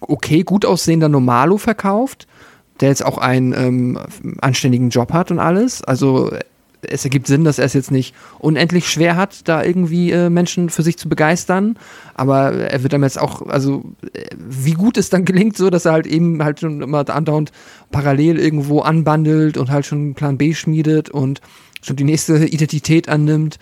okay, 0.00 0.42
gut 0.42 0.64
aussehender 0.64 1.08
Normalo 1.08 1.58
verkauft, 1.58 2.26
der 2.80 2.90
jetzt 2.90 3.04
auch 3.04 3.18
einen 3.18 3.52
ähm, 3.52 3.98
anständigen 4.40 4.90
Job 4.90 5.12
hat 5.12 5.30
und 5.30 5.38
alles. 5.38 5.82
Also 5.82 6.30
es 6.88 7.04
ergibt 7.04 7.26
Sinn, 7.26 7.44
dass 7.44 7.58
er 7.58 7.64
es 7.64 7.72
jetzt 7.72 7.90
nicht 7.90 8.14
unendlich 8.38 8.88
schwer 8.88 9.16
hat, 9.16 9.48
da 9.48 9.62
irgendwie 9.62 10.10
äh, 10.10 10.30
Menschen 10.30 10.70
für 10.70 10.82
sich 10.82 10.96
zu 10.96 11.08
begeistern. 11.08 11.78
Aber 12.14 12.52
er 12.52 12.82
wird 12.82 12.92
dann 12.92 13.02
jetzt 13.02 13.20
auch, 13.20 13.42
also 13.46 13.84
äh, 14.12 14.26
wie 14.36 14.72
gut 14.72 14.96
es 14.96 15.10
dann 15.10 15.24
gelingt, 15.26 15.56
so 15.56 15.70
dass 15.70 15.84
er 15.84 15.92
halt 15.92 16.06
eben 16.06 16.42
halt 16.42 16.60
schon 16.60 16.82
immer 16.82 17.08
andauernd 17.08 17.52
parallel 17.90 18.38
irgendwo 18.38 18.80
anbandelt 18.80 19.56
und 19.56 19.70
halt 19.70 19.86
schon 19.86 20.14
Plan 20.14 20.38
B 20.38 20.54
schmiedet 20.54 21.10
und 21.10 21.40
schon 21.82 21.96
die 21.96 22.04
nächste 22.04 22.44
Identität 22.44 23.08
annimmt. 23.08 23.58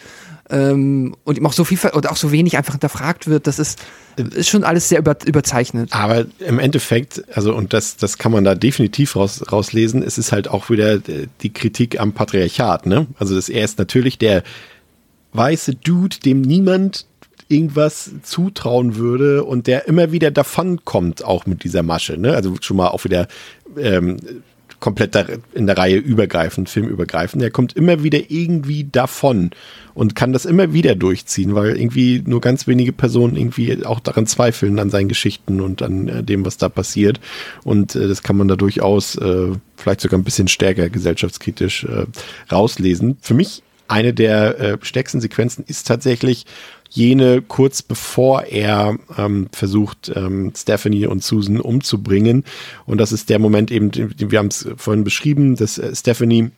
Ähm, 0.50 1.16
und 1.24 1.38
ihm 1.38 1.46
auch 1.46 1.54
so 1.54 1.64
viel 1.64 1.78
oder 1.94 2.12
auch 2.12 2.16
so 2.16 2.30
wenig 2.30 2.58
einfach 2.58 2.74
hinterfragt 2.74 3.26
wird, 3.28 3.46
das 3.46 3.58
ist, 3.58 3.80
ist 4.16 4.50
schon 4.50 4.62
alles 4.62 4.90
sehr 4.90 4.98
über, 4.98 5.16
überzeichnet. 5.24 5.90
Aber 5.92 6.26
im 6.38 6.58
Endeffekt, 6.58 7.24
also 7.34 7.54
und 7.54 7.72
das, 7.72 7.96
das 7.96 8.18
kann 8.18 8.30
man 8.30 8.44
da 8.44 8.54
definitiv 8.54 9.16
raus, 9.16 9.42
rauslesen, 9.50 10.02
es 10.02 10.18
ist 10.18 10.32
halt 10.32 10.48
auch 10.48 10.68
wieder 10.68 10.96
äh, 10.96 11.28
die 11.40 11.52
Kritik 11.52 11.98
am 11.98 12.12
Patriarchat, 12.12 12.84
ne? 12.84 13.06
Also 13.18 13.34
das, 13.34 13.48
er 13.48 13.64
ist 13.64 13.78
natürlich 13.78 14.18
der 14.18 14.42
weiße 15.32 15.76
Dude, 15.76 16.18
dem 16.20 16.42
niemand 16.42 17.06
irgendwas 17.48 18.10
zutrauen 18.22 18.96
würde 18.96 19.44
und 19.44 19.66
der 19.66 19.86
immer 19.86 20.12
wieder 20.12 20.30
davon 20.30 20.84
kommt, 20.84 21.24
auch 21.24 21.46
mit 21.46 21.64
dieser 21.64 21.82
Masche. 21.82 22.16
Ne? 22.16 22.34
Also 22.34 22.56
schon 22.60 22.76
mal 22.76 22.88
auch 22.88 23.04
wieder 23.04 23.28
ähm, 23.76 24.16
komplett 24.80 25.16
in 25.54 25.66
der 25.66 25.78
Reihe 25.78 25.96
übergreifend, 25.96 26.68
filmübergreifend. 26.68 27.42
Der 27.42 27.50
kommt 27.50 27.74
immer 27.74 28.02
wieder 28.02 28.30
irgendwie 28.30 28.84
davon 28.84 29.50
und 29.94 30.14
kann 30.14 30.32
das 30.32 30.44
immer 30.44 30.72
wieder 30.72 30.94
durchziehen, 30.94 31.54
weil 31.54 31.76
irgendwie 31.76 32.22
nur 32.26 32.40
ganz 32.40 32.66
wenige 32.66 32.92
Personen 32.92 33.36
irgendwie 33.36 33.84
auch 33.84 34.00
daran 34.00 34.26
zweifeln, 34.26 34.78
an 34.78 34.90
seinen 34.90 35.08
Geschichten 35.08 35.60
und 35.60 35.82
an 35.82 36.08
äh, 36.08 36.22
dem, 36.22 36.44
was 36.44 36.56
da 36.56 36.68
passiert. 36.68 37.20
Und 37.62 37.94
äh, 37.94 38.08
das 38.08 38.22
kann 38.22 38.36
man 38.36 38.48
da 38.48 38.56
durchaus 38.56 39.16
äh, 39.16 39.52
vielleicht 39.76 40.00
sogar 40.00 40.18
ein 40.18 40.24
bisschen 40.24 40.48
stärker 40.48 40.88
gesellschaftskritisch 40.88 41.84
äh, 41.84 42.06
rauslesen. 42.52 43.16
Für 43.20 43.34
mich 43.34 43.62
eine 43.88 44.14
der 44.14 44.58
äh, 44.58 44.78
stärksten 44.82 45.20
Sequenzen 45.20 45.64
ist 45.66 45.86
tatsächlich 45.86 46.46
jene 46.94 47.42
kurz 47.42 47.82
bevor 47.82 48.44
er 48.44 48.96
ähm, 49.18 49.48
versucht, 49.52 50.12
ähm, 50.14 50.52
Stephanie 50.56 51.06
und 51.06 51.24
Susan 51.24 51.60
umzubringen. 51.60 52.44
Und 52.86 52.98
das 52.98 53.10
ist 53.10 53.30
der 53.30 53.40
Moment 53.40 53.72
eben, 53.72 53.90
wir 53.92 54.38
haben 54.38 54.46
es 54.46 54.68
vorhin 54.76 55.02
beschrieben, 55.02 55.56
dass 55.56 55.76
äh, 55.78 55.94
Stephanie 55.94 56.50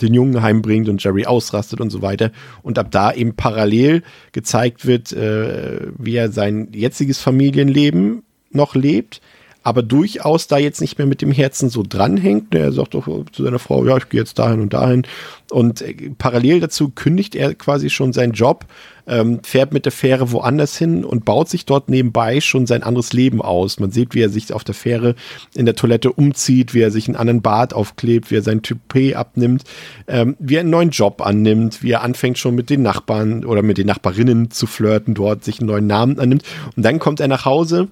den 0.00 0.14
Jungen 0.14 0.42
heimbringt 0.42 0.88
und 0.88 1.02
Jerry 1.02 1.26
ausrastet 1.26 1.80
und 1.80 1.90
so 1.90 2.02
weiter. 2.02 2.32
Und 2.62 2.78
ab 2.78 2.88
da 2.90 3.12
eben 3.12 3.34
parallel 3.34 4.02
gezeigt 4.32 4.86
wird, 4.86 5.12
äh, 5.12 5.80
wie 5.98 6.16
er 6.16 6.32
sein 6.32 6.68
jetziges 6.72 7.20
Familienleben 7.20 8.22
noch 8.50 8.74
lebt, 8.74 9.20
aber 9.68 9.82
durchaus 9.82 10.46
da 10.46 10.56
jetzt 10.56 10.80
nicht 10.80 10.96
mehr 10.96 11.06
mit 11.06 11.20
dem 11.20 11.30
Herzen 11.30 11.68
so 11.68 11.84
dranhängt. 11.86 12.54
Er 12.54 12.72
sagt 12.72 12.94
doch 12.94 13.06
zu 13.30 13.42
seiner 13.44 13.58
Frau, 13.58 13.84
ja, 13.84 13.98
ich 13.98 14.08
gehe 14.08 14.18
jetzt 14.18 14.38
dahin 14.38 14.62
und 14.62 14.72
dahin. 14.72 15.02
Und 15.50 15.82
äh, 15.82 16.10
parallel 16.16 16.60
dazu 16.60 16.88
kündigt 16.88 17.34
er 17.34 17.54
quasi 17.54 17.90
schon 17.90 18.14
seinen 18.14 18.32
Job, 18.32 18.64
ähm, 19.06 19.40
fährt 19.42 19.74
mit 19.74 19.84
der 19.84 19.92
Fähre 19.92 20.32
woanders 20.32 20.78
hin 20.78 21.04
und 21.04 21.26
baut 21.26 21.50
sich 21.50 21.66
dort 21.66 21.90
nebenbei 21.90 22.40
schon 22.40 22.66
sein 22.66 22.82
anderes 22.82 23.12
Leben 23.12 23.42
aus. 23.42 23.78
Man 23.78 23.90
sieht, 23.90 24.14
wie 24.14 24.22
er 24.22 24.30
sich 24.30 24.54
auf 24.54 24.64
der 24.64 24.74
Fähre 24.74 25.14
in 25.54 25.66
der 25.66 25.74
Toilette 25.74 26.12
umzieht, 26.12 26.72
wie 26.72 26.80
er 26.80 26.90
sich 26.90 27.06
einen 27.06 27.16
anderen 27.16 27.42
Bart 27.42 27.74
aufklebt, 27.74 28.30
wie 28.30 28.36
er 28.36 28.42
sein 28.42 28.62
Toupet 28.62 29.16
abnimmt, 29.16 29.64
ähm, 30.06 30.34
wie 30.38 30.54
er 30.54 30.60
einen 30.60 30.70
neuen 30.70 30.90
Job 30.90 31.20
annimmt, 31.20 31.82
wie 31.82 31.90
er 31.90 32.02
anfängt 32.02 32.38
schon 32.38 32.54
mit 32.54 32.70
den 32.70 32.80
Nachbarn 32.80 33.44
oder 33.44 33.60
mit 33.60 33.76
den 33.76 33.86
Nachbarinnen 33.86 34.50
zu 34.50 34.66
flirten, 34.66 35.12
dort 35.12 35.44
sich 35.44 35.60
einen 35.60 35.68
neuen 35.68 35.86
Namen 35.86 36.18
annimmt. 36.18 36.44
Und 36.74 36.82
dann 36.86 36.98
kommt 36.98 37.20
er 37.20 37.28
nach 37.28 37.44
Hause 37.44 37.88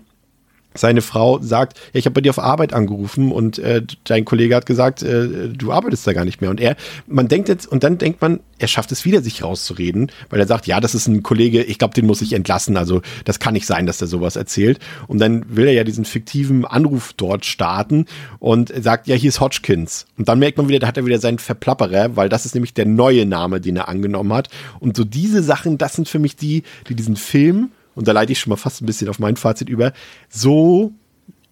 seine 0.77 1.03
Frau 1.03 1.41
sagt, 1.41 1.79
ja, 1.93 1.99
ich 1.99 2.07
habe 2.07 2.15
bei 2.15 2.21
dir 2.21 2.31
auf 2.31 2.39
Arbeit 2.39 2.73
angerufen 2.73 3.33
und 3.33 3.59
äh, 3.59 3.83
dein 4.05 4.25
Kollege 4.25 4.55
hat 4.57 4.67
gesagt, 4.67 5.03
äh, 5.03 5.49
du 5.49 5.73
arbeitest 5.73 6.07
da 6.07 6.13
gar 6.13 6.25
nicht 6.25 6.41
mehr. 6.41 6.51
Und 6.51 6.61
er, 6.61 6.77
man 7.07 7.29
denkt 7.29 7.49
jetzt, 7.49 7.67
und 7.67 7.85
dann 7.85 7.99
denkt 7.99 8.21
man, 8.21 8.41
er 8.59 8.69
schafft 8.69 8.93
es 8.93 9.05
wieder, 9.05 9.23
sich 9.23 9.43
rauszureden, 9.43 10.11
weil 10.31 10.41
er 10.41 10.47
sagt, 10.47 10.67
ja, 10.67 10.81
das 10.81 10.95
ist 10.95 11.07
ein 11.07 11.23
Kollege, 11.23 11.63
ich 11.63 11.79
glaube, 11.79 11.95
den 11.95 12.07
muss 12.07 12.23
ich 12.23 12.33
entlassen. 12.33 12.77
Also 12.77 13.03
das 13.25 13.39
kann 13.39 13.55
nicht 13.55 13.67
sein, 13.67 13.87
dass 13.87 13.99
der 13.99 14.09
sowas 14.09 14.37
erzählt. 14.37 14.79
Und 15.09 15.19
dann 15.19 15.45
will 15.57 15.67
er 15.67 15.73
ja 15.73 15.85
diesen 15.85 16.05
fiktiven 16.05 16.65
Anruf 16.65 17.13
dort 17.17 17.45
starten 17.45 18.07
und 18.39 18.73
sagt, 18.83 19.07
ja, 19.07 19.15
hier 19.15 19.29
ist 19.29 19.41
Hodgkins. 19.41 20.07
Und 20.17 20.29
dann 20.29 20.39
merkt 20.39 20.59
man 20.59 20.69
wieder, 20.69 20.79
da 20.79 20.87
hat 20.87 20.97
er 20.97 21.07
wieder 21.07 21.19
seinen 21.19 21.39
Verplapperer, 21.39 22.17
weil 22.17 22.29
das 22.29 22.47
ist 22.47 22.55
nämlich 22.55 22.75
der 22.75 22.87
neue 22.87 23.27
Name, 23.27 23.61
den 23.61 23.77
er 23.77 23.89
angenommen 23.89 24.33
hat. 24.33 24.49
Und 24.81 24.97
so 24.97 25.05
diese 25.05 25.43
Sachen, 25.43 25.79
das 25.79 25.95
sind 25.95 26.09
für 26.09 26.19
mich 26.19 26.37
die, 26.37 26.63
die 26.89 26.95
diesen 26.95 27.17
Film 27.17 27.71
und 27.97 28.07
da 28.07 28.13
leite 28.13 28.31
ich 28.31 28.39
schon 28.39 28.51
mal 28.51 28.57
fast 28.57 28.81
ein 28.81 28.87
bisschen 28.87 29.09
auf 29.09 29.19
mein 29.19 29.37
Fazit 29.37 29.69
über, 29.69 29.93
so 30.29 30.93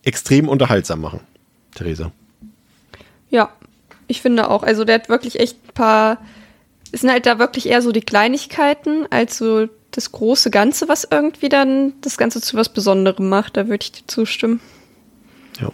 extrem 0.05 0.49
unterhaltsam 0.49 1.01
machen. 1.01 1.21
Theresa. 1.75 2.13
Ja, 3.31 3.51
ich 4.07 4.23
finde 4.23 4.49
auch. 4.49 4.63
Also 4.63 4.85
der 4.85 4.97
hat 4.97 5.09
wirklich 5.09 5.41
echt 5.41 5.57
ein 5.67 5.75
paar, 5.75 6.19
es 6.93 7.01
sind 7.01 7.11
halt 7.11 7.27
da 7.27 7.41
wirklich 7.41 7.67
eher 7.67 7.83
so 7.83 7.91
die 7.91 8.03
Kleinigkeiten, 8.03 9.07
als 9.11 9.39
so 9.39 9.67
das 9.91 10.13
große 10.13 10.51
Ganze, 10.51 10.89
was 10.89 11.09
irgendwie 11.11 11.49
dann 11.49 11.95
das 12.01 12.17
Ganze 12.17 12.41
zu 12.41 12.57
was 12.57 12.69
Besonderem 12.69 13.29
macht. 13.29 13.57
Da 13.57 13.69
würde 13.69 13.83
ich 13.83 13.93
dir 13.93 14.07
zustimmen. 14.07 14.61
Ja. 15.61 15.73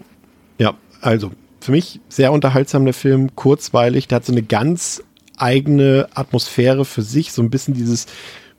Ja, 0.59 0.75
also 1.01 1.33
für 1.61 1.73
mich 1.73 2.01
sehr 2.09 2.33
unterhaltsam 2.33 2.85
der 2.85 2.95
Film, 2.95 3.35
kurzweilig, 3.35 4.09
der 4.09 4.17
hat 4.17 4.27
so 4.27 4.33
eine 4.33 4.43
ganz 4.43 5.03
eigene 5.37 6.09
Atmosphäre 6.15 6.85
für 6.85 7.03
sich, 7.03 7.33
so 7.33 7.43
ein 7.43 7.51
bisschen 7.51 7.75
dieses 7.75 8.07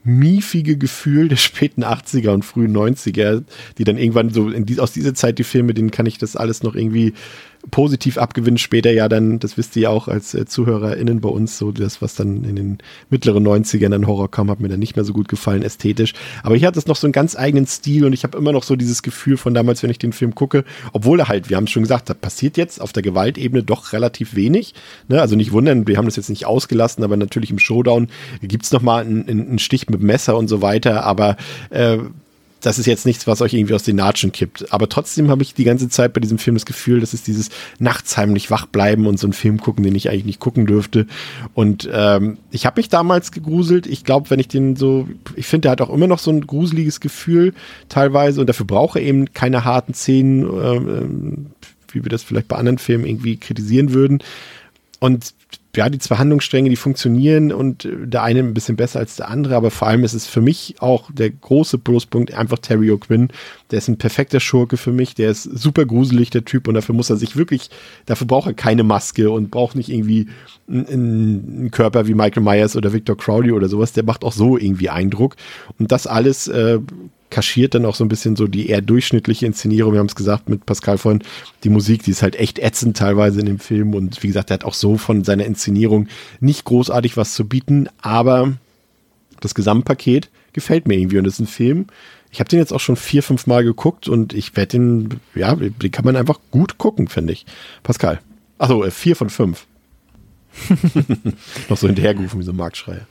miefige 0.03 0.77
Gefühl 0.77 1.27
der 1.27 1.35
späten 1.35 1.83
80er 1.83 2.29
und 2.29 2.43
frühen 2.43 2.75
90er, 2.75 3.43
die 3.77 3.83
dann 3.83 3.97
irgendwann 3.97 4.29
so 4.31 4.49
die, 4.49 4.79
aus 4.79 4.93
dieser 4.93 5.13
Zeit 5.13 5.37
die 5.37 5.43
Filme, 5.43 5.73
denen 5.73 5.91
kann 5.91 6.05
ich 6.05 6.17
das 6.17 6.35
alles 6.35 6.63
noch 6.63 6.75
irgendwie 6.75 7.13
positiv 7.69 8.17
abgewinnen. 8.17 8.57
Später 8.57 8.91
ja 8.91 9.07
dann, 9.07 9.39
das 9.39 9.57
wisst 9.57 9.75
ihr 9.75 9.83
ja 9.83 9.89
auch 9.89 10.07
als 10.07 10.33
äh, 10.33 10.45
ZuhörerInnen 10.45 11.21
bei 11.21 11.29
uns, 11.29 11.57
so 11.57 11.71
das, 11.71 12.01
was 12.01 12.15
dann 12.15 12.43
in 12.43 12.55
den 12.55 12.77
mittleren 13.09 13.45
90ern 13.45 13.93
an 13.93 14.07
Horror 14.07 14.31
kam, 14.31 14.49
hat 14.49 14.59
mir 14.59 14.69
dann 14.69 14.79
nicht 14.79 14.95
mehr 14.95 15.05
so 15.05 15.13
gut 15.13 15.27
gefallen, 15.27 15.61
ästhetisch. 15.61 16.13
Aber 16.43 16.55
hier 16.55 16.67
hat 16.67 16.77
es 16.77 16.87
noch 16.87 16.95
so 16.95 17.05
einen 17.05 17.13
ganz 17.13 17.35
eigenen 17.35 17.67
Stil 17.67 18.05
und 18.05 18.13
ich 18.13 18.23
habe 18.23 18.37
immer 18.37 18.51
noch 18.51 18.63
so 18.63 18.75
dieses 18.75 19.03
Gefühl 19.03 19.37
von 19.37 19.53
damals, 19.53 19.83
wenn 19.83 19.89
ich 19.89 19.99
den 19.99 20.13
Film 20.13 20.33
gucke, 20.33 20.63
obwohl 20.93 21.19
er 21.19 21.27
halt, 21.27 21.49
wir 21.49 21.57
haben 21.57 21.65
es 21.65 21.71
schon 21.71 21.83
gesagt, 21.83 22.09
da 22.09 22.13
passiert 22.13 22.57
jetzt 22.57 22.81
auf 22.81 22.93
der 22.93 23.03
Gewaltebene 23.03 23.63
doch 23.63 23.93
relativ 23.93 24.35
wenig. 24.35 24.73
Ne? 25.07 25.21
Also 25.21 25.35
nicht 25.35 25.51
wundern, 25.51 25.87
wir 25.87 25.97
haben 25.97 26.05
das 26.05 26.15
jetzt 26.15 26.29
nicht 26.29 26.45
ausgelassen, 26.45 27.03
aber 27.03 27.17
natürlich 27.17 27.51
im 27.51 27.59
Showdown 27.59 28.07
gibt 28.41 28.65
es 28.65 28.71
nochmal 28.71 29.05
einen, 29.05 29.27
einen 29.29 29.59
Stich 29.59 29.89
mit 29.89 30.01
Messer 30.01 30.37
und 30.37 30.47
so 30.47 30.61
weiter, 30.61 31.03
aber 31.03 31.37
äh, 31.69 31.97
das 32.61 32.79
ist 32.79 32.85
jetzt 32.85 33.05
nichts, 33.05 33.27
was 33.27 33.41
euch 33.41 33.53
irgendwie 33.53 33.73
aus 33.73 33.83
den 33.83 33.95
Natschen 33.97 34.31
kippt. 34.31 34.71
Aber 34.71 34.87
trotzdem 34.87 35.29
habe 35.29 35.41
ich 35.41 35.53
die 35.53 35.63
ganze 35.63 35.89
Zeit 35.89 36.13
bei 36.13 36.21
diesem 36.21 36.37
Film 36.37 36.55
das 36.55 36.65
Gefühl, 36.65 36.99
das 36.99 37.13
ist 37.13 37.27
dieses 37.27 37.49
nachts 37.79 38.15
heimlich 38.17 38.51
wach 38.51 38.67
bleiben 38.67 39.07
und 39.07 39.19
so 39.19 39.27
einen 39.27 39.33
Film 39.33 39.59
gucken, 39.59 39.83
den 39.83 39.95
ich 39.95 40.09
eigentlich 40.09 40.25
nicht 40.25 40.39
gucken 40.39 40.65
dürfte. 40.65 41.07
Und 41.53 41.89
ähm, 41.91 42.37
ich 42.51 42.65
habe 42.65 42.79
mich 42.79 42.89
damals 42.89 43.31
gegruselt. 43.31 43.87
Ich 43.87 44.03
glaube, 44.03 44.29
wenn 44.29 44.39
ich 44.39 44.47
den 44.47 44.75
so, 44.75 45.07
ich 45.35 45.47
finde, 45.47 45.63
der 45.63 45.71
hat 45.71 45.81
auch 45.81 45.93
immer 45.93 46.07
noch 46.07 46.19
so 46.19 46.31
ein 46.31 46.45
gruseliges 46.45 46.99
Gefühl 46.99 47.53
teilweise 47.89 48.39
und 48.39 48.47
dafür 48.47 48.65
brauche 48.65 48.99
eben 48.99 49.33
keine 49.33 49.65
harten 49.65 49.93
Szenen, 49.93 50.43
äh, 50.43 51.93
wie 51.93 52.03
wir 52.03 52.09
das 52.09 52.23
vielleicht 52.23 52.47
bei 52.47 52.57
anderen 52.57 52.77
Filmen 52.77 53.05
irgendwie 53.05 53.37
kritisieren 53.37 53.93
würden. 53.93 54.19
Und 54.99 55.33
ja, 55.75 55.89
die 55.89 55.99
zwei 55.99 56.17
Handlungsstränge, 56.17 56.69
die 56.69 56.75
funktionieren 56.75 57.51
und 57.51 57.85
äh, 57.85 58.07
der 58.07 58.23
eine 58.23 58.39
ein 58.39 58.53
bisschen 58.53 58.75
besser 58.75 58.99
als 58.99 59.15
der 59.15 59.29
andere, 59.29 59.55
aber 59.55 59.71
vor 59.71 59.87
allem 59.87 60.03
ist 60.03 60.13
es 60.13 60.27
für 60.27 60.41
mich 60.41 60.75
auch 60.79 61.09
der 61.11 61.29
große 61.29 61.77
Pluspunkt 61.77 62.33
einfach 62.33 62.59
Terry 62.59 62.91
O'Quinn. 62.91 63.29
Der 63.71 63.77
ist 63.77 63.87
ein 63.87 63.97
perfekter 63.97 64.39
Schurke 64.39 64.77
für 64.77 64.91
mich, 64.91 65.15
der 65.15 65.31
ist 65.31 65.43
super 65.43 65.85
gruselig, 65.85 66.29
der 66.29 66.45
Typ, 66.45 66.67
und 66.67 66.73
dafür 66.73 66.95
muss 66.95 67.09
er 67.09 67.17
sich 67.17 67.35
wirklich, 67.35 67.69
dafür 68.05 68.27
braucht 68.27 68.47
er 68.47 68.53
keine 68.53 68.83
Maske 68.83 69.31
und 69.31 69.51
braucht 69.51 69.75
nicht 69.75 69.89
irgendwie 69.89 70.27
einen, 70.69 71.69
Körper 71.71 72.07
wie 72.07 72.13
Michael 72.13 72.43
Myers 72.43 72.75
oder 72.75 72.93
Victor 72.93 73.17
Crowley 73.17 73.51
oder 73.51 73.69
sowas, 73.69 73.93
der 73.93 74.03
macht 74.03 74.23
auch 74.23 74.33
so 74.33 74.57
irgendwie 74.57 74.89
Eindruck. 74.89 75.35
Und 75.79 75.91
das 75.91 76.07
alles 76.07 76.47
äh, 76.47 76.79
kaschiert 77.31 77.73
dann 77.73 77.85
auch 77.85 77.95
so 77.95 78.05
ein 78.05 78.09
bisschen 78.09 78.35
so 78.35 78.45
die 78.45 78.69
eher 78.69 78.81
durchschnittliche 78.81 79.47
Inszenierung. 79.47 79.93
Wir 79.93 79.99
haben 79.99 80.07
es 80.07 80.15
gesagt 80.15 80.49
mit 80.49 80.65
Pascal 80.65 80.99
von 80.99 81.23
die 81.63 81.69
Musik, 81.69 82.03
die 82.03 82.11
ist 82.11 82.21
halt 82.21 82.35
echt 82.35 82.59
ätzend 82.59 82.97
teilweise 82.97 83.39
in 83.39 83.47
dem 83.47 83.59
Film 83.59 83.95
und 83.95 84.21
wie 84.21 84.27
gesagt, 84.27 84.51
er 84.51 84.55
hat 84.55 84.65
auch 84.65 84.75
so 84.75 84.97
von 84.97 85.23
seiner 85.23 85.45
Inszenierung 85.45 86.07
nicht 86.39 86.65
großartig 86.65 87.17
was 87.17 87.33
zu 87.33 87.47
bieten, 87.47 87.87
aber 88.01 88.53
das 89.39 89.55
Gesamtpaket 89.55 90.29
gefällt 90.53 90.87
mir 90.87 90.97
irgendwie 90.97 91.17
und 91.17 91.23
das 91.23 91.35
ist 91.35 91.39
ein 91.39 91.47
Film. 91.47 91.87
Ich 92.31 92.39
habe 92.39 92.49
den 92.49 92.59
jetzt 92.59 92.71
auch 92.71 92.79
schon 92.79 92.95
vier, 92.95 93.23
fünf 93.23 93.47
Mal 93.47 93.63
geguckt 93.63 94.07
und 94.07 94.33
ich 94.33 94.55
werde 94.55 94.77
den, 94.77 95.19
ja, 95.35 95.55
den 95.55 95.91
kann 95.91 96.05
man 96.05 96.15
einfach 96.15 96.39
gut 96.51 96.77
gucken, 96.77 97.07
finde 97.07 97.33
ich. 97.33 97.45
Pascal. 97.83 98.19
Achso, 98.57 98.83
äh, 98.83 98.91
vier 98.91 99.15
von 99.15 99.29
fünf. 99.29 99.65
Noch 101.69 101.77
so 101.77 101.87
hinterhergerufen 101.87 102.39
wie 102.39 102.43
so 102.43 102.51
ein 102.51 102.57
Marktschreier. 102.57 103.05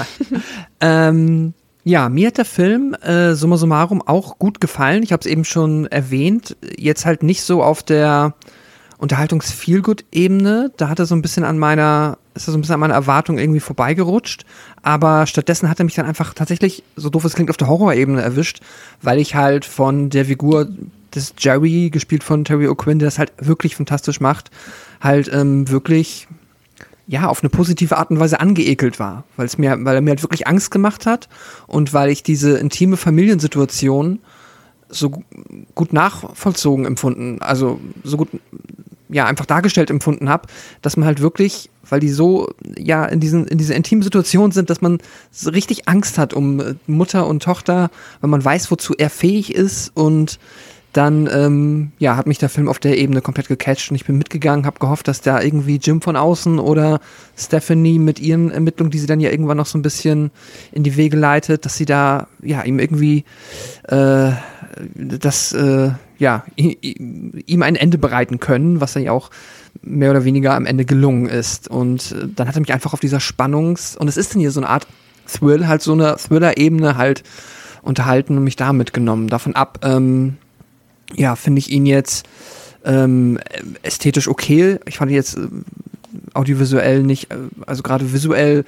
ähm, 0.80 1.54
ja, 1.84 2.08
mir 2.08 2.28
hat 2.28 2.38
der 2.38 2.44
Film 2.44 2.94
äh, 2.94 3.34
summa 3.34 3.56
summarum 3.56 4.02
auch 4.02 4.38
gut 4.38 4.60
gefallen. 4.60 5.02
Ich 5.02 5.12
habe 5.12 5.20
es 5.20 5.26
eben 5.26 5.44
schon 5.44 5.86
erwähnt. 5.86 6.56
Jetzt 6.76 7.04
halt 7.04 7.22
nicht 7.22 7.42
so 7.42 7.62
auf 7.62 7.82
der 7.82 8.34
Unterhaltungs-Feelgood-Ebene. 8.98 10.70
Da 10.76 10.88
hat 10.88 11.00
er 11.00 11.06
so 11.06 11.16
ein 11.16 11.22
bisschen 11.22 11.42
an 11.42 11.58
meiner, 11.58 12.18
ist 12.34 12.48
er 12.48 12.52
so 12.52 12.58
ein 12.58 12.60
bisschen 12.60 12.74
an 12.74 12.80
meiner 12.80 12.94
Erwartung 12.94 13.36
irgendwie 13.36 13.58
vorbeigerutscht. 13.58 14.44
Aber 14.82 15.26
stattdessen 15.26 15.68
hat 15.68 15.80
er 15.80 15.84
mich 15.84 15.96
dann 15.96 16.06
einfach 16.06 16.34
tatsächlich, 16.34 16.84
so 16.94 17.10
doof 17.10 17.24
es 17.24 17.34
klingt, 17.34 17.50
auf 17.50 17.56
der 17.56 17.68
Horror-Ebene 17.68 18.22
erwischt, 18.22 18.60
weil 19.00 19.18
ich 19.18 19.34
halt 19.34 19.64
von 19.64 20.08
der 20.08 20.26
Figur 20.26 20.68
des 21.12 21.34
Jerry, 21.36 21.90
gespielt 21.90 22.22
von 22.22 22.44
Terry 22.44 22.68
O'Quinn, 22.68 22.98
der 22.98 23.08
das 23.08 23.18
halt 23.18 23.32
wirklich 23.38 23.74
fantastisch 23.74 24.20
macht, 24.20 24.50
halt 25.00 25.30
ähm, 25.32 25.68
wirklich 25.68 26.28
ja, 27.06 27.28
auf 27.28 27.42
eine 27.42 27.50
positive 27.50 27.96
Art 27.96 28.10
und 28.10 28.20
Weise 28.20 28.40
angeekelt 28.40 28.98
war, 28.98 29.24
weil 29.36 29.46
es 29.46 29.58
mir, 29.58 29.76
weil 29.80 29.96
er 29.96 30.00
mir 30.00 30.10
halt 30.10 30.22
wirklich 30.22 30.46
Angst 30.46 30.70
gemacht 30.70 31.06
hat 31.06 31.28
und 31.66 31.92
weil 31.92 32.10
ich 32.10 32.22
diese 32.22 32.58
intime 32.58 32.96
Familiensituation 32.96 34.20
so 34.88 35.10
gut 35.74 35.92
nachvollzogen 35.92 36.84
empfunden, 36.84 37.40
also 37.40 37.80
so 38.04 38.18
gut, 38.18 38.28
ja, 39.08 39.26
einfach 39.26 39.46
dargestellt 39.46 39.90
empfunden 39.90 40.28
habe, 40.28 40.48
dass 40.80 40.96
man 40.96 41.06
halt 41.06 41.20
wirklich, 41.20 41.70
weil 41.88 42.00
die 42.00 42.10
so, 42.10 42.50
ja, 42.78 43.04
in 43.04 43.20
diesen, 43.20 43.46
in 43.46 43.58
dieser 43.58 43.74
intimen 43.74 44.02
Situation 44.02 44.52
sind, 44.52 44.70
dass 44.70 44.80
man 44.80 44.98
so 45.30 45.50
richtig 45.50 45.88
Angst 45.88 46.18
hat 46.18 46.34
um 46.34 46.76
Mutter 46.86 47.26
und 47.26 47.42
Tochter, 47.42 47.90
weil 48.20 48.30
man 48.30 48.44
weiß, 48.44 48.70
wozu 48.70 48.94
er 48.96 49.10
fähig 49.10 49.54
ist 49.54 49.90
und 49.94 50.38
dann 50.92 51.28
ähm, 51.32 51.92
ja, 51.98 52.16
hat 52.16 52.26
mich 52.26 52.38
der 52.38 52.48
Film 52.48 52.68
auf 52.68 52.78
der 52.78 52.98
Ebene 52.98 53.22
komplett 53.22 53.48
gecatcht 53.48 53.90
und 53.90 53.96
ich 53.96 54.04
bin 54.04 54.18
mitgegangen, 54.18 54.66
habe 54.66 54.78
gehofft, 54.78 55.08
dass 55.08 55.22
da 55.22 55.40
irgendwie 55.40 55.76
Jim 55.76 56.02
von 56.02 56.16
außen 56.16 56.58
oder 56.58 57.00
Stephanie 57.36 57.98
mit 57.98 58.20
ihren 58.20 58.50
Ermittlungen, 58.50 58.90
die 58.90 58.98
sie 58.98 59.06
dann 59.06 59.20
ja 59.20 59.30
irgendwann 59.30 59.56
noch 59.56 59.66
so 59.66 59.78
ein 59.78 59.82
bisschen 59.82 60.30
in 60.70 60.82
die 60.82 60.96
Wege 60.96 61.16
leitet, 61.16 61.64
dass 61.64 61.76
sie 61.76 61.86
da 61.86 62.28
ja 62.42 62.62
ihm 62.62 62.78
irgendwie 62.78 63.24
äh, 63.88 64.32
das 64.86 65.52
äh, 65.52 65.90
ja 66.18 66.44
ihm 66.56 67.62
ein 67.62 67.76
Ende 67.76 67.98
bereiten 67.98 68.38
können, 68.38 68.80
was 68.80 68.92
dann 68.92 69.02
ja 69.02 69.12
auch 69.12 69.30
mehr 69.80 70.10
oder 70.10 70.24
weniger 70.24 70.54
am 70.54 70.66
Ende 70.66 70.84
gelungen 70.84 71.26
ist. 71.26 71.68
Und 71.68 72.12
äh, 72.12 72.28
dann 72.34 72.48
hat 72.48 72.56
er 72.56 72.60
mich 72.60 72.72
einfach 72.72 72.92
auf 72.92 73.00
dieser 73.00 73.20
Spannungs- 73.20 73.96
und 73.96 74.08
es 74.08 74.16
ist 74.16 74.34
dann 74.34 74.40
hier 74.40 74.50
so 74.50 74.60
eine 74.60 74.68
Art 74.68 74.86
Thrill, 75.26 75.66
halt 75.66 75.82
so 75.82 75.92
eine 75.92 76.16
Thriller-Ebene 76.16 76.96
halt 76.96 77.22
unterhalten 77.82 78.36
und 78.36 78.44
mich 78.44 78.56
da 78.56 78.72
mitgenommen. 78.72 79.28
Davon 79.28 79.54
ab, 79.56 79.80
ähm, 79.82 80.36
ja, 81.14 81.36
finde 81.36 81.58
ich 81.60 81.70
ihn 81.70 81.86
jetzt 81.86 82.26
ähm, 82.84 83.38
ästhetisch 83.82 84.28
okay. 84.28 84.78
Ich 84.86 84.98
fand 84.98 85.10
ihn 85.10 85.16
jetzt 85.16 85.36
äh, 85.36 85.46
audiovisuell 86.34 87.02
nicht, 87.02 87.30
äh, 87.30 87.36
also 87.66 87.82
gerade 87.82 88.12
visuell 88.12 88.64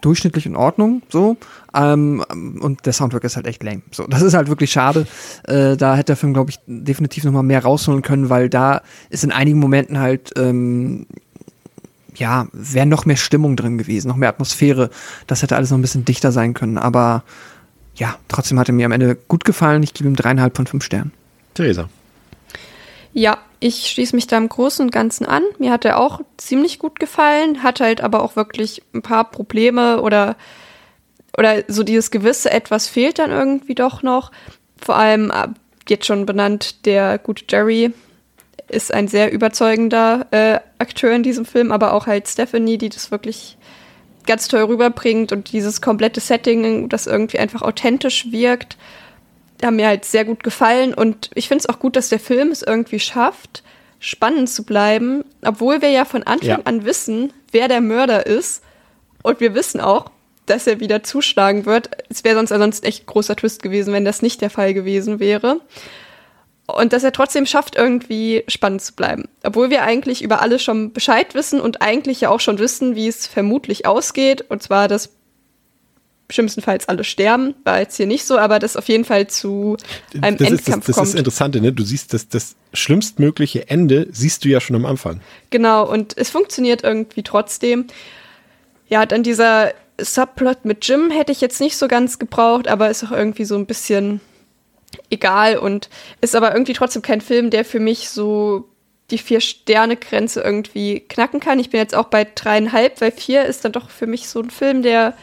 durchschnittlich 0.00 0.46
in 0.46 0.56
Ordnung, 0.56 1.02
so. 1.10 1.36
Ähm, 1.74 2.24
und 2.60 2.86
der 2.86 2.92
Soundtrack 2.92 3.24
ist 3.24 3.36
halt 3.36 3.46
echt 3.46 3.62
lame. 3.62 3.82
So, 3.90 4.06
das 4.06 4.22
ist 4.22 4.34
halt 4.34 4.48
wirklich 4.48 4.72
schade. 4.72 5.06
Äh, 5.44 5.76
da 5.76 5.94
hätte 5.94 6.06
der 6.06 6.16
Film, 6.16 6.32
glaube 6.32 6.50
ich, 6.50 6.58
definitiv 6.66 7.24
noch 7.24 7.32
mal 7.32 7.42
mehr 7.42 7.62
rausholen 7.62 8.02
können, 8.02 8.30
weil 8.30 8.48
da 8.48 8.82
ist 9.10 9.24
in 9.24 9.32
einigen 9.32 9.58
Momenten 9.58 9.98
halt 9.98 10.32
ähm, 10.36 11.06
ja, 12.14 12.48
wäre 12.52 12.86
noch 12.86 13.06
mehr 13.06 13.16
Stimmung 13.16 13.56
drin 13.56 13.78
gewesen, 13.78 14.08
noch 14.08 14.16
mehr 14.16 14.28
Atmosphäre. 14.28 14.90
Das 15.26 15.42
hätte 15.42 15.56
alles 15.56 15.70
noch 15.70 15.78
ein 15.78 15.82
bisschen 15.82 16.04
dichter 16.04 16.32
sein 16.32 16.54
können. 16.54 16.76
Aber 16.76 17.22
ja, 17.94 18.16
trotzdem 18.28 18.58
hat 18.58 18.68
er 18.68 18.74
mir 18.74 18.86
am 18.86 18.92
Ende 18.92 19.16
gut 19.16 19.44
gefallen. 19.44 19.82
Ich 19.82 19.94
gebe 19.94 20.08
ihm 20.08 20.16
dreieinhalb 20.16 20.56
von 20.56 20.66
fünf 20.66 20.84
Sternen. 20.84 21.12
Theresa. 21.60 21.88
Ja, 23.12 23.38
ich 23.58 23.88
schließe 23.88 24.16
mich 24.16 24.26
da 24.26 24.38
im 24.38 24.48
Großen 24.48 24.84
und 24.84 24.92
Ganzen 24.92 25.26
an. 25.26 25.42
Mir 25.58 25.70
hat 25.72 25.84
er 25.84 25.98
auch 25.98 26.20
ziemlich 26.36 26.78
gut 26.78 26.98
gefallen, 26.98 27.62
hat 27.62 27.80
halt 27.80 28.00
aber 28.00 28.22
auch 28.22 28.36
wirklich 28.36 28.82
ein 28.94 29.02
paar 29.02 29.30
Probleme 29.30 30.00
oder, 30.00 30.36
oder 31.36 31.64
so 31.68 31.82
dieses 31.82 32.10
gewisse 32.10 32.50
Etwas 32.50 32.88
fehlt 32.88 33.18
dann 33.18 33.30
irgendwie 33.30 33.74
doch 33.74 34.02
noch. 34.02 34.30
Vor 34.80 34.96
allem 34.96 35.30
äh, 35.30 35.48
jetzt 35.88 36.06
schon 36.06 36.24
benannt, 36.24 36.86
der 36.86 37.18
gute 37.18 37.44
Jerry 37.48 37.92
ist 38.68 38.94
ein 38.94 39.08
sehr 39.08 39.32
überzeugender 39.32 40.26
äh, 40.30 40.60
Akteur 40.78 41.12
in 41.12 41.22
diesem 41.22 41.44
Film, 41.44 41.72
aber 41.72 41.92
auch 41.92 42.06
halt 42.06 42.28
Stephanie, 42.28 42.78
die 42.78 42.88
das 42.88 43.10
wirklich 43.10 43.58
ganz 44.26 44.48
toll 44.48 44.62
rüberbringt 44.62 45.32
und 45.32 45.52
dieses 45.52 45.82
komplette 45.82 46.20
Setting, 46.20 46.88
das 46.88 47.06
irgendwie 47.06 47.38
einfach 47.38 47.62
authentisch 47.62 48.30
wirkt, 48.30 48.76
haben 49.66 49.76
mir 49.76 49.88
halt 49.88 50.04
sehr 50.04 50.24
gut 50.24 50.42
gefallen 50.42 50.94
und 50.94 51.30
ich 51.34 51.48
finde 51.48 51.62
es 51.62 51.68
auch 51.68 51.78
gut, 51.78 51.96
dass 51.96 52.08
der 52.08 52.20
Film 52.20 52.50
es 52.50 52.62
irgendwie 52.62 53.00
schafft, 53.00 53.62
spannend 53.98 54.48
zu 54.48 54.64
bleiben, 54.64 55.24
obwohl 55.44 55.82
wir 55.82 55.90
ja 55.90 56.04
von 56.04 56.22
Anfang 56.22 56.48
ja. 56.48 56.60
an 56.64 56.84
wissen, 56.84 57.32
wer 57.52 57.68
der 57.68 57.80
Mörder 57.80 58.26
ist 58.26 58.62
und 59.22 59.40
wir 59.40 59.54
wissen 59.54 59.80
auch, 59.80 60.10
dass 60.46 60.66
er 60.66 60.80
wieder 60.80 61.02
zuschlagen 61.02 61.66
wird. 61.66 61.90
Es 62.08 62.24
wäre 62.24 62.36
sonst 62.36 62.52
ansonsten 62.52 62.86
echt 62.86 63.06
großer 63.06 63.36
Twist 63.36 63.62
gewesen, 63.62 63.92
wenn 63.92 64.04
das 64.04 64.22
nicht 64.22 64.40
der 64.40 64.50
Fall 64.50 64.74
gewesen 64.74 65.20
wäre. 65.20 65.60
Und 66.66 66.92
dass 66.92 67.04
er 67.04 67.12
trotzdem 67.12 67.46
schafft, 67.46 67.76
irgendwie 67.76 68.44
spannend 68.48 68.82
zu 68.82 68.94
bleiben. 68.94 69.24
Obwohl 69.44 69.70
wir 69.70 69.82
eigentlich 69.82 70.22
über 70.22 70.40
alles 70.40 70.62
schon 70.62 70.92
Bescheid 70.92 71.34
wissen 71.34 71.60
und 71.60 71.82
eigentlich 71.82 72.22
ja 72.22 72.30
auch 72.30 72.40
schon 72.40 72.58
wissen, 72.58 72.94
wie 72.94 73.08
es 73.08 73.26
vermutlich 73.26 73.86
ausgeht. 73.86 74.44
Und 74.48 74.62
zwar, 74.62 74.88
dass 74.88 75.10
schlimmstenfalls 76.30 76.88
alle 76.88 77.04
sterben. 77.04 77.54
War 77.64 77.80
jetzt 77.80 77.96
hier 77.96 78.06
nicht 78.06 78.24
so, 78.24 78.38
aber 78.38 78.58
das 78.58 78.76
auf 78.76 78.88
jeden 78.88 79.04
Fall 79.04 79.26
zu 79.26 79.76
einem 80.20 80.36
das 80.36 80.48
Endkampf 80.48 80.58
ist, 80.58 80.68
das, 80.68 80.86
das 80.86 80.96
kommt. 80.96 81.06
Das 81.06 81.14
ist 81.14 81.18
Interessante, 81.18 81.60
ne? 81.60 81.72
Du 81.72 81.82
siehst, 81.82 82.14
das, 82.14 82.28
das 82.28 82.56
schlimmstmögliche 82.72 83.68
Ende 83.68 84.08
siehst 84.10 84.44
du 84.44 84.48
ja 84.48 84.60
schon 84.60 84.76
am 84.76 84.86
Anfang. 84.86 85.20
Genau, 85.50 85.88
und 85.88 86.16
es 86.16 86.30
funktioniert 86.30 86.84
irgendwie 86.84 87.22
trotzdem. 87.22 87.86
Ja, 88.88 89.06
dann 89.06 89.22
dieser 89.22 89.72
Subplot 90.00 90.64
mit 90.64 90.86
Jim 90.86 91.10
hätte 91.10 91.32
ich 91.32 91.40
jetzt 91.40 91.60
nicht 91.60 91.76
so 91.76 91.88
ganz 91.88 92.18
gebraucht, 92.18 92.68
aber 92.68 92.90
ist 92.90 93.04
auch 93.04 93.12
irgendwie 93.12 93.44
so 93.44 93.56
ein 93.56 93.66
bisschen 93.66 94.20
egal 95.10 95.58
und 95.58 95.88
ist 96.20 96.34
aber 96.34 96.52
irgendwie 96.52 96.72
trotzdem 96.72 97.02
kein 97.02 97.20
Film, 97.20 97.50
der 97.50 97.64
für 97.64 97.80
mich 97.80 98.08
so 98.08 98.68
die 99.10 99.18
Vier-Sterne-Grenze 99.18 100.40
irgendwie 100.40 101.00
knacken 101.00 101.40
kann. 101.40 101.58
Ich 101.58 101.70
bin 101.70 101.80
jetzt 101.80 101.94
auch 101.94 102.06
bei 102.06 102.24
dreieinhalb, 102.24 103.00
weil 103.00 103.12
vier 103.12 103.44
ist 103.44 103.64
dann 103.64 103.72
doch 103.72 103.90
für 103.90 104.06
mich 104.06 104.28
so 104.28 104.40
ein 104.40 104.50
Film, 104.50 104.82
der 104.82 105.14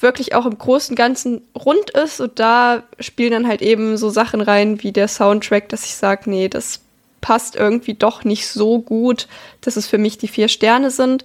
wirklich 0.00 0.34
auch 0.34 0.46
im 0.46 0.56
Großen 0.56 0.92
und 0.92 0.96
Ganzen 0.96 1.42
rund 1.54 1.90
ist 1.90 2.20
und 2.20 2.38
da 2.38 2.84
spielen 3.00 3.32
dann 3.32 3.48
halt 3.48 3.62
eben 3.62 3.96
so 3.96 4.10
Sachen 4.10 4.40
rein 4.40 4.82
wie 4.82 4.92
der 4.92 5.08
Soundtrack, 5.08 5.68
dass 5.68 5.84
ich 5.84 5.96
sage, 5.96 6.30
nee, 6.30 6.48
das 6.48 6.80
passt 7.20 7.56
irgendwie 7.56 7.94
doch 7.94 8.24
nicht 8.24 8.46
so 8.46 8.78
gut, 8.78 9.26
dass 9.60 9.76
es 9.76 9.88
für 9.88 9.98
mich 9.98 10.18
die 10.18 10.28
vier 10.28 10.48
Sterne 10.48 10.90
sind. 10.90 11.24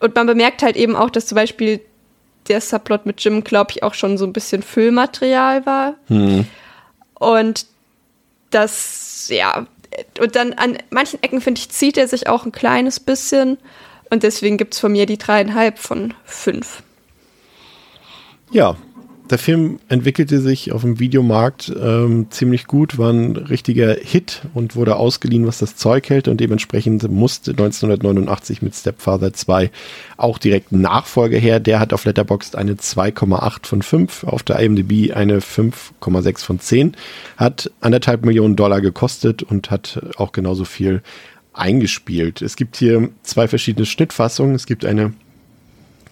Und 0.00 0.14
man 0.14 0.26
bemerkt 0.26 0.62
halt 0.62 0.76
eben 0.76 0.96
auch, 0.96 1.10
dass 1.10 1.26
zum 1.26 1.36
Beispiel 1.36 1.80
der 2.48 2.60
Subplot 2.60 3.06
mit 3.06 3.22
Jim, 3.22 3.42
glaube 3.42 3.72
ich, 3.72 3.82
auch 3.82 3.94
schon 3.94 4.18
so 4.18 4.24
ein 4.26 4.32
bisschen 4.32 4.62
Füllmaterial 4.62 5.66
war. 5.66 5.94
Hm. 6.08 6.46
Und 7.14 7.66
das, 8.50 9.28
ja, 9.30 9.66
und 10.20 10.36
dann 10.36 10.52
an 10.54 10.78
manchen 10.90 11.22
Ecken, 11.22 11.40
finde 11.40 11.60
ich, 11.60 11.70
zieht 11.70 11.96
er 11.96 12.08
sich 12.08 12.28
auch 12.28 12.44
ein 12.44 12.52
kleines 12.52 13.00
bisschen. 13.00 13.58
Und 14.10 14.22
deswegen 14.22 14.56
gibt 14.56 14.74
es 14.74 14.80
von 14.80 14.92
mir 14.92 15.06
die 15.06 15.18
dreieinhalb 15.18 15.78
von 15.78 16.14
fünf. 16.24 16.82
Ja, 18.50 18.76
der 19.30 19.38
Film 19.38 19.78
entwickelte 19.88 20.40
sich 20.40 20.72
auf 20.72 20.80
dem 20.80 20.98
Videomarkt 20.98 21.70
ähm, 21.78 22.28
ziemlich 22.30 22.66
gut, 22.66 22.96
war 22.96 23.12
ein 23.12 23.36
richtiger 23.36 23.94
Hit 23.94 24.42
und 24.54 24.74
wurde 24.74 24.96
ausgeliehen, 24.96 25.46
was 25.46 25.58
das 25.58 25.76
Zeug 25.76 26.08
hält 26.08 26.28
und 26.28 26.40
dementsprechend 26.40 27.06
musste 27.10 27.50
1989 27.50 28.62
mit 28.62 28.74
Stepfather 28.74 29.34
2 29.34 29.70
auch 30.16 30.38
direkt 30.38 30.72
ein 30.72 30.80
Nachfolger 30.80 31.36
her. 31.36 31.60
Der 31.60 31.78
hat 31.78 31.92
auf 31.92 32.06
Letterboxd 32.06 32.56
eine 32.56 32.74
2,8 32.74 33.66
von 33.66 33.82
5, 33.82 34.24
auf 34.24 34.42
der 34.42 34.60
IMDb 34.60 35.12
eine 35.14 35.40
5,6 35.40 36.44
von 36.44 36.58
10, 36.58 36.96
hat 37.36 37.70
anderthalb 37.80 38.24
Millionen 38.24 38.56
Dollar 38.56 38.80
gekostet 38.80 39.42
und 39.42 39.70
hat 39.70 40.00
auch 40.16 40.32
genauso 40.32 40.64
viel 40.64 41.02
eingespielt. 41.52 42.40
Es 42.40 42.56
gibt 42.56 42.76
hier 42.76 43.10
zwei 43.24 43.46
verschiedene 43.46 43.84
Schnittfassungen. 43.84 44.54
Es 44.54 44.64
gibt 44.64 44.86
eine 44.86 45.12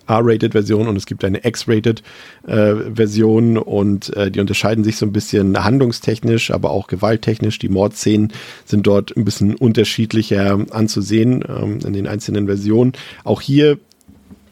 R-Rated-Version 0.06 0.88
und 0.88 0.96
es 0.96 1.06
gibt 1.06 1.24
eine 1.24 1.44
X-Rated-Version 1.44 3.56
äh, 3.56 3.60
und 3.60 4.16
äh, 4.16 4.30
die 4.30 4.40
unterscheiden 4.40 4.84
sich 4.84 4.96
so 4.96 5.06
ein 5.06 5.12
bisschen 5.12 5.62
handlungstechnisch, 5.62 6.50
aber 6.50 6.70
auch 6.70 6.86
gewalttechnisch. 6.86 7.58
Die 7.58 7.68
Mordszenen 7.68 8.32
sind 8.64 8.86
dort 8.86 9.16
ein 9.16 9.24
bisschen 9.24 9.54
unterschiedlicher 9.54 10.58
anzusehen 10.70 11.44
ähm, 11.48 11.78
in 11.84 11.92
den 11.92 12.06
einzelnen 12.06 12.46
Versionen. 12.46 12.92
Auch 13.24 13.40
hier 13.40 13.78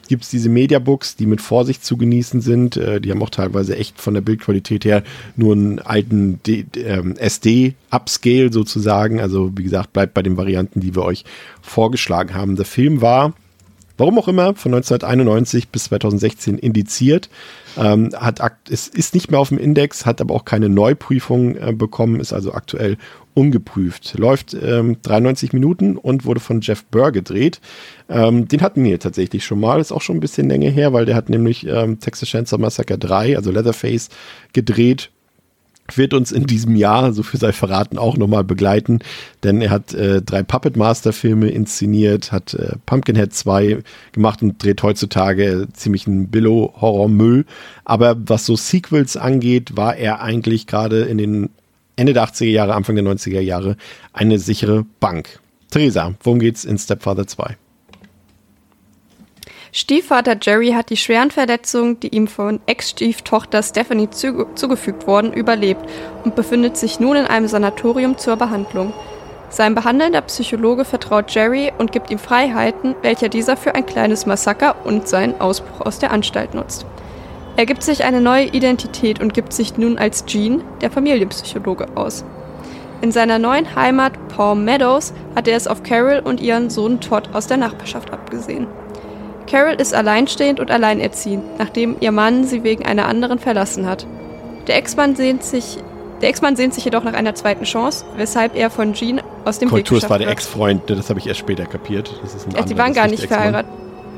gibt 0.09 0.25
es 0.25 0.31
diese 0.31 0.49
Mediabooks, 0.49 1.17
die 1.17 1.27
mit 1.27 1.41
Vorsicht 1.41 1.85
zu 1.85 1.97
genießen 1.97 2.41
sind. 2.41 2.77
Äh, 2.77 3.01
die 3.01 3.11
haben 3.11 3.23
auch 3.23 3.31
teilweise 3.31 3.77
echt 3.77 4.01
von 4.01 4.15
der 4.15 4.21
Bildqualität 4.21 4.85
her 4.85 5.03
nur 5.37 5.55
einen 5.55 5.79
alten 5.79 6.41
ähm, 6.47 7.17
SD-Upscale 7.17 8.53
sozusagen. 8.53 9.21
Also 9.21 9.53
wie 9.57 9.65
gesagt, 9.65 9.93
bleibt 9.93 10.15
bei 10.15 10.23
den 10.23 10.37
Varianten, 10.37 10.81
die 10.81 10.95
wir 10.95 11.05
euch 11.05 11.25
vorgeschlagen 11.63 12.35
haben. 12.35 12.57
Der 12.57 12.65
Film 12.65 13.01
war 13.01 13.35
warum 13.97 14.19
auch 14.19 14.29
immer, 14.29 14.55
von 14.55 14.75
1991 14.75 15.69
bis 15.69 15.85
2016 15.85 16.59
indiziert. 16.59 17.29
Ähm, 17.77 18.11
hat 18.15 18.41
es 18.71 18.89
ist 18.89 19.15
nicht 19.15 19.31
mehr 19.31 19.41
auf 19.41 19.49
dem 19.49 19.59
Index, 19.59 20.07
hat 20.07 20.21
aber 20.21 20.35
auch 20.35 20.45
keine 20.45 20.69
Neuprüfung 20.69 21.57
äh, 21.57 21.73
bekommen, 21.73 22.21
ist 22.21 22.33
also 22.33 22.53
aktuell 22.53 22.97
ungeprüft. 23.35 24.17
Läuft 24.17 24.55
ähm, 24.55 24.97
93 25.03 25.53
Minuten 25.53 25.97
und 25.97 26.25
wurde 26.25 26.41
von 26.41 26.61
Jeff 26.61 26.85
Burr 26.85 27.11
gedreht. 27.11 27.61
Ähm, 28.09 28.47
den 28.47 28.63
hatten 28.63 28.85
wir 28.85 28.99
tatsächlich 29.01 29.45
schon 29.45 29.61
mal, 29.61 29.81
ist 29.81 29.93
auch 29.93 30.03
schon 30.03 30.17
ein 30.17 30.21
bisschen 30.21 30.49
länger 30.49 30.71
her, 30.71 30.93
weil 30.93 31.05
der 31.05 31.17
hat 31.17 31.29
nämlich 31.29 31.67
ähm, 31.67 31.99
Texas 31.99 32.29
Chainsaw 32.29 32.61
Massacre 32.61 32.97
3, 32.97 33.37
also 33.37 33.51
Leatherface, 33.51 34.09
gedreht 34.53 35.11
wird 35.93 36.15
uns 36.15 36.33
in 36.33 36.47
diesem 36.47 36.77
Jahr, 36.77 37.13
so 37.13 37.23
viel 37.23 37.39
sei 37.39 37.53
verraten, 37.53 37.99
auch 37.99 38.17
nochmal 38.17 38.45
begleiten, 38.45 39.01
denn 39.43 39.61
er 39.61 39.71
hat 39.71 39.93
äh, 39.93 40.23
drei 40.23 40.43
Puppet 40.43 40.77
Master 40.77 41.13
Filme 41.13 41.49
inszeniert, 41.49 42.33
hat 42.33 42.55
äh, 42.55 42.77
Pumpkinhead 42.87 43.35
2 43.35 43.83
gemacht 44.13 44.43
und 44.43 44.63
dreht 44.63 44.83
heutzutage 44.83 45.69
ziemlich 45.75 46.07
einen 46.07 46.29
Billo-Horror-Müll. 46.29 47.45
Aber 47.85 48.17
was 48.27 48.47
so 48.47 48.57
Sequels 48.57 49.17
angeht, 49.17 49.77
war 49.77 49.97
er 49.97 50.23
eigentlich 50.23 50.67
gerade 50.67 51.03
in 51.03 51.19
den 51.19 51.51
Ende 51.97 52.13
der 52.13 52.25
80er 52.25 52.47
Jahre, 52.47 52.75
Anfang 52.75 52.97
der 52.97 53.05
90er 53.05 53.41
Jahre 53.41 53.77
eine 54.13 54.39
sichere 54.39 54.85
Bank. 55.01 55.39
Theresa, 55.71 56.15
worum 56.23 56.39
geht's 56.39 56.65
in 56.65 56.79
Stepfather 56.79 57.27
2? 57.27 57.57
Stiefvater 59.77 60.37
Jerry 60.41 60.71
hat 60.71 60.91
die 60.91 60.97
schweren 60.97 61.33
Verletzungen, 61.33 61.99
die 61.99 62.15
ihm 62.15 62.29
von 62.29 62.61
Ex-Stieftochter 62.67 63.61
Stephanie 63.61 64.09
zu 64.09 64.47
zugefügt 64.55 65.09
wurden, 65.09 65.33
überlebt 65.33 65.85
und 66.23 66.37
befindet 66.37 66.77
sich 66.77 67.01
nun 67.01 67.17
in 67.17 67.27
einem 67.27 67.49
Sanatorium 67.49 68.17
zur 68.17 68.37
Behandlung. 68.37 68.93
Sein 69.49 69.75
behandelnder 69.75 70.21
Psychologe 70.21 70.85
vertraut 70.85 71.35
Jerry 71.35 71.73
und 71.77 71.91
gibt 71.91 72.13
ihm 72.13 72.21
Freiheiten, 72.21 72.95
welche 73.03 73.29
dieser 73.29 73.57
für 73.57 73.75
ein 73.75 73.85
kleines 73.85 74.27
Massaker 74.27 74.77
und 74.85 75.09
seinen 75.09 75.41
Ausbruch 75.41 75.85
aus 75.85 75.99
der 75.99 76.13
Anstalt 76.13 76.55
nutzt. 76.55 76.87
Er 77.57 77.67
gibt 77.67 77.83
sich 77.83 78.05
eine 78.05 78.21
neue 78.21 78.45
Identität 78.45 79.21
und 79.21 79.35
gibt 79.35 79.53
sich 79.53 79.77
nun 79.77 79.99
als 79.99 80.25
Gene, 80.27 80.63
der 80.83 80.93
Familienpsychologe, 80.93 81.89
aus. 81.97 82.25
In 83.03 83.11
seiner 83.11 83.41
neuen 83.41 83.75
Heimat 83.75 84.13
Palm 84.29 84.65
Meadows 84.65 85.13
hat 85.35 85.49
er 85.49 85.57
es 85.57 85.67
auf 85.67 85.83
Carol 85.83 86.21
und 86.21 86.41
ihren 86.41 86.71
Sohn 86.71 87.01
Todd 87.01 87.31
aus 87.33 87.49
der 87.49 87.57
Nachbarschaft 87.57 88.13
abgesehen. 88.13 88.69
Carol 89.47 89.75
ist 89.75 89.95
alleinstehend 89.95 90.61
und 90.61 90.71
alleinerziehend, 90.71 91.59
nachdem 91.59 91.97
ihr 92.01 92.13
Mann 92.13 92.45
sie 92.45 92.63
wegen 92.63 92.85
einer 92.85 93.07
anderen 93.07 93.39
verlassen 93.39 93.87
hat. 93.87 94.07
Der 94.67 94.77
Ex-Mann 94.77 95.17
sehnt 95.17 95.43
sich, 95.45 95.79
der 96.23 96.31
Ex-Mann 96.31 96.57
sehnt 96.57 96.75
sich 96.75 96.85
jedoch 96.85 97.05
nach 97.05 97.13
einer 97.13 97.35
zweiten 97.35 97.65
Chance, 97.65 98.05
weshalb 98.17 98.57
er 98.57 98.71
von 98.71 98.95
Jean 98.95 99.21
aus 99.45 99.59
dem 99.59 99.69
Weg 99.69 99.75
Kultur, 99.75 99.97
geschafft 99.97 100.11
war 100.11 100.19
der. 100.19 100.29
Ex-Freund, 100.29 100.89
ne, 100.89 100.97
das 100.97 101.11
habe 101.11 101.19
ich 101.21 101.27
erst 101.27 101.41
später 101.41 101.67
kapiert. 101.67 102.15
Das 102.23 102.35
ist 102.35 102.47
ein 102.47 102.51
die 102.51 102.57
anderer, 102.57 102.79
waren 102.79 102.95
das 102.95 102.97
gar 102.97 103.09
nicht 103.09 103.23
Ex-Mann. 103.25 103.39
verheiratet. 103.41 103.73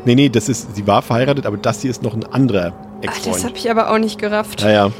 Nee, 0.04 0.14
nee, 0.14 0.28
das 0.28 0.48
ist, 0.48 0.76
sie 0.76 0.86
war 0.86 1.02
verheiratet, 1.02 1.46
aber 1.46 1.56
das 1.56 1.80
hier 1.82 1.90
ist 1.90 2.02
noch 2.02 2.14
ein 2.14 2.24
anderer 2.24 2.72
Ach, 2.76 3.06
das 3.06 3.16
Ex-Freund. 3.16 3.44
habe 3.44 3.56
ich 3.56 3.70
aber 3.70 3.90
auch 3.90 3.98
nicht 3.98 4.18
gerafft. 4.20 4.62
Ja, 4.62 4.70
ja. 4.70 4.90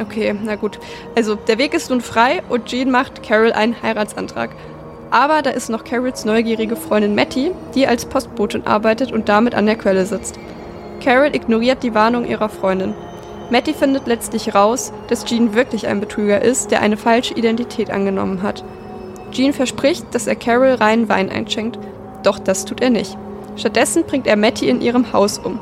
Okay, 0.00 0.34
na 0.44 0.56
gut. 0.56 0.78
Also, 1.14 1.36
der 1.36 1.58
Weg 1.58 1.72
ist 1.74 1.90
nun 1.90 2.00
frei 2.00 2.42
und 2.48 2.66
Jean 2.66 2.90
macht 2.90 3.22
Carol 3.22 3.52
einen 3.52 3.80
Heiratsantrag. 3.82 4.50
Aber 5.10 5.42
da 5.42 5.50
ist 5.50 5.70
noch 5.70 5.84
Carols 5.84 6.24
neugierige 6.24 6.76
Freundin 6.76 7.14
Matty, 7.14 7.52
die 7.74 7.86
als 7.86 8.06
Postbotin 8.06 8.66
arbeitet 8.66 9.12
und 9.12 9.28
damit 9.28 9.54
an 9.54 9.66
der 9.66 9.76
Quelle 9.76 10.04
sitzt. 10.04 10.38
Carol 11.02 11.34
ignoriert 11.34 11.82
die 11.82 11.94
Warnung 11.94 12.26
ihrer 12.26 12.48
Freundin. 12.48 12.94
Matty 13.50 13.74
findet 13.74 14.06
letztlich 14.08 14.54
raus, 14.54 14.92
dass 15.08 15.24
Jean 15.24 15.54
wirklich 15.54 15.86
ein 15.86 16.00
Betrüger 16.00 16.42
ist, 16.42 16.72
der 16.72 16.80
eine 16.80 16.96
falsche 16.96 17.34
Identität 17.34 17.90
angenommen 17.90 18.42
hat. 18.42 18.64
Jean 19.30 19.52
verspricht, 19.52 20.12
dass 20.12 20.26
er 20.26 20.34
Carol 20.34 20.74
reinen 20.74 21.08
Wein 21.08 21.30
einschenkt, 21.30 21.78
doch 22.24 22.40
das 22.40 22.64
tut 22.64 22.80
er 22.80 22.90
nicht. 22.90 23.16
Stattdessen 23.56 24.04
bringt 24.04 24.26
er 24.26 24.36
Matty 24.36 24.68
in 24.68 24.80
ihrem 24.80 25.12
Haus 25.12 25.38
um. 25.38 25.60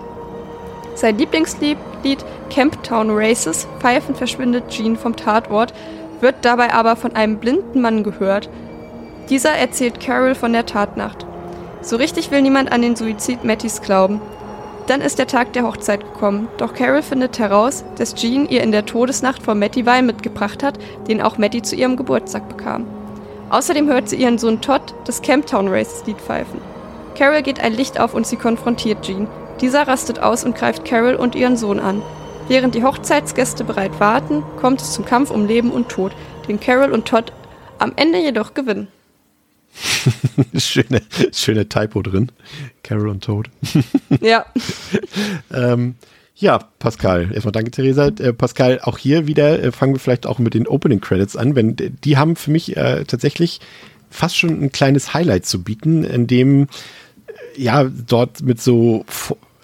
Sein 0.94 1.18
Lieblingslied, 1.18 1.76
Lied 2.02 2.24
Camptown 2.50 3.10
Races, 3.10 3.66
pfeifend 3.80 4.16
verschwindet 4.16 4.68
Jean 4.68 4.96
vom 4.96 5.16
Tatort, 5.16 5.74
wird 6.20 6.36
dabei 6.42 6.72
aber 6.72 6.96
von 6.96 7.14
einem 7.16 7.38
blinden 7.38 7.80
Mann 7.80 8.02
gehört. 8.02 8.48
Dieser 9.30 9.52
erzählt 9.52 10.00
Carol 10.00 10.34
von 10.34 10.52
der 10.52 10.66
Tatnacht. 10.66 11.24
So 11.80 11.96
richtig 11.96 12.30
will 12.30 12.42
niemand 12.42 12.70
an 12.70 12.82
den 12.82 12.94
Suizid 12.94 13.44
Mattys 13.44 13.80
glauben. 13.80 14.20
Dann 14.86 15.00
ist 15.00 15.18
der 15.18 15.26
Tag 15.26 15.54
der 15.54 15.64
Hochzeit 15.64 16.00
gekommen, 16.00 16.48
doch 16.58 16.74
Carol 16.74 17.02
findet 17.02 17.38
heraus, 17.38 17.84
dass 17.96 18.14
Jean 18.14 18.46
ihr 18.46 18.62
in 18.62 18.70
der 18.70 18.84
Todesnacht 18.84 19.42
vor 19.42 19.54
Matty 19.54 19.86
Wein 19.86 20.04
mitgebracht 20.04 20.62
hat, 20.62 20.78
den 21.08 21.22
auch 21.22 21.38
Matty 21.38 21.62
zu 21.62 21.74
ihrem 21.74 21.96
Geburtstag 21.96 22.48
bekam. 22.50 22.86
Außerdem 23.48 23.88
hört 23.88 24.10
sie 24.10 24.16
ihren 24.16 24.36
Sohn 24.36 24.60
Todd 24.60 24.94
das 25.06 25.22
Camptown 25.22 25.68
Races 25.68 26.04
Lied 26.06 26.20
pfeifen. 26.20 26.60
Carol 27.16 27.40
geht 27.40 27.60
ein 27.60 27.72
Licht 27.72 27.98
auf 27.98 28.12
und 28.12 28.26
sie 28.26 28.36
konfrontiert 28.36 29.02
Jean. 29.02 29.26
Dieser 29.62 29.88
rastet 29.88 30.18
aus 30.18 30.44
und 30.44 30.54
greift 30.54 30.84
Carol 30.84 31.14
und 31.14 31.34
ihren 31.34 31.56
Sohn 31.56 31.80
an. 31.80 32.02
Während 32.48 32.74
die 32.74 32.84
Hochzeitsgäste 32.84 33.64
bereit 33.64 34.00
warten, 34.00 34.42
kommt 34.60 34.82
es 34.82 34.92
zum 34.92 35.06
Kampf 35.06 35.30
um 35.30 35.46
Leben 35.46 35.70
und 35.70 35.88
Tod, 35.88 36.12
den 36.46 36.60
Carol 36.60 36.92
und 36.92 37.06
Todd 37.06 37.32
am 37.78 37.92
Ende 37.96 38.18
jedoch 38.18 38.52
gewinnen. 38.52 38.88
schöne, 40.56 41.02
schöne 41.32 41.68
Typo 41.68 42.02
drin. 42.02 42.30
Carol 42.82 43.08
und 43.08 43.24
Toad. 43.24 43.50
Ja, 44.20 44.46
Ähm, 45.52 45.96
ja, 46.36 46.58
Pascal. 46.78 47.30
Erstmal 47.32 47.52
danke, 47.52 47.70
Theresa. 47.70 48.08
Äh, 48.08 48.32
Pascal, 48.32 48.80
auch 48.82 48.98
hier 48.98 49.26
wieder 49.26 49.62
äh, 49.62 49.72
fangen 49.72 49.94
wir 49.94 50.00
vielleicht 50.00 50.26
auch 50.26 50.38
mit 50.38 50.54
den 50.54 50.66
Opening 50.66 51.00
Credits 51.00 51.36
an. 51.36 51.54
Wenn, 51.54 51.76
die 51.76 52.16
haben 52.16 52.36
für 52.36 52.50
mich 52.50 52.76
äh, 52.76 53.04
tatsächlich 53.04 53.60
fast 54.10 54.36
schon 54.36 54.62
ein 54.62 54.72
kleines 54.72 55.14
Highlight 55.14 55.46
zu 55.46 55.62
bieten, 55.62 56.04
in 56.04 56.26
dem 56.26 56.62
äh, 56.62 56.66
ja 57.56 57.84
dort 57.84 58.42
mit 58.42 58.60
so 58.60 59.04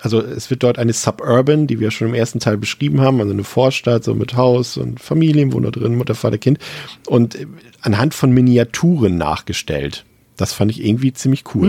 also 0.03 0.21
es 0.21 0.49
wird 0.51 0.63
dort 0.63 0.79
eine 0.79 0.93
Suburban, 0.93 1.67
die 1.67 1.79
wir 1.79 1.91
schon 1.91 2.09
im 2.09 2.15
ersten 2.15 2.41
Teil 2.41 2.57
beschrieben 2.57 3.01
haben, 3.01 3.21
also 3.21 3.33
eine 3.33 3.45
Vorstadt, 3.45 4.05
so 4.05 4.15
mit 4.15 4.35
Haus 4.35 4.77
und 4.77 5.01
Familienwohner 5.01 5.71
drin, 5.71 5.97
Mutter, 5.97 6.15
Vater, 6.15 6.39
Kind. 6.39 6.59
Und 7.07 7.35
äh, 7.35 7.47
anhand 7.83 8.15
von 8.15 8.31
Miniaturen 8.31 9.19
nachgestellt. 9.19 10.05
Das 10.41 10.55
fand 10.55 10.71
ich 10.71 10.83
irgendwie 10.83 11.13
ziemlich 11.13 11.45
cool. 11.55 11.69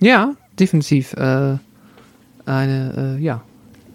Ja, 0.00 0.34
definitiv. 0.58 1.14
Äh, 1.14 1.56
eine, 2.44 3.16
äh, 3.18 3.22
ja, 3.22 3.42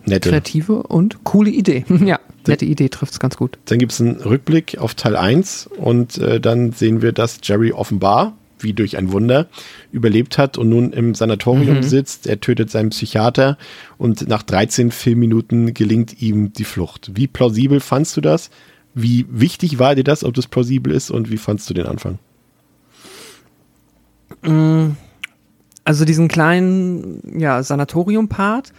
Nette. 0.06 0.30
kreative 0.30 0.82
und 0.84 1.24
coole 1.24 1.52
Idee. 1.52 1.86
ja, 2.06 2.20
nette 2.48 2.66
Idee 2.66 2.90
trifft 2.90 3.14
es 3.14 3.20
ganz 3.20 3.38
gut. 3.38 3.60
Dann 3.66 3.78
gibt 3.78 3.92
es 3.92 4.02
einen 4.02 4.16
Rückblick 4.16 4.80
auf 4.80 4.96
Teil 4.96 5.16
1 5.16 5.70
und 5.78 6.18
äh, 6.18 6.40
dann 6.40 6.72
sehen 6.72 7.04
wir, 7.04 7.12
dass 7.12 7.40
Jerry 7.44 7.72
offenbar, 7.72 8.36
wie 8.58 8.74
durch 8.74 8.98
ein 8.98 9.12
Wunder, 9.12 9.48
überlebt 9.92 10.40
hat 10.40 10.58
und 10.58 10.70
nun 10.70 10.92
im 10.92 11.14
Sanatorium 11.14 11.84
sitzt. 11.84 12.26
Er 12.26 12.42
tötet 12.42 12.72
seinen 12.72 12.90
Psychiater 12.90 13.60
und 14.00 14.28
nach 14.28 14.42
13 14.42 14.90
Filmminuten 14.90 15.76
gelingt 15.76 16.20
ihm 16.20 16.52
die 16.52 16.64
Flucht. 16.64 17.12
Wie 17.14 17.28
plausibel 17.28 17.80
fandst 17.80 18.18
du 18.18 18.22
das? 18.22 18.50
Wie 18.96 19.28
wichtig 19.30 19.78
war 19.78 19.94
dir 19.94 20.04
das, 20.04 20.24
ob 20.24 20.34
das 20.34 20.48
plausibel 20.48 20.92
ist 20.92 21.12
und 21.12 21.30
wie 21.30 21.38
fandst 21.38 21.70
du 21.70 21.76
den 21.76 21.86
Anfang? 21.86 22.18
Also 24.42 26.06
diesen 26.06 26.28
kleinen, 26.28 27.40
ja, 27.40 27.62
Sanatorium-Part. 27.64 28.72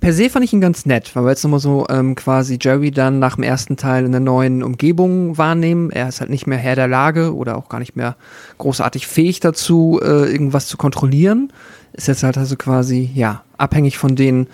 Per 0.00 0.12
se 0.12 0.28
fand 0.28 0.44
ich 0.44 0.52
ihn 0.52 0.60
ganz 0.60 0.84
nett, 0.84 1.16
weil 1.16 1.24
wir 1.24 1.30
jetzt 1.30 1.44
nochmal 1.44 1.60
so 1.60 1.86
ähm, 1.88 2.14
quasi 2.14 2.58
Jerry 2.60 2.90
dann 2.90 3.18
nach 3.20 3.36
dem 3.36 3.44
ersten 3.44 3.76
Teil 3.76 4.04
in 4.04 4.12
der 4.12 4.20
neuen 4.20 4.62
Umgebung 4.62 5.38
wahrnehmen. 5.38 5.90
Er 5.90 6.08
ist 6.08 6.20
halt 6.20 6.28
nicht 6.28 6.46
mehr 6.46 6.58
Herr 6.58 6.76
der 6.76 6.88
Lage 6.88 7.34
oder 7.34 7.56
auch 7.56 7.70
gar 7.70 7.78
nicht 7.78 7.96
mehr 7.96 8.16
großartig 8.58 9.06
fähig 9.06 9.40
dazu, 9.40 10.00
äh, 10.02 10.30
irgendwas 10.30 10.66
zu 10.66 10.76
kontrollieren. 10.76 11.52
Ist 11.94 12.08
jetzt 12.08 12.22
halt 12.22 12.36
also 12.36 12.56
quasi, 12.56 13.10
ja, 13.14 13.44
abhängig 13.56 13.96
von 13.96 14.14
den 14.14 14.48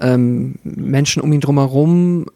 ähm, 0.00 0.54
Menschen 0.62 1.22
um 1.22 1.32
ihn 1.32 1.40
drumherum 1.40 2.26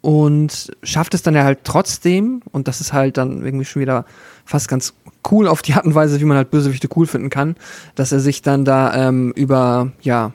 und 0.00 0.72
schafft 0.82 1.14
es 1.14 1.22
dann 1.22 1.34
ja 1.34 1.44
halt 1.44 1.60
trotzdem, 1.64 2.42
und 2.52 2.68
das 2.68 2.80
ist 2.80 2.92
halt 2.92 3.16
dann 3.16 3.42
irgendwie 3.42 3.64
schon 3.64 3.80
wieder 3.80 4.04
fast 4.44 4.68
ganz 4.68 4.94
cool 5.30 5.48
auf 5.48 5.62
die 5.62 5.74
Art 5.74 5.84
und 5.84 5.94
Weise, 5.94 6.20
wie 6.20 6.24
man 6.24 6.36
halt 6.36 6.50
Bösewichte 6.50 6.88
cool 6.96 7.06
finden 7.06 7.30
kann, 7.30 7.56
dass 7.94 8.12
er 8.12 8.20
sich 8.20 8.42
dann 8.42 8.64
da 8.64 9.08
ähm, 9.08 9.32
über, 9.32 9.92
ja, 10.00 10.32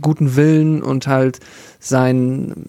guten 0.00 0.36
Willen 0.36 0.82
und 0.82 1.06
halt 1.06 1.40
sein, 1.80 2.64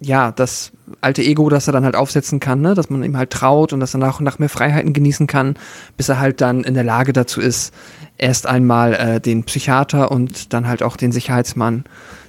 ja, 0.00 0.32
das 0.32 0.72
alte 1.00 1.22
Ego, 1.22 1.48
das 1.48 1.66
er 1.66 1.72
dann 1.72 1.84
halt 1.84 1.96
aufsetzen 1.96 2.40
kann, 2.40 2.60
ne? 2.60 2.74
dass 2.74 2.90
man 2.90 3.02
ihm 3.02 3.16
halt 3.16 3.30
traut 3.30 3.72
und 3.72 3.80
dass 3.80 3.94
er 3.94 3.98
nach 3.98 4.18
und 4.18 4.24
nach 4.24 4.38
mehr 4.38 4.48
Freiheiten 4.48 4.92
genießen 4.92 5.26
kann, 5.26 5.56
bis 5.96 6.08
er 6.08 6.20
halt 6.20 6.40
dann 6.40 6.64
in 6.64 6.74
der 6.74 6.84
Lage 6.84 7.12
dazu 7.12 7.40
ist, 7.40 7.72
erst 8.18 8.46
einmal 8.46 8.94
äh, 8.94 9.20
den 9.20 9.44
Psychiater 9.44 10.10
und 10.10 10.52
dann 10.52 10.68
halt 10.68 10.82
auch 10.82 10.96
den 10.96 11.12
Sicherheitsmann 11.12 11.84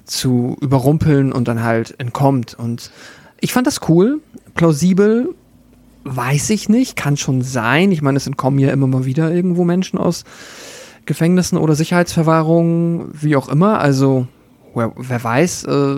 zu 0.06 0.58
überrumpeln 0.62 1.32
und 1.32 1.48
dann 1.48 1.64
halt 1.64 2.00
entkommt. 2.00 2.56
Und 2.56 2.92
ich 3.40 3.54
fand 3.54 3.68
das 3.68 3.88
cool, 3.88 4.22
plausibel, 4.56 5.36
weiß 6.04 6.50
ich 6.52 6.70
nicht, 6.70 6.96
kann 6.96 7.18
schon 7.18 7.42
sein. 7.42 7.92
Ich 7.92 8.02
meine, 8.02 8.18
es 8.18 8.28
entkommen 8.28 8.60
ja 8.60 8.72
immer 8.72 8.88
mal 8.88 9.06
wieder 9.06 9.32
irgendwo 9.34 9.64
Menschen 9.64 9.98
aus 9.98 10.24
Gefängnissen 11.06 11.58
oder 11.58 11.76
Sicherheitsverwahrungen, 11.76 13.10
wie 13.14 13.36
auch 13.36 13.50
immer. 13.50 13.80
Also, 13.80 14.28
wer, 14.74 14.94
wer 14.96 15.24
weiß, 15.24 15.66
äh, 15.66 15.96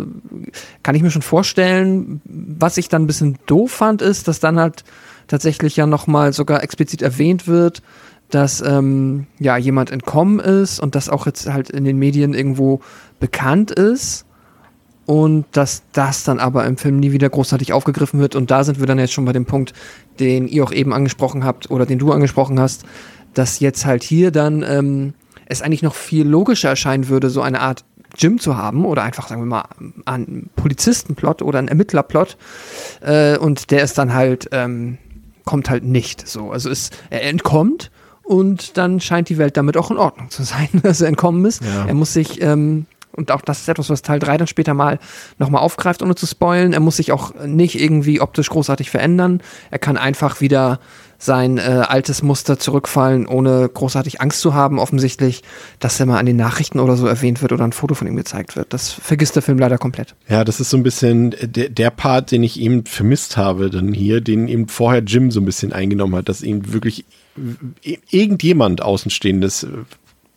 kann 0.84 0.96
ich 0.96 1.02
mir 1.02 1.12
schon 1.12 1.22
vorstellen. 1.22 2.22
Was 2.26 2.78
ich 2.78 2.90
dann 2.90 3.04
ein 3.04 3.08
bisschen 3.08 3.38
doof 3.46 3.72
fand, 3.72 4.02
ist, 4.02 4.28
dass 4.28 4.40
dann 4.40 4.60
halt 4.60 4.84
tatsächlich 5.28 5.76
ja 5.76 5.88
nochmal 5.88 6.34
sogar 6.34 6.64
explizit 6.64 7.02
erwähnt 7.02 7.48
wird, 7.48 7.82
dass 8.30 8.62
ähm, 8.62 9.28
ja 9.40 9.58
jemand 9.58 9.92
entkommen 9.92 10.40
ist 10.40 10.80
und 10.80 10.96
das 10.96 11.10
auch 11.10 11.26
jetzt 11.26 11.52
halt 11.52 11.70
in 11.70 11.84
den 11.84 11.98
Medien 11.98 12.34
irgendwo 12.34 12.82
bekannt 13.20 13.72
ist 13.72 14.25
und 15.06 15.46
dass 15.52 15.84
das 15.92 16.24
dann 16.24 16.40
aber 16.40 16.66
im 16.66 16.78
Film 16.78 17.00
nie 17.00 17.12
wieder 17.12 17.30
großartig 17.30 17.74
aufgegriffen 17.74 18.20
wird. 18.20 18.36
Und 18.36 18.52
da 18.52 18.64
sind 18.64 18.80
wir 18.80 18.88
dann 18.88 19.00
jetzt 19.00 19.14
schon 19.14 19.26
bei 19.26 19.34
dem 19.34 19.46
Punkt, 19.46 19.74
den 20.20 20.48
ihr 20.48 20.64
auch 20.64 20.72
eben 20.72 20.94
angesprochen 20.94 21.44
habt 21.44 21.70
oder 21.70 21.86
den 21.86 22.00
du 22.00 22.12
angesprochen 22.12 22.60
hast, 22.60 22.86
dass 23.34 23.60
jetzt 23.60 23.86
halt 23.86 24.04
hier 24.04 24.32
dann 24.32 24.64
ähm, 24.64 25.14
es 25.46 25.62
eigentlich 25.62 25.84
noch 25.84 25.96
viel 25.96 26.28
logischer 26.28 26.70
erscheinen 26.70 27.08
würde, 27.08 27.30
so 27.30 27.42
eine 27.42 27.62
Art 27.62 27.86
Gym 28.18 28.40
zu 28.40 28.58
haben 28.58 28.86
oder 28.86 29.04
einfach, 29.04 29.28
sagen 29.28 29.42
wir 29.42 29.46
mal, 29.46 29.66
einen 30.06 30.50
Polizistenplot 30.56 31.42
oder 31.42 31.60
einen 31.60 31.68
Ermittlerplot. 31.68 32.38
Äh, 33.02 33.38
und 33.38 33.72
der 33.72 33.84
ist 33.84 33.98
dann 33.98 34.14
halt, 34.14 34.50
ähm, 34.52 34.98
kommt 35.44 35.70
halt 35.70 35.84
nicht 35.84 36.28
so. 36.28 36.52
Also 36.52 36.70
es, 36.70 36.90
er 37.10 37.24
entkommt 37.24 37.92
und 38.24 38.78
dann 38.78 39.00
scheint 39.00 39.30
die 39.30 39.38
Welt 39.38 39.58
damit 39.58 39.78
auch 39.78 39.92
in 39.92 39.98
Ordnung 39.98 40.30
zu 40.30 40.44
sein, 40.44 40.70
dass 40.82 41.02
er 41.02 41.10
entkommen 41.10 41.46
ist. 41.46 41.64
Ja. 41.64 41.86
Er 41.88 41.94
muss 41.94 42.14
sich, 42.14 42.42
ähm, 42.42 42.86
und 43.16 43.32
auch 43.32 43.42
das 43.42 43.62
ist 43.62 43.70
etwas, 43.70 43.90
was 43.90 44.02
Teil 44.02 44.20
3 44.20 44.38
dann 44.38 44.48
später 44.48 44.74
mal 44.74 45.00
nochmal 45.38 45.62
aufgreift, 45.62 46.02
ohne 46.02 46.16
zu 46.16 46.26
spoilen. 46.26 46.74
Er 46.74 46.80
muss 46.80 46.98
sich 46.98 47.12
auch 47.12 47.34
nicht 47.46 47.80
irgendwie 47.80 48.22
optisch 48.22 48.50
großartig 48.50 48.90
verändern. 48.90 49.42
Er 49.72 49.80
kann 49.80 49.98
einfach 49.98 50.42
wieder 50.42 50.80
sein 51.18 51.58
äh, 51.58 51.62
altes 51.88 52.22
Muster 52.22 52.60
zurückfallen, 52.60 53.26
ohne 53.26 53.70
großartig 53.74 54.22
Angst 54.22 54.42
zu 54.42 54.54
haben, 54.54 54.80
offensichtlich, 54.80 55.44
dass 55.80 56.00
er 56.00 56.06
mal 56.06 56.20
an 56.20 56.26
den 56.26 56.36
Nachrichten 56.36 56.80
oder 56.80 56.98
so 56.98 57.08
erwähnt 57.08 57.42
wird 57.42 57.52
oder 57.52 57.64
ein 57.64 57.72
Foto 57.72 57.96
von 57.96 58.08
ihm 58.08 58.16
gezeigt 58.16 58.56
wird. 58.56 58.74
Das 58.74 58.92
vergisst 58.92 59.36
der 59.36 59.42
Film 59.42 59.58
leider 59.58 59.78
komplett. 59.78 60.16
Ja, 60.28 60.44
das 60.44 60.60
ist 60.60 60.70
so 60.70 60.78
ein 60.78 60.84
bisschen 60.84 61.36
der, 61.42 61.70
der 61.70 61.90
Part, 61.90 62.32
den 62.32 62.44
ich 62.44 62.60
eben 62.60 62.86
vermisst 62.86 63.38
habe, 63.38 63.70
dann 63.70 63.94
hier, 63.94 64.22
den 64.22 64.48
eben 64.48 64.68
vorher 64.68 65.02
Jim 65.02 65.32
so 65.32 65.40
ein 65.40 65.46
bisschen 65.46 65.74
eingenommen 65.74 66.16
hat, 66.16 66.30
dass 66.30 66.42
ihm 66.42 66.74
wirklich 66.74 67.06
irgendjemand 68.12 68.82
Außenstehendes 68.82 69.68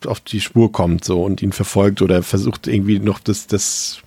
auf 0.07 0.21
die 0.21 0.41
Spur 0.41 0.73
kommt 0.73 1.05
so 1.05 1.23
und 1.23 1.43
ihn 1.43 1.53
verfolgt 1.53 2.03
oder 2.03 2.23
versucht 2.23 2.67
irgendwie 2.67 2.99
noch 2.99 3.19
das, 3.19 3.47
das, 3.47 3.99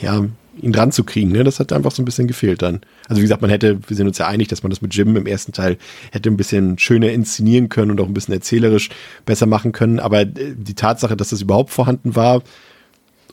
ja, 0.00 0.24
ihn 0.60 0.72
dran 0.72 0.92
zu 0.92 1.04
kriegen. 1.04 1.32
Ne? 1.32 1.44
Das 1.44 1.60
hat 1.60 1.72
einfach 1.72 1.92
so 1.92 2.02
ein 2.02 2.04
bisschen 2.04 2.26
gefehlt 2.26 2.62
dann. 2.62 2.80
Also 3.08 3.20
wie 3.20 3.24
gesagt, 3.24 3.42
man 3.42 3.50
hätte, 3.50 3.80
wir 3.88 3.96
sind 3.96 4.06
uns 4.06 4.18
ja 4.18 4.26
einig, 4.26 4.48
dass 4.48 4.62
man 4.62 4.70
das 4.70 4.82
mit 4.82 4.94
Jim 4.94 5.16
im 5.16 5.26
ersten 5.26 5.52
Teil 5.52 5.78
hätte 6.12 6.30
ein 6.30 6.36
bisschen 6.36 6.78
schöner 6.78 7.10
inszenieren 7.10 7.68
können 7.68 7.90
und 7.90 8.00
auch 8.00 8.06
ein 8.06 8.14
bisschen 8.14 8.34
erzählerisch 8.34 8.90
besser 9.26 9.46
machen 9.46 9.72
können. 9.72 10.00
Aber 10.00 10.20
äh, 10.20 10.54
die 10.56 10.74
Tatsache, 10.74 11.16
dass 11.16 11.30
das 11.30 11.42
überhaupt 11.42 11.70
vorhanden 11.70 12.14
war 12.14 12.42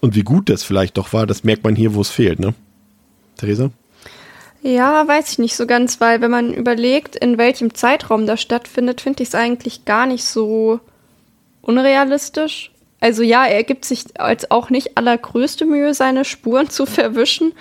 und 0.01 0.15
wie 0.15 0.23
gut 0.23 0.49
das 0.49 0.63
vielleicht 0.63 0.97
doch 0.97 1.13
war, 1.13 1.25
das 1.25 1.43
merkt 1.43 1.63
man 1.63 1.75
hier, 1.75 1.93
wo 1.93 2.01
es 2.01 2.09
fehlt, 2.09 2.39
ne? 2.39 2.53
Theresa? 3.37 3.71
Ja, 4.61 5.07
weiß 5.07 5.31
ich 5.31 5.39
nicht 5.39 5.55
so 5.55 5.67
ganz, 5.67 6.01
weil 6.01 6.21
wenn 6.21 6.31
man 6.31 6.53
überlegt, 6.53 7.15
in 7.15 7.37
welchem 7.37 7.73
Zeitraum 7.73 8.25
das 8.25 8.41
stattfindet, 8.41 9.01
finde 9.01 9.23
ich 9.23 9.29
es 9.29 9.35
eigentlich 9.35 9.85
gar 9.85 10.07
nicht 10.07 10.25
so 10.25 10.79
unrealistisch. 11.67 12.71
Also 12.99 13.21
ja, 13.21 13.45
er 13.45 13.63
gibt 13.63 13.85
sich 13.85 14.05
als 14.19 14.49
auch 14.49 14.69
nicht 14.69 14.97
allergrößte 14.97 15.65
Mühe, 15.65 15.93
seine 15.93 16.25
Spuren 16.25 16.69
zu 16.69 16.85
verwischen. 16.85 17.53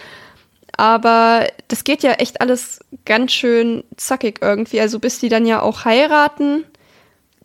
Aber 0.77 1.47
das 1.69 1.85
geht 1.85 2.03
ja 2.03 2.13
echt 2.13 2.41
alles 2.41 2.81
ganz 3.05 3.33
schön 3.33 3.85
zackig 3.97 4.39
irgendwie. 4.41 4.81
Also 4.81 4.99
bis 4.99 5.19
die 5.19 5.29
dann 5.29 5.47
ja 5.47 5.61
auch 5.63 5.85
heiraten. 5.85 6.65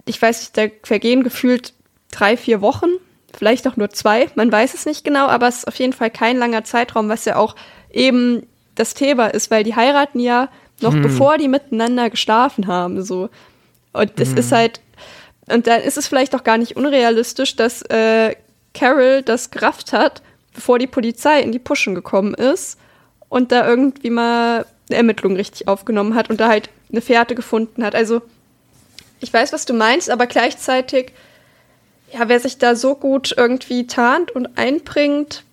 Ich 0.05 0.21
weiß 0.21 0.39
nicht, 0.41 0.57
da 0.57 0.67
vergehen 0.83 1.23
gefühlt 1.23 1.73
drei, 2.11 2.37
vier 2.37 2.61
Wochen. 2.61 2.89
Vielleicht 3.33 3.67
auch 3.67 3.77
nur 3.77 3.89
zwei. 3.89 4.27
Man 4.35 4.51
weiß 4.51 4.73
es 4.73 4.85
nicht 4.85 5.03
genau, 5.03 5.27
aber 5.27 5.47
es 5.47 5.59
ist 5.59 5.67
auf 5.67 5.75
jeden 5.75 5.93
Fall 5.93 6.11
kein 6.11 6.37
langer 6.37 6.63
Zeitraum, 6.63 7.07
was 7.07 7.25
ja 7.25 7.37
auch 7.37 7.55
eben 7.89 8.45
das 8.75 8.93
Thema 8.93 9.27
ist, 9.27 9.51
weil 9.51 9.63
die 9.63 9.75
heiraten 9.75 10.19
ja 10.19 10.49
noch 10.81 10.93
hm. 10.93 11.01
bevor 11.01 11.37
die 11.37 11.47
miteinander 11.47 12.09
geschlafen 12.09 12.67
haben. 12.67 13.01
So. 13.03 13.29
Und 13.93 14.19
das 14.19 14.31
hm. 14.31 14.37
ist 14.37 14.51
halt 14.51 14.81
und 15.47 15.67
dann 15.67 15.81
ist 15.81 15.97
es 15.97 16.07
vielleicht 16.07 16.35
auch 16.35 16.43
gar 16.43 16.57
nicht 16.57 16.75
unrealistisch, 16.75 17.55
dass 17.55 17.81
äh, 17.83 18.35
Carol 18.73 19.21
das 19.21 19.51
gerafft 19.51 19.93
hat, 19.93 20.21
bevor 20.53 20.79
die 20.79 20.87
Polizei 20.87 21.41
in 21.41 21.51
die 21.51 21.59
Puschen 21.59 21.95
gekommen 21.95 22.33
ist 22.33 22.77
und 23.29 23.51
da 23.51 23.67
irgendwie 23.67 24.09
mal 24.09 24.65
eine 24.89 24.97
Ermittlung 24.97 25.35
richtig 25.35 25.67
aufgenommen 25.67 26.15
hat 26.15 26.29
und 26.29 26.39
da 26.39 26.49
halt 26.49 26.69
eine 26.91 27.01
Fährte 27.01 27.35
gefunden 27.35 27.83
hat. 27.83 27.95
Also 27.95 28.21
ich 29.19 29.33
weiß, 29.33 29.53
was 29.53 29.65
du 29.65 29.73
meinst, 29.73 30.09
aber 30.09 30.27
gleichzeitig, 30.27 31.13
ja, 32.11 32.27
wer 32.27 32.39
sich 32.39 32.57
da 32.57 32.75
so 32.75 32.95
gut 32.95 33.33
irgendwie 33.35 33.87
tarnt 33.87 34.31
und 34.31 34.57
einbringt, 34.57 35.43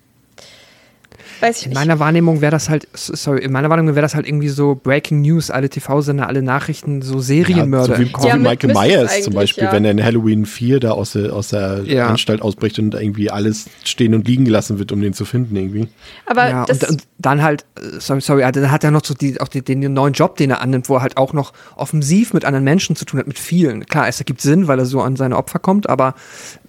Weiß 1.40 1.58
ich 1.58 1.66
in 1.66 1.70
nicht. 1.70 1.78
meiner 1.78 1.98
Wahrnehmung 1.98 2.40
wäre 2.40 2.50
das 2.50 2.68
halt, 2.68 2.88
sorry, 2.92 3.42
in 3.42 3.52
meiner 3.52 3.70
Wahrnehmung 3.70 3.94
wäre 3.94 4.02
das 4.02 4.14
halt 4.14 4.26
irgendwie 4.26 4.48
so 4.48 4.74
Breaking 4.74 5.20
News, 5.20 5.50
alle 5.50 5.68
TV-Sender, 5.68 6.26
alle 6.26 6.42
Nachrichten, 6.42 7.02
so 7.02 7.20
Serienmörder. 7.20 7.98
Ja, 7.98 8.06
so 8.06 8.22
wie, 8.22 8.26
ja, 8.26 8.34
wie 8.34 8.38
Michael 8.40 8.74
Myers 8.74 9.22
zum 9.22 9.34
Beispiel, 9.34 9.64
ja. 9.64 9.72
wenn 9.72 9.84
er 9.84 9.92
in 9.92 10.02
Halloween 10.02 10.46
4 10.46 10.80
da 10.80 10.90
aus 10.92 11.12
der, 11.12 11.32
aus 11.32 11.48
der 11.48 11.82
ja. 11.84 12.08
Anstalt 12.08 12.42
ausbricht 12.42 12.78
und 12.78 12.94
irgendwie 12.94 13.30
alles 13.30 13.66
stehen 13.84 14.14
und 14.14 14.26
liegen 14.26 14.44
gelassen 14.44 14.78
wird, 14.78 14.92
um 14.92 15.00
den 15.00 15.12
zu 15.12 15.24
finden 15.24 15.56
irgendwie. 15.56 15.88
Aber 16.26 16.48
ja, 16.48 16.64
und, 16.64 16.88
und, 16.88 17.02
dann 17.18 17.42
halt, 17.42 17.64
äh, 17.76 18.00
sorry, 18.00 18.20
sorry, 18.20 18.52
dann 18.52 18.70
hat 18.70 18.84
er 18.84 18.90
noch 18.90 19.04
so 19.04 19.14
die, 19.14 19.40
auch 19.40 19.48
die, 19.48 19.62
den 19.62 19.92
neuen 19.92 20.12
Job, 20.12 20.36
den 20.36 20.50
er 20.50 20.60
annimmt, 20.60 20.88
wo 20.88 20.96
er 20.96 21.02
halt 21.02 21.16
auch 21.16 21.32
noch 21.32 21.52
offensiv 21.76 22.34
mit 22.34 22.44
anderen 22.44 22.64
Menschen 22.64 22.96
zu 22.96 23.04
tun 23.04 23.20
hat, 23.20 23.26
mit 23.26 23.38
vielen. 23.38 23.86
Klar, 23.86 24.08
es 24.08 24.18
ergibt 24.18 24.40
Sinn, 24.40 24.68
weil 24.68 24.78
er 24.78 24.86
so 24.86 25.00
an 25.00 25.16
seine 25.16 25.36
Opfer 25.36 25.58
kommt, 25.58 25.88
aber 25.88 26.14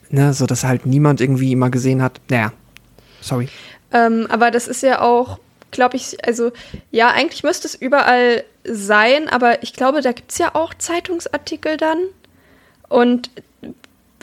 ne, 0.10 0.34
so 0.34 0.46
dass 0.46 0.64
halt 0.64 0.86
niemand 0.86 1.22
irgendwie 1.22 1.52
immer 1.52 1.70
gesehen 1.70 2.02
hat, 2.02 2.20
naja, 2.30 2.52
sorry. 3.22 3.48
Ähm, 3.94 4.28
aber 4.30 4.52
das 4.52 4.68
ist 4.68 4.84
ja 4.84 5.02
auch, 5.02 5.40
glaube 5.72 5.98
ich, 5.98 6.26
also 6.26 6.52
ja, 6.92 7.10
eigentlich 7.10 7.44
müsste 7.44 7.68
es 7.68 7.76
überall 7.76 8.44
sein, 8.64 9.30
aber 9.30 9.64
ich 9.64 9.74
glaube, 9.74 10.02
da 10.02 10.12
gibt 10.12 10.32
es 10.32 10.38
ja 10.38 10.56
auch 10.56 10.74
Zeitungsartikel 10.74 11.78
dann. 11.78 12.00
Und 12.88 13.30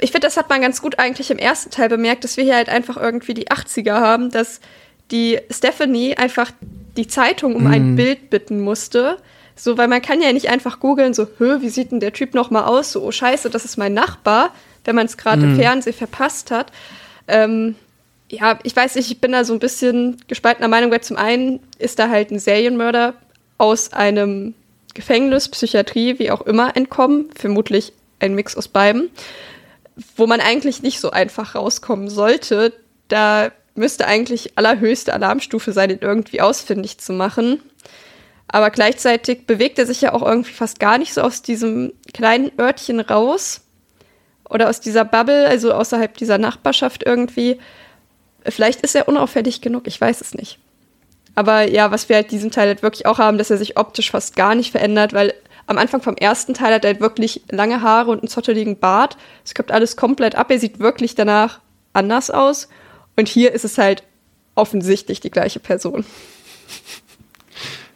ich 0.00 0.12
finde, 0.12 0.26
das 0.26 0.36
hat 0.36 0.48
man 0.48 0.60
ganz 0.60 0.82
gut 0.82 0.98
eigentlich 0.98 1.30
im 1.30 1.38
ersten 1.38 1.70
Teil 1.70 1.88
bemerkt, 1.88 2.24
dass 2.24 2.36
wir 2.36 2.44
hier 2.44 2.56
halt 2.56 2.68
einfach 2.68 2.96
irgendwie 2.96 3.34
die 3.34 3.48
80er 3.48 3.94
haben, 3.94 4.30
dass 4.30 4.60
die 5.10 5.38
Stephanie 5.50 6.16
einfach 6.16 6.50
die 6.96 7.06
Zeitung 7.06 7.54
um 7.54 7.64
mm. 7.64 7.72
ein 7.72 7.90
mhm. 7.92 7.96
Bild 7.96 8.30
bitten 8.30 8.60
musste. 8.60 9.18
So, 9.54 9.78
weil 9.78 9.88
man 9.88 10.02
kann 10.02 10.20
ja 10.20 10.32
nicht 10.32 10.50
einfach 10.50 10.80
googeln, 10.80 11.14
so, 11.14 11.28
hö, 11.38 11.62
wie 11.62 11.70
sieht 11.70 11.92
denn 11.92 12.00
der 12.00 12.12
Typ 12.12 12.34
nochmal 12.34 12.64
aus? 12.64 12.92
So, 12.92 13.02
oh 13.02 13.10
scheiße, 13.10 13.48
das 13.48 13.64
ist 13.64 13.78
mein 13.78 13.94
Nachbar, 13.94 14.50
wenn 14.84 14.96
man 14.96 15.06
es 15.06 15.16
gerade 15.16 15.40
mm. 15.40 15.44
im 15.44 15.52
mhm. 15.52 15.60
Fernsehen 15.60 15.94
verpasst 15.94 16.50
hat. 16.50 16.72
Ähm, 17.26 17.76
ja, 18.28 18.58
ich 18.62 18.74
weiß 18.74 18.96
nicht, 18.96 19.10
ich 19.10 19.20
bin 19.20 19.32
da 19.32 19.44
so 19.44 19.52
ein 19.52 19.58
bisschen 19.58 20.16
gespaltener 20.26 20.68
Meinung, 20.68 20.90
weil 20.90 21.00
zum 21.00 21.16
einen 21.16 21.60
ist 21.78 21.98
da 21.98 22.08
halt 22.08 22.30
ein 22.30 22.38
Serienmörder 22.38 23.14
aus 23.58 23.92
einem 23.92 24.54
Gefängnis, 24.94 25.48
Psychiatrie, 25.48 26.18
wie 26.18 26.30
auch 26.30 26.42
immer, 26.42 26.76
entkommen. 26.76 27.30
Vermutlich 27.34 27.92
ein 28.18 28.34
Mix 28.34 28.56
aus 28.56 28.68
beiden. 28.68 29.10
Wo 30.16 30.26
man 30.26 30.40
eigentlich 30.40 30.82
nicht 30.82 31.00
so 31.00 31.10
einfach 31.10 31.54
rauskommen 31.54 32.08
sollte. 32.08 32.72
Da 33.08 33.52
müsste 33.74 34.06
eigentlich 34.06 34.58
allerhöchste 34.58 35.12
Alarmstufe 35.12 35.72
sein, 35.72 35.90
ihn 35.90 35.98
irgendwie 36.00 36.40
ausfindig 36.40 36.98
zu 36.98 37.12
machen. 37.12 37.60
Aber 38.48 38.70
gleichzeitig 38.70 39.46
bewegt 39.46 39.78
er 39.78 39.86
sich 39.86 40.00
ja 40.00 40.12
auch 40.12 40.22
irgendwie 40.22 40.52
fast 40.52 40.80
gar 40.80 40.98
nicht 40.98 41.14
so 41.14 41.20
aus 41.20 41.42
diesem 41.42 41.92
kleinen 42.12 42.50
Örtchen 42.58 43.00
raus. 43.00 43.60
Oder 44.48 44.68
aus 44.68 44.80
dieser 44.80 45.04
Bubble, 45.04 45.46
also 45.46 45.72
außerhalb 45.72 46.16
dieser 46.16 46.38
Nachbarschaft 46.38 47.04
irgendwie. 47.04 47.58
Vielleicht 48.48 48.80
ist 48.82 48.94
er 48.94 49.08
unauffällig 49.08 49.60
genug, 49.60 49.86
ich 49.86 50.00
weiß 50.00 50.20
es 50.20 50.34
nicht. 50.34 50.58
Aber 51.34 51.68
ja, 51.68 51.90
was 51.90 52.08
wir 52.08 52.16
halt 52.16 52.30
diesen 52.30 52.50
Teil 52.50 52.68
halt 52.68 52.82
wirklich 52.82 53.06
auch 53.06 53.18
haben, 53.18 53.38
dass 53.38 53.50
er 53.50 53.58
sich 53.58 53.76
optisch 53.76 54.10
fast 54.10 54.36
gar 54.36 54.54
nicht 54.54 54.70
verändert, 54.70 55.12
weil 55.12 55.34
am 55.66 55.78
Anfang 55.78 56.00
vom 56.00 56.16
ersten 56.16 56.54
Teil 56.54 56.72
hat 56.72 56.84
er 56.84 56.92
halt 56.92 57.00
wirklich 57.00 57.42
lange 57.50 57.82
Haare 57.82 58.10
und 58.10 58.20
einen 58.20 58.28
zotteligen 58.28 58.78
Bart. 58.78 59.16
Es 59.44 59.54
kommt 59.54 59.72
alles 59.72 59.96
komplett 59.96 60.34
ab. 60.36 60.50
Er 60.50 60.58
sieht 60.58 60.78
wirklich 60.78 61.14
danach 61.14 61.60
anders 61.92 62.30
aus. 62.30 62.68
Und 63.16 63.28
hier 63.28 63.52
ist 63.52 63.64
es 63.64 63.76
halt 63.76 64.04
offensichtlich 64.54 65.20
die 65.20 65.30
gleiche 65.30 65.60
Person. 65.60 66.04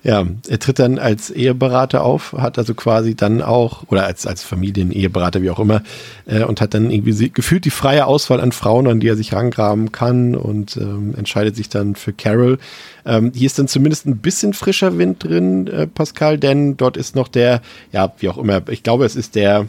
Ja, 0.03 0.27
er 0.49 0.59
tritt 0.59 0.79
dann 0.79 0.99
als 0.99 1.31
Eheberater 1.31 2.03
auf, 2.03 2.33
hat 2.33 2.57
also 2.57 2.73
quasi 2.73 3.15
dann 3.15 3.43
auch, 3.43 3.85
oder 3.89 4.07
als, 4.07 4.27
als 4.27 4.43
Familieneheberater, 4.43 5.43
wie 5.43 5.51
auch 5.51 5.61
immer, 5.61 5.83
äh, 6.25 6.43
und 6.43 6.63
hat 6.63 6.73
dann 6.73 6.91
irgendwie 6.91 7.29
gefühlt 7.29 7.67
die 7.67 7.71
freie 7.71 8.07
Auswahl 8.07 8.41
an 8.41 8.53
Frauen, 8.53 8.87
an 8.87 9.01
die 9.01 9.09
er 9.09 9.17
sich 9.17 9.35
rangraben 9.35 9.93
kann 9.93 10.35
und 10.37 10.79
ähm, 10.79 11.15
entscheidet 11.19 11.55
sich 11.55 11.69
dann 11.69 11.97
für 11.97 12.15
Carol. 12.15 12.59
Ähm, 13.05 13.33
hier 13.35 13.45
ist 13.45 13.59
dann 13.59 13.69
zumindest 13.69 14.07
ein 14.07 14.19
bisschen 14.19 14.55
frischer 14.55 14.97
Wind 14.97 15.23
drin, 15.23 15.67
äh, 15.67 15.87
Pascal, 15.87 16.39
denn 16.39 16.79
dort 16.79 16.97
ist 16.97 17.15
noch 17.15 17.29
der, 17.29 17.61
ja, 17.93 18.11
wie 18.21 18.31
auch 18.31 18.39
immer, 18.39 18.63
ich 18.71 18.83
glaube, 18.83 19.05
es 19.05 19.17
ist 19.17 19.35
der, 19.35 19.67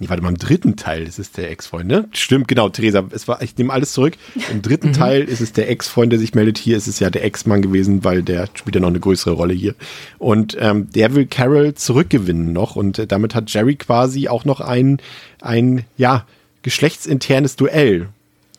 Nee, 0.00 0.08
warte 0.08 0.22
mal, 0.22 0.30
im 0.30 0.38
dritten 0.38 0.74
Teil 0.74 1.04
ist 1.04 1.20
es 1.20 1.30
der 1.30 1.50
Ex-Freund, 1.52 1.86
ne? 1.86 2.08
Stimmt, 2.12 2.48
genau, 2.48 2.68
Theresa. 2.68 3.04
Es 3.12 3.28
war, 3.28 3.40
ich 3.42 3.56
nehme 3.56 3.72
alles 3.72 3.92
zurück. 3.92 4.14
Im 4.50 4.60
dritten 4.60 4.88
mhm. 4.88 4.92
Teil 4.94 5.22
ist 5.22 5.40
es 5.40 5.52
der 5.52 5.70
Ex-Freund, 5.70 6.10
der 6.10 6.18
sich 6.18 6.34
meldet. 6.34 6.58
Hier 6.58 6.76
ist 6.76 6.88
es 6.88 6.98
ja 6.98 7.10
der 7.10 7.24
Ex-Mann 7.24 7.62
gewesen, 7.62 8.02
weil 8.02 8.24
der 8.24 8.48
spielt 8.54 8.74
ja 8.74 8.80
noch 8.80 8.88
eine 8.88 8.98
größere 8.98 9.34
Rolle 9.34 9.54
hier. 9.54 9.76
Und 10.18 10.56
ähm, 10.58 10.90
der 10.90 11.14
will 11.14 11.26
Carol 11.26 11.74
zurückgewinnen 11.74 12.52
noch. 12.52 12.74
Und 12.74 12.98
äh, 12.98 13.06
damit 13.06 13.36
hat 13.36 13.52
Jerry 13.52 13.76
quasi 13.76 14.26
auch 14.26 14.44
noch 14.44 14.60
ein, 14.60 14.98
ein, 15.40 15.84
ja, 15.96 16.26
geschlechtsinternes 16.62 17.54
Duell 17.54 18.08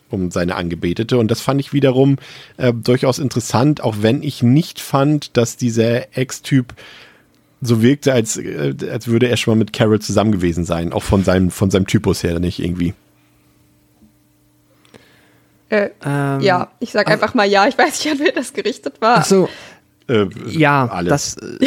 um 0.09 0.31
seine 0.31 0.55
Angebetete. 0.55 1.17
Und 1.17 1.29
das 1.31 1.41
fand 1.41 1.59
ich 1.59 1.73
wiederum 1.73 2.17
äh, 2.55 2.71
durchaus 2.71 3.19
interessant, 3.19 3.81
auch 3.81 3.97
wenn 3.99 4.23
ich 4.23 4.41
nicht 4.41 4.79
fand, 4.79 5.35
dass 5.35 5.57
dieser 5.57 6.17
Ex-Typ 6.17 6.73
so 7.61 7.81
wirkte, 7.81 8.13
als, 8.13 8.37
äh, 8.37 8.75
als 8.91 9.07
würde 9.07 9.29
er 9.29 9.37
schon 9.37 9.53
mal 9.53 9.59
mit 9.59 9.73
Carol 9.73 9.99
zusammen 9.99 10.31
gewesen 10.31 10.65
sein, 10.65 10.93
auch 10.93 11.03
von 11.03 11.23
seinem, 11.23 11.51
von 11.51 11.71
seinem 11.71 11.87
Typus 11.87 12.23
her 12.23 12.39
nicht 12.39 12.59
irgendwie. 12.59 12.93
Äh, 15.69 15.89
ähm, 16.05 16.41
ja, 16.41 16.71
ich 16.79 16.91
sag 16.91 17.09
einfach 17.09 17.33
mal 17.33 17.47
ja, 17.47 17.67
ich 17.67 17.77
weiß 17.77 18.03
nicht, 18.03 18.11
an 18.11 18.19
wen 18.19 18.35
das 18.35 18.53
gerichtet 18.53 19.01
war. 19.01 19.17
Ach 19.19 19.25
so. 19.25 19.49
Äh, 20.07 20.27
ja, 20.47 20.85
alle. 20.87 21.09
das. 21.09 21.37
Äh, 21.37 21.65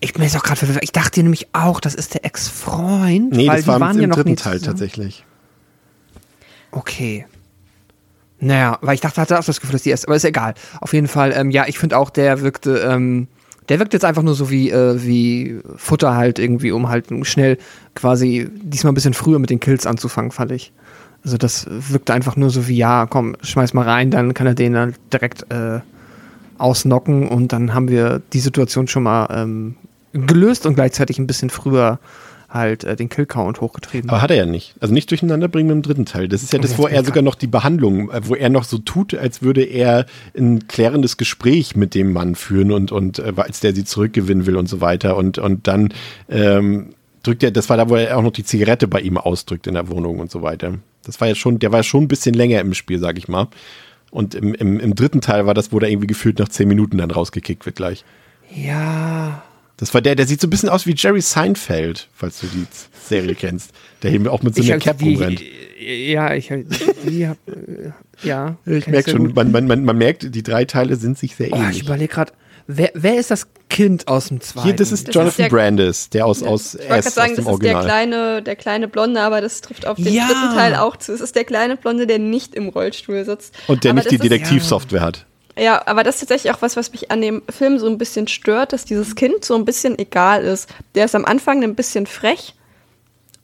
ich 0.00 0.14
bin 0.14 0.22
jetzt 0.22 0.36
auch 0.36 0.42
gerade 0.42 0.78
Ich 0.80 0.92
dachte 0.92 1.22
nämlich 1.22 1.48
auch, 1.52 1.78
das 1.80 1.94
ist 1.94 2.14
der 2.14 2.24
Ex-Freund. 2.24 3.32
Nee, 3.32 3.46
das 3.46 3.66
war 3.66 3.80
waren 3.80 3.96
im, 3.98 4.10
ja 4.10 4.16
dritten 4.16 4.36
Teil 4.36 4.58
zusammen. 4.58 4.78
tatsächlich. 4.78 5.24
Okay. 6.70 7.26
Naja, 8.40 8.78
weil 8.80 8.94
ich 8.94 9.00
dachte, 9.00 9.20
hatte 9.20 9.38
auch 9.38 9.44
das 9.44 9.60
Gefühl, 9.60 9.74
dass 9.74 9.82
die 9.82 9.90
erste, 9.90 10.08
aber 10.08 10.16
ist 10.16 10.24
egal. 10.24 10.54
Auf 10.80 10.92
jeden 10.92 11.06
Fall, 11.06 11.32
ähm, 11.32 11.50
ja, 11.52 11.66
ich 11.68 11.78
finde 11.78 11.96
auch, 11.96 12.10
der 12.10 12.40
wirkte, 12.40 12.78
ähm, 12.78 13.28
der 13.72 13.78
wirkt 13.78 13.94
jetzt 13.94 14.04
einfach 14.04 14.22
nur 14.22 14.34
so 14.34 14.50
wie, 14.50 14.70
äh, 14.70 15.02
wie 15.02 15.58
Futter 15.76 16.14
halt 16.14 16.38
irgendwie, 16.38 16.72
um 16.72 16.90
halt 16.90 17.06
schnell 17.22 17.56
quasi 17.94 18.46
diesmal 18.62 18.92
ein 18.92 18.94
bisschen 18.94 19.14
früher 19.14 19.38
mit 19.38 19.48
den 19.48 19.60
Kills 19.60 19.86
anzufangen, 19.86 20.30
fand 20.30 20.52
ich. 20.52 20.74
Also 21.24 21.38
das 21.38 21.66
wirkt 21.70 22.10
einfach 22.10 22.36
nur 22.36 22.50
so 22.50 22.68
wie, 22.68 22.76
ja, 22.76 23.06
komm, 23.06 23.34
schmeiß 23.40 23.72
mal 23.72 23.88
rein, 23.88 24.10
dann 24.10 24.34
kann 24.34 24.46
er 24.46 24.54
den 24.54 24.74
dann 24.74 24.94
direkt 25.10 25.50
äh, 25.50 25.80
ausnocken 26.58 27.26
und 27.26 27.54
dann 27.54 27.72
haben 27.72 27.88
wir 27.88 28.20
die 28.34 28.40
Situation 28.40 28.88
schon 28.88 29.04
mal 29.04 29.26
ähm, 29.30 29.76
gelöst 30.12 30.66
und 30.66 30.74
gleichzeitig 30.74 31.18
ein 31.18 31.26
bisschen 31.26 31.48
früher 31.48 31.98
halt 32.52 32.84
äh, 32.84 32.96
den 32.96 33.08
Killcount 33.08 33.60
hochgetrieben. 33.60 34.10
Aber 34.10 34.22
hat 34.22 34.30
er 34.30 34.36
ja 34.36 34.46
nicht. 34.46 34.74
Also 34.80 34.92
nicht 34.92 35.10
durcheinander 35.10 35.48
bringen 35.48 35.68
mit 35.68 35.76
dem 35.76 35.82
dritten 35.82 36.06
Teil. 36.06 36.28
Das 36.28 36.42
ist 36.42 36.52
ja 36.52 36.58
das, 36.58 36.78
wo 36.78 36.86
er 36.86 37.04
sogar 37.04 37.22
noch 37.22 37.34
die 37.34 37.46
Behandlung, 37.46 38.10
äh, 38.10 38.20
wo 38.24 38.34
er 38.34 38.50
noch 38.50 38.64
so 38.64 38.78
tut, 38.78 39.14
als 39.14 39.42
würde 39.42 39.62
er 39.62 40.06
ein 40.36 40.68
klärendes 40.68 41.16
Gespräch 41.16 41.76
mit 41.76 41.94
dem 41.94 42.12
Mann 42.12 42.34
führen 42.34 42.72
und, 42.72 42.92
und 42.92 43.18
äh, 43.18 43.32
als 43.36 43.60
der 43.60 43.74
sie 43.74 43.84
zurückgewinnen 43.84 44.46
will 44.46 44.56
und 44.56 44.68
so 44.68 44.80
weiter. 44.80 45.16
Und, 45.16 45.38
und 45.38 45.66
dann 45.66 45.92
ähm, 46.28 46.94
drückt 47.22 47.42
er, 47.42 47.50
das 47.50 47.68
war 47.68 47.76
da, 47.76 47.88
wo 47.88 47.96
er 47.96 48.16
auch 48.16 48.22
noch 48.22 48.32
die 48.32 48.44
Zigarette 48.44 48.88
bei 48.88 49.00
ihm 49.00 49.16
ausdrückt 49.16 49.66
in 49.66 49.74
der 49.74 49.88
Wohnung 49.88 50.18
und 50.18 50.30
so 50.30 50.42
weiter. 50.42 50.74
Das 51.04 51.20
war 51.20 51.28
ja 51.28 51.34
schon, 51.34 51.58
der 51.58 51.72
war 51.72 51.80
ja 51.80 51.84
schon 51.84 52.04
ein 52.04 52.08
bisschen 52.08 52.34
länger 52.34 52.60
im 52.60 52.74
Spiel, 52.74 52.98
sag 52.98 53.18
ich 53.18 53.28
mal. 53.28 53.48
Und 54.10 54.34
im, 54.34 54.54
im, 54.54 54.78
im 54.78 54.94
dritten 54.94 55.22
Teil 55.22 55.46
war 55.46 55.54
das, 55.54 55.72
wo 55.72 55.78
der 55.78 55.88
irgendwie 55.88 56.06
gefühlt 56.06 56.38
nach 56.38 56.48
zehn 56.48 56.68
Minuten 56.68 56.98
dann 56.98 57.10
rausgekickt 57.10 57.64
wird 57.64 57.76
gleich. 57.76 58.04
Ja. 58.54 59.42
Das 59.82 59.92
war 59.94 60.00
der, 60.00 60.14
der 60.14 60.28
sieht 60.28 60.40
so 60.40 60.46
ein 60.46 60.50
bisschen 60.50 60.68
aus 60.68 60.86
wie 60.86 60.94
Jerry 60.96 61.20
Seinfeld, 61.20 62.06
falls 62.14 62.38
du 62.38 62.46
die 62.46 62.66
Serie 63.04 63.34
kennst. 63.34 63.72
Der 64.04 64.12
eben 64.12 64.28
auch 64.28 64.40
mit 64.44 64.54
so 64.54 64.62
einer 64.62 64.78
Cap 64.78 64.98
die, 64.98 65.14
rumrennt. 65.14 65.42
Ja, 65.80 66.32
ich 66.34 66.52
halt, 66.52 66.66
die 67.04 67.26
hab, 67.26 67.36
äh, 67.48 67.90
ja. 68.22 68.54
Ich 68.64 68.86
merke 68.86 69.10
schon, 69.10 69.32
man, 69.34 69.50
man, 69.50 69.66
man, 69.66 69.84
man 69.84 69.98
merkt, 69.98 70.32
die 70.36 70.44
drei 70.44 70.66
Teile 70.66 70.94
sind 70.94 71.18
sich 71.18 71.34
sehr 71.34 71.48
Oh, 71.52 71.56
ich 71.56 71.62
ähnlich. 71.62 71.82
überlege 71.82 72.14
gerade, 72.14 72.32
wer, 72.68 72.92
wer 72.94 73.16
ist 73.18 73.32
das 73.32 73.48
Kind 73.68 74.06
aus 74.06 74.28
dem 74.28 74.40
zweiten? 74.40 74.66
Hier, 74.68 74.76
das 74.76 74.92
ist 74.92 75.08
Das 75.08 75.14
Jonathan 75.16 75.30
ist 75.30 75.38
der- 75.40 75.48
Brandis, 75.48 76.10
der 76.10 76.26
aus, 76.26 76.44
aus 76.44 76.74
Ich 76.76 76.80
wollte 76.88 76.94
S, 76.94 77.04
gerade 77.06 77.10
sagen, 77.14 77.30
aus 77.32 77.36
das 77.36 77.44
dem 77.46 77.52
ist 77.54 77.62
der 77.64 77.74
Original. 77.74 77.84
kleine, 77.84 78.42
der 78.42 78.54
kleine 78.54 78.86
Blonde, 78.86 79.20
aber 79.20 79.40
das 79.40 79.62
trifft 79.62 79.84
auf 79.88 79.96
den 79.96 80.14
Ja. 80.14 80.28
dritten 80.28 80.54
Teil 80.54 80.76
auch 80.76 80.96
zu. 80.96 81.12
Es 81.12 81.20
ist 81.20 81.34
der 81.34 81.42
kleine 81.42 81.76
Blonde, 81.76 82.06
der 82.06 82.20
nicht 82.20 82.54
im 82.54 82.68
Rollstuhl 82.68 83.24
sitzt. 83.24 83.52
Und 83.66 83.82
der 83.82 83.90
aber 83.90 83.98
nicht 84.02 84.12
die 84.12 84.18
Detektivsoftware 84.18 85.00
hat. 85.00 85.26
Ja, 85.56 85.86
aber 85.86 86.02
das 86.02 86.16
ist 86.16 86.20
tatsächlich 86.20 86.52
auch 86.52 86.62
was, 86.62 86.76
was 86.76 86.92
mich 86.92 87.10
an 87.10 87.20
dem 87.20 87.42
Film 87.50 87.78
so 87.78 87.86
ein 87.86 87.98
bisschen 87.98 88.26
stört, 88.26 88.72
dass 88.72 88.84
dieses 88.84 89.14
Kind 89.14 89.44
so 89.44 89.54
ein 89.54 89.64
bisschen 89.64 89.98
egal 89.98 90.42
ist. 90.42 90.68
Der 90.94 91.04
ist 91.04 91.14
am 91.14 91.24
Anfang 91.24 91.62
ein 91.62 91.74
bisschen 91.74 92.06
frech 92.06 92.54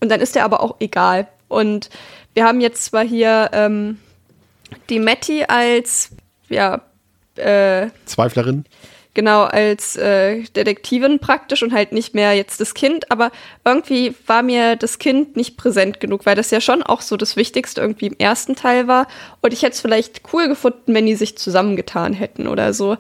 und 0.00 0.08
dann 0.08 0.20
ist 0.20 0.34
er 0.36 0.44
aber 0.44 0.62
auch 0.62 0.76
egal. 0.80 1.28
Und 1.48 1.90
wir 2.34 2.44
haben 2.44 2.60
jetzt 2.60 2.84
zwar 2.84 3.04
hier 3.04 3.50
ähm, 3.52 3.98
die 4.88 4.98
Matty 4.98 5.44
als, 5.44 6.10
ja, 6.48 6.80
äh, 7.36 7.88
Zweiflerin. 8.06 8.64
Genau, 9.14 9.42
als 9.42 9.96
äh, 9.96 10.42
Detektivin 10.54 11.18
praktisch 11.18 11.62
und 11.62 11.72
halt 11.72 11.92
nicht 11.92 12.14
mehr 12.14 12.34
jetzt 12.34 12.60
das 12.60 12.74
Kind, 12.74 13.10
aber 13.10 13.30
irgendwie 13.64 14.14
war 14.26 14.42
mir 14.42 14.76
das 14.76 14.98
Kind 14.98 15.36
nicht 15.36 15.56
präsent 15.56 16.00
genug, 16.00 16.26
weil 16.26 16.36
das 16.36 16.50
ja 16.50 16.60
schon 16.60 16.82
auch 16.82 17.00
so 17.00 17.16
das 17.16 17.36
Wichtigste 17.36 17.80
irgendwie 17.80 18.06
im 18.06 18.16
ersten 18.18 18.54
Teil 18.54 18.86
war. 18.86 19.06
Und 19.40 19.52
ich 19.52 19.62
hätte 19.62 19.74
es 19.74 19.80
vielleicht 19.80 20.22
cool 20.32 20.48
gefunden, 20.48 20.94
wenn 20.94 21.06
die 21.06 21.16
sich 21.16 21.36
zusammengetan 21.36 22.12
hätten 22.12 22.46
oder 22.46 22.72
so. 22.72 22.96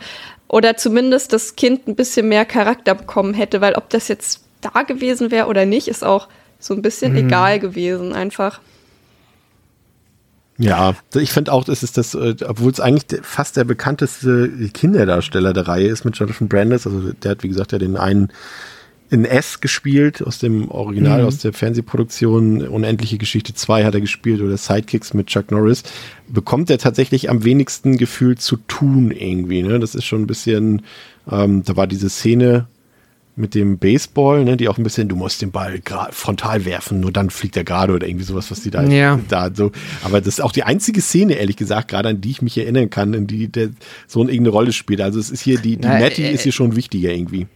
Oder 0.48 0.76
zumindest 0.76 1.32
das 1.32 1.56
Kind 1.56 1.86
ein 1.86 1.94
bisschen 1.94 2.28
mehr 2.28 2.46
Charakter 2.46 2.94
bekommen 2.94 3.34
hätte, 3.34 3.60
weil 3.60 3.74
ob 3.74 3.90
das 3.90 4.08
jetzt 4.08 4.42
da 4.60 4.82
gewesen 4.82 5.30
wäre 5.30 5.46
oder 5.46 5.66
nicht, 5.66 5.88
ist 5.88 6.04
auch 6.04 6.28
so 6.58 6.74
ein 6.74 6.82
bisschen 6.82 7.16
egal 7.16 7.60
gewesen 7.60 8.12
einfach. 8.12 8.60
Ja, 10.58 10.94
ich 11.14 11.30
finde 11.30 11.52
auch, 11.52 11.62
das 11.62 11.84
ist 11.84 11.96
das, 11.96 12.14
äh, 12.14 12.34
obwohl 12.44 12.72
es 12.72 12.80
eigentlich 12.80 13.20
fast 13.22 13.56
der 13.56 13.64
bekannteste 13.64 14.48
Kinderdarsteller 14.74 15.52
der 15.52 15.68
Reihe 15.68 15.86
ist 15.86 16.04
mit 16.04 16.16
Jonathan 16.16 16.48
Brandis. 16.48 16.86
Also 16.86 17.12
der 17.12 17.30
hat, 17.30 17.44
wie 17.44 17.48
gesagt, 17.48 17.72
ja 17.72 17.78
den 17.78 17.96
einen 17.96 18.32
in 19.10 19.24
S 19.24 19.60
gespielt 19.60 20.22
aus 20.22 20.38
dem 20.38 20.70
Original, 20.70 21.24
aus 21.24 21.38
der 21.38 21.52
Fernsehproduktion. 21.52 22.66
Unendliche 22.66 23.18
Geschichte 23.18 23.54
2 23.54 23.84
hat 23.84 23.94
er 23.94 24.00
gespielt 24.00 24.42
oder 24.42 24.56
Sidekicks 24.56 25.14
mit 25.14 25.28
Chuck 25.28 25.50
Norris. 25.50 25.82
Bekommt 26.28 26.68
er 26.70 26.78
tatsächlich 26.78 27.30
am 27.30 27.44
wenigsten 27.44 27.96
Gefühl 27.96 28.36
zu 28.36 28.56
tun 28.56 29.10
irgendwie. 29.10 29.62
Ne? 29.62 29.78
Das 29.78 29.94
ist 29.94 30.04
schon 30.04 30.22
ein 30.22 30.26
bisschen, 30.26 30.82
ähm, 31.30 31.62
da 31.64 31.76
war 31.76 31.86
diese 31.86 32.10
Szene 32.10 32.66
mit 33.38 33.54
dem 33.54 33.78
Baseball, 33.78 34.44
ne, 34.44 34.56
die 34.56 34.68
auch 34.68 34.76
ein 34.78 34.82
bisschen, 34.82 35.08
du 35.08 35.16
musst 35.16 35.40
den 35.40 35.50
Ball 35.50 35.80
frontal 36.10 36.64
werfen, 36.64 37.00
nur 37.00 37.12
dann 37.12 37.30
fliegt 37.30 37.56
er 37.56 37.64
gerade 37.64 37.92
oder 37.94 38.06
irgendwie 38.06 38.24
sowas, 38.24 38.50
was 38.50 38.60
die 38.62 38.70
da, 38.70 38.82
Ja. 38.84 39.18
da 39.28 39.50
so. 39.54 39.72
Aber 40.02 40.20
das 40.20 40.26
ist 40.28 40.40
auch 40.40 40.52
die 40.52 40.64
einzige 40.64 41.00
Szene, 41.00 41.34
ehrlich 41.34 41.56
gesagt, 41.56 41.88
gerade 41.88 42.10
an 42.10 42.20
die 42.20 42.30
ich 42.30 42.42
mich 42.42 42.58
erinnern 42.58 42.90
kann, 42.90 43.14
in 43.14 43.26
die 43.26 43.48
der 43.48 43.70
Sohn 44.06 44.28
irgendeine 44.28 44.50
Rolle 44.50 44.72
spielt. 44.72 45.00
Also 45.00 45.18
es 45.20 45.30
ist 45.30 45.40
hier, 45.40 45.58
die, 45.58 45.76
die 45.76 45.86
Na, 45.86 45.98
Matty 45.98 46.22
äh, 46.24 46.32
ist 46.32 46.42
hier 46.42 46.52
schon 46.52 46.76
wichtiger 46.76 47.10
irgendwie. 47.10 47.46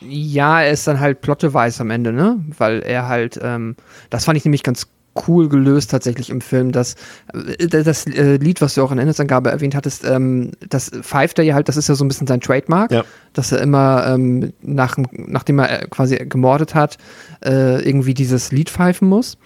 Ja, 0.00 0.62
er 0.62 0.72
ist 0.72 0.86
dann 0.86 1.00
halt 1.00 1.20
plotteweiß 1.20 1.80
am 1.80 1.90
Ende, 1.90 2.12
ne? 2.12 2.44
Weil 2.58 2.80
er 2.80 3.08
halt, 3.08 3.38
ähm, 3.42 3.76
das 4.10 4.24
fand 4.24 4.36
ich 4.36 4.44
nämlich 4.44 4.62
ganz 4.62 4.88
cool 5.28 5.48
gelöst 5.48 5.90
tatsächlich 5.90 6.30
im 6.30 6.40
Film, 6.40 6.72
dass 6.72 6.94
äh, 7.32 7.66
das 7.68 8.06
äh, 8.06 8.36
Lied, 8.36 8.60
was 8.60 8.74
du 8.74 8.82
auch 8.82 8.90
in 8.90 8.96
der 8.96 9.02
Inhaltsangabe 9.02 9.50
erwähnt 9.50 9.74
hattest, 9.74 10.04
ähm, 10.04 10.52
das 10.68 10.90
pfeift 10.90 11.38
er 11.38 11.44
ja 11.44 11.54
halt, 11.54 11.68
das 11.68 11.76
ist 11.76 11.88
ja 11.88 11.94
so 11.94 12.04
ein 12.04 12.08
bisschen 12.08 12.26
sein 12.26 12.40
Trademark, 12.40 12.90
Ja. 12.90 13.04
dass 13.32 13.52
er 13.52 13.60
immer, 13.60 14.06
ähm, 14.06 14.52
nach, 14.62 14.96
nachdem 15.12 15.58
er 15.58 15.82
äh, 15.82 15.86
quasi 15.88 16.16
gemordet 16.16 16.74
hat, 16.74 16.98
irgendwie 17.44 18.14
dieses 18.14 18.52
Lied 18.52 18.70
pfeifen 18.70 19.08
muss. 19.08 19.36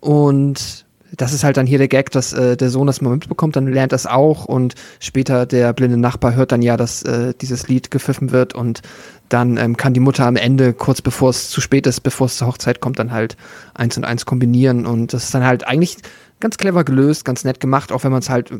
Und 0.00 0.83
das 1.16 1.32
ist 1.32 1.44
halt 1.44 1.56
dann 1.56 1.66
hier 1.66 1.78
der 1.78 1.88
Gag, 1.88 2.10
dass 2.10 2.32
äh, 2.32 2.56
der 2.56 2.70
Sohn 2.70 2.86
das 2.86 3.00
mal 3.00 3.10
mitbekommt, 3.10 3.56
dann 3.56 3.66
lernt 3.66 3.92
er 3.92 3.96
es 3.96 4.06
auch 4.06 4.44
und 4.44 4.74
später 5.00 5.46
der 5.46 5.72
blinde 5.72 5.96
Nachbar 5.96 6.34
hört 6.34 6.52
dann 6.52 6.62
ja, 6.62 6.76
dass 6.76 7.02
äh, 7.02 7.34
dieses 7.40 7.68
Lied 7.68 7.90
gepfiffen 7.90 8.32
wird 8.32 8.54
und 8.54 8.82
dann 9.28 9.56
ähm, 9.56 9.76
kann 9.76 9.94
die 9.94 10.00
Mutter 10.00 10.26
am 10.26 10.36
Ende, 10.36 10.72
kurz 10.72 11.02
bevor 11.02 11.30
es 11.30 11.50
zu 11.50 11.60
spät 11.60 11.86
ist, 11.86 12.00
bevor 12.00 12.26
es 12.26 12.36
zur 12.36 12.48
Hochzeit 12.48 12.80
kommt, 12.80 12.98
dann 12.98 13.12
halt 13.12 13.36
eins 13.74 13.96
und 13.96 14.04
eins 14.04 14.26
kombinieren 14.26 14.86
und 14.86 15.12
das 15.12 15.24
ist 15.24 15.34
dann 15.34 15.44
halt 15.44 15.66
eigentlich 15.66 15.96
ganz 16.40 16.56
clever 16.56 16.84
gelöst, 16.84 17.24
ganz 17.24 17.44
nett 17.44 17.60
gemacht, 17.60 17.92
auch 17.92 18.04
wenn 18.04 18.12
man 18.12 18.20
es 18.20 18.30
halt 18.30 18.52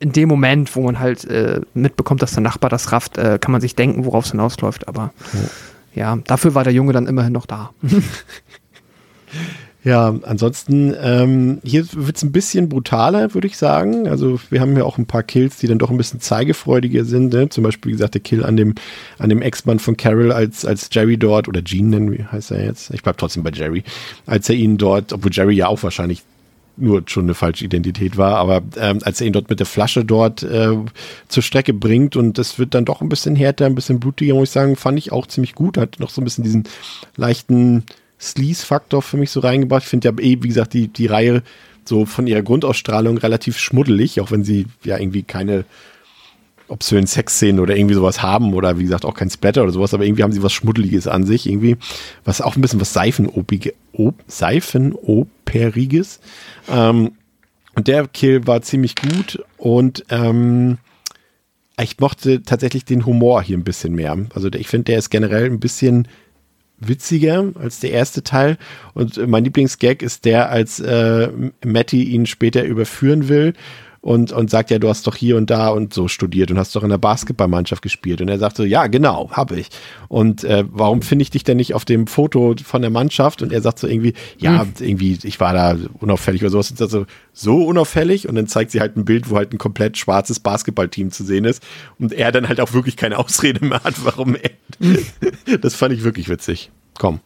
in 0.00 0.12
dem 0.12 0.28
Moment, 0.28 0.74
wo 0.76 0.82
man 0.82 0.98
halt 0.98 1.24
äh, 1.24 1.60
mitbekommt, 1.74 2.22
dass 2.22 2.32
der 2.32 2.42
Nachbar 2.42 2.70
das 2.70 2.92
rafft, 2.92 3.18
äh, 3.18 3.38
kann 3.40 3.52
man 3.52 3.60
sich 3.60 3.74
denken, 3.74 4.04
worauf 4.04 4.24
es 4.24 4.30
hinausläuft, 4.30 4.88
aber 4.88 5.12
ja, 5.94 6.16
dafür 6.26 6.54
war 6.54 6.64
der 6.64 6.72
Junge 6.72 6.92
dann 6.92 7.06
immerhin 7.06 7.32
noch 7.32 7.46
da. 7.46 7.70
Ja, 9.84 10.12
ansonsten, 10.22 10.92
ähm, 11.00 11.60
hier 11.62 11.86
wird's 11.92 12.24
ein 12.24 12.32
bisschen 12.32 12.68
brutaler, 12.68 13.32
würde 13.34 13.46
ich 13.46 13.56
sagen. 13.56 14.08
Also 14.08 14.40
wir 14.50 14.60
haben 14.60 14.76
ja 14.76 14.82
auch 14.82 14.98
ein 14.98 15.06
paar 15.06 15.22
Kills, 15.22 15.58
die 15.58 15.68
dann 15.68 15.78
doch 15.78 15.90
ein 15.90 15.96
bisschen 15.96 16.20
zeigefreudiger 16.20 17.04
sind. 17.04 17.32
Ne? 17.32 17.48
Zum 17.48 17.62
Beispiel, 17.62 17.90
wie 17.90 17.94
gesagt, 17.94 18.14
der 18.14 18.20
Kill 18.20 18.44
an 18.44 18.56
dem, 18.56 18.74
an 19.18 19.28
dem 19.28 19.40
Ex-Mann 19.40 19.78
von 19.78 19.96
Carol, 19.96 20.32
als, 20.32 20.64
als 20.64 20.88
Jerry 20.90 21.16
dort, 21.16 21.46
oder 21.46 21.62
Gene 21.62 21.90
nennen, 21.90 22.12
wie 22.12 22.24
heißt 22.24 22.50
er 22.50 22.64
jetzt? 22.64 22.92
Ich 22.92 23.02
bleib 23.02 23.18
trotzdem 23.18 23.44
bei 23.44 23.50
Jerry. 23.50 23.84
Als 24.26 24.48
er 24.48 24.56
ihn 24.56 24.78
dort, 24.78 25.12
obwohl 25.12 25.30
Jerry 25.32 25.54
ja 25.54 25.68
auch 25.68 25.82
wahrscheinlich 25.82 26.22
nur 26.76 27.02
schon 27.06 27.24
eine 27.24 27.34
falsche 27.34 27.64
Identität 27.64 28.16
war, 28.16 28.36
aber 28.36 28.62
ähm, 28.78 28.98
als 29.02 29.20
er 29.20 29.26
ihn 29.26 29.32
dort 29.32 29.50
mit 29.50 29.58
der 29.58 29.66
Flasche 29.66 30.04
dort 30.04 30.42
äh, 30.42 30.76
zur 31.28 31.42
Strecke 31.42 31.72
bringt 31.72 32.16
und 32.16 32.38
das 32.38 32.58
wird 32.58 32.74
dann 32.74 32.84
doch 32.84 33.00
ein 33.00 33.08
bisschen 33.08 33.36
härter, 33.36 33.66
ein 33.66 33.74
bisschen 33.74 34.00
blutiger, 34.00 34.34
muss 34.34 34.50
ich 34.50 34.52
sagen, 34.52 34.76
fand 34.76 34.98
ich 34.98 35.12
auch 35.12 35.26
ziemlich 35.26 35.54
gut. 35.54 35.76
Hat 35.76 35.98
noch 35.98 36.10
so 36.10 36.20
ein 36.20 36.24
bisschen 36.24 36.44
diesen 36.44 36.64
leichten 37.16 37.84
Sleaze-Faktor 38.20 39.02
für 39.02 39.16
mich 39.16 39.30
so 39.30 39.40
reingebracht. 39.40 39.84
Ich 39.84 39.88
finde 39.88 40.08
ja 40.08 40.14
eh, 40.18 40.38
wie 40.42 40.48
gesagt, 40.48 40.74
die, 40.74 40.88
die 40.88 41.06
Reihe 41.06 41.42
so 41.84 42.04
von 42.04 42.26
ihrer 42.26 42.42
Grundausstrahlung 42.42 43.18
relativ 43.18 43.58
schmuddelig, 43.58 44.20
auch 44.20 44.30
wenn 44.30 44.44
sie 44.44 44.66
ja 44.84 44.98
irgendwie 44.98 45.22
keine 45.22 45.64
obszönen 46.68 47.06
Sexszenen 47.06 47.60
oder 47.60 47.76
irgendwie 47.76 47.94
sowas 47.94 48.22
haben 48.22 48.52
oder 48.52 48.78
wie 48.78 48.82
gesagt 48.82 49.04
auch 49.04 49.14
kein 49.14 49.30
Splatter 49.30 49.62
oder 49.62 49.72
sowas, 49.72 49.94
aber 49.94 50.04
irgendwie 50.04 50.22
haben 50.22 50.32
sie 50.32 50.42
was 50.42 50.52
Schmuddeliges 50.52 51.06
an 51.06 51.24
sich, 51.24 51.48
irgendwie, 51.48 51.76
was 52.24 52.42
auch 52.42 52.56
ein 52.56 52.60
bisschen 52.60 52.80
was 52.80 52.92
Seifenopige, 52.92 53.74
op, 53.92 54.14
Seifenoperiges. 54.26 56.20
Ähm, 56.68 57.12
und 57.74 57.88
der 57.88 58.06
Kill 58.08 58.46
war 58.46 58.60
ziemlich 58.60 58.96
gut 58.96 59.42
und 59.56 60.04
ähm, 60.10 60.78
ich 61.80 61.98
mochte 62.00 62.42
tatsächlich 62.42 62.84
den 62.84 63.06
Humor 63.06 63.40
hier 63.42 63.56
ein 63.56 63.64
bisschen 63.64 63.94
mehr. 63.94 64.18
Also 64.34 64.48
ich 64.52 64.66
finde, 64.66 64.84
der 64.84 64.98
ist 64.98 65.10
generell 65.10 65.46
ein 65.46 65.60
bisschen 65.60 66.08
witziger 66.80 67.52
als 67.54 67.80
der 67.80 67.92
erste 67.92 68.22
Teil. 68.22 68.56
Und 68.94 69.16
mein 69.26 69.44
Lieblingsgag 69.44 70.02
ist 70.02 70.24
der, 70.24 70.50
als 70.50 70.80
äh, 70.80 71.28
Matty 71.64 72.04
ihn 72.04 72.26
später 72.26 72.64
überführen 72.64 73.28
will 73.28 73.54
und, 74.00 74.32
und 74.32 74.48
sagt, 74.48 74.70
ja, 74.70 74.78
du 74.78 74.88
hast 74.88 75.06
doch 75.06 75.16
hier 75.16 75.36
und 75.36 75.50
da 75.50 75.70
und 75.70 75.92
so 75.92 76.08
studiert 76.08 76.50
und 76.50 76.58
hast 76.58 76.74
doch 76.76 76.82
in 76.82 76.88
der 76.88 76.98
Basketballmannschaft 76.98 77.82
gespielt. 77.82 78.20
Und 78.20 78.28
er 78.28 78.38
sagt 78.38 78.56
so, 78.56 78.62
ja, 78.62 78.86
genau, 78.86 79.30
habe 79.32 79.58
ich. 79.58 79.68
Und 80.08 80.44
äh, 80.44 80.64
warum 80.70 81.02
finde 81.02 81.24
ich 81.24 81.30
dich 81.30 81.42
denn 81.42 81.56
nicht 81.56 81.74
auf 81.74 81.84
dem 81.84 82.06
Foto 82.06 82.54
von 82.64 82.80
der 82.80 82.90
Mannschaft? 82.90 83.42
Und 83.42 83.52
er 83.52 83.60
sagt 83.60 83.80
so 83.80 83.88
irgendwie, 83.88 84.14
ja, 84.38 84.66
irgendwie, 84.78 85.18
ich 85.22 85.40
war 85.40 85.52
da 85.52 85.76
unauffällig 86.00 86.42
oder 86.42 86.50
sowas. 86.50 86.70
Und 86.70 86.78
sagt 86.78 86.92
so, 86.92 87.06
so 87.32 87.64
unauffällig? 87.64 88.28
Und 88.28 88.36
dann 88.36 88.46
zeigt 88.46 88.70
sie 88.70 88.80
halt 88.80 88.96
ein 88.96 89.04
Bild, 89.04 89.30
wo 89.30 89.36
halt 89.36 89.52
ein 89.52 89.58
komplett 89.58 89.98
schwarzes 89.98 90.38
Basketballteam 90.38 91.10
zu 91.10 91.24
sehen 91.24 91.44
ist. 91.44 91.62
Und 91.98 92.12
er 92.12 92.30
dann 92.30 92.48
halt 92.48 92.60
auch 92.60 92.72
wirklich 92.72 92.96
keine 92.96 93.18
Ausrede 93.18 93.64
mehr 93.64 93.82
hat, 93.82 94.04
warum 94.04 94.36
er. 94.36 95.58
das 95.60 95.74
fand 95.74 95.92
ich 95.92 96.04
wirklich 96.04 96.28
witzig. 96.28 96.70
Komm, 96.96 97.20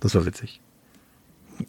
das 0.00 0.14
war 0.14 0.24
witzig. 0.24 0.60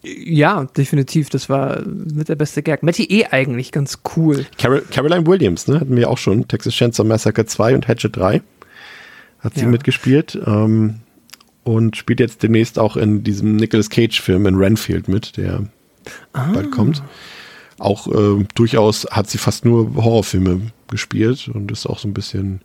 Ja, 0.02 0.64
definitiv. 0.76 1.30
Das 1.30 1.48
war 1.48 1.82
mit 1.86 2.28
der 2.28 2.34
beste 2.36 2.62
Gag. 2.62 2.82
Matty 2.82 3.04
eh 3.04 3.26
eigentlich 3.26 3.72
ganz 3.72 3.98
cool. 4.16 4.46
Carol, 4.58 4.82
Caroline 4.90 5.26
Williams, 5.26 5.68
ne, 5.68 5.80
hatten 5.80 5.96
wir 5.96 6.10
auch 6.10 6.18
schon. 6.18 6.46
Texas 6.48 6.74
Chainsaw 6.74 7.06
Massacre 7.06 7.46
2 7.46 7.74
und 7.74 7.88
Hatchet 7.88 8.16
3. 8.16 8.42
Hat 9.40 9.54
sie 9.54 9.62
Ja. 9.62 9.66
mitgespielt. 9.68 10.38
Ähm, 10.46 10.96
und 11.64 11.96
spielt 11.96 12.20
jetzt 12.20 12.42
demnächst 12.44 12.78
auch 12.78 12.96
in 12.96 13.24
diesem 13.24 13.56
Nicolas 13.56 13.90
Cage-Film 13.90 14.46
in 14.46 14.54
Renfield 14.54 15.08
mit, 15.08 15.36
der 15.36 15.64
bald 16.32 16.70
kommt. 16.70 17.02
Auch 17.78 18.06
äh, 18.06 18.44
durchaus 18.54 19.04
hat 19.10 19.28
sie 19.28 19.38
fast 19.38 19.64
nur 19.64 19.94
Horrorfilme 19.96 20.60
gespielt 20.88 21.48
und 21.52 21.72
ist 21.72 21.86
auch 21.86 21.98
so 21.98 22.06
ein 22.06 22.14
bisschen, 22.14 22.60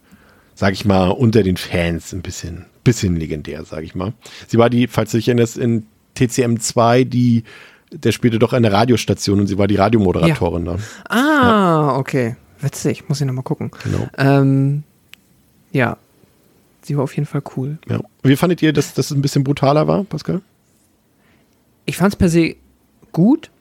sag 0.53 0.73
ich 0.73 0.85
mal, 0.85 1.07
unter 1.09 1.41
den 1.41 1.57
Fans 1.57 2.13
ein 2.13 2.21
bisschen, 2.21 2.65
bisschen 2.83 3.15
legendär, 3.15 3.65
sag 3.65 3.83
ich 3.83 3.95
mal. 3.95 4.13
Sie 4.47 4.59
war 4.59 4.69
die, 4.69 4.87
falls 4.87 5.09
du 5.11 5.17
dich 5.17 5.27
erinnerst, 5.27 5.57
in 5.57 5.87
TCM 6.27 6.57
2, 6.57 7.03
die, 7.03 7.43
der 7.91 8.11
spielte 8.11 8.39
doch 8.39 8.53
eine 8.53 8.71
Radiostation 8.71 9.39
und 9.39 9.47
sie 9.47 9.57
war 9.57 9.67
die 9.67 9.75
Radiomoderatorin 9.75 10.65
da. 10.65 10.77
Ah, 11.09 11.97
okay. 11.97 12.35
Witzig. 12.59 13.09
Muss 13.09 13.19
ich 13.19 13.27
nochmal 13.27 13.43
gucken. 13.43 13.71
Genau. 13.83 14.07
Ähm, 14.17 14.83
ja. 15.71 15.97
Sie 16.83 16.97
war 16.97 17.03
auf 17.03 17.15
jeden 17.15 17.25
Fall 17.25 17.43
cool. 17.55 17.77
Ja. 17.87 17.99
Wie 18.23 18.35
fandet 18.35 18.61
ihr, 18.61 18.73
dass 18.73 18.93
das 18.93 19.11
ein 19.11 19.21
bisschen 19.21 19.43
brutaler 19.43 19.87
war, 19.87 20.03
Pascal? 20.03 20.41
Ich 21.85 21.97
fand 21.97 22.13
es 22.13 22.17
per 22.17 22.29
se 22.29 22.55
gut. 23.11 23.51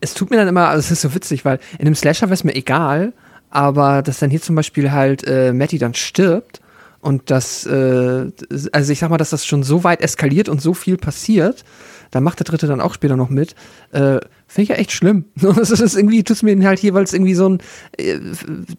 Es 0.00 0.14
tut 0.14 0.30
mir 0.30 0.36
dann 0.36 0.48
immer, 0.48 0.68
also 0.68 0.80
es 0.80 0.90
ist 0.90 1.02
so 1.02 1.14
witzig, 1.14 1.44
weil 1.44 1.58
in 1.78 1.86
einem 1.86 1.94
Slasher 1.94 2.26
wäre 2.26 2.34
es 2.34 2.44
mir 2.44 2.54
egal, 2.54 3.12
aber 3.50 4.02
dass 4.02 4.18
dann 4.18 4.30
hier 4.30 4.42
zum 4.42 4.54
Beispiel 4.54 4.92
halt 4.92 5.24
äh, 5.26 5.52
Matty 5.52 5.78
dann 5.78 5.94
stirbt 5.94 6.60
und 7.04 7.30
das, 7.30 7.66
äh, 7.66 8.30
also 8.72 8.92
ich 8.92 8.98
sag 8.98 9.10
mal, 9.10 9.18
dass 9.18 9.28
das 9.28 9.44
schon 9.44 9.62
so 9.62 9.84
weit 9.84 10.00
eskaliert 10.00 10.48
und 10.48 10.62
so 10.62 10.72
viel 10.72 10.96
passiert, 10.96 11.62
da 12.10 12.22
macht 12.22 12.38
der 12.38 12.44
dritte 12.44 12.66
dann 12.66 12.80
auch 12.80 12.94
später 12.94 13.14
noch 13.14 13.28
mit, 13.28 13.54
äh, 13.92 14.20
finde 14.46 14.62
ich 14.62 14.68
ja 14.70 14.76
echt 14.76 14.90
schlimm. 14.90 15.26
Das 15.36 15.70
ist 15.70 15.96
irgendwie, 15.96 16.24
tut 16.24 16.36
es 16.36 16.42
mir 16.42 16.56
halt 16.66 16.78
hier, 16.78 16.94
weil 16.94 17.04
es 17.04 17.12
irgendwie 17.12 17.34
so 17.34 17.46
ein, 17.50 17.58
äh, 17.98 18.18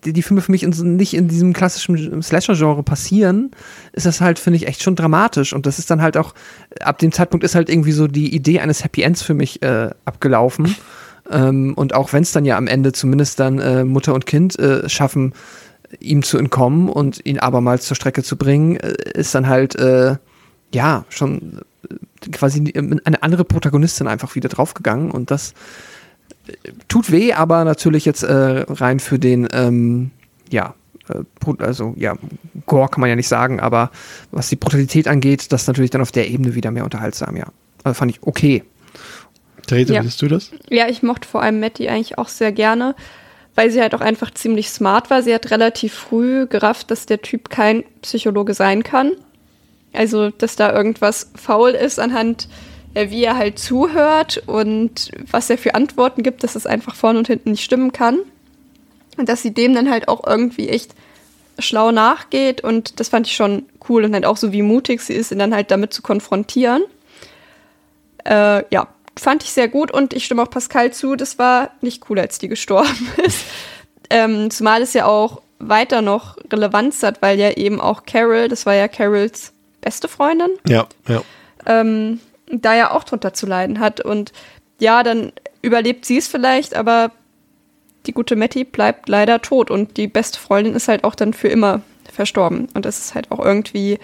die, 0.06 0.24
Filme 0.24 0.42
für 0.42 0.52
mich 0.52 0.64
in, 0.64 0.72
nicht 0.96 1.14
in 1.14 1.28
diesem 1.28 1.54
klassischen 1.54 2.24
Slasher-Genre 2.24 2.82
passieren, 2.82 3.52
ist 3.94 4.08
das 4.08 4.22
halt, 4.22 4.40
finde 4.40 4.58
ich, 4.58 4.68
echt 4.68 4.82
schon 4.82 4.96
dramatisch. 4.96 5.54
Und 5.54 5.68
das 5.68 5.78
ist 5.78 5.92
dann 5.92 6.02
halt 6.02 6.18
auch, 6.18 6.34
ab 6.80 6.98
dem 6.98 7.12
Zeitpunkt 7.12 7.44
ist 7.44 7.54
halt 7.54 7.70
irgendwie 7.70 7.92
so 7.92 8.08
die 8.08 8.34
Idee 8.34 8.60
eines 8.60 8.84
Happy 8.84 9.04
Ends 9.04 9.22
für 9.22 9.36
mich 9.36 9.62
äh, 9.62 9.92
abgelaufen. 10.04 10.76
Ähm, 11.32 11.74
und 11.76 11.96
auch 11.96 12.14
wenn 12.14 12.22
es 12.22 12.34
dann 12.34 12.46
ja 12.46 12.56
am 12.56 12.68
Ende 12.68 12.92
zumindest 12.92 13.40
dann 13.40 13.58
äh, 13.58 13.84
Mutter 13.84 14.14
und 14.14 14.28
Kind 14.28 14.60
äh, 14.60 14.88
schaffen, 14.88 15.34
ihm 16.00 16.24
zu 16.24 16.38
entkommen 16.38 16.90
und 16.90 17.26
ihn 17.26 17.40
abermals 17.40 17.86
zur 17.86 17.96
Strecke 17.96 18.24
zu 18.24 18.38
bringen, 18.38 18.78
äh, 18.78 18.96
ist 19.14 19.36
dann 19.36 19.48
halt, 19.48 19.76
äh, 19.76 20.18
ja, 20.74 21.06
schon 21.10 21.62
äh, 21.90 22.30
quasi 22.32 22.74
eine 22.76 23.24
andere 23.24 23.46
Protagonistin 23.46 24.08
einfach 24.08 24.36
wieder 24.36 24.50
draufgegangen 24.50 25.12
und 25.12 25.32
das 25.32 25.54
äh, 26.48 26.54
tut 26.88 27.12
weh, 27.12 27.34
aber 27.34 27.64
natürlich 27.66 28.06
jetzt 28.06 28.24
äh, 28.24 28.66
rein 28.68 29.00
für 29.00 29.20
den, 29.20 29.48
ähm, 29.54 30.12
ja, 30.50 30.74
also 31.60 31.94
ja, 31.98 32.16
Gore 32.66 32.90
kann 32.90 33.02
man 33.02 33.10
ja 33.10 33.16
nicht 33.16 33.28
sagen, 33.28 33.60
aber 33.60 33.92
was 34.32 34.50
die 34.50 34.56
Brutalität 34.56 35.08
angeht, 35.08 35.52
das 35.52 35.68
natürlich 35.68 35.92
dann 35.92 36.02
auf 36.02 36.12
der 36.12 36.30
Ebene 36.30 36.56
wieder 36.56 36.72
mehr 36.72 36.84
unterhaltsam, 36.84 37.38
ja. 37.38 37.46
Also 37.84 37.94
fand 38.00 38.12
ich 38.12 38.24
okay. 38.24 38.64
Theresa, 39.68 39.94
Ja. 39.94 40.02
wie 40.02 40.08
siehst 40.08 40.22
du 40.22 40.28
das? 40.28 40.52
Ja, 40.70 40.88
ich 40.88 41.04
mochte 41.04 41.28
vor 41.28 41.44
allem 41.44 41.60
Matty 41.60 41.88
eigentlich 41.90 42.18
auch 42.18 42.28
sehr 42.28 42.52
gerne, 42.52 42.96
weil 43.56 43.72
sie 43.72 43.82
halt 43.82 43.96
auch 43.96 44.02
einfach 44.02 44.32
ziemlich 44.32 44.70
smart 44.70 45.10
war. 45.10 45.24
Sie 45.24 45.34
hat 45.34 45.50
relativ 45.50 45.94
früh 45.94 46.46
gerafft, 46.46 46.92
dass 46.92 47.06
der 47.06 47.22
Typ 47.22 47.50
kein 47.50 47.84
Psychologe 48.02 48.54
sein 48.54 48.84
kann. 48.84 49.14
Also, 49.94 50.30
dass 50.30 50.56
da 50.58 50.74
irgendwas 50.74 51.32
faul 51.36 51.72
ist 51.72 52.00
anhand, 52.00 52.50
wie 52.94 53.24
er 53.24 53.38
halt 53.38 53.60
zuhört 53.60 54.44
und 54.46 55.12
was 55.30 55.50
er 55.50 55.58
für 55.58 55.76
Antworten 55.76 56.24
gibt, 56.24 56.44
dass 56.44 56.56
es 56.56 56.66
einfach 56.66 56.96
vorne 56.96 57.20
und 57.20 57.28
hinten 57.28 57.52
nicht 57.52 57.64
stimmen 57.64 57.92
kann. 57.92 58.20
Und 59.18 59.30
dass 59.30 59.42
sie 59.42 59.54
dem 59.54 59.74
dann 59.74 59.90
halt 59.90 60.08
auch 60.08 60.26
irgendwie 60.28 60.70
echt 60.70 60.94
schlau 61.60 61.92
nachgeht 61.92 62.62
und 62.62 63.00
das 63.00 63.10
fand 63.10 63.28
ich 63.28 63.36
schon 63.36 63.66
cool 63.88 64.04
und 64.04 64.14
halt 64.14 64.26
auch 64.26 64.36
so, 64.36 64.52
wie 64.52 64.62
mutig 64.62 65.02
sie 65.02 65.14
ist, 65.14 65.32
ihn 65.32 65.40
dann 65.40 65.56
halt 65.56 65.72
damit 65.72 65.94
zu 65.94 66.02
konfrontieren. 66.02 66.84
Äh, 68.26 68.64
ja, 68.74 68.88
fand 69.18 69.44
ich 69.44 69.52
sehr 69.52 69.68
gut 69.68 69.92
und 69.92 70.14
ich 70.14 70.26
stimme 70.26 70.42
auch 70.44 70.50
Pascal 70.50 70.92
zu, 70.92 71.16
das 71.16 71.40
war 71.40 71.72
nicht 71.82 72.10
cool, 72.10 72.20
als 72.20 72.40
die 72.40 72.48
gestorben 72.48 73.10
ist. 73.26 73.46
Ähm, 74.10 74.52
zumal 74.52 74.82
es 74.82 74.94
ja 74.94 75.06
auch 75.06 75.42
weiter 75.60 76.02
noch 76.02 76.38
Relevanz 76.52 77.02
hat, 77.04 77.22
weil 77.22 77.40
ja 77.40 77.52
eben 77.52 77.80
auch 77.80 78.06
Carol, 78.06 78.48
das 78.48 78.66
war 78.66 78.76
ja 78.76 78.88
Carols 78.88 79.54
beste 79.82 80.08
Freundin, 80.08 80.50
Ja, 80.68 80.88
ja. 81.08 81.22
ähm, 81.66 82.20
da 82.48 82.76
ja 82.76 82.92
auch 82.92 83.04
drunter 83.04 83.34
zu 83.34 83.46
leiden 83.46 83.80
hat. 83.80 84.02
Und 84.02 84.34
ja, 84.80 85.04
dann 85.04 85.32
überlebt 85.62 86.06
sie 86.06 86.18
es 86.18 86.28
vielleicht, 86.28 86.76
aber 86.76 87.12
die 88.06 88.12
gute 88.12 88.36
Matty 88.36 88.64
bleibt 88.64 89.10
leider 89.10 89.42
tot 89.42 89.72
und 89.72 89.98
die 89.98 90.08
beste 90.08 90.40
Freundin 90.40 90.76
ist 90.76 90.88
halt 90.88 91.04
auch 91.04 91.16
dann 91.16 91.34
für 91.34 91.48
immer 91.48 91.82
verstorben. 92.12 92.68
Und 92.74 92.86
das 92.86 93.00
ist 93.00 93.16
halt 93.16 93.32
auch 93.32 93.40
irgendwie 93.40 94.00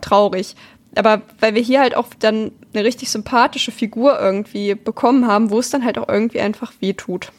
traurig. 0.00 0.56
Aber 0.96 1.22
weil 1.40 1.54
wir 1.54 1.62
hier 1.62 1.80
halt 1.80 1.96
auch 1.96 2.08
dann 2.18 2.52
eine 2.74 2.84
richtig 2.84 3.10
sympathische 3.10 3.72
Figur 3.72 4.18
irgendwie 4.20 4.74
bekommen 4.74 5.26
haben, 5.26 5.50
wo 5.50 5.58
es 5.58 5.70
dann 5.70 5.84
halt 5.84 5.98
auch 5.98 6.08
irgendwie 6.08 6.40
einfach 6.40 6.72
weh 6.80 6.92
tut. 6.92 7.32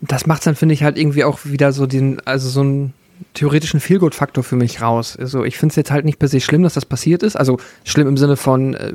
Das 0.00 0.26
macht 0.26 0.46
dann, 0.46 0.54
finde 0.54 0.74
ich, 0.74 0.82
halt 0.82 0.96
irgendwie 0.96 1.24
auch 1.24 1.40
wieder 1.44 1.72
so 1.72 1.86
den, 1.86 2.20
also 2.24 2.48
so 2.48 2.60
einen 2.60 2.94
theoretischen 3.34 3.80
Feelgood-Faktor 3.80 4.44
für 4.44 4.56
mich 4.56 4.80
raus. 4.80 5.16
Also 5.18 5.44
ich 5.44 5.58
finde 5.58 5.72
es 5.72 5.76
jetzt 5.76 5.90
halt 5.90 6.04
nicht 6.04 6.18
per 6.18 6.28
se 6.28 6.40
schlimm, 6.40 6.62
dass 6.62 6.74
das 6.74 6.84
passiert 6.86 7.22
ist. 7.22 7.36
Also 7.36 7.58
schlimm 7.84 8.08
im 8.08 8.16
Sinne 8.16 8.36
von, 8.36 8.74
äh, 8.74 8.92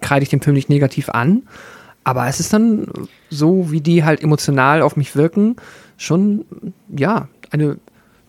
kreide 0.00 0.22
ich 0.22 0.30
den 0.30 0.40
Film 0.40 0.54
nicht 0.54 0.68
negativ 0.68 1.10
an. 1.10 1.42
Aber 2.02 2.26
es 2.26 2.40
ist 2.40 2.52
dann 2.52 2.86
so, 3.30 3.70
wie 3.70 3.80
die 3.80 4.04
halt 4.04 4.22
emotional 4.22 4.82
auf 4.82 4.96
mich 4.96 5.16
wirken, 5.16 5.56
schon, 5.96 6.44
ja, 6.94 7.28
eine 7.50 7.78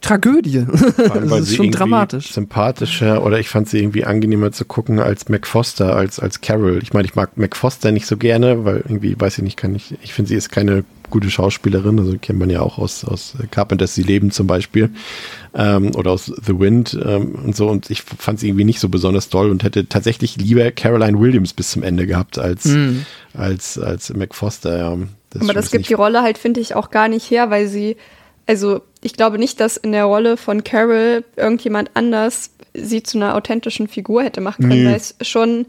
Tragödie. 0.06 0.60
Allem, 1.10 1.30
das 1.30 1.40
ist 1.42 1.48
sie 1.50 1.56
schon 1.56 1.66
irgendwie 1.66 1.78
dramatisch. 1.78 2.32
sympathischer 2.34 3.24
oder 3.26 3.40
ich 3.40 3.50
fand 3.50 3.68
sie 3.70 3.80
irgendwie 3.80 4.06
angenehmer 4.06 4.52
zu 4.52 4.66
gucken 4.66 5.00
als 5.00 5.30
Mac 5.30 5.48
Foster, 5.48 5.96
als, 5.96 6.20
als 6.20 6.42
Carol. 6.42 6.80
Ich 6.84 6.94
meine, 6.94 7.06
ich 7.06 7.16
mag 7.16 7.38
Mac 7.38 7.56
Foster 7.56 7.92
nicht 7.92 8.06
so 8.06 8.18
gerne, 8.18 8.66
weil 8.66 8.78
irgendwie, 8.78 9.20
weiß 9.20 9.38
ich 9.40 9.44
nicht, 9.44 9.58
kann 9.58 9.76
ich, 9.76 9.96
ich 10.04 10.14
finde, 10.14 10.30
sie 10.30 10.36
ist 10.36 10.50
keine 10.52 10.84
gute 11.10 11.30
Schauspielerin, 11.30 12.00
also 12.00 12.16
kennt 12.20 12.40
man 12.40 12.50
ja 12.50 12.62
auch 12.62 12.80
aus, 12.80 13.06
aus 13.06 13.36
Carpenters 13.52 13.94
Sie 13.94 14.02
leben 14.02 14.32
zum 14.32 14.48
Beispiel 14.48 14.90
ähm, 15.54 15.94
oder 15.96 16.10
aus 16.12 16.26
The 16.26 16.60
Wind 16.60 16.98
ähm, 17.06 17.36
und 17.44 17.56
so 17.56 17.68
und 17.68 17.92
ich 17.92 18.02
fand 18.02 18.40
sie 18.40 18.48
irgendwie 18.48 18.64
nicht 18.66 18.80
so 18.80 18.90
besonders 18.90 19.30
toll 19.30 19.52
und 19.52 19.64
hätte 19.64 19.88
tatsächlich 19.88 20.36
lieber 20.38 20.72
Caroline 20.72 21.20
Williams 21.20 21.54
bis 21.54 21.70
zum 21.72 21.84
Ende 21.84 22.08
gehabt 22.08 22.40
als, 22.40 22.66
Mhm. 22.66 23.06
als, 23.34 23.78
als 23.78 24.12
Mac 24.16 24.34
Foster. 24.34 24.78
Ja. 24.78 24.98
Das 25.30 25.44
Aber 25.44 25.54
das 25.54 25.70
gibt 25.70 25.90
die 25.90 25.94
Rolle 25.94 26.22
halt, 26.24 26.38
finde 26.40 26.60
ich, 26.60 26.74
auch 26.76 26.90
gar 26.90 27.08
nicht 27.08 27.30
her, 27.30 27.50
weil 27.52 27.68
sie, 27.68 27.98
also 28.48 28.82
ich 29.02 29.14
glaube 29.14 29.38
nicht, 29.38 29.60
dass 29.60 29.78
in 29.78 29.92
der 29.92 30.06
Rolle 30.06 30.38
von 30.38 30.64
Carol 30.64 31.24
irgendjemand 31.36 31.92
anders 31.94 32.52
sie 32.74 33.04
zu 33.04 33.18
einer 33.18 33.36
authentischen 33.36 33.88
Figur 33.88 34.24
hätte 34.24 34.42
machen 34.42 34.68
können, 34.68 34.84
Nee. 34.84 34.90
weil 34.90 34.96
es 34.96 35.16
schon 35.22 35.66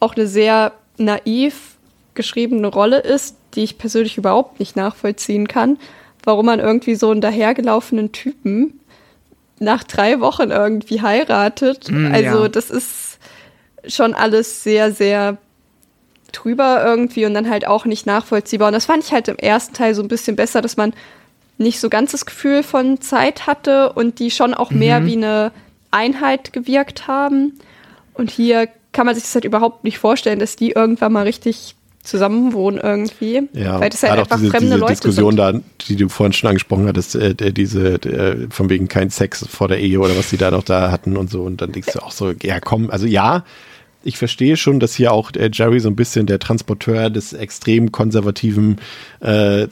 auch 0.00 0.14
eine 0.14 0.26
sehr 0.26 0.72
naiv 0.96 1.76
geschriebene 2.14 2.68
Rolle 2.68 2.98
ist, 2.98 3.36
die 3.54 3.62
ich 3.62 3.78
persönlich 3.78 4.16
überhaupt 4.16 4.58
nicht 4.58 4.76
nachvollziehen 4.76 5.48
kann, 5.48 5.78
warum 6.24 6.46
man 6.46 6.60
irgendwie 6.60 6.94
so 6.94 7.10
einen 7.10 7.20
dahergelaufenen 7.20 8.12
Typen 8.12 8.80
nach 9.58 9.84
drei 9.84 10.20
Wochen 10.20 10.50
irgendwie 10.50 11.02
heiratet. 11.02 11.90
Mm, 11.90 12.12
also 12.12 12.42
ja. 12.42 12.48
das 12.48 12.70
ist 12.70 13.18
schon 13.86 14.14
alles 14.14 14.62
sehr, 14.62 14.92
sehr 14.92 15.38
drüber 16.32 16.84
irgendwie 16.84 17.24
und 17.24 17.34
dann 17.34 17.48
halt 17.48 17.66
auch 17.66 17.84
nicht 17.84 18.06
nachvollziehbar. 18.06 18.68
Und 18.68 18.74
das 18.74 18.86
fand 18.86 19.04
ich 19.04 19.12
halt 19.12 19.28
im 19.28 19.36
ersten 19.36 19.74
Teil 19.74 19.94
so 19.94 20.02
ein 20.02 20.08
bisschen 20.08 20.36
besser, 20.36 20.60
dass 20.60 20.76
man 20.76 20.92
nicht 21.58 21.80
so 21.80 21.88
ganz 21.88 22.12
das 22.12 22.26
Gefühl 22.26 22.62
von 22.62 23.00
Zeit 23.00 23.46
hatte 23.46 23.92
und 23.92 24.18
die 24.18 24.30
schon 24.30 24.54
auch 24.54 24.70
mehr 24.70 25.00
Mhm. 25.00 25.06
wie 25.06 25.16
eine 25.16 25.52
Einheit 25.90 26.52
gewirkt 26.52 27.06
haben. 27.08 27.54
Und 28.14 28.30
hier 28.30 28.68
kann 28.92 29.06
man 29.06 29.14
sich 29.14 29.24
das 29.24 29.34
halt 29.34 29.44
überhaupt 29.44 29.84
nicht 29.84 29.98
vorstellen, 29.98 30.38
dass 30.38 30.56
die 30.56 30.70
irgendwann 30.70 31.12
mal 31.12 31.24
richtig 31.24 31.74
zusammenwohnen 32.02 32.80
irgendwie. 32.80 33.48
Ja, 33.52 33.80
weil 33.80 33.90
das 33.90 34.02
halt 34.02 34.18
einfach 34.18 34.36
diese, 34.36 34.50
fremde 34.50 34.66
diese 34.66 34.78
Leute 34.78 34.92
Diskussion 34.92 35.30
sind. 35.32 35.38
da, 35.38 35.60
die 35.88 35.96
du 35.96 36.08
vorhin 36.08 36.32
schon 36.32 36.48
angesprochen 36.48 36.86
hattest, 36.86 37.16
äh, 37.16 37.34
diese, 37.52 37.98
der, 37.98 38.36
von 38.50 38.70
wegen 38.70 38.86
kein 38.88 39.10
Sex 39.10 39.44
vor 39.48 39.68
der 39.68 39.80
Ehe 39.80 39.98
oder 39.98 40.16
was 40.16 40.30
die 40.30 40.36
da 40.36 40.50
noch 40.50 40.62
da 40.62 40.90
hatten 40.90 41.16
und 41.16 41.30
so. 41.30 41.42
Und 41.42 41.60
dann 41.60 41.72
denkst 41.72 41.92
du 41.92 41.98
auch 42.02 42.12
so, 42.12 42.32
ja 42.42 42.60
komm, 42.60 42.90
also 42.90 43.06
ja, 43.06 43.44
ich 44.06 44.16
verstehe 44.18 44.56
schon, 44.56 44.80
dass 44.80 44.94
hier 44.94 45.12
auch 45.12 45.30
der 45.30 45.50
Jerry 45.52 45.80
so 45.80 45.88
ein 45.88 45.96
bisschen 45.96 46.26
der 46.26 46.38
Transporteur 46.38 47.10
des 47.10 47.32
extrem 47.32 47.92
konservativen 47.92 48.78
äh, 49.22 49.62
äh, 49.64 49.66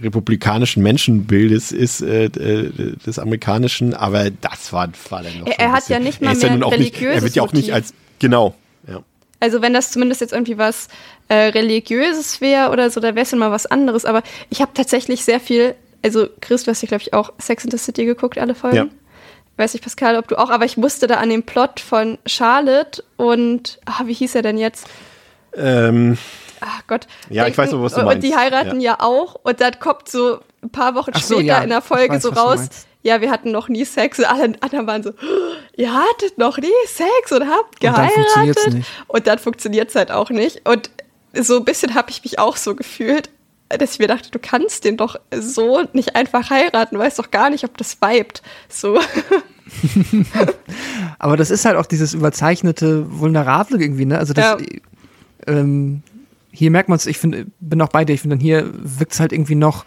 republikanischen 0.00 0.82
Menschenbildes 0.82 1.72
ist, 1.72 2.00
äh, 2.02 2.24
äh, 2.26 2.70
des 3.06 3.18
amerikanischen, 3.18 3.92
aber 3.94 4.30
das 4.30 4.72
war, 4.72 4.88
war 5.10 5.22
dann 5.22 5.38
noch 5.40 5.46
Er- 5.46 5.58
er 5.60 5.72
hat 5.72 5.80
bisschen, 5.82 5.92
ja 5.94 6.00
nicht 6.00 6.20
mal 6.22 6.34
ja 6.34 6.40
mehr 6.48 6.50
nun 6.52 6.62
auch 6.62 6.70
nicht, 6.76 6.94
Er 6.94 7.00
religiöses 7.00 7.22
wird 7.24 7.34
ja 7.36 7.42
auch 7.42 7.52
nicht 7.52 7.72
als, 7.72 7.92
genau, 8.18 8.54
ja. 8.88 9.02
Also 9.40 9.60
wenn 9.60 9.74
das 9.74 9.90
zumindest 9.90 10.20
jetzt 10.22 10.32
irgendwie 10.32 10.56
was 10.56 10.88
äh, 11.28 11.34
religiöses 11.34 12.40
wäre 12.40 12.70
oder 12.70 12.88
so, 12.90 13.00
da 13.00 13.14
wäre 13.14 13.24
es 13.24 13.30
ja 13.30 13.36
mal 13.36 13.50
was 13.50 13.66
anderes. 13.66 14.04
Aber 14.06 14.22
ich 14.48 14.62
habe 14.62 14.70
tatsächlich 14.72 15.22
sehr 15.24 15.38
viel, 15.40 15.74
also 16.02 16.28
Chris, 16.40 16.64
du 16.64 16.70
hast 16.70 16.80
ja 16.82 16.88
glaube 16.88 17.02
ich 17.02 17.12
auch 17.12 17.32
Sex 17.38 17.64
in 17.64 17.70
the 17.70 17.76
City 17.76 18.06
geguckt, 18.06 18.38
alle 18.38 18.54
Folgen. 18.54 18.76
Ja. 18.76 18.86
Weiß 19.56 19.72
nicht, 19.72 19.82
Pascal, 19.82 20.16
ob 20.16 20.28
du 20.28 20.36
auch, 20.36 20.50
aber 20.50 20.64
ich 20.64 20.76
musste 20.76 21.06
da 21.06 21.16
an 21.16 21.30
den 21.30 21.44
Plot 21.44 21.78
von 21.80 22.18
Charlotte 22.26 23.04
und, 23.16 23.78
ah, 23.84 24.02
wie 24.04 24.14
hieß 24.14 24.34
er 24.34 24.42
denn 24.42 24.58
jetzt? 24.58 24.86
Ähm, 25.56 26.18
Ach 26.60 26.82
Gott. 26.86 27.06
Ja, 27.30 27.46
ich 27.46 27.56
weiß 27.56 27.72
aber, 27.72 27.82
was 27.84 27.94
du 27.94 28.00
Und 28.00 28.06
meinst. 28.06 28.26
die 28.26 28.34
heiraten 28.34 28.80
ja. 28.80 28.96
auch 29.00 29.36
und 29.42 29.60
dann 29.60 29.78
kommt 29.78 30.08
so 30.08 30.40
ein 30.62 30.70
paar 30.70 30.94
Wochen 30.94 31.12
so, 31.14 31.34
später 31.36 31.42
ja. 31.42 31.62
in 31.62 31.68
der 31.68 31.82
Folge 31.82 32.14
weiß, 32.14 32.22
so 32.22 32.30
raus, 32.30 32.68
ja, 33.02 33.20
wir 33.20 33.30
hatten 33.30 33.52
noch 33.52 33.68
nie 33.68 33.84
Sex. 33.84 34.18
Und 34.18 34.24
alle 34.24 34.54
anderen 34.60 34.86
waren 34.86 35.02
so, 35.02 35.12
ihr 35.76 35.92
hattet 35.92 36.38
noch 36.38 36.58
nie 36.58 36.72
Sex 36.86 37.30
und 37.32 37.48
habt 37.48 37.74
Und 37.74 37.80
geheiratet. 37.80 38.84
Und 39.06 39.26
dann 39.26 39.38
funktioniert 39.38 39.90
es 39.90 39.94
halt 39.94 40.10
auch 40.10 40.30
nicht. 40.30 40.66
Und 40.66 40.90
so 41.34 41.58
ein 41.58 41.64
bisschen 41.64 41.94
habe 41.94 42.10
ich 42.10 42.24
mich 42.24 42.38
auch 42.38 42.56
so 42.56 42.74
gefühlt, 42.74 43.28
dass 43.68 43.92
ich 43.94 43.98
mir 43.98 44.08
dachte, 44.08 44.30
du 44.30 44.38
kannst 44.38 44.84
den 44.84 44.96
doch 44.96 45.16
so 45.36 45.82
nicht 45.92 46.16
einfach 46.16 46.50
heiraten, 46.50 46.98
weißt 46.98 47.18
doch 47.18 47.30
gar 47.30 47.50
nicht, 47.50 47.64
ob 47.64 47.76
das 47.78 47.98
vibet. 48.00 48.42
So. 48.68 48.98
Aber 51.18 51.36
das 51.36 51.50
ist 51.50 51.64
halt 51.64 51.76
auch 51.76 51.86
dieses 51.86 52.14
überzeichnete, 52.14 53.06
vulnerable 53.20 53.80
irgendwie, 53.80 54.04
ne? 54.04 54.18
Also 54.18 54.34
das, 54.34 54.44
Ja. 54.44 54.58
ähm, 55.46 56.02
hier 56.50 56.70
merkt 56.70 56.88
man 56.88 56.96
es, 56.96 57.06
ich 57.06 57.18
finde, 57.18 57.46
bin 57.60 57.80
auch 57.82 57.88
bei 57.88 58.04
dir, 58.04 58.12
ich 58.12 58.20
finde, 58.20 58.36
dann 58.36 58.42
hier 58.42 58.70
wirkt 58.74 59.12
es 59.12 59.20
halt 59.20 59.32
irgendwie 59.32 59.56
noch 59.56 59.84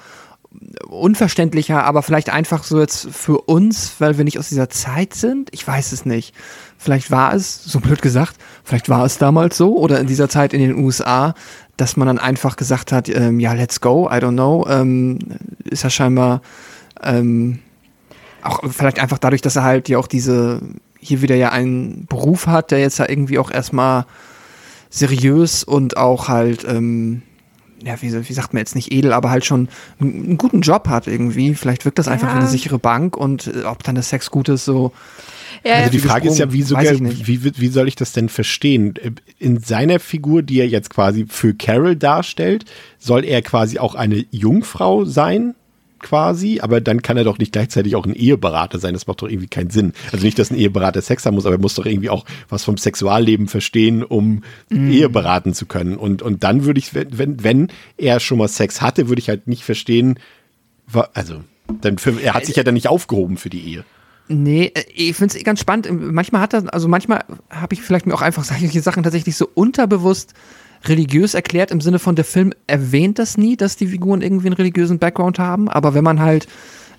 unverständlicher, 0.88 1.84
aber 1.84 2.02
vielleicht 2.02 2.30
einfach 2.30 2.64
so 2.64 2.80
jetzt 2.80 3.10
für 3.12 3.42
uns, 3.42 3.96
weil 4.00 4.18
wir 4.18 4.24
nicht 4.24 4.40
aus 4.40 4.50
dieser 4.50 4.70
Zeit 4.70 5.14
sind. 5.14 5.50
Ich 5.52 5.68
weiß 5.68 5.92
es 5.92 6.06
nicht. 6.06 6.34
Vielleicht 6.78 7.12
war 7.12 7.34
es, 7.34 7.64
so 7.64 7.80
blöd 7.80 8.02
gesagt, 8.02 8.36
vielleicht 8.64 8.90
war 8.90 9.06
es 9.06 9.18
damals 9.18 9.58
so 9.58 9.78
oder 9.78 10.00
in 10.00 10.08
dieser 10.08 10.30
Zeit 10.30 10.54
in 10.54 10.62
den 10.62 10.78
USA, 10.78 11.34
dass 11.76 11.98
man 11.98 12.08
dann 12.08 12.20
einfach 12.20 12.56
gesagt 12.56 12.92
hat, 12.92 13.10
ähm, 13.10 13.40
ja, 13.40 13.54
let's 13.54 13.82
go, 13.82 14.10
I 14.10 14.16
don't 14.16 14.34
know, 14.34 14.66
ähm, 14.68 15.20
ist 15.66 15.84
ja 15.84 15.90
scheinbar 15.90 16.42
Ähm, 17.04 17.60
auch 18.42 18.62
vielleicht 18.72 19.00
einfach 19.00 19.18
dadurch, 19.18 19.42
dass 19.42 19.56
er 19.56 19.64
halt 19.64 19.90
ja 19.90 19.98
auch 19.98 20.08
diese, 20.08 20.62
hier 21.00 21.22
wieder 21.22 21.36
ja 21.36 21.50
einen 21.50 22.06
Beruf 22.08 22.48
hat, 22.48 22.72
der 22.72 22.80
jetzt 22.80 22.98
ja 22.98 23.08
irgendwie 23.08 23.40
auch 23.40 23.52
erstmal 23.52 24.06
seriös 24.90 25.64
und 25.64 25.98
auch 25.98 26.28
halt, 26.28 26.66
ähm, 26.68 27.22
ja, 27.84 28.02
wie, 28.02 28.12
wie 28.30 28.34
sagt 28.34 28.54
man 28.54 28.60
jetzt 28.60 28.76
nicht 28.76 28.92
edel, 28.92 29.14
aber 29.14 29.30
halt 29.30 29.46
schon 29.46 29.70
einen, 30.00 30.24
einen 30.26 30.38
guten 30.38 30.62
Job 30.62 30.88
hat 30.88 31.08
irgendwie. 31.08 31.54
Vielleicht 31.56 31.86
wirkt 31.86 32.00
das 32.00 32.08
einfach 32.08 32.28
Ja. 32.30 32.36
wie 32.36 32.40
eine 32.40 32.48
sichere 32.48 32.80
Bank 32.80 33.16
und 33.18 33.48
äh, 33.48 33.64
ob 33.66 33.84
dann 33.84 33.96
der 33.96 34.04
Sex 34.04 34.32
gut 34.32 34.50
ist, 34.50 34.66
so. 34.66 34.92
Ja, 35.64 35.76
Also 35.76 35.92
die. 35.92 36.00
Frage 36.00 36.28
ist 36.30 36.38
ja, 36.40 36.52
wie, 36.52 36.62
sogar, 36.64 36.84
wie, 37.00 37.44
wie, 37.44 37.52
wie 37.58 37.68
soll 37.68 37.88
ich 37.88 37.96
das 37.96 38.14
denn 38.14 38.30
verstehen? 38.30 38.94
In 39.40 39.60
seiner 39.60 40.00
Figur, 40.00 40.42
die 40.44 40.60
er 40.60 40.68
jetzt 40.68 40.90
quasi 40.90 41.26
für 41.28 41.54
Carol 41.54 41.96
darstellt, 41.96 42.66
soll 43.00 43.24
er 43.26 43.42
quasi 43.42 43.80
auch 43.80 43.96
eine 43.96 44.26
Jungfrau 44.32 45.06
sein? 45.06 45.56
Quasi, 46.00 46.60
aber 46.62 46.82
dann 46.82 47.02
kann 47.02 47.18
er 47.18 47.24
doch 47.24 47.38
nicht 47.38 47.52
gleichzeitig 47.52 47.96
auch 47.96 48.06
ein 48.06 48.14
Eheberater 48.14 48.80
sein. 48.80 48.94
Das 48.94 49.08
macht 49.08 49.22
doch 49.22 49.30
irgendwie 49.30 49.48
keinen 49.48 49.70
Sinn. 49.70 49.94
Also 50.12 50.26
nicht, 50.26 50.40
dass 50.40 50.52
ein 50.52 50.58
Eheberater 50.58 51.02
Sex 51.02 51.26
haben 51.26 51.36
muss, 51.36 51.46
aber 51.46 51.56
er 51.56 51.62
muss 51.62 51.76
doch 51.76 51.86
irgendwie 51.86 52.10
auch 52.10 52.26
was 52.50 52.64
vom 52.64 52.78
Sexualleben 52.78 53.48
verstehen, 53.48 54.04
um 54.04 54.44
Mhm. 54.70 54.92
Ehe 54.92 55.10
beraten 55.10 55.54
zu 55.54 55.66
können. 55.66 55.98
Und, 55.98 56.22
und 56.22 56.44
dann 56.44 56.66
würde 56.66 56.80
ich, 56.80 56.94
wenn, 56.94 57.18
wenn, 57.18 57.44
wenn 57.44 57.68
er 57.98 58.20
schon 58.20 58.38
mal 58.38 58.48
Sex 58.48 58.82
hatte, 58.82 59.10
würde 59.10 59.20
ich 59.20 59.30
halt 59.30 59.48
nicht 59.48 59.64
verstehen, 59.64 60.20
also, 61.14 61.42
dann 61.82 61.98
für, 61.98 62.22
er 62.22 62.34
hat 62.34 62.46
sich 62.46 62.56
ja 62.56 62.64
dann 62.64 62.74
nicht 62.74 62.88
aufgehoben 62.88 63.38
für 63.38 63.50
die 63.50 63.62
Ehe. 63.62 63.86
Nee, 64.30 64.72
äh, 64.74 64.84
ich 64.94 65.16
finde 65.16 65.38
es 65.38 65.44
ganz 65.44 65.60
spannend. 65.60 65.90
Manchmal 65.92 66.42
hat 66.42 66.54
er, 66.54 66.74
also 66.74 66.88
manchmal 66.88 67.24
habe 67.50 67.74
ich 67.74 67.82
vielleicht 67.82 68.06
mir 68.08 68.14
auch 68.14 68.22
einfach 68.22 68.44
solche 68.46 68.82
Sachen 68.82 69.04
tatsächlich 69.04 69.36
so 69.36 69.50
unterbewusst 69.54 70.34
religiös 70.86 71.34
erklärt, 71.34 71.72
im 71.72 71.82
Sinne 71.82 72.00
von 72.00 72.16
der 72.16 72.26
Film 72.26 72.54
erwähnt 72.68 73.20
das 73.20 73.38
nie, 73.38 73.58
dass 73.58 73.76
die 73.76 73.88
Figuren 73.88 74.22
irgendwie 74.22 74.48
einen 74.48 74.56
religiösen 74.56 75.00
Background 75.00 75.40
haben, 75.40 75.70
aber 75.70 75.94
wenn 75.94 76.04
man 76.04 76.20
halt 76.20 76.48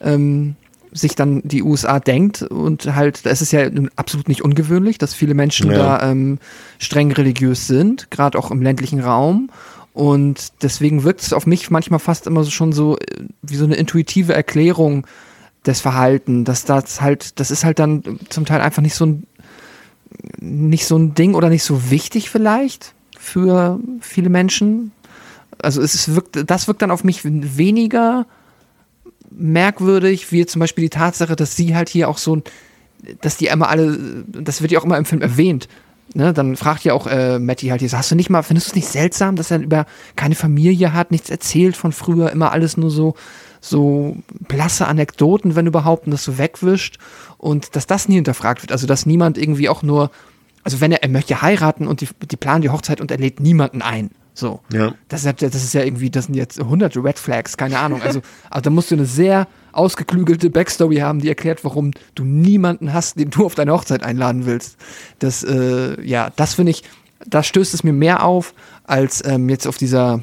ähm, 0.01 0.57
sich 0.93 1.15
dann 1.15 1.43
die 1.45 1.63
USA 1.63 2.01
denkt 2.01 2.43
und 2.43 2.95
halt, 2.95 3.25
es 3.27 3.43
ist 3.43 3.53
ja 3.53 3.69
absolut 3.97 4.29
nicht 4.29 4.43
ungewöhnlich, 4.43 4.99
dass 4.99 5.15
viele 5.15 5.35
Menschen 5.35 5.71
Ja. 5.71 5.99
da 5.99 6.11
ähm, 6.11 6.39
streng 6.79 7.13
religiös 7.13 7.67
sind, 7.67 8.11
gerade 8.11 8.39
auch 8.39 8.51
im 8.51 8.63
ländlichen 8.63 9.01
Raum. 9.01 9.51
Und 9.93 10.53
deswegen 10.63 11.03
wirkt 11.03 11.23
es 11.23 11.33
auf 11.33 11.47
mich 11.47 11.71
manchmal 11.71 11.99
fast 11.99 12.27
immer 12.27 12.45
so 12.45 12.51
schon 12.51 12.73
so 12.73 12.97
äh, 12.97 13.25
wie 13.43 13.57
so 13.57 13.65
eine 13.65 13.75
intuitive 13.75 14.33
Erklärung 14.33 15.07
des 15.67 15.81
Verhalten, 15.81 16.45
dass 16.45 16.65
das 16.65 17.01
halt, 17.01 17.41
das 17.41 17.51
ist 17.51 17.65
halt 17.65 17.79
dann 17.79 18.03
zum 18.29 18.47
Teil 18.47 18.61
einfach 18.61 18.83
nicht 18.83 18.95
so 18.95 19.07
ein 19.07 19.27
nicht 20.41 20.87
so 20.87 20.97
ein 20.97 21.15
Ding 21.15 21.35
oder 21.35 21.51
nicht 21.51 21.65
so 21.65 21.91
wichtig 21.91 22.31
vielleicht 22.31 22.95
für 23.29 23.79
viele 24.01 24.29
Menschen. 24.29 24.93
Also 25.61 25.83
es 25.83 25.95
ist, 25.95 26.15
wirkt, 26.15 26.51
das 26.51 26.69
wirkt 26.69 26.83
dann 26.83 26.91
auf 26.91 27.05
mich 27.05 27.21
weniger 27.25 28.27
merkwürdig, 29.31 30.33
wie 30.33 30.47
zum 30.47 30.61
Beispiel 30.61 30.83
die 30.83 30.91
Tatsache, 30.91 31.37
dass 31.37 31.57
sie 31.57 31.75
halt 31.75 31.89
hier 31.89 32.09
auch 32.09 32.19
so, 32.19 32.43
dass 33.21 33.37
die 33.37 33.47
immer 33.47 33.69
alle, 33.69 34.25
das 34.27 34.63
wird 34.63 34.73
ja 34.73 34.81
auch 34.81 34.85
immer 34.85 34.99
im 34.99 35.05
Film 35.05 35.23
erwähnt. 35.23 35.69
Ne, 36.15 36.33
dann 36.33 36.57
fragt 36.57 36.85
ja 36.85 36.95
auch 36.95 37.07
äh, 37.07 37.39
Matty 37.39 37.69
halt 37.69 37.83
hier, 37.83 37.93
hast 37.93 38.11
du 38.11 38.15
nicht 38.15 38.31
mal, 38.31 38.43
findest 38.43 38.69
du 38.69 38.71
es 38.71 38.77
nicht 38.77 38.89
seltsam, 38.89 39.37
dass 39.37 39.51
er 39.51 39.61
über 39.61 39.85
keine 40.17 40.35
Familie 40.35 40.95
hat, 40.95 41.11
nichts 41.11 41.29
erzählt 41.29 41.77
von 41.77 41.93
früher, 41.93 42.33
immer 42.33 42.51
alles 42.51 42.79
nur 42.79 42.91
so, 42.91 43.15
so 43.61 44.17
blasse 44.49 44.87
Anekdoten, 44.87 45.55
wenn 45.55 45.67
überhaupt, 45.67 46.07
und 46.07 46.13
das 46.13 46.25
so 46.25 46.39
wegwischt 46.39 46.99
und 47.37 47.77
dass 47.77 47.87
das 47.87 48.09
nie 48.09 48.15
hinterfragt 48.15 48.63
wird. 48.63 48.73
Also, 48.73 48.87
dass 48.87 49.05
niemand 49.05 49.37
irgendwie 49.37 49.69
auch 49.69 49.83
nur, 49.83 50.11
also 50.65 50.81
wenn 50.81 50.93
er, 50.93 51.03
er 51.03 51.09
möchte 51.09 51.41
heiraten 51.43 51.87
und 51.87 52.01
die, 52.01 52.09
die 52.31 52.37
planen 52.37 52.63
die 52.63 52.71
Hochzeit 52.71 53.01
und 53.01 53.11
er 53.11 53.19
lädt 53.19 53.41
niemanden 53.41 53.83
ein. 53.83 54.11
So. 54.35 54.61
Ja. 54.73 54.95
Das 55.09 55.25
ist, 55.25 55.41
ja- 55.41 55.49
das 55.49 55.65
ist 55.65 55.75
ja 55.75 55.83
irgendwie, 55.83 56.11
das 56.11 56.27
sind 56.27 56.35
jetzt 56.35 56.61
hunderte 56.61 57.03
Red 57.03 57.19
Flags, 57.19 57.57
keine 57.57 57.79
Ahnung. 57.81 58.01
Also, 58.03 58.21
also 58.51 58.63
da 58.63 58.71
musst 58.71 58.91
du 58.91 58.95
eine 58.95 59.05
sehr 59.07 59.49
ausgeklügelte 59.73 60.49
Backstory 60.51 60.97
haben, 60.97 61.21
die 61.21 61.29
erklärt, 61.29 61.65
warum 61.65 61.91
du 62.15 62.25
niemanden 62.25 62.93
hast, 62.93 63.19
den 63.19 63.31
du 63.31 63.45
auf 63.47 63.55
deine 63.57 63.73
Hochzeit 63.73 64.03
einladen 64.05 64.47
willst. 64.47 64.77
Das, 65.19 65.43
äh, 65.43 66.01
ja, 66.05 66.31
das 66.37 66.55
finde 66.55 66.71
ich, 66.71 66.85
da 67.27 67.43
stößt 67.43 67.75
es 67.75 67.83
mir 67.83 67.93
mehr 67.93 68.25
auf, 68.25 68.55
als 68.85 69.25
ähm, 69.27 69.49
jetzt 69.49 69.67
auf 69.67 69.77
dieser 69.77 70.23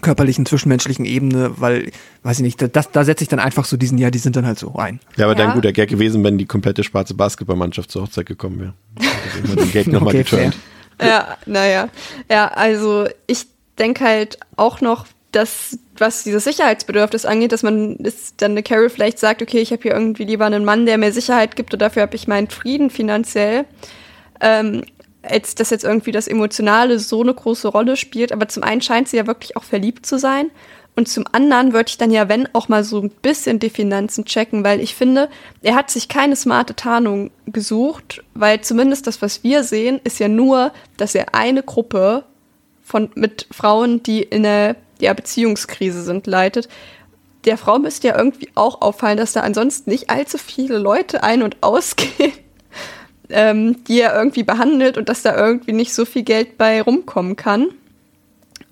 körperlichen, 0.00 0.46
zwischenmenschlichen 0.46 1.04
Ebene, 1.04 1.52
weil, 1.60 1.90
weiß 2.22 2.38
ich 2.38 2.42
nicht, 2.42 2.60
da, 2.62 2.68
das, 2.68 2.90
da 2.90 3.04
setze 3.04 3.22
ich 3.24 3.28
dann 3.28 3.38
einfach 3.38 3.64
so 3.64 3.76
diesen, 3.76 3.98
ja, 3.98 4.10
die 4.10 4.18
sind 4.18 4.36
dann 4.36 4.46
halt 4.46 4.58
so 4.58 4.74
ein. 4.76 5.00
Ja, 5.16 5.26
aber 5.26 5.38
Ja. 5.38 5.46
dann 5.46 5.54
guter 5.54 5.72
Gag 5.72 5.88
gewesen, 5.88 6.22
wenn 6.24 6.38
die 6.38 6.46
komplette 6.46 6.84
schwarze 6.84 7.14
Basketballmannschaft 7.14 7.90
zur 7.90 8.02
Hochzeit 8.02 8.26
gekommen 8.26 8.60
wäre. 8.60 8.74
Also 9.42 9.56
den 9.56 9.70
Gag 9.72 9.86
nochmal 9.92 10.14
Okay, 10.14 10.24
geturnt. 10.24 10.56
Ja, 11.00 11.36
naja. 11.46 11.88
Ja, 12.30 12.48
also 12.48 13.06
ich 13.26 13.46
denke 13.78 14.04
halt 14.04 14.38
auch 14.56 14.80
noch, 14.80 15.06
dass 15.32 15.78
was 15.98 16.22
dieses 16.24 16.44
Sicherheitsbedürfnis 16.44 17.24
angeht, 17.24 17.50
dass 17.52 17.62
man 17.64 17.96
ist 17.96 18.34
dann 18.42 18.52
eine 18.52 18.62
Carol 18.62 18.88
vielleicht 18.90 19.18
sagt, 19.18 19.42
okay, 19.42 19.58
ich 19.58 19.72
habe 19.72 19.82
hier 19.82 19.92
irgendwie 19.92 20.24
lieber 20.24 20.46
einen 20.46 20.64
Mann, 20.64 20.86
der 20.86 20.98
mir 20.98 21.12
Sicherheit 21.12 21.56
gibt 21.56 21.72
und 21.72 21.82
dafür 21.82 22.02
habe 22.02 22.14
ich 22.16 22.28
meinen 22.28 22.48
Frieden 22.50 22.90
finanziell. 22.90 23.64
Ähm, 24.40 24.82
als 25.28 25.54
dass 25.54 25.70
jetzt 25.70 25.84
irgendwie 25.84 26.12
das 26.12 26.28
Emotionale 26.28 26.98
so 26.98 27.22
eine 27.22 27.34
große 27.34 27.68
Rolle 27.68 27.96
spielt. 27.96 28.32
Aber 28.32 28.48
zum 28.48 28.62
einen 28.62 28.80
scheint 28.80 29.08
sie 29.08 29.16
ja 29.16 29.26
wirklich 29.26 29.56
auch 29.56 29.64
verliebt 29.64 30.06
zu 30.06 30.18
sein. 30.18 30.50
Und 30.96 31.08
zum 31.08 31.24
anderen 31.32 31.72
würde 31.72 31.88
ich 31.88 31.98
dann 31.98 32.12
ja, 32.12 32.28
wenn, 32.28 32.48
auch 32.54 32.68
mal 32.68 32.84
so 32.84 33.00
ein 33.00 33.10
bisschen 33.10 33.58
die 33.58 33.70
Finanzen 33.70 34.24
checken, 34.24 34.62
weil 34.62 34.80
ich 34.80 34.94
finde, 34.94 35.28
er 35.60 35.74
hat 35.74 35.90
sich 35.90 36.08
keine 36.08 36.36
smarte 36.36 36.76
Tarnung 36.76 37.32
gesucht, 37.46 38.22
weil 38.34 38.60
zumindest 38.60 39.06
das, 39.08 39.20
was 39.20 39.42
wir 39.42 39.64
sehen, 39.64 40.00
ist 40.04 40.20
ja 40.20 40.28
nur, 40.28 40.72
dass 40.96 41.16
er 41.16 41.34
eine 41.34 41.64
Gruppe 41.64 42.24
von, 42.84 43.10
mit 43.16 43.48
Frauen, 43.50 44.04
die 44.04 44.22
in 44.22 44.46
einer 44.46 44.76
ja, 45.00 45.12
Beziehungskrise 45.14 46.02
sind, 46.02 46.28
leitet. 46.28 46.68
Der 47.44 47.58
Frau 47.58 47.78
müsste 47.78 48.08
ja 48.08 48.16
irgendwie 48.16 48.48
auch 48.54 48.80
auffallen, 48.80 49.18
dass 49.18 49.32
da 49.32 49.40
ansonsten 49.40 49.90
nicht 49.90 50.10
allzu 50.10 50.38
viele 50.38 50.78
Leute 50.78 51.24
ein- 51.24 51.42
und 51.42 51.56
ausgehen, 51.60 52.32
ähm, 53.30 53.84
die 53.84 54.00
er 54.00 54.16
irgendwie 54.16 54.42
behandelt 54.42 54.98
und 54.98 55.08
dass 55.08 55.22
da 55.22 55.36
irgendwie 55.36 55.72
nicht 55.72 55.94
so 55.94 56.04
viel 56.04 56.22
Geld 56.22 56.58
bei 56.58 56.82
rumkommen 56.82 57.36
kann. 57.36 57.68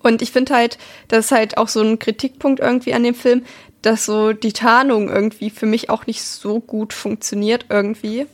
Und 0.01 0.21
ich 0.21 0.31
finde 0.31 0.53
halt, 0.53 0.77
das 1.07 1.25
ist 1.25 1.31
halt 1.31 1.57
auch 1.57 1.69
so 1.69 1.81
ein 1.81 1.97
Kritikpunkt 1.97 2.59
irgendwie 2.59 2.93
an 2.93 3.03
dem 3.03 3.15
Film, 3.15 3.43
dass 3.81 4.05
so 4.05 4.33
die 4.33 4.53
Tarnung 4.53 5.09
irgendwie 5.09 5.49
für 5.49 5.65
mich 5.65 5.89
auch 5.89 6.05
nicht 6.07 6.23
so 6.23 6.59
gut 6.59 6.93
funktioniert 6.93 7.65
irgendwie. 7.69 8.25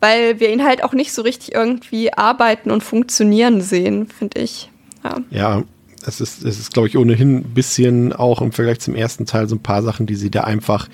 Weil 0.00 0.40
wir 0.40 0.50
ihn 0.52 0.64
halt 0.64 0.84
auch 0.84 0.92
nicht 0.92 1.12
so 1.12 1.22
richtig 1.22 1.54
irgendwie 1.54 2.12
arbeiten 2.12 2.70
und 2.70 2.82
funktionieren 2.82 3.60
sehen, 3.60 4.08
finde 4.08 4.40
ich. 4.40 4.70
Ja. 5.02 5.16
Ja, 5.30 5.62
es 6.06 6.20
ist, 6.20 6.44
es 6.44 6.58
ist, 6.58 6.72
glaube 6.72 6.88
ich, 6.88 6.98
ohnehin 6.98 7.38
ein 7.38 7.54
bisschen 7.54 8.12
auch 8.12 8.40
im 8.40 8.52
Vergleich 8.52 8.80
zum 8.80 8.94
ersten 8.94 9.26
Teil 9.26 9.48
so 9.48 9.56
ein 9.56 9.62
paar 9.62 9.82
Sachen, 9.82 10.06
die 10.06 10.14
sie 10.14 10.30
da 10.30 10.44
einfach, 10.44 10.88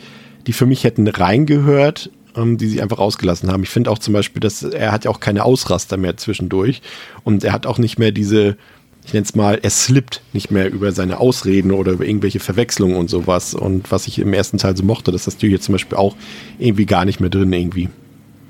die 0.47 0.53
für 0.53 0.67
mich 0.67 0.85
hätten 0.85 1.07
reingehört, 1.07 2.11
ähm, 2.37 2.59
die 2.59 2.69
sie 2.69 2.83
einfach 2.83 2.99
rausgelassen 2.99 3.51
haben. 3.51 3.63
Ich 3.63 3.71
finde 3.71 3.91
auch 3.91 3.99
zum 3.99 4.15
Beispiel, 4.15 4.41
dass 4.41 4.63
er 4.63 4.93
hat 4.93 5.05
ja 5.05 5.11
auch 5.11 5.21
keine 5.21 5.45
Ausraster 5.45 5.97
mehr 5.97 6.17
zwischendurch 6.17 6.83
und 7.25 7.45
er 7.45 7.53
hat 7.53 7.67
auch 7.67 7.79
nicht 7.79 7.99
mehr 7.99 8.13
diese, 8.13 8.57
ich 9.05 9.13
nenne 9.13 9.25
es 9.25 9.35
mal, 9.35 9.59
er 9.63 9.71
slippt 9.71 10.23
nicht 10.33 10.51
mehr 10.51 10.71
über 10.71 10.93
seine 10.93 11.19
Ausreden 11.19 11.73
oder 11.73 11.93
über 11.93 12.05
irgendwelche 12.05 12.41
Verwechslungen 12.41 12.97
und 12.97 13.11
sowas. 13.11 13.55
Und 13.55 13.91
was 13.91 14.07
ich 14.07 14.19
im 14.19 14.33
ersten 14.33 14.59
Teil 14.59 14.77
so 14.77 14.85
mochte, 14.85 15.13
das 15.13 15.27
hast 15.27 15.43
du 15.43 15.47
hier 15.47 15.61
zum 15.61 15.73
Beispiel 15.73 15.99
auch 15.99 16.17
irgendwie 16.59 16.87
gar 16.87 17.05
nicht 17.05 17.21
mehr 17.21 17.31
drin 17.31 17.53
irgendwie. 17.53 17.89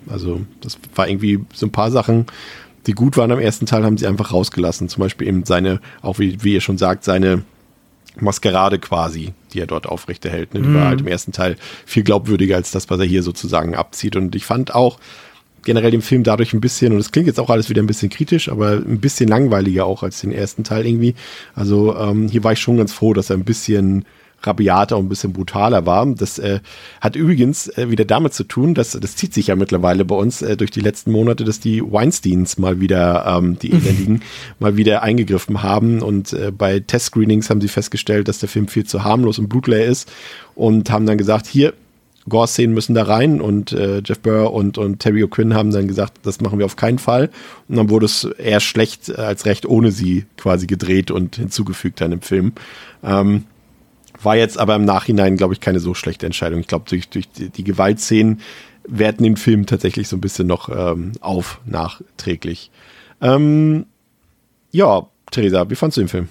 Also 0.09 0.43
das 0.61 0.79
war 0.95 1.09
irgendwie 1.09 1.41
so 1.55 1.67
ein 1.67 1.73
paar 1.73 1.91
Sachen, 1.91 2.27
die 2.87 2.93
gut 2.93 3.17
waren 3.17 3.31
am 3.31 3.39
ersten 3.39 3.67
Teil, 3.67 3.85
haben 3.85 3.97
sie 3.97 4.07
einfach 4.07 4.33
rausgelassen. 4.33 4.89
Zum 4.89 5.01
Beispiel 5.01 5.29
eben 5.29 5.45
seine, 5.45 5.81
auch 6.01 6.19
wie, 6.19 6.43
wie 6.43 6.55
ihr 6.55 6.61
schon 6.61 6.79
sagt, 6.79 7.05
seine 7.05 7.45
Maskerade 8.21 8.79
quasi, 8.79 9.33
die 9.53 9.61
er 9.61 9.67
dort 9.67 9.87
aufrechterhält. 9.87 10.55
Ne? 10.55 10.63
Die 10.63 10.75
war 10.75 10.87
halt 10.87 11.01
im 11.01 11.07
ersten 11.07 11.33
Teil 11.33 11.57
viel 11.87 12.03
glaubwürdiger 12.03 12.57
als 12.57 12.71
das, 12.71 12.91
was 12.91 13.01
er 13.01 13.07
hier 13.07 13.23
sozusagen 13.23 13.75
abzieht. 13.75 14.17
Und 14.17 14.35
ich 14.35 14.45
fand 14.45 14.75
auch 14.75 14.99
generell 15.65 15.91
den 15.91 16.03
Film 16.03 16.23
dadurch 16.23 16.53
ein 16.53 16.61
bisschen, 16.61 16.93
und 16.93 16.99
es 16.99 17.13
klingt 17.13 17.27
jetzt 17.27 17.41
auch 17.41 17.51
alles 17.51 17.69
wieder 17.71 17.83
ein 17.83 17.87
bisschen 17.87 18.11
kritisch, 18.11 18.49
aber 18.49 18.73
ein 18.73 19.01
bisschen 19.01 19.29
langweiliger 19.29 19.87
auch 19.87 20.03
als 20.03 20.21
den 20.21 20.33
ersten 20.33 20.65
Teil 20.65 20.87
irgendwie. 20.87 21.15
Also 21.55 21.97
ähm, 21.97 22.29
hier 22.29 22.45
war 22.45 22.53
ich 22.53 22.59
schon 22.59 22.77
ganz 22.77 22.93
froh, 22.93 23.15
dass 23.15 23.31
er 23.31 23.37
ein 23.37 23.45
bisschen 23.45 24.05
rabiater 24.47 24.97
und 24.99 25.07
ein 25.07 25.09
bisschen 25.09 25.33
brutaler 25.33 25.87
war. 25.87 26.07
Das 26.07 26.39
äh, 26.39 26.61
hat 27.01 27.17
übrigens 27.17 27.69
äh, 27.69 27.91
wieder 27.91 28.05
damit 28.05 28.35
zu 28.35 28.45
tun, 28.45 28.75
dass 28.75 28.93
das 28.93 29.17
zieht 29.17 29.35
sich 29.35 29.49
ja 29.49 29.57
mittlerweile 29.57 30.05
bei 30.05 30.15
uns 30.15 30.43
äh, 30.43 30.57
durch 30.57 30.71
die 30.71 30.81
letzten 30.81 31.13
Monate, 31.13 31.45
dass 31.45 31.61
die 31.61 31.83
Weinsteins 31.83 32.59
mal 32.59 32.81
wieder, 32.81 33.25
ähm, 33.27 33.59
die 33.59 33.73
Elendigen, 33.73 34.23
mal 34.59 34.77
wieder 34.77 35.03
eingegriffen 35.03 35.63
haben 35.63 36.03
und 36.03 36.33
äh, 36.33 36.51
bei 36.51 36.81
Testscreenings 36.81 37.51
haben 37.51 37.61
sie 37.61 37.69
festgestellt, 37.69 38.29
dass 38.29 38.39
der 38.39 38.49
Film 38.49 38.69
viel 38.69 38.85
zu 38.85 39.05
harmlos 39.05 39.39
und 39.39 39.49
blutleer 39.49 39.87
ist 39.87 40.11
und 40.55 40.91
haben 40.91 41.07
dann 41.07 41.19
gesagt, 41.19 41.47
hier, 41.47 41.75
Gore-Szenen 42.29 42.75
müssen 42.75 42.95
da 42.95 43.03
rein 43.05 43.41
und 43.41 43.73
äh, 43.73 44.01
Jeff 44.05 44.21
Burr 44.21 44.53
und, 44.53 44.79
und 44.79 45.01
Terry 45.01 45.25
O'Quinn 45.25 45.55
haben 45.55 45.73
dann 45.73 45.89
gesagt, 45.89 46.21
das 46.23 46.41
machen 46.41 46.59
wir 46.59 46.67
auf 46.67 46.77
keinen 46.77 46.99
Fall. 46.99 47.31
Und 47.69 47.77
dann 47.77 47.91
wurde 47.91 48.07
es 48.07 48.25
eher 48.25 48.61
schlecht 48.61 49.17
als 49.19 49.45
recht 49.45 49.67
ohne 49.67 49.91
sie 49.91 50.27
quasi 50.37 50.67
gedreht 50.67 51.11
und 51.11 51.37
hinzugefügt 51.37 52.01
dann 52.01 52.13
im 52.13 52.23
Film. 52.23 52.53
Ähm, 53.03 53.45
war 54.25 54.37
jetzt 54.37 54.59
aber 54.59 54.75
im 54.75 54.85
Nachhinein, 54.85 55.37
glaube 55.37 55.55
ich, 55.55 55.61
keine 55.61 55.81
so 55.81 55.95
schlechte 55.95 56.27
Entscheidung. 56.27 56.61
Ich 56.61 56.67
glaube, 56.67 56.85
durch, 56.89 57.09
durch 57.09 57.29
die, 57.29 57.51
die 57.51 57.65
Gewaltszenen 57.65 58.41
werten 58.87 59.23
den 59.23 59.37
Film 59.37 59.67
tatsächlich 59.67 60.09
so 60.09 60.17
ein 60.17 60.21
bisschen 60.21 60.47
noch 60.47 60.69
ähm, 60.69 61.13
auf, 61.21 61.61
nachträglich. 61.65 62.71
Ähm, 63.21 63.87
ja, 64.71 65.07
Theresa, 65.31 65.69
wie 65.71 65.75
fandst 65.75 65.97
du 65.97 66.03
den 66.03 66.09
Film? 66.09 66.29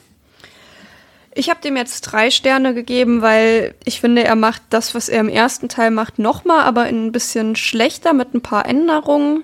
Ich 1.34 1.50
habe 1.50 1.62
dem 1.62 1.78
jetzt 1.78 2.02
drei 2.02 2.30
Sterne 2.30 2.74
gegeben, 2.74 3.22
weil 3.22 3.74
ich 3.86 4.02
finde, 4.02 4.24
er 4.24 4.36
macht 4.36 4.62
das, 4.70 4.94
was 4.94 5.08
er 5.08 5.22
im 5.22 5.30
ersten 5.30 5.70
Teil 5.70 5.90
macht, 5.90 6.20
nochmal, 6.20 6.64
aber 6.64 6.82
ein 6.84 7.14
bisschen 7.14 7.56
schlechter 7.56 8.12
mit 8.14 8.34
ein 8.34 8.42
paar 8.42 8.66
Änderungen. 8.66 9.44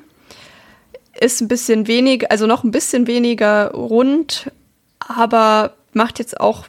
Ist 1.20 1.42
ein 1.42 1.48
bisschen 1.48 1.88
weniger, 1.88 2.30
also 2.30 2.46
noch 2.46 2.64
ein 2.64 2.72
bisschen 2.72 3.08
weniger 3.08 3.72
rund, 3.72 4.52
aber 5.00 5.76
macht 5.94 6.20
jetzt 6.20 6.40
auch 6.40 6.68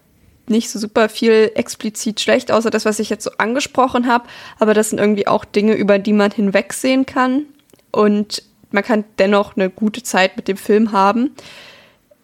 nicht 0.50 0.70
so 0.70 0.78
super 0.78 1.08
viel 1.08 1.52
explizit 1.54 2.20
schlecht, 2.20 2.50
außer 2.50 2.70
das, 2.70 2.84
was 2.84 2.98
ich 2.98 3.10
jetzt 3.10 3.24
so 3.24 3.30
angesprochen 3.38 4.06
habe. 4.06 4.28
Aber 4.58 4.74
das 4.74 4.90
sind 4.90 4.98
irgendwie 4.98 5.26
auch 5.26 5.44
Dinge, 5.44 5.74
über 5.74 5.98
die 5.98 6.12
man 6.12 6.30
hinwegsehen 6.30 7.06
kann. 7.06 7.46
Und 7.90 8.42
man 8.70 8.84
kann 8.84 9.04
dennoch 9.18 9.56
eine 9.56 9.70
gute 9.70 10.02
Zeit 10.02 10.36
mit 10.36 10.48
dem 10.48 10.56
Film 10.56 10.92
haben. 10.92 11.34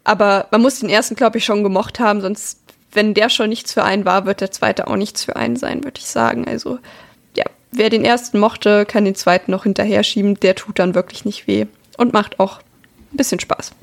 Aber 0.04 0.48
man 0.50 0.60
muss 0.62 0.80
den 0.80 0.90
ersten, 0.90 1.16
glaube 1.16 1.38
ich, 1.38 1.44
schon 1.44 1.62
gemocht 1.62 1.98
haben, 1.98 2.20
sonst, 2.20 2.60
wenn 2.92 3.14
der 3.14 3.30
schon 3.30 3.48
nichts 3.48 3.72
für 3.72 3.84
einen 3.84 4.04
war, 4.04 4.26
wird 4.26 4.40
der 4.40 4.50
zweite 4.50 4.86
auch 4.86 4.96
nichts 4.96 5.24
für 5.24 5.36
einen 5.36 5.56
sein, 5.56 5.82
würde 5.82 5.98
ich 5.98 6.06
sagen. 6.06 6.46
Also, 6.46 6.78
ja, 7.36 7.44
wer 7.72 7.88
den 7.88 8.04
ersten 8.04 8.38
mochte, 8.38 8.84
kann 8.84 9.06
den 9.06 9.14
zweiten 9.14 9.50
noch 9.50 9.62
hinterher 9.64 10.02
schieben. 10.02 10.38
Der 10.40 10.54
tut 10.54 10.78
dann 10.78 10.94
wirklich 10.94 11.24
nicht 11.24 11.46
weh 11.46 11.66
und 11.96 12.12
macht 12.12 12.38
auch 12.38 12.60
ein 13.12 13.16
bisschen 13.16 13.40
Spaß. 13.40 13.72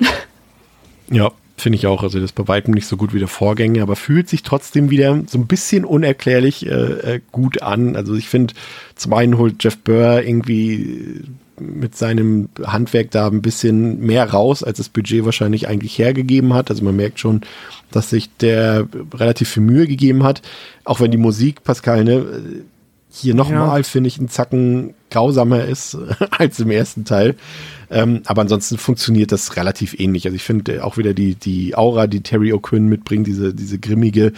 Ja, 1.10 1.30
finde 1.62 1.76
ich 1.76 1.86
auch. 1.86 2.02
Also 2.02 2.18
das 2.18 2.26
ist 2.30 2.34
bei 2.34 2.48
weitem 2.48 2.74
nicht 2.74 2.86
so 2.86 2.96
gut 2.96 3.14
wie 3.14 3.18
der 3.18 3.28
Vorgänger, 3.28 3.82
aber 3.82 3.96
fühlt 3.96 4.28
sich 4.28 4.42
trotzdem 4.42 4.90
wieder 4.90 5.22
so 5.26 5.38
ein 5.38 5.46
bisschen 5.46 5.84
unerklärlich 5.84 6.66
äh, 6.66 7.14
äh 7.14 7.20
gut 7.32 7.62
an. 7.62 7.96
Also 7.96 8.14
ich 8.14 8.28
finde, 8.28 8.54
zum 8.96 9.12
einen 9.14 9.38
holt 9.38 9.62
Jeff 9.62 9.78
Burr 9.78 10.22
irgendwie 10.22 11.22
mit 11.60 11.96
seinem 11.96 12.48
Handwerk 12.64 13.10
da 13.10 13.28
ein 13.28 13.42
bisschen 13.42 14.00
mehr 14.00 14.30
raus, 14.30 14.62
als 14.62 14.78
das 14.78 14.88
Budget 14.88 15.24
wahrscheinlich 15.24 15.68
eigentlich 15.68 15.98
hergegeben 15.98 16.54
hat. 16.54 16.70
Also 16.70 16.84
man 16.84 16.96
merkt 16.96 17.20
schon, 17.20 17.42
dass 17.90 18.10
sich 18.10 18.30
der 18.38 18.88
relativ 19.14 19.50
viel 19.50 19.62
Mühe 19.62 19.86
gegeben 19.86 20.24
hat. 20.24 20.42
Auch 20.84 21.00
wenn 21.00 21.10
die 21.10 21.18
Musik, 21.18 21.62
Pascal, 21.62 22.04
ne, 22.04 22.64
hier 23.12 23.34
nochmal, 23.34 23.80
ja. 23.80 23.82
finde 23.82 24.08
ich, 24.08 24.18
einen 24.18 24.28
Zacken 24.28 24.94
grausamer 25.10 25.64
ist 25.64 25.96
als 26.30 26.58
im 26.60 26.70
ersten 26.70 27.04
Teil. 27.04 27.36
Ähm, 27.90 28.22
aber 28.24 28.42
ansonsten 28.42 28.78
funktioniert 28.78 29.32
das 29.32 29.56
relativ 29.56 29.98
ähnlich. 30.00 30.24
Also 30.24 30.36
ich 30.36 30.42
finde 30.42 30.82
auch 30.84 30.96
wieder 30.96 31.12
die, 31.12 31.34
die 31.34 31.76
Aura, 31.76 32.06
die 32.06 32.22
Terry 32.22 32.52
O'Quinn 32.52 32.88
mitbringt, 32.88 33.26
diese, 33.26 33.52
diese 33.52 33.78
grimmige, 33.78 34.32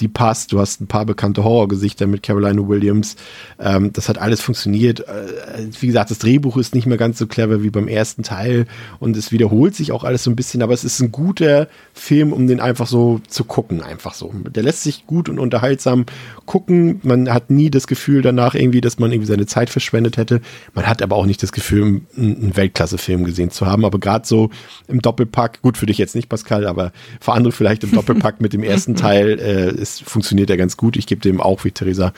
die 0.00 0.08
passt. 0.08 0.52
Du 0.52 0.58
hast 0.58 0.80
ein 0.80 0.86
paar 0.86 1.06
bekannte 1.06 1.44
Horrorgesichter 1.44 2.06
mit 2.06 2.22
Caroline 2.22 2.68
Williams. 2.68 3.16
Ähm, 3.60 3.92
das 3.92 4.08
hat 4.08 4.18
alles 4.18 4.40
funktioniert. 4.40 5.00
Äh, 5.00 5.68
wie 5.80 5.86
gesagt, 5.86 6.10
das 6.10 6.18
Drehbuch 6.18 6.56
ist 6.56 6.74
nicht 6.74 6.86
mehr 6.86 6.96
ganz 6.96 7.18
so 7.18 7.26
clever 7.26 7.62
wie 7.62 7.70
beim 7.70 7.88
ersten 7.88 8.22
Teil 8.22 8.66
und 8.98 9.16
es 9.16 9.32
wiederholt 9.32 9.74
sich 9.74 9.92
auch 9.92 10.04
alles 10.04 10.24
so 10.24 10.30
ein 10.30 10.36
bisschen, 10.36 10.62
aber 10.62 10.74
es 10.74 10.84
ist 10.84 11.00
ein 11.00 11.12
guter 11.12 11.68
Film, 11.92 12.32
um 12.32 12.46
den 12.46 12.60
einfach 12.60 12.86
so 12.86 13.20
zu 13.28 13.44
gucken, 13.44 13.82
einfach 13.82 14.14
so. 14.14 14.32
Der 14.32 14.62
lässt 14.62 14.82
sich 14.82 15.06
gut 15.06 15.28
und 15.28 15.38
unterhaltsam 15.38 16.06
gucken. 16.46 17.00
Man 17.02 17.32
hat 17.32 17.50
nie 17.50 17.70
das 17.70 17.86
Gefühl 17.86 18.22
danach 18.22 18.54
irgendwie, 18.54 18.80
dass 18.80 18.98
man 18.98 19.12
irgendwie 19.12 19.28
seine 19.28 19.46
Zeit 19.46 19.70
verschwendet 19.70 20.16
hätte. 20.16 20.40
Man 20.74 20.86
hat 20.86 21.02
aber 21.02 21.16
auch 21.16 21.26
nicht 21.26 21.42
das 21.42 21.52
Gefühl, 21.52 22.02
einen 22.16 22.56
Weltklasse-Film 22.56 23.24
gesehen 23.24 23.50
zu 23.50 23.66
haben. 23.66 23.84
Aber 23.84 23.98
gerade 23.98 24.26
so 24.26 24.50
im 24.88 25.02
Doppelpack, 25.02 25.62
gut 25.62 25.76
für 25.76 25.86
dich 25.86 25.98
jetzt 25.98 26.14
nicht, 26.14 26.28
Pascal, 26.28 26.66
aber 26.66 26.92
für 27.20 27.32
andere 27.32 27.52
vielleicht 27.52 27.84
im 27.84 27.92
Doppelpack 27.92 28.40
mit 28.40 28.52
dem 28.52 28.62
ersten 28.62 28.94
Teil 28.96 29.38
äh, 29.38 29.81
ist, 29.82 30.02
funktioniert 30.02 30.48
er 30.48 30.56
ganz 30.56 30.76
gut. 30.76 30.96
Ich 30.96 31.06
gebe 31.06 31.20
dem 31.20 31.40
auch, 31.40 31.64
wie 31.64 31.70
Theresa, 31.70 32.12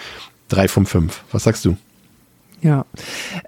drei 0.48 0.68
von 0.68 0.86
fünf. 0.86 1.24
Was 1.32 1.44
sagst 1.44 1.64
du? 1.64 1.76
Ja, 2.64 2.86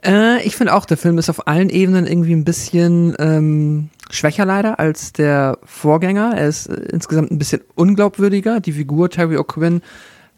äh, 0.05 0.43
ich 0.47 0.56
finde 0.56 0.74
auch, 0.74 0.84
der 0.84 0.98
Film 0.98 1.16
ist 1.16 1.30
auf 1.30 1.47
allen 1.47 1.70
Ebenen 1.70 2.06
irgendwie 2.06 2.34
ein 2.34 2.44
bisschen 2.44 3.14
ähm, 3.18 3.88
schwächer 4.10 4.44
leider 4.44 4.78
als 4.78 5.14
der 5.14 5.59
Vorgänger. 5.64 6.34
Er 6.36 6.48
ist 6.48 6.66
äh, 6.66 6.74
insgesamt 6.93 7.30
ein 7.30 7.38
bisschen 7.38 7.62
unglaubwürdiger. 7.76 8.60
Die 8.60 8.72
Figur 8.72 9.09
Terry 9.09 9.38
O'Quinn, 9.38 9.80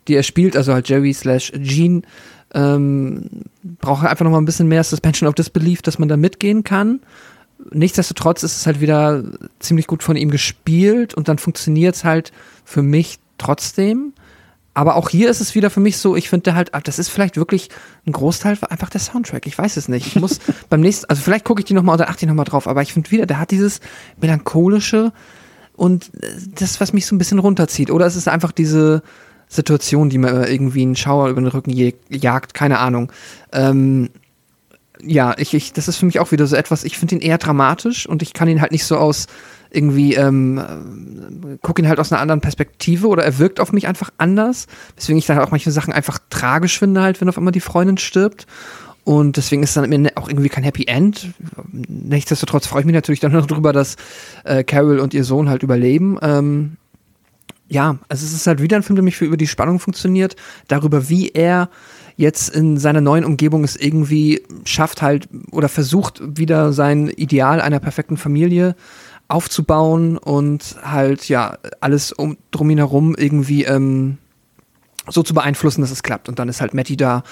die 0.07 0.15
er 0.15 0.23
spielt, 0.23 0.57
also 0.57 0.75
halt 0.75 0.89
Jerry 0.89 1.13
slash 1.13 1.53
Gene, 1.57 2.03
ähm, 2.55 3.25
braucht 3.81 4.07
einfach 4.07 4.25
noch 4.25 4.31
mal 4.31 4.39
ein 4.39 4.45
bisschen 4.45 4.69
mehr 4.69 4.85
Suspension 4.85 5.29
of 5.29 5.35
Disbelief, 5.35 5.83
dass 5.83 5.99
man 5.99 6.09
da 6.09 6.17
mitgehen 6.17 6.63
kann. 6.63 7.01
Nichtsdestotrotz 7.73 8.45
ist 8.45 8.57
es 8.57 8.67
halt 8.67 8.81
wieder 8.81 9.25
ziemlich 9.59 9.89
gut 9.89 10.05
von 10.05 10.17
ihm 10.17 10.31
gespielt 10.31 11.15
und 11.15 11.27
dann 11.27 11.39
funktioniert 11.39 11.97
es 11.97 12.05
halt 12.05 12.33
für 12.65 12.83
mich 12.83 13.19
trotzdem. 13.39 14.13
Aber 14.75 14.95
auch 14.95 15.09
hier 15.09 15.29
ist 15.29 15.41
es 15.41 15.57
wieder 15.57 15.71
für 15.71 15.81
mich 15.81 15.99
so, 15.99 16.15
ich 16.15 16.29
finde 16.29 16.55
halt, 16.55 16.73
ah, 16.73 16.81
das 16.81 17.01
ist 17.01 17.09
vielleicht 17.09 17.37
wirklich 17.37 17.69
ein 18.07 18.13
Großteil 18.13 18.57
einfach 18.69 18.91
der 18.91 19.01
Soundtrack. 19.01 19.47
Ich 19.47 19.59
weiß 19.59 19.77
es 19.77 19.89
nicht. 19.89 20.07
Ich 20.07 20.17
muss 20.17 20.39
beim 20.69 20.81
nächsten, 20.81 21.07
also 21.07 21.21
vielleicht 21.21 21.45
gucke 21.45 21.61
ich 21.61 21.65
die 21.65 21.75
nochmal 21.75 21.97
oder 21.97 22.09
achte 22.09 22.25
ich 22.25 22.29
nochmal 22.29 22.45
drauf, 22.45 22.69
aber 22.69 22.83
ich 22.83 22.93
finde 22.93 23.11
wieder, 23.11 23.27
der 23.27 23.41
hat 23.41 23.51
dieses 23.51 23.81
melancholische 24.21 25.13
und 25.75 26.11
äh, 26.23 26.29
das, 26.55 26.81
was 26.81 26.93
mich 26.93 27.07
so 27.07 27.15
ein 27.17 27.19
bisschen 27.19 27.41
runterzieht. 27.41 27.91
Oder 27.91 28.07
es 28.07 28.15
ist 28.15 28.29
einfach 28.29 28.53
diese 28.53 29.03
Situation, 29.49 30.11
die 30.11 30.19
mir 30.19 30.49
irgendwie 30.49 30.83
einen 30.83 30.97
Schauer 30.97 31.29
über 31.29 31.41
den 31.41 31.49
Rücken 31.49 31.73
jagt, 32.09 32.55
keine 32.55 32.79
Ahnung. 32.79 33.11
Ähm, 33.53 34.11
ja, 35.01 35.35
ich, 35.39 35.55
ich, 35.55 35.73
das 35.73 35.89
ist 35.89 35.97
für 35.97 36.07
mich 36.07 36.21
auch 36.21 36.33
wieder 36.33 36.47
so 36.47 36.57
etwas, 36.57 36.85
ich 36.85 36.99
finde 36.99 37.17
ihn 37.17 37.21
eher 37.21 37.39
dramatisch 37.39 38.09
und 38.09 38.23
ich 38.23 38.33
kann 38.33 38.49
ihn 38.49 38.61
halt 38.61 38.73
nicht 38.73 38.85
so 38.85 38.97
aus 38.97 39.27
irgendwie, 39.71 40.15
ähm, 40.15 40.61
gucke 41.63 41.83
ihn 41.83 41.89
halt 41.89 42.01
aus 42.01 42.13
einer 42.13 42.21
anderen 42.21 42.41
Perspektive 42.41 43.09
oder 43.09 43.25
er 43.25 43.39
wirkt 43.39 43.61
auf 43.61 43.73
mich 43.73 43.87
einfach 43.87 44.11
anders. 44.19 44.67
Deswegen 44.97 45.19
ich 45.19 45.27
dann 45.27 45.39
auch 45.39 45.51
manche 45.51 45.71
Sachen 45.71 45.93
einfach 45.93 46.19
tragisch 46.31 46.79
finde, 46.79 47.03
halt, 47.03 47.21
wenn 47.21 47.29
auf 47.29 47.39
einmal 47.39 47.53
die 47.53 47.61
Freundin 47.61 47.99
stirbt. 47.99 48.47
Und 49.05 49.39
deswegen 49.39 49.63
ist 49.63 49.75
dann 49.75 49.89
mir 49.89 50.13
auch 50.17 50.29
irgendwie 50.29 50.51
kein 50.51 50.65
Happy 50.65 50.85
End. 50.87 51.31
Nichtsdestotrotz 51.73 52.67
freue 52.67 52.81
ich 52.81 52.87
mich 52.87 52.95
natürlich 52.95 53.21
dann 53.21 53.33
noch 53.35 53.47
drüber, 53.47 53.73
dass 53.73 53.97
äh, 54.45 54.65
Carol 54.65 54.99
und 54.99 55.15
ihr 55.15 55.25
Sohn 55.25 55.49
halt 55.49 55.63
überleben. 55.63 56.19
Ähm, 56.21 56.77
ja, 57.69 57.99
also 58.09 58.25
es 58.25 58.33
ist 58.33 58.47
halt 58.47 58.63
wieder 58.63 58.77
ein 58.77 58.83
Film, 58.83 58.97
der 58.97 59.03
mich 59.03 59.17
für 59.17 59.27
über 59.27 59.37
die 59.37 59.47
Spannung 59.47 59.79
funktioniert, 59.79 60.37
darüber, 60.69 61.09
wie 61.09 61.29
er 61.31 61.69
jetzt 62.17 62.49
in 62.49 62.79
seiner 62.79 63.01
neuen 63.01 63.25
Umgebung 63.25 63.63
es 63.63 63.77
irgendwie 63.77 64.43
schafft 64.65 65.03
halt 65.03 65.29
oder 65.53 65.69
versucht 65.69 66.21
wieder 66.37 66.73
sein 66.73 67.09
Ideal 67.09 67.61
einer 67.61 67.79
perfekten 67.79 68.17
Familie 68.17 68.75
aufzubauen 69.29 70.17
und 70.17 70.77
halt 70.83 71.29
ja 71.29 71.59
alles 71.81 72.13
um 72.13 72.39
drum 72.51 72.71
ihn 72.71 72.79
herum 72.79 73.15
irgendwie 73.17 73.65
ähm, 73.65 74.19
so 75.11 75.23
zu 75.23 75.35
beeinflussen, 75.35 75.81
dass 75.81 75.91
es 75.91 76.03
klappt. 76.03 76.29
Und 76.29 76.39
dann 76.39 76.49
ist 76.49 76.61
halt 76.61 76.75
Matty 76.75 76.97
da, 76.97 77.23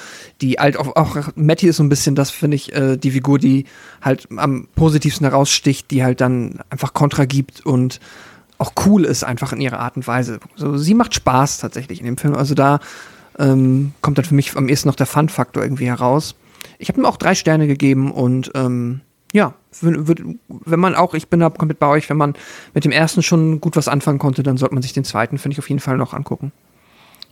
die 0.40 0.54
halt 0.54 0.76
auch, 0.76 0.96
auch 0.96 1.16
Matty 1.34 1.68
ist 1.68 1.76
so 1.76 1.82
ein 1.82 1.88
bisschen 1.88 2.14
das, 2.14 2.30
finde 2.30 2.56
ich, 2.56 2.74
äh, 2.74 2.96
die 2.96 3.10
Figur, 3.10 3.38
die 3.38 3.64
halt 4.02 4.28
am 4.36 4.68
positivsten 4.74 5.26
heraussticht, 5.26 5.90
die 5.90 6.04
halt 6.04 6.20
dann 6.20 6.60
einfach 6.70 6.94
Kontra 6.94 7.24
gibt 7.24 7.64
und 7.64 8.00
auch 8.58 8.72
cool 8.86 9.04
ist 9.04 9.24
einfach 9.24 9.52
in 9.52 9.60
ihrer 9.60 9.80
Art 9.80 9.96
und 9.96 10.06
Weise. 10.06 10.40
So, 10.54 10.76
sie 10.78 10.94
macht 10.94 11.14
Spaß 11.14 11.58
tatsächlich 11.58 12.00
in 12.00 12.06
dem 12.06 12.16
Film. 12.16 12.34
Also 12.34 12.54
da 12.54 12.80
ähm, 13.38 13.92
kommt 14.00 14.16
dann 14.16 14.24
für 14.24 14.34
mich 14.34 14.56
am 14.56 14.68
ehesten 14.68 14.88
noch 14.88 14.96
der 14.96 15.06
Fun-Faktor 15.06 15.62
irgendwie 15.62 15.86
heraus. 15.86 16.34
Ich 16.78 16.88
habe 16.88 17.00
ihm 17.00 17.04
auch 17.04 17.18
drei 17.18 17.34
Sterne 17.34 17.66
gegeben 17.66 18.10
und 18.10 18.50
ähm, 18.54 19.02
ja, 19.36 19.52
wenn 19.82 20.80
man 20.80 20.94
auch, 20.94 21.12
ich 21.12 21.28
bin 21.28 21.40
da 21.40 21.50
komplett 21.50 21.78
bei 21.78 21.88
euch, 21.88 22.08
wenn 22.08 22.16
man 22.16 22.32
mit 22.72 22.86
dem 22.86 22.90
ersten 22.90 23.22
schon 23.22 23.60
gut 23.60 23.76
was 23.76 23.86
anfangen 23.86 24.18
konnte, 24.18 24.42
dann 24.42 24.56
sollte 24.56 24.74
man 24.74 24.82
sich 24.82 24.94
den 24.94 25.04
zweiten, 25.04 25.36
finde 25.36 25.52
ich, 25.52 25.58
auf 25.58 25.68
jeden 25.68 25.80
Fall 25.80 25.98
noch 25.98 26.14
angucken. 26.14 26.52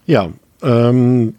Ja, 0.04 0.30
ähm, 0.62 1.34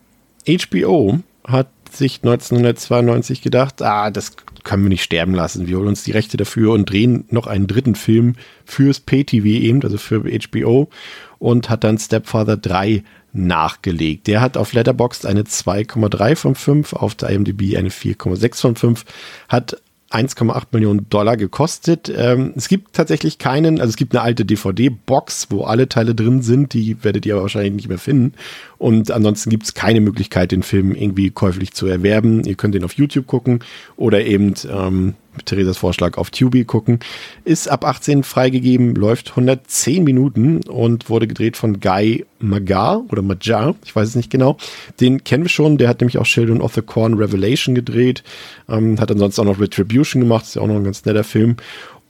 HBO 0.47 1.19
hat 1.47 1.67
sich 1.91 2.21
1992 2.23 3.43
gedacht, 3.43 3.83
ah, 3.83 4.09
das 4.09 4.31
können 4.63 4.81
wir 4.81 4.89
nicht 4.89 5.03
sterben 5.03 5.35
lassen. 5.35 5.67
Wir 5.67 5.77
holen 5.77 5.89
uns 5.89 6.03
die 6.03 6.11
Rechte 6.11 6.35
dafür 6.35 6.73
und 6.73 6.89
drehen 6.89 7.25
noch 7.29 7.45
einen 7.45 7.67
dritten 7.67 7.93
Film 7.93 8.33
fürs 8.65 8.99
Pay-TV 8.99 9.45
eben, 9.45 9.83
also 9.83 9.99
für 9.99 10.23
HBO 10.23 10.89
und 11.37 11.69
hat 11.69 11.83
dann 11.83 11.99
Stepfather 11.99 12.57
3 12.57 13.03
nachgelegt. 13.33 14.25
Der 14.25 14.41
hat 14.41 14.57
auf 14.57 14.73
Letterboxd 14.73 15.27
eine 15.27 15.43
2,3 15.43 16.35
von 16.35 16.55
5, 16.55 16.93
auf 16.93 17.13
der 17.13 17.29
IMDb 17.29 17.77
eine 17.77 17.89
4,6 17.89 18.61
von 18.61 18.75
5, 18.75 19.05
hat 19.47 19.77
1,8 20.15 20.67
Millionen 20.71 21.09
Dollar 21.09 21.37
gekostet. 21.37 22.11
Ähm, 22.15 22.53
es 22.55 22.67
gibt 22.67 22.93
tatsächlich 22.93 23.37
keinen, 23.37 23.79
also 23.79 23.89
es 23.89 23.97
gibt 23.97 24.15
eine 24.15 24.23
alte 24.23 24.45
DVD-Box, 24.45 25.47
wo 25.49 25.63
alle 25.63 25.89
Teile 25.89 26.15
drin 26.15 26.41
sind, 26.41 26.73
die 26.73 27.03
werdet 27.03 27.25
ihr 27.25 27.33
aber 27.33 27.43
wahrscheinlich 27.43 27.73
nicht 27.73 27.89
mehr 27.89 27.97
finden. 27.97 28.33
Und 28.77 29.11
ansonsten 29.11 29.49
gibt 29.49 29.63
es 29.63 29.73
keine 29.73 30.01
Möglichkeit, 30.01 30.51
den 30.51 30.63
Film 30.63 30.95
irgendwie 30.95 31.29
käuflich 31.31 31.73
zu 31.73 31.87
erwerben. 31.87 32.43
Ihr 32.43 32.55
könnt 32.55 32.75
ihn 32.75 32.83
auf 32.83 32.93
YouTube 32.93 33.27
gucken 33.27 33.59
oder 33.97 34.25
eben 34.25 34.53
ähm, 34.71 35.15
mit 35.35 35.45
Theresas 35.45 35.77
Vorschlag 35.77 36.17
auf 36.17 36.29
Tubi 36.29 36.63
gucken. 36.65 36.99
Ist 37.43 37.67
ab 37.67 37.85
18 37.85 38.23
freigegeben, 38.23 38.95
läuft 38.95 39.31
110 39.31 40.03
Minuten 40.03 40.61
und 40.61 41.09
wurde 41.09 41.27
gedreht 41.27 41.57
von 41.57 41.79
Guy 41.79 42.25
Magar 42.39 43.03
oder 43.09 43.21
Majar, 43.21 43.75
ich 43.83 43.95
weiß 43.95 44.09
es 44.09 44.15
nicht 44.15 44.29
genau. 44.29 44.57
Den 44.99 45.23
kennen 45.23 45.43
wir 45.43 45.49
schon, 45.49 45.77
der 45.77 45.89
hat 45.89 46.01
nämlich 46.01 46.17
auch 46.17 46.25
Children 46.25 46.61
of 46.61 46.73
the 46.73 46.81
Corn 46.81 47.15
Revelation 47.15 47.75
gedreht, 47.75 48.23
ähm, 48.69 48.99
hat 48.99 49.11
ansonsten 49.11 49.41
auch 49.41 49.45
noch 49.45 49.59
Retribution 49.59 50.21
gemacht, 50.21 50.45
ist 50.45 50.55
ja 50.55 50.61
auch 50.61 50.67
noch 50.67 50.75
ein 50.75 50.83
ganz 50.83 51.05
netter 51.05 51.23
Film. 51.23 51.57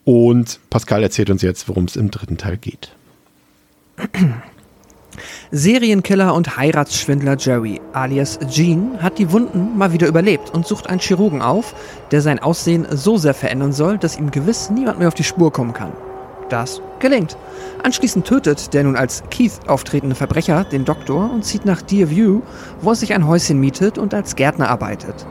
Und 0.03 0.59
Pascal 0.69 1.01
erzählt 1.01 1.29
uns 1.29 1.41
jetzt, 1.41 1.67
worum 1.67 1.85
es 1.85 1.95
im 1.95 2.11
dritten 2.11 2.37
Teil 2.37 2.57
geht. 2.57 2.91
Serienkiller 5.51 6.33
und 6.33 6.57
Heiratsschwindler 6.57 7.37
Jerry, 7.37 7.81
alias 7.93 8.39
Gene, 8.49 9.01
hat 9.01 9.17
die 9.17 9.31
Wunden 9.31 9.77
mal 9.77 9.93
wieder 9.93 10.07
überlebt 10.07 10.53
und 10.53 10.65
sucht 10.65 10.89
einen 10.89 10.99
Chirurgen 10.99 11.41
auf, 11.41 11.73
der 12.11 12.21
sein 12.21 12.39
Aussehen 12.39 12.85
so 12.91 13.17
sehr 13.17 13.33
verändern 13.33 13.73
soll, 13.73 13.97
dass 13.97 14.17
ihm 14.17 14.31
gewiss 14.31 14.69
niemand 14.69 14.99
mehr 14.99 15.07
auf 15.07 15.13
die 15.13 15.23
Spur 15.23 15.51
kommen 15.51 15.73
kann. 15.73 15.91
Das 16.49 16.81
gelingt. 16.99 17.37
Anschließend 17.83 18.25
tötet 18.25 18.73
der 18.73 18.83
nun 18.83 18.95
als 18.95 19.23
Keith 19.31 19.59
auftretende 19.67 20.15
Verbrecher 20.15 20.63
den 20.63 20.85
Doktor 20.85 21.31
und 21.31 21.43
zieht 21.43 21.65
nach 21.65 21.81
Deerview, 21.81 22.41
wo 22.81 22.91
er 22.91 22.95
sich 22.95 23.13
ein 23.13 23.27
Häuschen 23.27 23.59
mietet 23.59 23.97
und 23.97 24.13
als 24.13 24.35
Gärtner 24.35 24.69
arbeitet. 24.69 25.25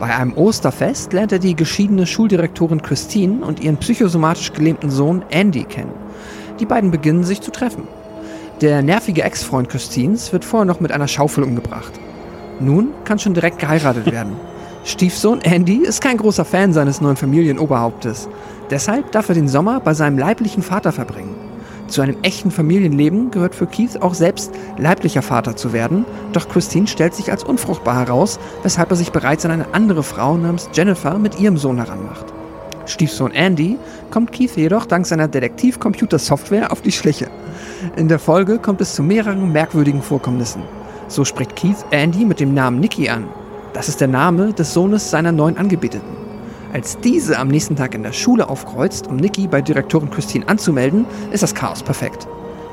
Bei 0.00 0.14
einem 0.14 0.36
Osterfest 0.36 1.12
lernt 1.12 1.32
er 1.32 1.40
die 1.40 1.56
geschiedene 1.56 2.06
Schuldirektorin 2.06 2.82
Christine 2.82 3.44
und 3.44 3.60
ihren 3.60 3.78
psychosomatisch 3.78 4.52
gelähmten 4.52 4.90
Sohn 4.90 5.24
Andy 5.30 5.64
kennen. 5.64 5.92
Die 6.60 6.66
beiden 6.66 6.90
beginnen 6.90 7.24
sich 7.24 7.40
zu 7.40 7.50
treffen. 7.50 7.88
Der 8.60 8.82
nervige 8.82 9.22
Ex-Freund 9.22 9.68
Christines 9.68 10.32
wird 10.32 10.44
vorher 10.44 10.64
noch 10.64 10.80
mit 10.80 10.90
einer 10.90 11.06
Schaufel 11.06 11.44
umgebracht. 11.44 11.92
Nun 12.58 12.88
kann 13.04 13.20
schon 13.20 13.32
direkt 13.32 13.60
geheiratet 13.60 14.06
werden. 14.12 14.32
Stiefsohn 14.84 15.40
Andy 15.42 15.84
ist 15.84 16.00
kein 16.00 16.16
großer 16.16 16.44
Fan 16.44 16.72
seines 16.72 17.00
neuen 17.00 17.14
Familienoberhauptes. 17.14 18.28
Deshalb 18.68 19.12
darf 19.12 19.28
er 19.28 19.36
den 19.36 19.46
Sommer 19.46 19.78
bei 19.78 19.94
seinem 19.94 20.18
leiblichen 20.18 20.64
Vater 20.64 20.90
verbringen. 20.90 21.36
Zu 21.86 22.02
einem 22.02 22.16
echten 22.22 22.50
Familienleben 22.50 23.30
gehört 23.30 23.54
für 23.54 23.68
Keith 23.68 24.02
auch 24.02 24.14
selbst 24.14 24.52
leiblicher 24.76 25.22
Vater 25.22 25.54
zu 25.54 25.72
werden, 25.72 26.04
doch 26.32 26.48
Christine 26.48 26.88
stellt 26.88 27.14
sich 27.14 27.30
als 27.30 27.44
unfruchtbar 27.44 27.96
heraus, 27.96 28.40
weshalb 28.64 28.90
er 28.90 28.96
sich 28.96 29.12
bereits 29.12 29.44
an 29.44 29.52
eine 29.52 29.72
andere 29.72 30.02
Frau 30.02 30.36
namens 30.36 30.68
Jennifer 30.72 31.16
mit 31.18 31.38
ihrem 31.38 31.58
Sohn 31.58 31.76
heranmacht. 31.76 32.26
Stiefsohn 32.86 33.32
Andy 33.32 33.78
kommt 34.10 34.32
Keith 34.32 34.56
jedoch 34.56 34.86
dank 34.86 35.06
seiner 35.06 35.28
Detektiv-Computer-Software 35.28 36.72
auf 36.72 36.82
die 36.82 36.92
Schliche. 36.92 37.28
In 37.96 38.08
der 38.08 38.18
Folge 38.18 38.58
kommt 38.58 38.80
es 38.80 38.94
zu 38.94 39.02
mehreren 39.02 39.52
merkwürdigen 39.52 40.02
Vorkommnissen. 40.02 40.62
So 41.08 41.24
spricht 41.24 41.56
Keith 41.56 41.84
Andy 41.90 42.24
mit 42.24 42.40
dem 42.40 42.54
Namen 42.54 42.80
Nikki 42.80 43.08
an. 43.08 43.28
Das 43.72 43.88
ist 43.88 44.00
der 44.00 44.08
Name 44.08 44.52
des 44.52 44.74
Sohnes 44.74 45.10
seiner 45.10 45.32
neuen 45.32 45.56
Angebeteten. 45.56 46.16
Als 46.72 46.98
diese 46.98 47.38
am 47.38 47.48
nächsten 47.48 47.76
Tag 47.76 47.94
in 47.94 48.02
der 48.02 48.12
Schule 48.12 48.48
aufkreuzt, 48.48 49.06
um 49.06 49.16
Nikki 49.16 49.46
bei 49.46 49.62
Direktorin 49.62 50.10
Christine 50.10 50.48
anzumelden, 50.48 51.06
ist 51.30 51.42
das 51.42 51.54
Chaos 51.54 51.82
perfekt. 51.82 52.26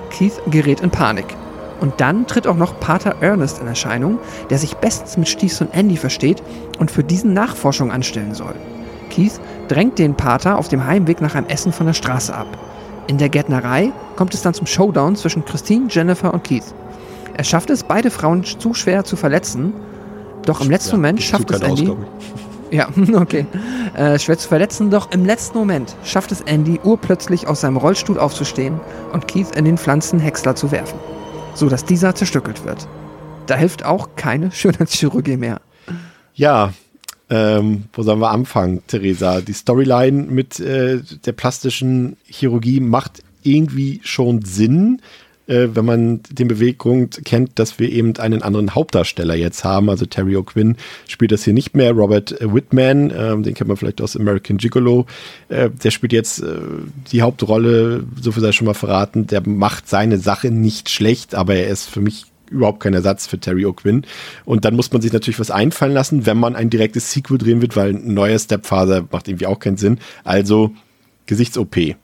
Keith 0.10 0.42
gerät 0.48 0.82
in 0.82 0.90
Panik. 0.90 1.28
Und 1.80 2.02
dann 2.02 2.26
tritt 2.26 2.48
auch 2.48 2.56
noch 2.56 2.80
Pater 2.80 3.16
Ernest 3.22 3.62
in 3.62 3.68
Erscheinung, 3.68 4.18
der 4.50 4.58
sich 4.58 4.76
bestens 4.76 5.18
mit 5.18 5.30
Stiefsohn 5.30 5.72
Andy 5.72 5.98
versteht 5.98 6.42
und 6.80 6.92
für 6.92 7.04
diesen 7.04 7.34
Nachforschung 7.34 7.92
anstellen 7.92 8.34
soll. 8.34 8.56
Keith 9.10 9.40
drängt 9.68 10.00
den 10.00 10.16
Pater 10.16 10.58
auf 10.58 10.68
dem 10.68 10.86
Heimweg 10.86 11.22
nach 11.22 11.36
einem 11.36 11.48
Essen 11.48 11.72
von 11.72 11.86
der 11.86 11.94
Straße 11.94 12.34
ab. 12.34 12.48
In 13.08 13.18
der 13.18 13.30
Gärtnerei 13.30 13.92
kommt 14.16 14.34
es 14.34 14.42
dann 14.42 14.54
zum 14.54 14.66
Showdown 14.66 15.16
zwischen 15.16 15.46
Christine, 15.46 15.88
Jennifer 15.90 16.34
und 16.34 16.44
Keith. 16.44 16.74
Er 17.38 17.44
schafft 17.44 17.70
es, 17.70 17.84
beide 17.84 18.10
Frauen 18.10 18.44
zu 18.44 18.74
schwer 18.74 19.04
zu 19.04 19.16
verletzen, 19.16 19.74
doch 20.46 20.62
im 20.62 20.70
letzten 20.70 20.92
ja, 20.92 20.98
Moment 20.98 21.22
schafft 21.22 21.52
es 21.52 21.62
Andy. 21.62 21.90
Aus, 21.90 21.98
ja, 22.72 22.88
okay. 23.14 23.46
Äh, 23.94 24.18
schwer 24.18 24.38
zu 24.38 24.48
verletzen, 24.48 24.90
doch 24.90 25.12
im 25.12 25.26
letzten 25.26 25.58
Moment 25.58 25.96
schafft 26.04 26.32
es 26.32 26.42
Andy, 26.42 26.80
urplötzlich 26.84 27.48
aus 27.48 27.62
seinem 27.62 27.78
Rollstuhl 27.78 28.18
aufzustehen 28.18 28.80
und 29.12 29.28
Keith 29.28 29.56
in 29.56 29.66
den 29.66 29.78
Pflanzenhäcksler 29.78 30.56
zu 30.56 30.72
werfen, 30.72 30.98
so 31.54 31.70
dass 31.70 31.86
dieser 31.86 32.16
zerstückelt 32.16 32.66
wird. 32.66 32.88
Da 33.46 33.56
hilft 33.56 33.86
auch 33.86 34.10
keine 34.16 34.52
Schönheitschirurgie 34.54 35.38
mehr. 35.38 35.62
Ja, 36.34 36.74
ähm, 37.30 37.84
wo 37.94 38.04
sollen 38.04 38.20
wir 38.20 38.32
anfangen, 38.32 38.84
Theresa? 38.88 39.42
Die 39.42 39.54
Storyline 39.54 40.24
mit 40.24 40.60
äh, 40.60 41.00
der 41.26 41.32
plastischen 41.32 42.18
Chirurgie 42.26 42.80
macht 42.80 43.24
irgendwie 43.44 44.02
schon 44.04 44.44
Sinn 44.44 45.02
äh, 45.48 45.70
wenn 45.74 45.86
man 45.86 46.22
den 46.30 46.48
Beweggrund 46.48 47.22
kennt, 47.26 47.60
dass 47.60 47.80
wir 47.80 47.92
eben 47.92 48.18
einen 48.18 48.42
anderen 48.42 48.76
Hauptdarsteller 48.76 49.36
jetzt 49.36 49.64
haben. 49.64 49.90
Also 49.90 50.06
Terry 50.06 50.36
O'Quinn 50.36 50.76
spielt 51.08 51.32
das 51.32 51.44
hier 51.44 51.54
nicht 51.54 51.76
mehr. 51.76 51.92
Robert 51.92 52.36
Whitman, 52.42 53.12
äh, 53.12 53.42
den 53.42 53.54
kennt 53.54 53.68
man 53.68 53.78
vielleicht 53.78 54.02
aus 54.02 54.16
American 54.16 54.58
Gigolo, 54.58 55.06
äh, 55.50 55.70
der 55.70 55.92
spielt 55.92 56.14
jetzt 56.14 56.42
äh, 56.42 56.58
die 57.12 57.22
Hauptrolle, 57.22 58.04
so 58.20 58.32
viel 58.32 58.42
sei 58.42 58.52
schon 58.52 58.68
mal 58.68 58.74
verraten. 58.74 59.28
Der 59.28 59.48
macht 59.48 59.88
seine 59.88 60.18
Sache 60.18 60.52
nicht 60.52 60.90
schlecht, 60.90 61.36
aber 61.36 61.56
er 61.56 61.68
ist 61.68 61.90
für 61.90 62.02
mich 62.02 62.26
überhaupt 62.50 62.80
kein 62.80 62.94
Ersatz 62.94 63.28
für 63.28 63.40
Terry 63.40 63.66
O'Quinn. 63.66 64.06
Und 64.46 64.66
dann 64.66 64.76
muss 64.76 64.92
man 64.92 65.02
sich 65.02 65.14
natürlich 65.14 65.40
was 65.40 65.52
einfallen 65.52 65.94
lassen, 65.94 66.26
wenn 66.26 66.38
man 66.38 66.56
ein 66.56 66.70
direktes 66.70 67.12
Sequel 67.12 67.38
drehen 67.38 67.62
wird, 67.62 67.76
weil 67.76 67.92
ein 67.92 68.14
neuer 68.14 68.40
Stepfather 68.40 69.08
macht 69.12 69.28
irgendwie 69.28 69.48
auch 69.48 69.60
keinen 69.60 69.78
Sinn. 69.78 70.00
Also 70.24 70.72
Gesichts-OP 71.26 71.96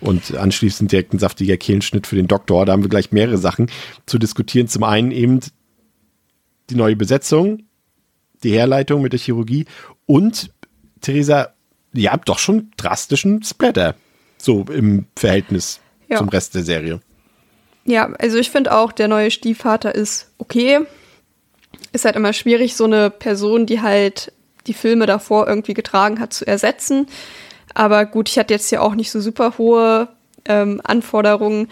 und 0.00 0.36
anschließend 0.36 0.92
direkt 0.92 1.14
ein 1.14 1.18
saftiger 1.18 1.56
Kehlenschnitt 1.56 2.06
für 2.06 2.16
den 2.16 2.28
Doktor. 2.28 2.66
Da 2.66 2.72
haben 2.72 2.82
wir 2.82 2.90
gleich 2.90 3.12
mehrere 3.12 3.38
Sachen 3.38 3.70
zu 4.06 4.18
diskutieren. 4.18 4.68
Zum 4.68 4.82
einen 4.82 5.10
eben 5.10 5.40
die 6.70 6.74
neue 6.74 6.96
Besetzung, 6.96 7.62
die 8.42 8.52
Herleitung 8.52 9.02
mit 9.02 9.12
der 9.12 9.20
Chirurgie 9.20 9.66
und 10.04 10.50
Theresa, 11.00 11.54
ihr 11.94 12.12
habt 12.12 12.28
doch 12.28 12.38
schon 12.38 12.70
drastischen 12.76 13.42
Splatter. 13.42 13.94
So 14.38 14.64
im 14.70 15.06
Verhältnis 15.16 15.80
ja. 16.08 16.18
zum 16.18 16.28
Rest 16.28 16.54
der 16.54 16.62
Serie. 16.62 17.00
Ja, 17.86 18.12
also 18.18 18.36
ich 18.36 18.50
finde 18.50 18.72
auch, 18.72 18.92
der 18.92 19.08
neue 19.08 19.30
Stiefvater 19.30 19.94
ist 19.94 20.28
okay. 20.38 20.80
Ist 21.92 22.04
halt 22.04 22.16
immer 22.16 22.32
schwierig, 22.32 22.74
so 22.74 22.84
eine 22.84 23.10
Person, 23.10 23.64
die 23.64 23.80
halt 23.80 24.32
die 24.66 24.74
Filme 24.74 25.06
davor 25.06 25.46
irgendwie 25.46 25.74
getragen 25.74 26.18
hat, 26.18 26.32
zu 26.32 26.46
ersetzen. 26.46 27.06
Aber 27.74 28.04
gut, 28.04 28.28
ich 28.28 28.38
hatte 28.38 28.52
jetzt 28.52 28.70
ja 28.72 28.80
auch 28.80 28.94
nicht 28.94 29.10
so 29.10 29.20
super 29.20 29.54
hohe 29.56 30.08
ähm, 30.46 30.80
Anforderungen. 30.82 31.68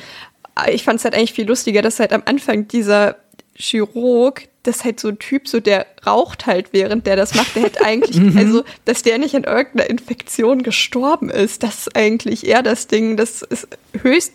Ich 0.70 0.85
fand 0.85 0.99
es 0.99 1.05
halt 1.05 1.15
eigentlich 1.15 1.32
viel 1.32 1.49
lustiger, 1.49 1.82
dass 1.82 1.99
halt 1.99 2.12
am 2.12 2.23
Anfang 2.27 2.69
dieser 2.69 3.16
Chirurg, 3.57 4.43
das 4.62 4.85
halt 4.85 5.01
so 5.01 5.09
ein 5.09 5.19
Typ, 5.19 5.49
so 5.49 5.61
der 5.61 5.86
raucht 6.07 6.47
halt, 6.47 6.73
während 6.73 7.07
der 7.07 7.16
das 7.16 7.35
macht. 7.35 7.57
Der 7.57 7.65
hätte 7.65 7.85
eigentlich, 7.85 8.16
mhm. 8.20 8.39
also, 8.39 8.65
dass 8.85 9.03
der 9.03 9.19
nicht 9.19 9.35
an 9.35 9.45
irgendeiner 9.45 9.91
Infektion 9.91 10.62
gestorben 10.62 11.28
ist, 11.28 11.65
das 11.65 11.86
ist 11.86 11.97
eigentlich 11.97 12.47
eher 12.47 12.62
das 12.62 12.86
Ding, 12.86 13.16
das 13.16 13.43
ist 13.43 13.66
höchst 14.01 14.32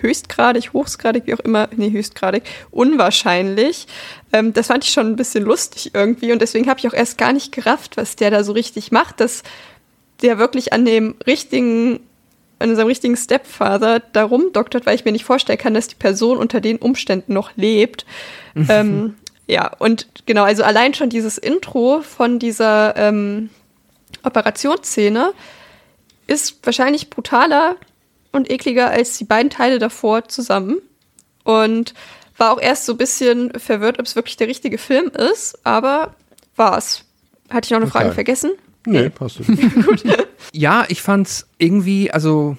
höchstgradig, 0.00 0.72
hochgradig, 0.72 1.26
wie 1.26 1.34
auch 1.34 1.40
immer, 1.40 1.68
nee, 1.76 1.90
höchstgradig, 1.90 2.42
unwahrscheinlich. 2.70 3.86
Ähm, 4.32 4.52
das 4.52 4.68
fand 4.68 4.84
ich 4.84 4.90
schon 4.90 5.08
ein 5.08 5.16
bisschen 5.16 5.44
lustig 5.44 5.92
irgendwie 5.94 6.32
und 6.32 6.40
deswegen 6.40 6.68
habe 6.68 6.78
ich 6.78 6.88
auch 6.88 6.94
erst 6.94 7.18
gar 7.18 7.32
nicht 7.32 7.52
gerafft, 7.52 7.96
was 7.96 8.16
der 8.16 8.30
da 8.30 8.44
so 8.44 8.52
richtig 8.52 8.92
macht. 8.92 9.20
Das 9.20 9.42
der 10.22 10.38
wirklich 10.38 10.72
an 10.72 10.84
dem 10.84 11.14
richtigen, 11.26 12.00
an 12.58 12.74
seinem 12.74 12.86
richtigen 12.86 13.16
Stepfather 13.16 14.00
darum 14.00 14.52
doktert, 14.52 14.86
weil 14.86 14.94
ich 14.94 15.04
mir 15.04 15.12
nicht 15.12 15.24
vorstellen 15.24 15.58
kann, 15.58 15.74
dass 15.74 15.88
die 15.88 15.94
Person 15.94 16.38
unter 16.38 16.60
den 16.60 16.78
Umständen 16.78 17.32
noch 17.32 17.50
lebt. 17.56 18.06
ähm, 18.68 19.14
ja, 19.46 19.70
und 19.78 20.08
genau, 20.26 20.44
also 20.44 20.64
allein 20.64 20.94
schon 20.94 21.10
dieses 21.10 21.38
Intro 21.38 22.00
von 22.00 22.38
dieser 22.38 22.96
ähm, 22.96 23.50
Operationsszene 24.22 25.32
ist 26.26 26.58
wahrscheinlich 26.64 27.10
brutaler 27.10 27.76
und 28.36 28.50
ekliger 28.50 28.90
als 28.90 29.18
die 29.18 29.24
beiden 29.24 29.50
Teile 29.50 29.78
davor 29.78 30.28
zusammen. 30.28 30.78
Und 31.42 31.94
war 32.36 32.52
auch 32.52 32.60
erst 32.60 32.86
so 32.86 32.92
ein 32.92 32.98
bisschen 32.98 33.52
verwirrt, 33.58 33.98
ob 33.98 34.06
es 34.06 34.16
wirklich 34.16 34.36
der 34.36 34.48
richtige 34.48 34.78
Film 34.78 35.08
ist, 35.08 35.58
aber 35.64 36.14
war 36.54 36.76
es. 36.76 37.02
Hatte 37.48 37.66
ich 37.66 37.70
noch 37.70 37.78
eine 37.78 37.86
okay. 37.86 37.98
Frage 37.98 38.12
vergessen? 38.12 38.50
Nee, 38.84 39.08
passt. 39.08 39.38
Gut. 39.84 40.04
Ja, 40.52 40.84
ich 40.88 41.02
fand's 41.02 41.46
irgendwie, 41.58 42.10
also 42.10 42.56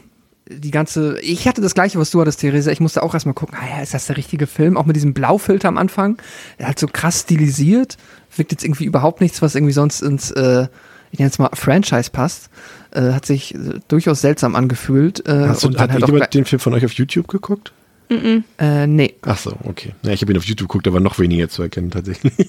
die 0.50 0.72
ganze, 0.72 1.20
ich 1.22 1.48
hatte 1.48 1.62
das 1.62 1.74
gleiche, 1.74 2.00
was 2.00 2.12
du 2.12 2.22
hattest, 2.22 2.40
Theresa. 2.40 2.72
Ich 2.72 2.80
musste 2.80 3.04
auch 3.04 3.14
erstmal 3.14 3.34
gucken, 3.34 3.58
ah 3.60 3.68
ja, 3.78 3.84
ist 3.84 3.94
das 3.94 4.08
der 4.08 4.18
richtige 4.18 4.48
Film? 4.48 4.78
Auch 4.78 4.86
mit 4.86 4.96
diesem 4.96 5.14
Blaufilter 5.14 5.68
am 5.68 5.78
Anfang. 5.78 6.18
Er 6.58 6.70
hat 6.70 6.80
so 6.80 6.88
krass 6.88 7.22
stilisiert. 7.22 7.98
Wirkt 8.36 8.52
jetzt 8.52 8.64
irgendwie 8.64 8.86
überhaupt 8.86 9.22
nichts, 9.22 9.42
was 9.42 9.56
irgendwie 9.56 9.74
sonst 9.74 10.02
ins, 10.02 10.32
äh, 10.32 10.68
ich 11.12 11.20
nenne 11.20 11.32
es 11.32 11.40
mal 11.40 11.50
Franchise 11.54 12.12
passt. 12.12 12.50
Äh, 12.92 13.14
hat 13.14 13.26
sich 13.26 13.56
äh, 13.56 13.80
durchaus 13.88 14.22
seltsam 14.22 14.56
angefühlt. 14.56 15.28
Äh, 15.28 15.48
Hast 15.48 15.64
du, 15.64 15.68
und 15.68 15.80
hat 15.80 15.92
halt 15.92 16.08
jemand 16.08 16.34
den 16.34 16.46
Film 16.46 16.60
von 16.60 16.74
euch 16.74 16.86
auf 16.86 16.94
YouTube 16.94 17.28
geguckt? 17.28 17.74
Mm, 18.10 18.14
-mm. 18.14 18.44
Äh, 18.60 18.88
nee. 18.88 19.16
Ach 19.24 19.38
so, 19.38 19.54
okay. 19.64 19.94
Ja, 20.04 20.12
ich 20.12 20.22
habe 20.22 20.32
ihn 20.32 20.38
auf 20.38 20.46
YouTube 20.46 20.70
geguckt, 20.70 20.88
aber 20.88 21.00
noch 21.00 21.20
weniger 21.20 21.50
zu 21.50 21.64
erkennen 21.64 21.92
tatsächlich. 21.92 22.34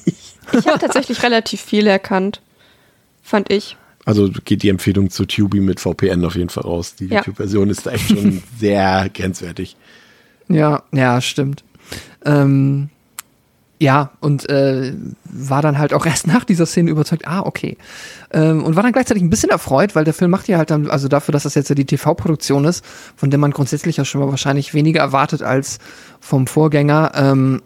Ich 0.51 0.66
habe 0.66 0.78
tatsächlich 0.78 1.23
relativ 1.23 1.60
viel 1.60 1.86
erkannt 1.86 2.40
fand 3.28 3.52
ich. 3.52 3.77
Also 4.05 4.31
geht 4.44 4.62
die 4.62 4.70
Empfehlung 4.70 5.10
zu 5.10 5.27
Tubi 5.27 5.60
mit 5.60 5.81
VPN 5.81 6.24
auf 6.24 6.35
jeden 6.35 6.48
Fall 6.48 6.65
raus. 6.65 6.94
Die 6.94 7.06
ja. 7.06 7.19
YouTube-Version 7.19 7.69
ist 7.69 7.86
echt 7.86 8.09
schon 8.09 8.43
sehr 8.59 9.10
grenzwertig. 9.12 9.77
Ja, 10.48 10.82
ja, 10.93 11.20
stimmt. 11.20 11.62
Ähm, 12.24 12.89
ja, 13.81 14.11
und 14.21 14.49
äh, 14.49 14.93
war 15.25 15.63
dann 15.63 15.79
halt 15.79 15.93
auch 15.93 16.05
erst 16.07 16.27
nach 16.27 16.45
dieser 16.45 16.67
Szene 16.67 16.91
überzeugt, 16.91 17.27
ah, 17.27 17.41
okay. 17.41 17.77
Ähm, 18.33 18.65
und 18.65 18.77
war 18.77 18.83
dann 18.83 18.93
gleichzeitig 18.93 19.23
ein 19.23 19.31
bisschen 19.31 19.51
erfreut, 19.51 19.95
weil 19.95 20.05
der 20.05 20.15
Film 20.15 20.31
macht 20.31 20.49
ja 20.49 20.59
halt 20.59 20.71
dann, 20.71 20.91
also 20.91 21.09
dafür, 21.09 21.33
dass 21.33 21.45
das 21.45 21.55
jetzt 21.55 21.69
ja 21.69 21.75
die 21.75 21.85
TV-Produktion 21.85 22.65
ist, 22.65 22.85
von 23.17 23.31
der 23.31 23.39
man 23.39 23.53
grundsätzlich 23.53 23.97
ja 23.97 24.05
schon 24.05 24.21
mal 24.21 24.29
wahrscheinlich 24.29 24.75
weniger 24.75 25.01
erwartet 25.01 25.43
als 25.43 25.79
vom 26.21 26.47
Vorgänger, 26.47 27.13
ähm, 27.15 27.63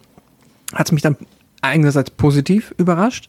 hat 0.74 0.86
es 0.86 0.92
mich 0.92 1.02
dann 1.02 1.16
einerseits 1.62 2.10
positiv 2.10 2.74
überrascht, 2.76 3.28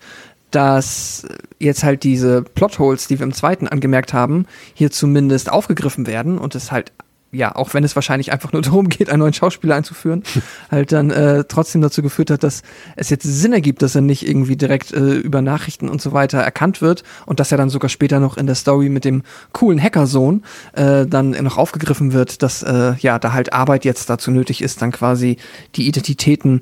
dass 0.51 1.25
jetzt 1.59 1.83
halt 1.83 2.03
diese 2.03 2.43
Plotholes, 2.43 3.07
die 3.07 3.19
wir 3.19 3.25
im 3.25 3.33
zweiten 3.33 3.67
angemerkt 3.67 4.13
haben, 4.13 4.45
hier 4.73 4.91
zumindest 4.91 5.51
aufgegriffen 5.51 6.05
werden 6.05 6.37
und 6.37 6.53
es 6.55 6.71
halt 6.71 6.91
ja, 7.33 7.55
auch 7.55 7.73
wenn 7.73 7.83
es 7.83 7.95
wahrscheinlich 7.95 8.31
einfach 8.31 8.53
nur 8.53 8.61
darum 8.63 8.89
geht, 8.89 9.09
einen 9.09 9.19
neuen 9.19 9.33
Schauspieler 9.33 9.75
einzuführen, 9.75 10.23
halt 10.71 10.91
dann 10.91 11.09
äh, 11.09 11.43
trotzdem 11.45 11.81
dazu 11.81 12.01
geführt 12.01 12.29
hat, 12.29 12.43
dass 12.43 12.61
es 12.95 13.09
jetzt 13.09 13.23
Sinn 13.23 13.53
ergibt, 13.53 13.81
dass 13.81 13.95
er 13.95 14.01
nicht 14.01 14.27
irgendwie 14.27 14.55
direkt 14.55 14.93
äh, 14.93 15.15
über 15.15 15.41
Nachrichten 15.41 15.89
und 15.89 16.01
so 16.01 16.13
weiter 16.13 16.39
erkannt 16.39 16.81
wird 16.81 17.03
und 17.25 17.39
dass 17.39 17.51
er 17.51 17.57
dann 17.57 17.69
sogar 17.69 17.89
später 17.89 18.19
noch 18.19 18.37
in 18.37 18.45
der 18.45 18.55
Story 18.55 18.89
mit 18.89 19.03
dem 19.05 19.23
coolen 19.51 19.81
Hackersohn 19.81 20.43
äh, 20.73 21.05
dann 21.05 21.31
noch 21.31 21.57
aufgegriffen 21.57 22.13
wird, 22.13 22.43
dass 22.43 22.63
äh, 22.63 22.93
ja 22.99 23.19
da 23.19 23.33
halt 23.33 23.53
Arbeit 23.53 23.85
jetzt 23.85 24.09
dazu 24.09 24.31
nötig 24.31 24.61
ist, 24.61 24.81
dann 24.81 24.91
quasi 24.91 25.37
die 25.75 25.87
Identitäten 25.87 26.61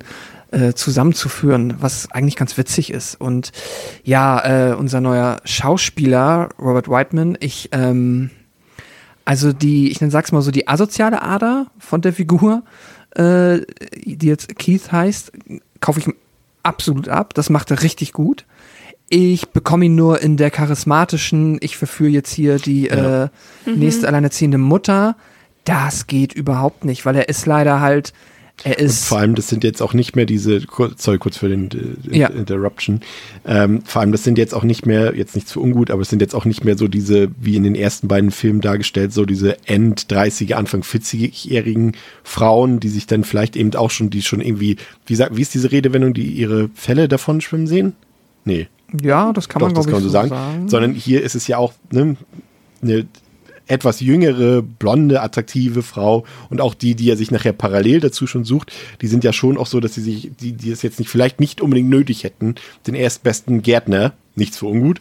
äh, 0.52 0.74
zusammenzuführen, 0.74 1.74
was 1.80 2.10
eigentlich 2.10 2.36
ganz 2.36 2.56
witzig 2.58 2.92
ist. 2.92 3.20
Und 3.20 3.52
ja, 4.04 4.70
äh, 4.70 4.74
unser 4.74 5.00
neuer 5.00 5.38
Schauspieler, 5.44 6.50
Robert 6.58 6.88
Whiteman, 6.88 7.36
ich 7.40 7.70
ähm, 7.72 8.30
also 9.24 9.52
die, 9.52 9.90
ich 9.90 9.98
sag's 9.98 10.32
mal 10.32 10.42
so, 10.42 10.50
die 10.50 10.68
asoziale 10.68 11.22
Ader 11.22 11.66
von 11.78 12.00
der 12.00 12.12
Figur, 12.12 12.62
äh, 13.14 13.60
die 14.04 14.26
jetzt 14.26 14.58
Keith 14.58 14.90
heißt, 14.90 15.32
kaufe 15.80 16.00
ich 16.00 16.06
absolut 16.62 17.08
ab. 17.08 17.34
Das 17.34 17.50
macht 17.50 17.70
er 17.70 17.82
richtig 17.82 18.12
gut. 18.12 18.44
Ich 19.08 19.50
bekomme 19.50 19.86
ihn 19.86 19.94
nur 19.94 20.22
in 20.22 20.36
der 20.36 20.50
charismatischen, 20.50 21.58
ich 21.60 21.76
verführe 21.76 22.10
jetzt 22.10 22.32
hier 22.32 22.56
die 22.56 22.86
ja. 22.86 23.24
äh, 23.24 23.28
nächste 23.66 24.02
mhm. 24.02 24.06
alleinerziehende 24.08 24.58
Mutter. 24.58 25.16
Das 25.64 26.06
geht 26.06 26.32
überhaupt 26.32 26.84
nicht, 26.84 27.04
weil 27.04 27.16
er 27.16 27.28
ist 27.28 27.46
leider 27.46 27.80
halt 27.80 28.12
er 28.64 28.78
ist 28.78 29.02
und 29.02 29.08
vor 29.08 29.18
allem, 29.18 29.34
das 29.34 29.48
sind 29.48 29.64
jetzt 29.64 29.82
auch 29.82 29.92
nicht 29.92 30.14
mehr 30.14 30.24
diese, 30.24 30.60
sorry, 30.96 31.18
kurz 31.18 31.36
für 31.36 31.48
den 31.48 31.68
äh, 32.10 32.16
ja. 32.16 32.28
Interruption. 32.28 33.00
Ähm, 33.44 33.82
vor 33.84 34.00
allem, 34.00 34.12
das 34.12 34.22
sind 34.22 34.38
jetzt 34.38 34.54
auch 34.54 34.62
nicht 34.62 34.86
mehr, 34.86 35.16
jetzt 35.16 35.34
nicht 35.34 35.48
zu 35.48 35.60
ungut, 35.60 35.90
aber 35.90 36.02
es 36.02 36.10
sind 36.10 36.22
jetzt 36.22 36.34
auch 36.34 36.44
nicht 36.44 36.64
mehr 36.64 36.78
so 36.78 36.86
diese, 36.86 37.30
wie 37.40 37.56
in 37.56 37.64
den 37.64 37.74
ersten 37.74 38.08
beiden 38.08 38.30
Filmen 38.30 38.60
dargestellt, 38.60 39.12
so 39.12 39.24
diese 39.24 39.56
End-30er, 39.66 40.54
Anfang 40.54 40.82
40-jährigen 40.82 41.96
Frauen, 42.22 42.78
die 42.78 42.88
sich 42.88 43.06
dann 43.06 43.24
vielleicht 43.24 43.56
eben 43.56 43.74
auch 43.74 43.90
schon, 43.90 44.10
die 44.10 44.22
schon 44.22 44.40
irgendwie, 44.40 44.76
wie 45.06 45.14
sagt, 45.16 45.36
wie 45.36 45.42
ist 45.42 45.54
diese 45.54 45.72
Redewendung, 45.72 46.14
die 46.14 46.26
ihre 46.26 46.70
Fälle 46.74 47.08
davon 47.08 47.40
schwimmen 47.40 47.66
sehen? 47.66 47.94
Nee. 48.44 48.68
Ja, 49.00 49.32
das 49.32 49.48
kann 49.48 49.60
Doch, 49.60 49.68
man, 49.68 49.74
das 49.74 49.86
kann 49.86 49.94
man 49.94 50.02
so 50.02 50.08
sagen. 50.08 50.28
sagen. 50.28 50.68
Sondern 50.68 50.94
hier 50.94 51.22
ist 51.22 51.34
es 51.34 51.48
ja 51.48 51.58
auch, 51.58 51.72
ne, 51.90 52.16
eine 52.82 53.06
etwas 53.66 54.00
jüngere, 54.00 54.62
blonde, 54.62 55.20
attraktive 55.22 55.82
Frau 55.82 56.24
und 56.50 56.60
auch 56.60 56.74
die, 56.74 56.94
die 56.94 57.10
er 57.10 57.16
sich 57.16 57.30
nachher 57.30 57.52
parallel 57.52 58.00
dazu 58.00 58.26
schon 58.26 58.44
sucht, 58.44 58.72
die 59.00 59.06
sind 59.06 59.24
ja 59.24 59.32
schon 59.32 59.56
auch 59.58 59.66
so, 59.66 59.80
dass 59.80 59.94
sie 59.94 60.02
sich, 60.02 60.30
die, 60.40 60.52
die 60.52 60.70
es 60.70 60.82
jetzt 60.82 60.98
nicht, 60.98 61.08
vielleicht 61.08 61.40
nicht 61.40 61.60
unbedingt 61.60 61.90
nötig 61.90 62.24
hätten, 62.24 62.56
den 62.86 62.94
erstbesten 62.94 63.62
Gärtner, 63.62 64.12
nichts 64.34 64.58
für 64.58 64.66
ungut, 64.66 65.00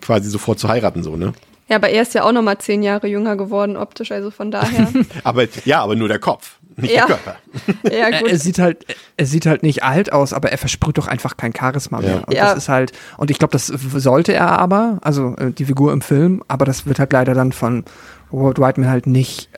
quasi 0.00 0.28
sofort 0.30 0.58
zu 0.58 0.68
heiraten, 0.68 1.02
so, 1.02 1.16
ne? 1.16 1.32
Ja, 1.68 1.76
aber 1.76 1.88
er 1.88 2.02
ist 2.02 2.12
ja 2.14 2.24
auch 2.24 2.32
noch 2.32 2.42
mal 2.42 2.58
zehn 2.58 2.82
Jahre 2.82 3.06
jünger 3.06 3.36
geworden 3.36 3.76
optisch, 3.76 4.12
also 4.12 4.30
von 4.30 4.50
daher. 4.50 4.92
aber 5.24 5.46
ja, 5.64 5.80
aber 5.80 5.96
nur 5.96 6.08
der 6.08 6.18
Kopf 6.18 6.58
nicht 6.76 6.94
ja. 6.94 7.06
der 7.06 7.16
Körper. 7.16 7.36
Ja, 7.90 8.20
gut. 8.20 8.30
Er, 8.30 8.38
sieht 8.38 8.58
halt, 8.58 8.86
er 9.16 9.26
sieht 9.26 9.46
halt 9.46 9.62
nicht 9.62 9.82
alt 9.82 10.12
aus, 10.12 10.32
aber 10.32 10.50
er 10.50 10.58
versprüht 10.58 10.98
doch 10.98 11.06
einfach 11.06 11.36
kein 11.36 11.54
Charisma 11.54 12.00
mehr. 12.00 12.10
Ja. 12.10 12.18
Und 12.20 12.34
ja. 12.34 12.44
das 12.46 12.58
ist 12.64 12.68
halt, 12.68 12.92
und 13.18 13.30
ich 13.30 13.38
glaube, 13.38 13.52
das 13.52 13.66
sollte 13.66 14.32
er 14.32 14.58
aber, 14.58 14.98
also 15.02 15.36
äh, 15.36 15.50
die 15.50 15.64
Figur 15.64 15.92
im 15.92 16.00
Film, 16.00 16.42
aber 16.48 16.64
das 16.64 16.86
wird 16.86 16.98
halt 16.98 17.12
leider 17.12 17.34
dann 17.34 17.52
von 17.52 17.84
Robert 18.32 18.58
Whiteman 18.58 18.88
halt 18.88 19.06
nicht 19.06 19.48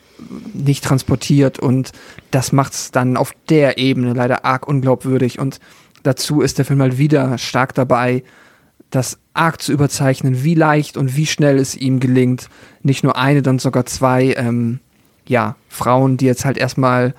nicht 0.55 0.85
transportiert 0.85 1.59
und 1.59 1.91
das 2.31 2.53
macht 2.53 2.73
es 2.73 2.91
dann 2.93 3.17
auf 3.17 3.33
der 3.49 3.79
Ebene 3.79 4.15
leider 4.15 4.45
arg 4.45 4.67
unglaubwürdig 4.67 5.39
und 5.39 5.59
dazu 6.03 6.41
ist 6.41 6.59
der 6.59 6.65
Film 6.65 6.81
halt 6.81 6.99
wieder 6.99 7.37
stark 7.37 7.75
dabei, 7.75 8.23
das 8.91 9.19
arg 9.33 9.61
zu 9.61 9.73
überzeichnen, 9.73 10.45
wie 10.45 10.55
leicht 10.55 10.97
und 10.97 11.17
wie 11.17 11.27
schnell 11.27 11.59
es 11.59 11.75
ihm 11.75 11.99
gelingt, 11.99 12.49
nicht 12.83 13.03
nur 13.03 13.17
eine, 13.17 13.43
dann 13.43 13.59
sogar 13.59 13.87
zwei 13.87 14.35
ähm, 14.37 14.81
ja, 15.27 15.57
Frauen, 15.69 16.17
die 16.17 16.27
jetzt 16.27 16.45
halt 16.45 16.59
erstmal 16.59 17.15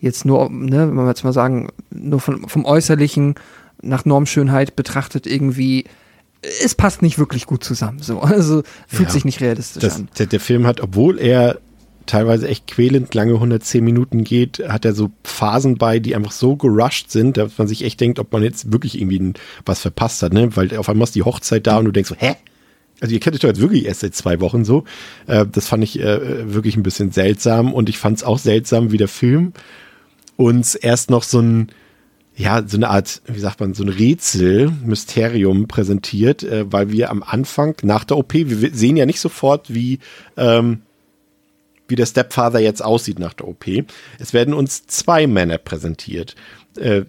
jetzt 0.00 0.24
nur, 0.24 0.50
ne, 0.50 0.88
wenn 0.88 0.94
wir 0.94 1.08
jetzt 1.08 1.24
mal 1.24 1.32
sagen, 1.32 1.68
nur 1.90 2.20
von, 2.20 2.48
vom 2.48 2.64
Äußerlichen 2.64 3.34
nach 3.82 4.04
Normschönheit 4.04 4.76
betrachtet 4.76 5.26
irgendwie, 5.26 5.84
es 6.42 6.74
passt 6.74 7.02
nicht 7.02 7.18
wirklich 7.18 7.46
gut 7.46 7.64
zusammen. 7.64 8.00
So, 8.00 8.20
also 8.20 8.62
fühlt 8.86 9.08
ja, 9.08 9.12
sich 9.12 9.24
nicht 9.24 9.40
realistisch 9.40 9.82
das, 9.82 9.96
an. 9.96 10.08
Der, 10.18 10.26
der 10.26 10.40
Film 10.40 10.66
hat, 10.66 10.80
obwohl 10.80 11.18
er 11.18 11.58
teilweise 12.06 12.48
echt 12.48 12.66
quälend 12.66 13.14
lange 13.14 13.34
110 13.34 13.84
Minuten 13.84 14.24
geht, 14.24 14.60
hat 14.68 14.84
er 14.84 14.94
so 14.94 15.10
Phasen 15.22 15.76
bei, 15.76 16.00
die 16.00 16.16
einfach 16.16 16.32
so 16.32 16.56
gerusht 16.56 17.10
sind, 17.10 17.36
dass 17.36 17.56
man 17.56 17.68
sich 17.68 17.84
echt 17.84 18.00
denkt, 18.00 18.18
ob 18.18 18.32
man 18.32 18.42
jetzt 18.42 18.72
wirklich 18.72 19.00
irgendwie 19.00 19.34
was 19.64 19.80
verpasst 19.80 20.22
hat, 20.22 20.32
ne? 20.32 20.54
Weil 20.56 20.76
auf 20.76 20.88
einmal 20.88 21.04
ist 21.04 21.14
die 21.14 21.22
Hochzeit 21.22 21.66
da 21.66 21.78
und 21.78 21.84
du 21.84 21.92
denkst 21.92 22.08
so, 22.08 22.16
hä? 22.18 22.34
Also 23.00 23.14
ihr 23.14 23.20
kennt 23.20 23.34
euch 23.34 23.40
doch 23.40 23.48
jetzt 23.48 23.60
wirklich 23.60 23.86
erst 23.86 24.00
seit 24.00 24.14
zwei 24.14 24.40
Wochen 24.40 24.64
so. 24.64 24.84
Äh, 25.26 25.46
das 25.50 25.68
fand 25.68 25.82
ich 25.82 25.98
äh, 25.98 26.52
wirklich 26.52 26.76
ein 26.76 26.82
bisschen 26.82 27.10
seltsam 27.12 27.72
und 27.72 27.88
ich 27.88 27.98
fand 27.98 28.18
es 28.18 28.24
auch 28.24 28.38
seltsam, 28.38 28.92
wie 28.92 28.98
der 28.98 29.08
Film 29.08 29.52
uns 30.36 30.74
erst 30.74 31.10
noch 31.10 31.22
so 31.22 31.40
ein, 31.40 31.72
ja, 32.36 32.66
so 32.66 32.76
eine 32.76 32.88
Art, 32.88 33.20
wie 33.26 33.40
sagt 33.40 33.60
man, 33.60 33.74
so 33.74 33.82
ein 33.82 33.88
Rätsel, 33.88 34.72
Mysterium 34.84 35.68
präsentiert, 35.68 36.42
äh, 36.42 36.70
weil 36.70 36.90
wir 36.90 37.10
am 37.10 37.22
Anfang, 37.22 37.76
nach 37.82 38.04
der 38.04 38.16
OP, 38.16 38.32
wir 38.34 38.74
sehen 38.74 38.96
ja 38.96 39.06
nicht 39.06 39.20
sofort, 39.20 39.72
wie, 39.72 39.98
ähm, 40.36 40.82
wie 41.88 41.96
der 41.96 42.06
Stepfather 42.06 42.60
jetzt 42.60 42.82
aussieht 42.82 43.18
nach 43.18 43.34
der 43.34 43.48
OP. 43.48 43.66
Es 44.18 44.32
werden 44.32 44.54
uns 44.54 44.86
zwei 44.86 45.26
Männer 45.26 45.58
präsentiert. 45.58 46.36
Äh, 46.76 47.02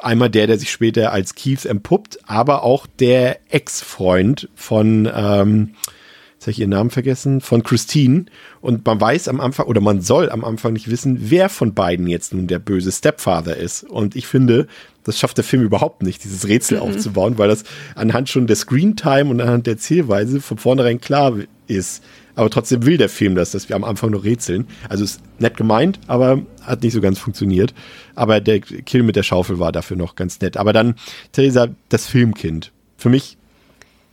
einmal 0.00 0.30
der, 0.30 0.46
der 0.46 0.58
sich 0.58 0.70
später 0.70 1.12
als 1.12 1.34
Keith 1.34 1.64
empuppt, 1.64 2.18
aber 2.26 2.62
auch 2.62 2.86
der 2.86 3.38
Ex-Freund 3.50 4.48
von, 4.54 5.10
ähm, 5.12 5.74
jetzt 6.34 6.42
habe 6.42 6.50
ich 6.52 6.60
ihren 6.60 6.70
Namen 6.70 6.90
vergessen, 6.90 7.40
von 7.40 7.62
Christine. 7.62 8.26
Und 8.60 8.84
man 8.86 9.00
weiß 9.00 9.28
am 9.28 9.40
Anfang, 9.40 9.66
oder 9.66 9.80
man 9.80 10.00
soll 10.00 10.30
am 10.30 10.44
Anfang 10.44 10.72
nicht 10.72 10.90
wissen, 10.90 11.30
wer 11.30 11.48
von 11.48 11.74
beiden 11.74 12.06
jetzt 12.06 12.32
nun 12.32 12.46
der 12.46 12.58
böse 12.58 12.92
Stepfather 12.92 13.56
ist. 13.56 13.84
Und 13.84 14.16
ich 14.16 14.26
finde, 14.26 14.66
das 15.04 15.18
schafft 15.18 15.36
der 15.36 15.44
Film 15.44 15.62
überhaupt 15.62 16.02
nicht, 16.02 16.22
dieses 16.24 16.46
Rätsel 16.46 16.78
mhm. 16.78 16.84
aufzubauen, 16.84 17.38
weil 17.38 17.48
das 17.48 17.64
anhand 17.94 18.28
schon 18.28 18.46
der 18.46 18.56
Screentime 18.56 19.30
und 19.30 19.40
anhand 19.40 19.66
der 19.66 19.78
Zielweise 19.78 20.40
von 20.40 20.58
vornherein 20.58 21.00
klar 21.00 21.34
ist. 21.66 22.02
Aber 22.38 22.50
trotzdem 22.50 22.86
will 22.86 22.98
der 22.98 23.08
Film 23.08 23.34
das, 23.34 23.50
dass 23.50 23.68
wir 23.68 23.74
am 23.74 23.82
Anfang 23.82 24.12
noch 24.12 24.22
rätseln. 24.22 24.68
Also 24.88 25.02
ist 25.02 25.20
nett 25.40 25.56
gemeint, 25.56 25.98
aber 26.06 26.42
hat 26.62 26.84
nicht 26.84 26.92
so 26.92 27.00
ganz 27.00 27.18
funktioniert. 27.18 27.74
Aber 28.14 28.40
der 28.40 28.60
Kill 28.60 29.02
mit 29.02 29.16
der 29.16 29.24
Schaufel 29.24 29.58
war 29.58 29.72
dafür 29.72 29.96
noch 29.96 30.14
ganz 30.14 30.40
nett. 30.40 30.56
Aber 30.56 30.72
dann, 30.72 30.94
Theresa, 31.32 31.66
das 31.88 32.06
Filmkind. 32.06 32.70
Für 32.96 33.08
mich 33.08 33.38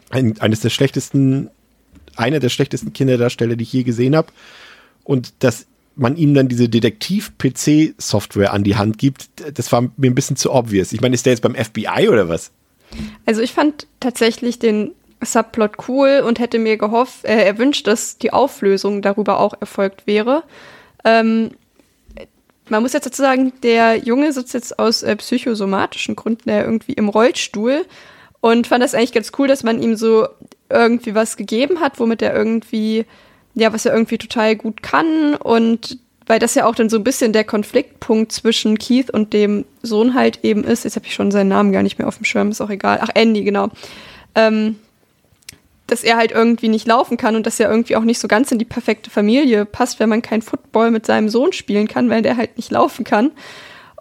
ein, 0.10 0.42
eines 0.42 0.62
der 0.62 0.72
schlechtesten, 0.72 1.52
einer 2.16 2.40
der 2.40 2.50
schlechtesten 2.50 2.94
Kinderdarsteller, 2.94 3.56
die 3.58 3.64
ich 3.64 3.74
je 3.74 3.84
gesehen 3.84 4.16
habe. 4.16 4.30
Und 5.04 5.34
dass 5.44 5.68
man 5.96 6.18
ihm 6.18 6.34
dann 6.34 6.48
diese 6.48 6.68
Detektiv-PC-Software 6.68 8.54
an 8.54 8.64
die 8.64 8.76
Hand 8.76 8.98
gibt, 8.98 9.30
das 9.54 9.72
war 9.72 9.82
mir 9.98 10.10
ein 10.10 10.16
bisschen 10.16 10.36
zu 10.36 10.52
obvious. 10.52 10.94
Ich 10.94 11.02
meine, 11.02 11.14
ist 11.14 11.28
der 11.28 11.34
jetzt 11.34 11.44
beim 11.44 11.54
FBI 11.54 12.10
oder 12.10 12.28
was? 12.28 12.50
Also 13.28 13.42
ich 13.42 13.54
fand 13.54 13.86
tatsächlich 14.00 14.58
den 14.58 14.94
Subplot 15.22 15.88
cool 15.88 16.24
und 16.26 16.40
hätte 16.40 16.60
mir 16.60 16.78
gehofft, 16.78 17.26
äh, 17.26 17.46
erwünscht, 17.46 17.88
dass 17.88 18.18
die 18.18 18.34
Auflösung 18.34 19.02
darüber 19.02 19.40
auch 19.40 19.54
erfolgt 19.60 20.08
wäre. 20.08 20.44
Ähm, 21.04 21.52
man 22.70 22.82
muss 22.82 22.94
jetzt 22.94 23.06
dazu 23.06 23.22
sagen, 23.22 23.54
der 23.64 23.98
Junge 23.98 24.32
sitzt 24.34 24.54
jetzt 24.54 24.80
aus 24.80 25.04
äh, 25.04 25.16
psychosomatischen 25.16 26.16
Gründen 26.16 26.50
äh, 26.50 26.64
irgendwie 26.64 26.94
im 26.94 27.10
Rollstuhl 27.10 27.86
und 28.42 28.68
fand 28.68 28.84
das 28.84 28.94
eigentlich 28.94 29.14
ganz 29.14 29.32
cool, 29.38 29.48
dass 29.48 29.64
man 29.64 29.82
ihm 29.82 29.96
so 29.96 30.28
irgendwie 30.70 31.16
was 31.16 31.38
gegeben 31.38 31.80
hat, 31.80 32.00
womit 32.00 32.22
er 32.22 32.36
irgendwie, 32.36 33.06
ja, 33.54 33.72
was 33.72 33.86
er 33.86 33.94
irgendwie 33.94 34.18
total 34.18 34.56
gut 34.56 34.82
kann 34.82 35.36
und 35.36 36.00
weil 36.28 36.40
das 36.40 36.56
ja 36.56 36.66
auch 36.66 36.74
dann 36.74 36.90
so 36.90 36.98
ein 36.98 37.04
bisschen 37.04 37.34
der 37.34 37.44
Konfliktpunkt 37.44 38.32
zwischen 38.32 38.80
Keith 38.80 39.12
und 39.12 39.34
dem 39.34 39.66
Sohn 39.84 40.16
halt 40.16 40.40
eben 40.44 40.64
ist. 40.64 40.84
Jetzt 40.84 40.96
habe 40.96 41.06
ich 41.06 41.14
schon 41.14 41.30
seinen 41.30 41.50
Namen 41.50 41.72
gar 41.72 41.84
nicht 41.84 42.00
mehr 42.00 42.08
auf 42.08 42.18
dem 42.18 42.26
Schirm, 42.26 42.50
ist 42.50 42.62
auch 42.62 42.72
egal. 42.72 43.00
Ach, 43.02 43.10
Andy, 43.14 43.44
genau. 43.44 43.70
Ähm, 44.34 44.78
dass 45.88 46.04
er 46.04 46.18
halt 46.18 46.32
irgendwie 46.32 46.68
nicht 46.68 46.88
laufen 46.88 47.18
kann 47.18 47.36
und 47.36 47.46
dass 47.46 47.60
er 47.60 47.70
irgendwie 47.70 47.96
auch 47.96 48.04
nicht 48.04 48.20
so 48.20 48.28
ganz 48.28 48.52
in 48.52 48.60
die 48.60 48.66
perfekte 48.66 49.10
Familie 49.10 49.66
passt, 49.66 50.00
wenn 50.00 50.10
man 50.10 50.22
kein 50.22 50.42
Football 50.42 50.92
mit 50.92 51.06
seinem 51.06 51.30
Sohn 51.30 51.54
spielen 51.54 51.88
kann, 51.88 52.10
weil 52.10 52.22
der 52.22 52.38
halt 52.38 52.58
nicht 52.58 52.72
laufen 52.72 53.04
kann. 53.04 53.32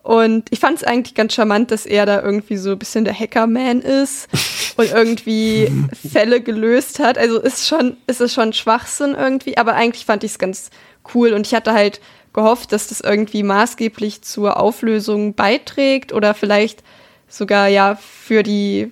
Und 0.02 0.48
ich 0.51 0.61
fand 0.61 0.77
es 0.77 0.85
eigentlich 0.85 1.15
ganz 1.15 1.32
charmant, 1.32 1.70
dass 1.70 1.86
er 1.86 2.05
da 2.05 2.20
irgendwie 2.20 2.59
so 2.59 2.73
ein 2.73 2.78
bisschen 2.78 3.06
der 3.06 3.19
Hackerman 3.19 3.81
ist 3.81 4.28
und 4.77 4.93
irgendwie 4.93 5.73
Fälle 6.12 6.43
gelöst 6.43 6.98
hat. 6.98 7.16
Also 7.16 7.40
ist 7.40 7.66
schon, 7.66 7.97
ist 8.06 8.20
es 8.20 8.32
schon 8.32 8.52
Schwachsinn 8.52 9.15
irgendwie, 9.15 9.56
aber 9.56 9.74
eigentlich 9.74 10.05
fand 10.05 10.23
ich 10.23 10.32
es 10.32 10.39
ganz 10.39 10.70
cool 11.15 11.32
und 11.32 11.47
ich 11.47 11.55
hatte 11.55 11.73
halt 11.73 12.01
gehofft, 12.35 12.73
dass 12.73 12.89
das 12.89 13.01
irgendwie 13.01 13.43
maßgeblich 13.43 14.23
zur 14.23 14.59
Auflösung 14.59 15.35
beiträgt 15.35 16.12
oder 16.12 16.35
vielleicht 16.35 16.82
sogar 17.28 17.69
ja 17.69 17.97
für 17.97 18.43
die, 18.43 18.90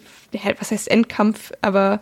was 0.59 0.70
heißt 0.70 0.90
Endkampf, 0.90 1.52
aber 1.60 2.01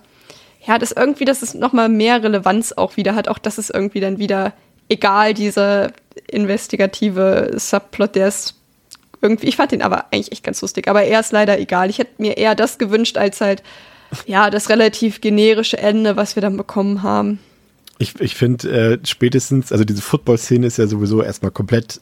ja, 0.66 0.78
das 0.78 0.92
irgendwie, 0.92 1.24
dass 1.24 1.42
es 1.42 1.54
nochmal 1.54 1.88
mehr 1.88 2.22
Relevanz 2.22 2.72
auch 2.72 2.96
wieder 2.96 3.14
hat, 3.14 3.28
auch 3.28 3.38
dass 3.38 3.58
es 3.58 3.70
irgendwie 3.70 4.00
dann 4.00 4.18
wieder 4.18 4.52
egal, 4.88 5.34
dieser 5.34 5.92
investigative 6.30 7.52
Subplot, 7.56 8.14
der 8.16 8.28
ist 8.28 8.56
irgendwie, 9.22 9.46
ich 9.46 9.56
fand 9.56 9.72
den 9.72 9.82
aber 9.82 10.06
eigentlich 10.06 10.32
echt 10.32 10.44
ganz 10.44 10.60
lustig, 10.62 10.88
aber 10.88 11.02
er 11.02 11.20
ist 11.20 11.32
leider 11.32 11.58
egal. 11.58 11.90
Ich 11.90 11.98
hätte 11.98 12.20
mir 12.20 12.36
eher 12.36 12.54
das 12.54 12.78
gewünscht, 12.78 13.16
als 13.16 13.40
halt, 13.40 13.62
ja, 14.26 14.50
das 14.50 14.68
relativ 14.68 15.20
generische 15.20 15.78
Ende, 15.78 16.16
was 16.16 16.36
wir 16.36 16.40
dann 16.40 16.56
bekommen 16.56 17.02
haben. 17.02 17.38
Ich, 17.98 18.18
ich 18.18 18.34
finde 18.34 18.70
äh, 18.70 18.98
spätestens, 19.06 19.72
also 19.72 19.84
diese 19.84 20.02
Football-Szene 20.02 20.66
ist 20.66 20.78
ja 20.78 20.86
sowieso 20.86 21.22
erstmal 21.22 21.50
komplett 21.50 22.00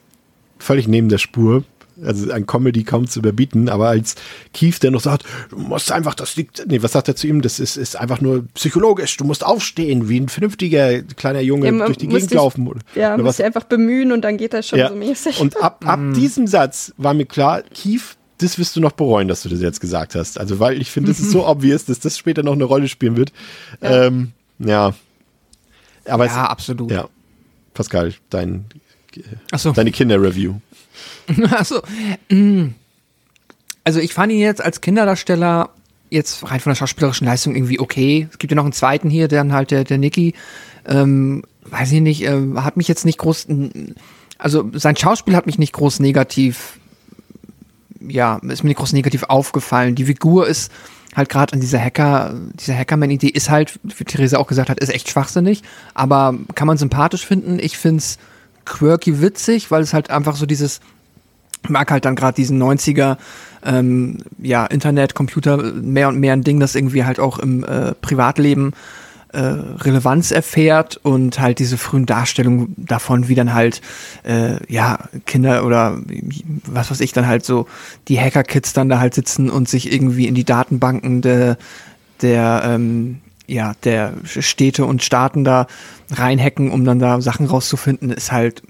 völlig 0.57 0.87
neben 0.87 1.09
der 1.09 1.17
Spur. 1.17 1.63
Also 2.03 2.31
an 2.31 2.45
Comedy 2.45 2.83
kaum 2.83 3.07
zu 3.07 3.19
überbieten, 3.19 3.67
aber 3.69 3.89
als 3.89 4.15
Keith, 4.53 4.81
der 4.81 4.91
noch 4.91 5.01
sagt, 5.01 5.23
du 5.49 5.57
musst 5.57 5.91
einfach, 5.91 6.15
das 6.15 6.35
liegt, 6.35 6.65
nee, 6.67 6.81
was 6.81 6.93
sagt 6.93 7.07
er 7.09 7.15
zu 7.15 7.27
ihm? 7.27 7.41
Das 7.41 7.59
ist, 7.59 7.75
ist 7.77 7.95
einfach 7.97 8.21
nur 8.21 8.45
psychologisch, 8.53 9.17
du 9.17 9.25
musst 9.25 9.45
aufstehen, 9.45 10.07
wie 10.09 10.19
ein 10.19 10.29
vernünftiger 10.29 11.01
kleiner 11.01 11.41
Junge 11.41 11.65
Ja, 11.67 11.85
durch 11.85 11.97
die 11.97 12.07
Gegend 12.07 12.31
dich- 12.31 12.37
laufen. 12.37 12.67
Oder, 12.67 12.79
Ja, 12.95 13.09
oder 13.13 13.23
muss 13.23 13.29
was? 13.29 13.37
sich 13.37 13.45
einfach 13.45 13.63
bemühen 13.65 14.11
und 14.11 14.21
dann 14.21 14.37
geht 14.37 14.53
das 14.53 14.67
schon 14.67 14.79
Ja. 14.79 14.89
so 14.89 14.95
mäßig. 14.95 15.39
Und 15.39 15.61
ab, 15.61 15.83
ab 15.85 15.99
diesem 16.15 16.47
Satz 16.47 16.93
war 16.97 17.13
mir 17.13 17.25
klar, 17.25 17.63
Keith, 17.73 18.01
das 18.37 18.57
wirst 18.57 18.75
du 18.77 18.79
noch 18.79 18.93
bereuen, 18.93 19.27
dass 19.27 19.41
du 19.43 19.49
das 19.49 19.59
jetzt 19.61 19.81
gesagt 19.81 20.15
hast. 20.15 20.39
Also, 20.39 20.59
weil 20.59 20.81
ich 20.81 20.89
finde, 20.91 21.11
es 21.11 21.19
ist 21.19 21.31
so 21.31 21.45
obvious, 21.49 21.83
dass 21.85 21.99
das 21.99 22.17
später 22.17 22.43
noch 22.43 22.53
eine 22.53 22.63
Rolle 22.63 22.87
spielen 22.87 23.17
wird. 23.17 23.33
Ja. 23.81 24.05
Ähm, 24.05 24.31
ja. 24.59 24.93
Aber 26.05 26.25
Ja, 26.25 26.31
es, 26.31 26.49
absolut. 26.49 26.89
ja. 26.91 27.09
Pascal, 27.73 28.13
dein, 28.29 28.65
Achso. 29.51 29.71
deine 29.73 29.91
Kinder-Review. 29.91 30.55
Achso. 31.51 31.81
mm. 32.29 32.67
Also 33.83 33.99
ich 33.99 34.13
fand 34.13 34.31
ihn 34.31 34.39
jetzt 34.39 34.61
als 34.61 34.81
Kinderdarsteller 34.81 35.69
jetzt 36.09 36.49
rein 36.49 36.59
von 36.59 36.71
der 36.71 36.75
schauspielerischen 36.75 37.27
Leistung 37.27 37.55
irgendwie 37.55 37.79
okay. 37.79 38.27
Es 38.31 38.37
gibt 38.39 38.51
ja 38.51 38.55
noch 38.55 38.63
einen 38.63 38.73
zweiten 38.73 39.09
hier, 39.09 39.27
dann 39.27 39.53
halt 39.53 39.71
der, 39.71 39.83
der 39.83 39.97
Nicky. 39.97 40.33
Ähm, 40.85 41.43
weiß 41.65 41.91
ich 41.91 42.01
nicht, 42.01 42.23
äh, 42.23 42.39
hat 42.57 42.77
mich 42.77 42.87
jetzt 42.87 43.05
nicht 43.05 43.19
groß, 43.19 43.47
also 44.37 44.69
sein 44.73 44.95
Schauspiel 44.95 45.35
hat 45.35 45.45
mich 45.45 45.59
nicht 45.59 45.73
groß 45.73 45.99
negativ, 45.99 46.79
ja, 47.99 48.37
ist 48.47 48.63
mir 48.63 48.69
nicht 48.69 48.77
groß 48.77 48.93
negativ 48.93 49.23
aufgefallen. 49.23 49.95
Die 49.95 50.05
Figur 50.05 50.47
ist 50.47 50.71
halt 51.15 51.29
gerade 51.29 51.53
an 51.53 51.59
dieser 51.59 51.79
Hacker, 51.79 52.33
dieser 52.55 52.77
Hackerman-Idee 52.77 53.27
ist 53.27 53.49
halt, 53.49 53.79
wie 53.83 54.03
Theresa 54.03 54.37
auch 54.37 54.47
gesagt 54.47 54.69
hat, 54.69 54.79
ist 54.79 54.93
echt 54.93 55.09
schwachsinnig, 55.09 55.63
aber 55.93 56.35
kann 56.55 56.67
man 56.67 56.77
sympathisch 56.77 57.25
finden. 57.25 57.59
Ich 57.59 57.77
find's 57.77 58.17
quirky 58.65 59.21
witzig, 59.21 59.71
weil 59.71 59.81
es 59.81 59.93
halt 59.93 60.09
einfach 60.09 60.35
so 60.35 60.45
dieses, 60.45 60.79
mag 61.67 61.91
halt 61.91 62.05
dann 62.05 62.15
gerade 62.15 62.35
diesen 62.35 62.61
90er 62.61 63.17
ähm, 63.65 64.17
ja, 64.37 64.65
Internet, 64.65 65.15
Computer 65.15 65.57
mehr 65.57 66.07
und 66.07 66.19
mehr 66.19 66.33
ein 66.33 66.43
Ding, 66.43 66.59
das 66.59 66.75
irgendwie 66.75 67.03
halt 67.03 67.19
auch 67.19 67.39
im 67.39 67.63
äh, 67.63 67.93
Privatleben 67.95 68.73
äh, 69.31 69.39
Relevanz 69.39 70.31
erfährt 70.31 70.97
und 70.97 71.39
halt 71.39 71.59
diese 71.59 71.77
frühen 71.77 72.05
Darstellungen 72.05 72.73
davon, 72.77 73.27
wie 73.27 73.35
dann 73.35 73.53
halt 73.53 73.81
äh, 74.23 74.55
ja 74.71 74.99
Kinder 75.25 75.65
oder 75.65 75.99
was 76.65 76.89
weiß 76.89 76.99
ich 77.01 77.13
dann 77.13 77.27
halt 77.27 77.45
so 77.45 77.67
die 78.07 78.19
Hacker-Kids 78.19 78.73
dann 78.73 78.89
da 78.89 78.99
halt 78.99 79.13
sitzen 79.13 79.49
und 79.49 79.69
sich 79.69 79.91
irgendwie 79.93 80.27
in 80.27 80.35
die 80.35 80.45
Datenbanken 80.45 81.21
der 81.21 81.57
der 82.21 82.63
ähm, 82.65 83.19
ja 83.51 83.73
der 83.83 84.13
Städte 84.23 84.85
und 84.85 85.03
Staaten 85.03 85.43
da 85.43 85.67
reinhacken, 86.11 86.71
um 86.71 86.85
dann 86.85 86.99
da 86.99 87.21
Sachen 87.21 87.45
rauszufinden, 87.45 88.11
ist 88.11 88.31
halt 88.31 88.63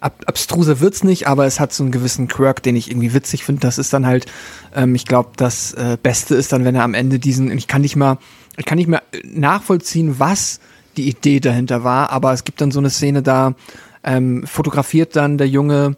ab, 0.00 0.22
abstruser 0.26 0.80
wird's 0.80 1.04
nicht, 1.04 1.26
aber 1.26 1.46
es 1.46 1.60
hat 1.60 1.72
so 1.72 1.82
einen 1.82 1.92
gewissen 1.92 2.28
Quirk, 2.28 2.62
den 2.62 2.76
ich 2.76 2.90
irgendwie 2.90 3.14
witzig 3.14 3.44
finde. 3.44 3.60
Das 3.60 3.78
ist 3.78 3.92
dann 3.92 4.06
halt, 4.06 4.26
ähm, 4.74 4.94
ich 4.94 5.06
glaube, 5.06 5.30
das 5.36 5.72
äh, 5.74 5.96
Beste 6.02 6.34
ist 6.34 6.52
dann, 6.52 6.64
wenn 6.64 6.74
er 6.74 6.84
am 6.84 6.94
Ende 6.94 7.18
diesen, 7.18 7.50
ich 7.56 7.66
kann 7.66 7.82
nicht 7.82 7.96
mal, 7.96 8.18
ich 8.56 8.64
kann 8.64 8.78
nicht 8.78 8.88
mehr 8.88 9.02
nachvollziehen, 9.24 10.18
was 10.18 10.60
die 10.96 11.08
Idee 11.08 11.40
dahinter 11.40 11.84
war, 11.84 12.10
aber 12.10 12.32
es 12.32 12.44
gibt 12.44 12.60
dann 12.60 12.72
so 12.72 12.80
eine 12.80 12.90
Szene, 12.90 13.22
da 13.22 13.54
ähm, 14.02 14.44
fotografiert 14.46 15.14
dann 15.16 15.38
der 15.38 15.48
Junge 15.48 15.96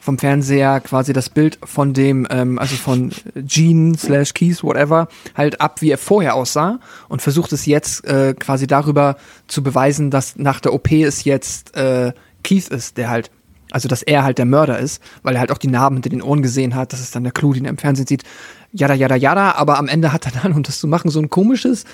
vom 0.00 0.18
Fernseher 0.18 0.80
quasi 0.80 1.12
das 1.12 1.28
Bild 1.28 1.58
von 1.62 1.92
dem, 1.92 2.26
ähm, 2.30 2.58
also 2.58 2.76
von 2.76 3.12
Gene 3.34 3.96
slash 3.96 4.34
Keys, 4.34 4.62
whatever, 4.62 5.08
halt 5.36 5.60
ab, 5.60 5.80
wie 5.80 5.90
er 5.90 5.98
vorher 5.98 6.34
aussah 6.34 6.80
und 7.08 7.22
versucht 7.22 7.52
es 7.52 7.66
jetzt 7.66 8.04
äh, 8.06 8.34
quasi 8.34 8.66
darüber 8.66 9.16
zu 9.46 9.62
beweisen, 9.62 10.10
dass 10.10 10.36
nach 10.36 10.60
der 10.60 10.72
OP 10.72 10.90
es 10.92 11.24
jetzt 11.24 11.76
äh, 11.76 12.12
Keith 12.42 12.68
ist, 12.68 12.96
der 12.96 13.10
halt, 13.10 13.30
also 13.70 13.88
dass 13.88 14.02
er 14.02 14.24
halt 14.24 14.38
der 14.38 14.46
Mörder 14.46 14.78
ist, 14.78 15.02
weil 15.22 15.34
er 15.34 15.40
halt 15.40 15.52
auch 15.52 15.58
die 15.58 15.68
Narben 15.68 15.96
hinter 15.96 16.10
den 16.10 16.22
Ohren 16.22 16.42
gesehen 16.42 16.74
hat, 16.74 16.92
das 16.92 17.00
ist 17.00 17.14
dann 17.14 17.24
der 17.24 17.32
Clou, 17.32 17.52
den 17.52 17.64
er 17.64 17.70
im 17.70 17.78
Fernsehen 17.78 18.06
sieht, 18.06 18.24
jada, 18.72 18.94
jada, 18.94 19.16
jada, 19.16 19.52
aber 19.52 19.78
am 19.78 19.88
Ende 19.88 20.12
hat 20.12 20.26
er 20.26 20.32
dann, 20.42 20.52
um 20.56 20.62
das 20.62 20.78
zu 20.78 20.86
machen, 20.86 21.10
so 21.10 21.20
ein 21.20 21.30
komisches, 21.30 21.84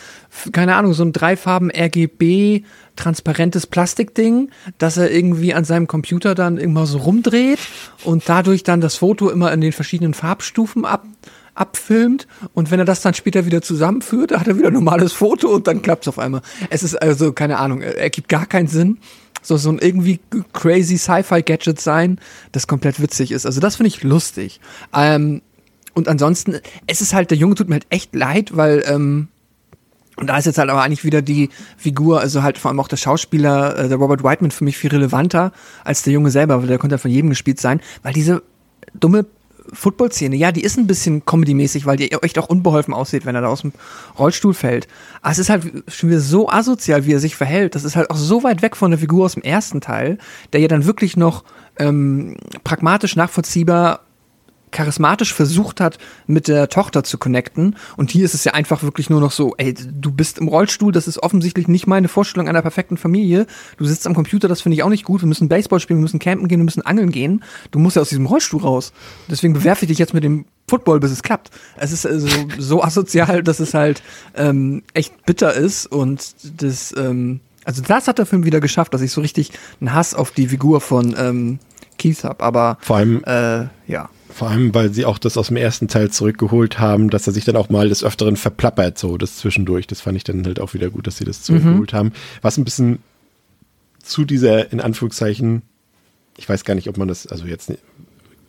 keine 0.52 0.76
Ahnung, 0.76 0.94
so 0.94 1.04
ein 1.04 1.12
dreifarben 1.12 1.70
RGB 1.70 2.62
transparentes 2.96 3.66
Plastikding, 3.66 4.50
dass 4.78 4.96
er 4.96 5.10
irgendwie 5.10 5.54
an 5.54 5.64
seinem 5.64 5.86
Computer 5.86 6.34
dann 6.34 6.58
immer 6.58 6.86
so 6.86 6.98
rumdreht 6.98 7.58
und 8.04 8.28
dadurch 8.28 8.62
dann 8.62 8.80
das 8.80 8.96
Foto 8.96 9.30
immer 9.30 9.52
in 9.52 9.60
den 9.60 9.72
verschiedenen 9.72 10.14
Farbstufen 10.14 10.84
ab, 10.84 11.04
abfilmt 11.54 12.26
und 12.52 12.70
wenn 12.70 12.78
er 12.78 12.84
das 12.84 13.00
dann 13.00 13.14
später 13.14 13.46
wieder 13.46 13.62
zusammenführt, 13.62 14.32
hat 14.32 14.46
er 14.46 14.58
wieder 14.58 14.68
ein 14.68 14.74
normales 14.74 15.12
Foto 15.12 15.48
und 15.48 15.66
dann 15.66 15.82
klappt's 15.82 16.08
auf 16.08 16.18
einmal. 16.18 16.42
Es 16.70 16.82
ist 16.82 17.00
also, 17.00 17.32
keine 17.32 17.58
Ahnung, 17.58 17.80
er 17.80 17.98
ergibt 17.98 18.28
gar 18.28 18.46
keinen 18.46 18.68
Sinn. 18.68 18.98
So, 19.42 19.58
so 19.58 19.68
ein 19.68 19.78
irgendwie 19.78 20.20
crazy 20.54 20.96
Sci-Fi-Gadget 20.96 21.78
sein, 21.78 22.18
das 22.52 22.66
komplett 22.66 23.00
witzig 23.02 23.30
ist. 23.30 23.44
Also 23.44 23.60
das 23.60 23.76
finde 23.76 23.88
ich 23.88 24.02
lustig. 24.02 24.58
Ähm, 24.94 25.42
und 25.94 26.08
ansonsten, 26.08 26.60
es 26.86 27.00
ist 27.00 27.14
halt, 27.14 27.30
der 27.30 27.38
Junge 27.38 27.54
tut 27.54 27.68
mir 27.68 27.76
halt 27.76 27.86
echt 27.90 28.14
leid, 28.14 28.56
weil, 28.56 28.82
ähm, 28.86 29.28
und 30.16 30.28
da 30.28 30.38
ist 30.38 30.44
jetzt 30.44 30.58
halt 30.58 30.70
aber 30.70 30.82
eigentlich 30.82 31.04
wieder 31.04 31.22
die 31.22 31.50
Figur, 31.76 32.20
also 32.20 32.42
halt 32.42 32.58
vor 32.58 32.70
allem 32.70 32.80
auch 32.80 32.88
der 32.88 32.96
Schauspieler, 32.96 33.76
äh, 33.76 33.88
der 33.88 33.96
Robert 33.96 34.22
Whiteman 34.22 34.50
für 34.50 34.64
mich 34.64 34.78
viel 34.78 34.90
relevanter 34.90 35.52
als 35.82 36.02
der 36.02 36.12
Junge 36.12 36.30
selber, 36.30 36.60
weil 36.60 36.68
der 36.68 36.78
konnte 36.78 36.94
halt 36.94 37.02
von 37.02 37.10
jedem 37.10 37.30
gespielt 37.30 37.60
sein, 37.60 37.80
weil 38.02 38.12
diese 38.12 38.42
dumme 38.92 39.26
Football-Szene, 39.72 40.36
ja, 40.36 40.52
die 40.52 40.62
ist 40.62 40.76
ein 40.76 40.86
bisschen 40.86 41.24
comedy-mäßig, 41.24 41.86
weil 41.86 41.96
die 41.96 42.12
echt 42.12 42.38
auch 42.38 42.48
unbeholfen 42.48 42.92
aussieht, 42.92 43.24
wenn 43.24 43.34
er 43.34 43.40
da 43.40 43.48
aus 43.48 43.62
dem 43.62 43.72
Rollstuhl 44.18 44.54
fällt. 44.54 44.88
Aber 45.22 45.32
es 45.32 45.38
ist 45.38 45.48
halt 45.48 45.64
schon 45.88 46.10
wieder 46.10 46.20
so 46.20 46.50
asozial, 46.50 47.06
wie 47.06 47.14
er 47.14 47.20
sich 47.20 47.34
verhält. 47.34 47.74
Das 47.74 47.84
ist 47.84 47.96
halt 47.96 48.10
auch 48.10 48.16
so 48.16 48.42
weit 48.42 48.62
weg 48.62 48.76
von 48.76 48.90
der 48.90 49.00
Figur 49.00 49.24
aus 49.24 49.34
dem 49.34 49.42
ersten 49.42 49.80
Teil, 49.80 50.18
der 50.52 50.60
ja 50.60 50.68
dann 50.68 50.84
wirklich 50.84 51.16
noch 51.16 51.44
ähm, 51.78 52.36
pragmatisch 52.62 53.16
nachvollziehbar 53.16 54.00
charismatisch 54.74 55.32
versucht 55.32 55.80
hat, 55.80 55.98
mit 56.26 56.48
der 56.48 56.68
Tochter 56.68 57.04
zu 57.04 57.16
connecten. 57.16 57.76
Und 57.96 58.10
hier 58.10 58.24
ist 58.24 58.34
es 58.34 58.44
ja 58.44 58.52
einfach 58.52 58.82
wirklich 58.82 59.08
nur 59.08 59.20
noch 59.20 59.30
so, 59.30 59.54
ey, 59.56 59.72
du 59.72 60.10
bist 60.10 60.38
im 60.38 60.48
Rollstuhl, 60.48 60.92
das 60.92 61.08
ist 61.08 61.22
offensichtlich 61.22 61.68
nicht 61.68 61.86
meine 61.86 62.08
Vorstellung 62.08 62.48
einer 62.48 62.60
perfekten 62.60 62.96
Familie. 62.96 63.46
Du 63.78 63.86
sitzt 63.86 64.06
am 64.06 64.14
Computer, 64.14 64.48
das 64.48 64.60
finde 64.60 64.74
ich 64.74 64.82
auch 64.82 64.90
nicht 64.90 65.04
gut. 65.04 65.22
Wir 65.22 65.28
müssen 65.28 65.48
Baseball 65.48 65.80
spielen, 65.80 66.00
wir 66.00 66.02
müssen 66.02 66.18
campen 66.18 66.48
gehen, 66.48 66.58
wir 66.60 66.64
müssen 66.64 66.82
angeln 66.82 67.10
gehen. 67.10 67.42
Du 67.70 67.78
musst 67.78 67.96
ja 67.96 68.02
aus 68.02 68.10
diesem 68.10 68.26
Rollstuhl 68.26 68.60
raus. 68.60 68.92
Deswegen 69.28 69.54
bewerfe 69.54 69.84
ich 69.84 69.88
dich 69.88 69.98
jetzt 69.98 70.12
mit 70.12 70.24
dem 70.24 70.44
Football, 70.68 71.00
bis 71.00 71.12
es 71.12 71.22
klappt. 71.22 71.50
Es 71.76 71.92
ist 71.92 72.04
also 72.04 72.28
so 72.58 72.82
asozial, 72.82 73.42
dass 73.42 73.60
es 73.60 73.74
halt 73.74 74.02
ähm, 74.34 74.82
echt 74.92 75.24
bitter 75.24 75.54
ist 75.54 75.86
und 75.86 76.34
das, 76.60 76.92
ähm, 76.96 77.40
also 77.64 77.80
das 77.82 78.08
hat 78.08 78.18
der 78.18 78.26
Film 78.26 78.44
wieder 78.44 78.60
geschafft, 78.60 78.92
dass 78.92 79.02
ich 79.02 79.12
so 79.12 79.20
richtig 79.20 79.52
einen 79.80 79.94
Hass 79.94 80.14
auf 80.14 80.32
die 80.32 80.48
Figur 80.48 80.80
von 80.80 81.14
ähm, 81.16 81.58
Keith 81.98 82.24
habe. 82.24 82.42
Aber 82.42 82.78
Vor 82.80 82.96
allem, 82.96 83.22
äh, 83.24 83.66
ja. 83.86 84.08
Vor 84.34 84.50
allem, 84.50 84.74
weil 84.74 84.92
sie 84.92 85.04
auch 85.04 85.18
das 85.18 85.36
aus 85.36 85.46
dem 85.46 85.56
ersten 85.56 85.86
Teil 85.86 86.10
zurückgeholt 86.10 86.80
haben, 86.80 87.08
dass 87.08 87.28
er 87.28 87.32
sich 87.32 87.44
dann 87.44 87.54
auch 87.54 87.70
mal 87.70 87.88
des 87.88 88.02
Öfteren 88.02 88.36
verplappert, 88.36 88.98
so 88.98 89.16
das 89.16 89.36
zwischendurch. 89.36 89.86
Das 89.86 90.00
fand 90.00 90.16
ich 90.16 90.24
dann 90.24 90.44
halt 90.44 90.58
auch 90.58 90.74
wieder 90.74 90.90
gut, 90.90 91.06
dass 91.06 91.18
sie 91.18 91.24
das 91.24 91.42
zurückgeholt 91.42 91.92
haben. 91.92 92.12
Was 92.42 92.58
ein 92.58 92.64
bisschen 92.64 92.98
zu 94.02 94.24
dieser, 94.24 94.72
in 94.72 94.80
Anführungszeichen, 94.80 95.62
ich 96.36 96.48
weiß 96.48 96.64
gar 96.64 96.74
nicht, 96.74 96.88
ob 96.88 96.96
man 96.98 97.06
das, 97.06 97.28
also 97.28 97.46
jetzt 97.46 97.72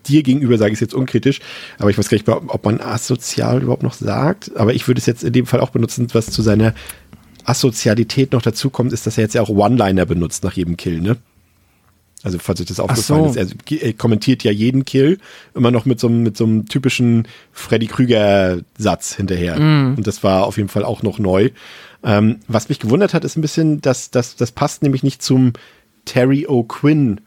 dir 0.07 0.24
gegenüber 0.24 0.57
sage 0.57 0.72
ich 0.72 0.78
es 0.78 0.82
jetzt 0.82 0.95
unkritisch, 0.95 1.40
aber 1.78 1.91
ich 1.91 1.98
weiß 1.99 2.10
gar 2.10 2.16
nicht, 2.16 2.28
ob 2.28 2.66
man 2.66 2.82
asozial 2.82 3.62
überhaupt 3.62 3.84
noch 3.84 3.94
sagt. 3.94 4.56
Aber 4.56 4.74
ich 4.74 4.88
würde 4.88 4.98
es 4.98 5.06
jetzt 5.06 5.24
in 5.24 5.34
dem 5.34 5.45
Fall 5.45 5.60
auch 5.60 5.70
benutzen, 5.70 6.07
was 6.14 6.32
zu 6.32 6.41
seiner 6.41 6.74
Asozialität 7.44 8.32
noch 8.32 8.41
dazu 8.41 8.72
kommt, 8.72 8.91
ist, 8.91 9.06
dass 9.06 9.20
er 9.20 9.26
jetzt 9.26 9.36
ja 9.36 9.41
auch 9.44 9.49
One-Liner 9.49 10.07
benutzt 10.07 10.44
nach 10.44 10.53
jedem 10.53 10.78
Kill, 10.78 10.99
ne? 10.99 11.18
Also 12.24 12.40
falls 12.40 12.60
euch 12.60 12.66
das 12.68 12.80
aufgefallen 12.80 13.34
so. 13.34 13.40
ist, 13.40 13.56
er, 13.72 13.82
er 13.84 13.94
kommentiert 13.94 14.44
ja 14.44 14.52
jeden 14.52 14.84
Kill 14.84 15.20
immer 15.54 15.70
noch 15.70 15.86
mit 15.86 16.00
so, 16.00 16.08
einem- 16.08 16.24
mit 16.24 16.36
so 16.38 16.44
einem 16.46 16.66
typischen 16.68 17.28
Freddy 17.52 17.86
Krüger-Satz 17.88 19.16
hinterher. 19.16 19.58
Und 19.58 20.08
das 20.08 20.24
war 20.24 20.46
auf 20.46 20.58
jeden 20.58 20.70
Fall 20.70 20.84
auch 20.84 21.04
noch 21.04 21.20
neu. 21.20 21.50
Ähm, 22.04 22.40
was 22.48 22.70
mich 22.70 22.80
gewundert 22.80 23.14
hat, 23.14 23.24
ist 23.26 23.36
ein 23.38 23.42
bisschen, 23.42 23.82
dass 23.82 24.10
dass 24.12 24.36
das 24.36 24.52
passt 24.52 24.82
nämlich 24.84 25.04
nicht 25.04 25.22
zum 25.22 25.54
Terry 26.06 26.46
O'Quinn 26.48 27.18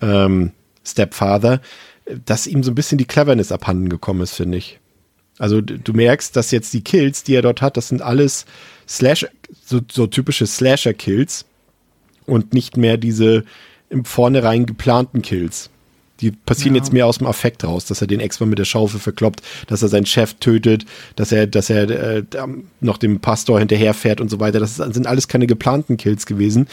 ähm, 0.00 0.52
Stepfather, 0.84 1.60
dass 2.24 2.46
ihm 2.46 2.62
so 2.62 2.70
ein 2.70 2.74
bisschen 2.76 2.98
die 2.98 3.04
Cleverness 3.04 3.50
abhanden 3.52 3.88
gekommen 3.88 4.20
ist, 4.20 4.34
finde 4.34 4.58
ich. 4.58 4.78
Also 5.38 5.60
du 5.60 5.92
merkst, 5.92 6.34
dass 6.36 6.50
jetzt 6.50 6.72
die 6.72 6.82
Kills, 6.82 7.22
die 7.24 7.34
er 7.34 7.42
dort 7.42 7.62
hat, 7.62 7.76
das 7.76 7.88
sind 7.88 8.00
alles 8.02 8.46
Slash, 8.88 9.26
so, 9.64 9.80
so 9.90 10.06
typische 10.06 10.46
Slasher-Kills 10.46 11.44
und 12.26 12.54
nicht 12.54 12.76
mehr 12.76 12.96
diese 12.96 13.44
im 13.88 14.04
Vornherein 14.04 14.66
geplanten 14.66 15.22
Kills. 15.22 15.70
Die 16.20 16.30
passieren 16.30 16.74
jetzt 16.74 16.92
mehr 16.92 17.06
aus 17.06 17.18
dem 17.18 17.26
Affekt 17.26 17.64
raus, 17.64 17.84
dass 17.84 18.00
er 18.00 18.06
den 18.06 18.20
Ex-Mann 18.20 18.48
mit 18.48 18.58
der 18.58 18.64
Schaufel 18.64 19.00
verkloppt, 19.00 19.42
dass 19.66 19.82
er 19.82 19.88
seinen 19.88 20.06
Chef 20.06 20.34
tötet, 20.34 20.86
dass 21.14 21.30
er, 21.30 21.46
dass 21.46 21.68
er 21.68 21.90
äh, 21.90 22.22
noch 22.80 22.96
dem 22.96 23.20
Pastor 23.20 23.58
hinterherfährt 23.58 24.20
und 24.20 24.30
so 24.30 24.40
weiter. 24.40 24.58
Das 24.58 24.76
sind 24.76 25.06
alles 25.06 25.28
keine 25.28 25.46
geplanten 25.46 25.96
Kills 25.96 26.24
gewesen. 26.26 26.68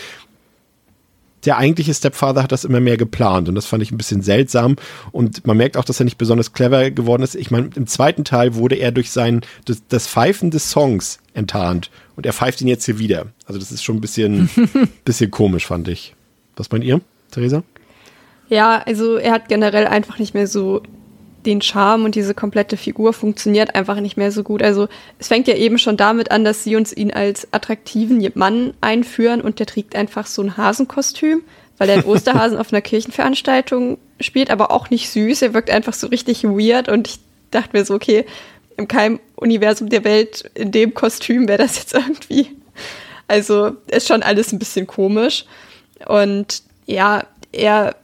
der 1.46 1.58
eigentliche 1.58 1.94
Stepfather 1.94 2.42
hat 2.42 2.54
das 2.54 2.64
immer 2.64 2.80
mehr 2.80 2.96
geplant 2.96 3.50
und 3.50 3.56
das 3.56 3.66
fand 3.66 3.84
ich 3.84 3.92
ein 3.92 3.98
bisschen 3.98 4.22
seltsam 4.22 4.78
und 5.12 5.46
man 5.46 5.58
merkt 5.58 5.76
auch, 5.76 5.84
dass 5.84 6.00
er 6.00 6.06
nicht 6.06 6.18
besonders 6.18 6.54
clever 6.54 6.90
geworden 6.90 7.22
ist. 7.22 7.36
Ich 7.36 7.52
meine, 7.52 7.70
im 7.76 7.86
zweiten 7.86 8.24
Teil 8.24 8.56
wurde 8.56 8.76
er 8.76 8.94
durch 8.94 9.12
sein, 9.12 9.42
das, 9.66 9.84
das 9.90 10.08
Pfeifen 10.08 10.52
des 10.52 10.72
Songs 10.72 11.20
enttarnt 11.34 11.92
und 12.16 12.26
er 12.26 12.32
pfeift 12.32 12.62
ihn 12.62 12.70
jetzt 12.70 12.86
hier 12.86 12.98
wieder. 12.98 13.26
Also 13.46 13.60
das 13.60 13.74
ist 13.74 13.84
schon 13.84 13.98
ein 13.98 14.02
bisschen, 14.02 14.50
bisschen 15.04 15.32
komisch, 15.32 15.66
fand 15.68 15.90
ich. 15.90 16.16
Was 16.56 16.72
meint 16.72 16.84
ihr, 16.84 17.02
Theresa? 17.32 17.64
Ja, 18.50 18.84
also 18.86 19.16
er 19.16 19.32
hat 19.32 19.48
generell 19.48 19.88
einfach 19.88 20.20
nicht 20.20 20.34
mehr 20.34 20.48
so 20.48 20.84
den 21.46 21.62
Charme 21.62 22.06
und 22.06 22.16
diese 22.16 22.34
komplette 22.34 22.78
Figur 22.78 23.14
funktioniert 23.14 23.76
einfach 23.76 24.00
nicht 24.00 24.18
mehr 24.18 24.32
so 24.32 24.44
gut. 24.44 24.62
Also 24.64 24.88
es 25.20 25.28
fängt 25.28 25.48
ja 25.48 25.56
eben 25.56 25.78
schon 25.78 25.98
damit 25.98 26.32
an, 26.32 26.44
dass 26.44 26.64
sie 26.64 26.76
uns 26.76 26.96
ihn 26.96 27.12
als 27.12 27.48
attraktiven 27.52 28.26
Mann 28.36 28.74
einführen 28.82 29.42
und 29.42 29.60
der 29.60 29.66
trägt 29.66 29.96
einfach 29.96 30.26
so 30.26 30.42
ein 30.42 30.58
Hasenkostüm, 30.58 31.44
weil 31.78 31.90
er 31.90 31.96
einen 31.96 32.04
Osterhasen 32.08 32.58
auf 32.58 32.72
einer 32.72 32.82
Kirchenveranstaltung 32.82 33.98
spielt, 34.20 34.52
aber 34.52 34.72
auch 34.72 34.90
nicht 34.90 35.10
süß. 35.10 35.42
Er 35.42 35.54
wirkt 35.54 35.70
einfach 35.70 35.94
so 35.94 36.08
richtig 36.08 36.44
weird 36.44 36.90
und 36.90 37.08
ich 37.08 37.20
dachte 37.52 37.78
mir 37.78 37.86
so, 37.86 37.94
okay, 37.94 38.26
in 38.78 38.88
keinem 38.88 39.20
Universum 39.36 39.90
der 39.90 40.04
Welt 40.04 40.50
in 40.56 40.72
dem 40.72 40.94
Kostüm 40.94 41.48
wäre 41.48 41.60
das 41.60 41.78
jetzt 41.78 41.94
irgendwie. 41.94 42.50
Also 43.28 43.74
ist 43.88 44.08
schon 44.08 44.24
alles 44.24 44.52
ein 44.52 44.60
bisschen 44.60 44.88
komisch. 44.88 45.46
Und 46.08 46.64
ja, 46.86 47.26
er 47.52 47.96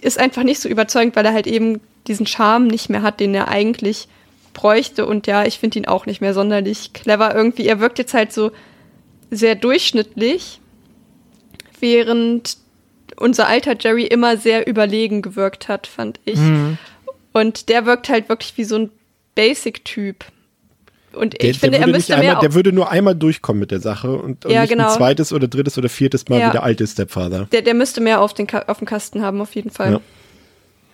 ist 0.00 0.18
einfach 0.18 0.42
nicht 0.42 0.60
so 0.60 0.68
überzeugend, 0.68 1.16
weil 1.16 1.26
er 1.26 1.32
halt 1.32 1.46
eben 1.46 1.80
diesen 2.06 2.26
Charme 2.26 2.66
nicht 2.66 2.88
mehr 2.88 3.02
hat, 3.02 3.20
den 3.20 3.34
er 3.34 3.48
eigentlich 3.48 4.08
bräuchte. 4.52 5.06
Und 5.06 5.26
ja, 5.26 5.44
ich 5.44 5.58
finde 5.58 5.78
ihn 5.78 5.86
auch 5.86 6.06
nicht 6.06 6.20
mehr 6.20 6.34
sonderlich 6.34 6.92
clever 6.92 7.34
irgendwie. 7.34 7.66
Er 7.66 7.80
wirkt 7.80 7.98
jetzt 7.98 8.14
halt 8.14 8.32
so 8.32 8.50
sehr 9.30 9.54
durchschnittlich, 9.54 10.60
während 11.80 12.58
unser 13.16 13.46
alter 13.46 13.76
Jerry 13.78 14.04
immer 14.04 14.36
sehr 14.36 14.66
überlegen 14.66 15.22
gewirkt 15.22 15.68
hat, 15.68 15.86
fand 15.86 16.20
ich. 16.24 16.38
Mhm. 16.38 16.78
Und 17.32 17.68
der 17.68 17.86
wirkt 17.86 18.08
halt 18.08 18.28
wirklich 18.28 18.56
wie 18.56 18.64
so 18.64 18.76
ein 18.76 18.90
Basic-Typ. 19.34 20.24
Und 21.14 21.40
der, 21.40 21.50
ich 21.50 21.58
finde, 21.58 21.78
er 21.78 21.86
müsste 21.86 22.14
einmal, 22.14 22.32
mehr. 22.34 22.40
Der 22.40 22.54
würde 22.54 22.72
nur 22.72 22.90
einmal 22.90 23.14
durchkommen 23.14 23.60
mit 23.60 23.70
der 23.70 23.80
Sache 23.80 24.12
und, 24.12 24.44
und 24.44 24.50
Ja, 24.52 24.62
nicht 24.62 24.70
genau. 24.70 24.88
ein 24.90 24.96
zweites 24.96 25.32
oder 25.32 25.48
drittes 25.48 25.76
oder 25.78 25.88
viertes 25.88 26.28
Mal 26.28 26.40
Ja. 26.40 26.48
wie 26.48 26.52
der 26.52 26.62
alte 26.62 26.86
Stepfather. 26.86 27.46
Der, 27.52 27.62
der 27.62 27.74
müsste 27.74 28.00
mehr 28.00 28.20
auf, 28.20 28.34
den, 28.34 28.46
auf 28.66 28.78
dem 28.78 28.86
Kasten 28.86 29.22
haben, 29.22 29.40
auf 29.40 29.54
jeden 29.54 29.70
Fall. 29.70 29.92
Ja. 29.92 30.00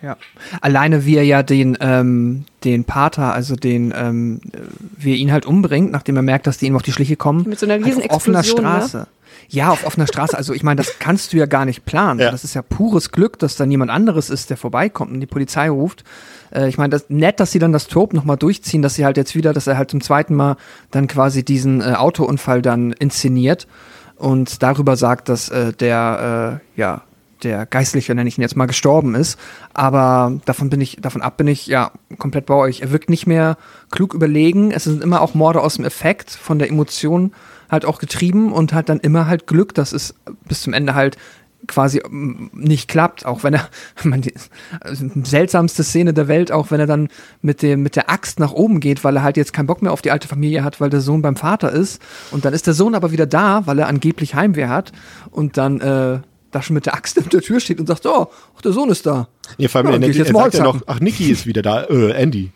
Ja. 0.02 0.16
Alleine 0.60 1.04
wie 1.04 1.16
er 1.16 1.24
ja 1.24 1.42
den, 1.42 1.76
ähm, 1.80 2.44
den 2.64 2.84
Pater, 2.84 3.32
also 3.32 3.56
den, 3.56 3.92
ähm, 3.96 4.40
äh, 4.52 4.58
wie 4.96 5.12
er 5.12 5.16
ihn 5.16 5.32
halt 5.32 5.46
umbringt, 5.46 5.90
nachdem 5.90 6.16
er 6.16 6.22
merkt, 6.22 6.46
dass 6.46 6.58
die 6.58 6.66
ihm 6.66 6.76
auf 6.76 6.82
die 6.82 6.92
Schliche 6.92 7.16
kommen. 7.16 7.48
Mit 7.48 7.58
so 7.58 7.66
einer 7.66 7.74
halt 7.74 7.86
riesen 7.86 8.02
auf 8.04 8.16
offener 8.16 8.38
ne? 8.38 8.44
Straße. 8.44 9.06
Ja, 9.50 9.70
auf 9.70 9.86
offener 9.86 10.06
Straße. 10.06 10.36
Also 10.36 10.52
ich 10.52 10.62
meine, 10.62 10.76
das 10.76 10.98
kannst 10.98 11.32
du 11.32 11.38
ja 11.38 11.46
gar 11.46 11.64
nicht 11.64 11.84
planen. 11.84 12.20
Ja. 12.20 12.30
Das 12.30 12.44
ist 12.44 12.54
ja 12.54 12.62
pures 12.62 13.10
Glück, 13.10 13.38
dass 13.38 13.56
da 13.56 13.66
niemand 13.66 13.90
anderes 13.90 14.30
ist, 14.30 14.50
der 14.50 14.56
vorbeikommt 14.56 15.12
und 15.12 15.20
die 15.20 15.26
Polizei 15.26 15.70
ruft. 15.70 16.04
Äh, 16.54 16.68
ich 16.68 16.78
meine, 16.78 16.90
das 16.90 17.06
nett, 17.08 17.40
dass 17.40 17.50
sie 17.50 17.58
dann 17.58 17.72
das 17.72 17.88
Trope 17.88 18.14
nochmal 18.14 18.36
durchziehen, 18.36 18.82
dass 18.82 18.94
sie 18.94 19.04
halt 19.04 19.16
jetzt 19.16 19.34
wieder, 19.34 19.52
dass 19.52 19.66
er 19.66 19.78
halt 19.78 19.90
zum 19.90 20.00
zweiten 20.00 20.34
Mal 20.34 20.56
dann 20.90 21.06
quasi 21.06 21.44
diesen 21.44 21.80
äh, 21.80 21.94
Autounfall 21.94 22.62
dann 22.62 22.92
inszeniert 22.92 23.66
und 24.16 24.62
darüber 24.62 24.96
sagt, 24.96 25.28
dass 25.28 25.48
äh, 25.48 25.72
der, 25.72 26.60
äh, 26.76 26.80
ja, 26.80 27.02
der 27.44 27.66
Geistliche, 27.66 28.14
nenne 28.14 28.28
ich 28.28 28.38
ihn 28.38 28.42
jetzt 28.42 28.56
mal, 28.56 28.66
gestorben 28.66 29.14
ist. 29.14 29.38
Aber 29.74 30.38
davon 30.44 30.70
bin 30.70 30.80
ich, 30.80 30.98
davon 31.00 31.22
ab 31.22 31.36
bin 31.36 31.46
ich 31.46 31.66
ja 31.66 31.92
komplett 32.18 32.46
bei 32.46 32.54
euch. 32.54 32.80
Er 32.80 32.92
wirkt 32.92 33.10
nicht 33.10 33.26
mehr 33.26 33.56
klug 33.90 34.14
überlegen. 34.14 34.70
Es 34.70 34.84
sind 34.84 35.02
immer 35.02 35.20
auch 35.20 35.34
Morde 35.34 35.60
aus 35.60 35.76
dem 35.76 35.84
Effekt, 35.84 36.30
von 36.30 36.58
der 36.58 36.68
Emotion 36.68 37.32
halt 37.70 37.84
auch 37.84 37.98
getrieben 37.98 38.52
und 38.52 38.72
hat 38.72 38.88
dann 38.88 39.00
immer 39.00 39.26
halt 39.26 39.46
Glück, 39.46 39.74
dass 39.74 39.92
es 39.92 40.14
bis 40.46 40.62
zum 40.62 40.72
Ende 40.72 40.94
halt 40.94 41.16
quasi 41.66 42.00
mm, 42.08 42.50
nicht 42.52 42.88
klappt, 42.88 43.26
auch 43.26 43.42
wenn 43.42 43.54
er, 43.54 43.68
man, 44.04 44.22
die 44.22 44.32
also, 44.80 45.06
seltsamste 45.24 45.82
Szene 45.84 46.14
der 46.14 46.28
Welt, 46.28 46.52
auch 46.52 46.70
wenn 46.70 46.80
er 46.80 46.86
dann 46.86 47.08
mit 47.42 47.62
dem, 47.62 47.82
mit 47.82 47.96
der 47.96 48.10
Axt 48.10 48.38
nach 48.40 48.52
oben 48.52 48.80
geht, 48.80 49.04
weil 49.04 49.16
er 49.16 49.22
halt 49.22 49.36
jetzt 49.36 49.52
keinen 49.52 49.66
Bock 49.66 49.82
mehr 49.82 49.92
auf 49.92 50.02
die 50.02 50.10
alte 50.10 50.28
Familie 50.28 50.64
hat, 50.64 50.80
weil 50.80 50.90
der 50.90 51.00
Sohn 51.00 51.22
beim 51.22 51.36
Vater 51.36 51.70
ist. 51.70 52.00
Und 52.30 52.44
dann 52.44 52.54
ist 52.54 52.66
der 52.66 52.74
Sohn 52.74 52.94
aber 52.94 53.12
wieder 53.12 53.26
da, 53.26 53.66
weil 53.66 53.78
er 53.78 53.88
angeblich 53.88 54.34
Heimwehr 54.34 54.68
hat 54.68 54.92
und 55.30 55.56
dann, 55.56 55.80
äh, 55.80 56.20
da 56.58 56.62
schon 56.62 56.74
mit 56.74 56.86
der 56.86 56.94
Axt 56.94 57.16
in 57.16 57.28
der 57.28 57.40
Tür 57.40 57.60
steht 57.60 57.80
und 57.80 57.86
sagt, 57.86 58.04
oh, 58.06 58.28
ach, 58.56 58.62
der 58.62 58.72
Sohn 58.72 58.90
ist 58.90 59.06
da. 59.06 59.28
Nee, 59.56 59.68
vor 59.68 59.80
allem, 59.84 60.02
Ja, 60.02 60.08
er, 60.08 60.26
er 60.26 60.32
mal 60.32 60.42
sagt 60.44 60.54
ja 60.54 60.64
noch, 60.64 60.82
ach, 60.86 61.00
Niki 61.00 61.30
ist 61.30 61.46
wieder 61.46 61.62
da, 61.62 61.84
äh, 61.84 62.12
Andy. 62.12 62.50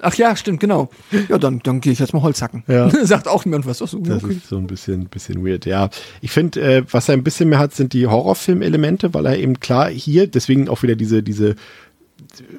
Ach 0.00 0.14
ja, 0.14 0.36
stimmt, 0.36 0.60
genau. 0.60 0.90
Ja, 1.28 1.38
dann, 1.38 1.60
dann 1.60 1.80
gehe 1.80 1.92
ich 1.92 1.98
jetzt 1.98 2.12
mal 2.12 2.22
Holz 2.22 2.42
hacken. 2.42 2.64
Ja. 2.68 2.90
Sagt 3.04 3.28
auch 3.28 3.44
niemand 3.44 3.66
was. 3.66 3.80
Ach 3.80 3.88
so, 3.88 3.98
Das 3.98 4.22
okay. 4.22 4.34
ist 4.34 4.48
so 4.48 4.58
ein 4.58 4.66
bisschen, 4.66 5.06
bisschen 5.06 5.44
weird, 5.44 5.64
ja. 5.64 5.88
Ich 6.20 6.32
finde, 6.32 6.60
äh, 6.60 6.82
was 6.90 7.08
er 7.08 7.14
ein 7.14 7.24
bisschen 7.24 7.48
mehr 7.48 7.58
hat, 7.58 7.74
sind 7.74 7.92
die 7.92 8.06
Horrorfilm-Elemente, 8.06 9.14
weil 9.14 9.26
er 9.26 9.38
eben 9.38 9.58
klar 9.58 9.88
hier, 9.88 10.26
deswegen 10.26 10.68
auch 10.68 10.82
wieder 10.82 10.96
diese, 10.96 11.22
diese, 11.22 11.56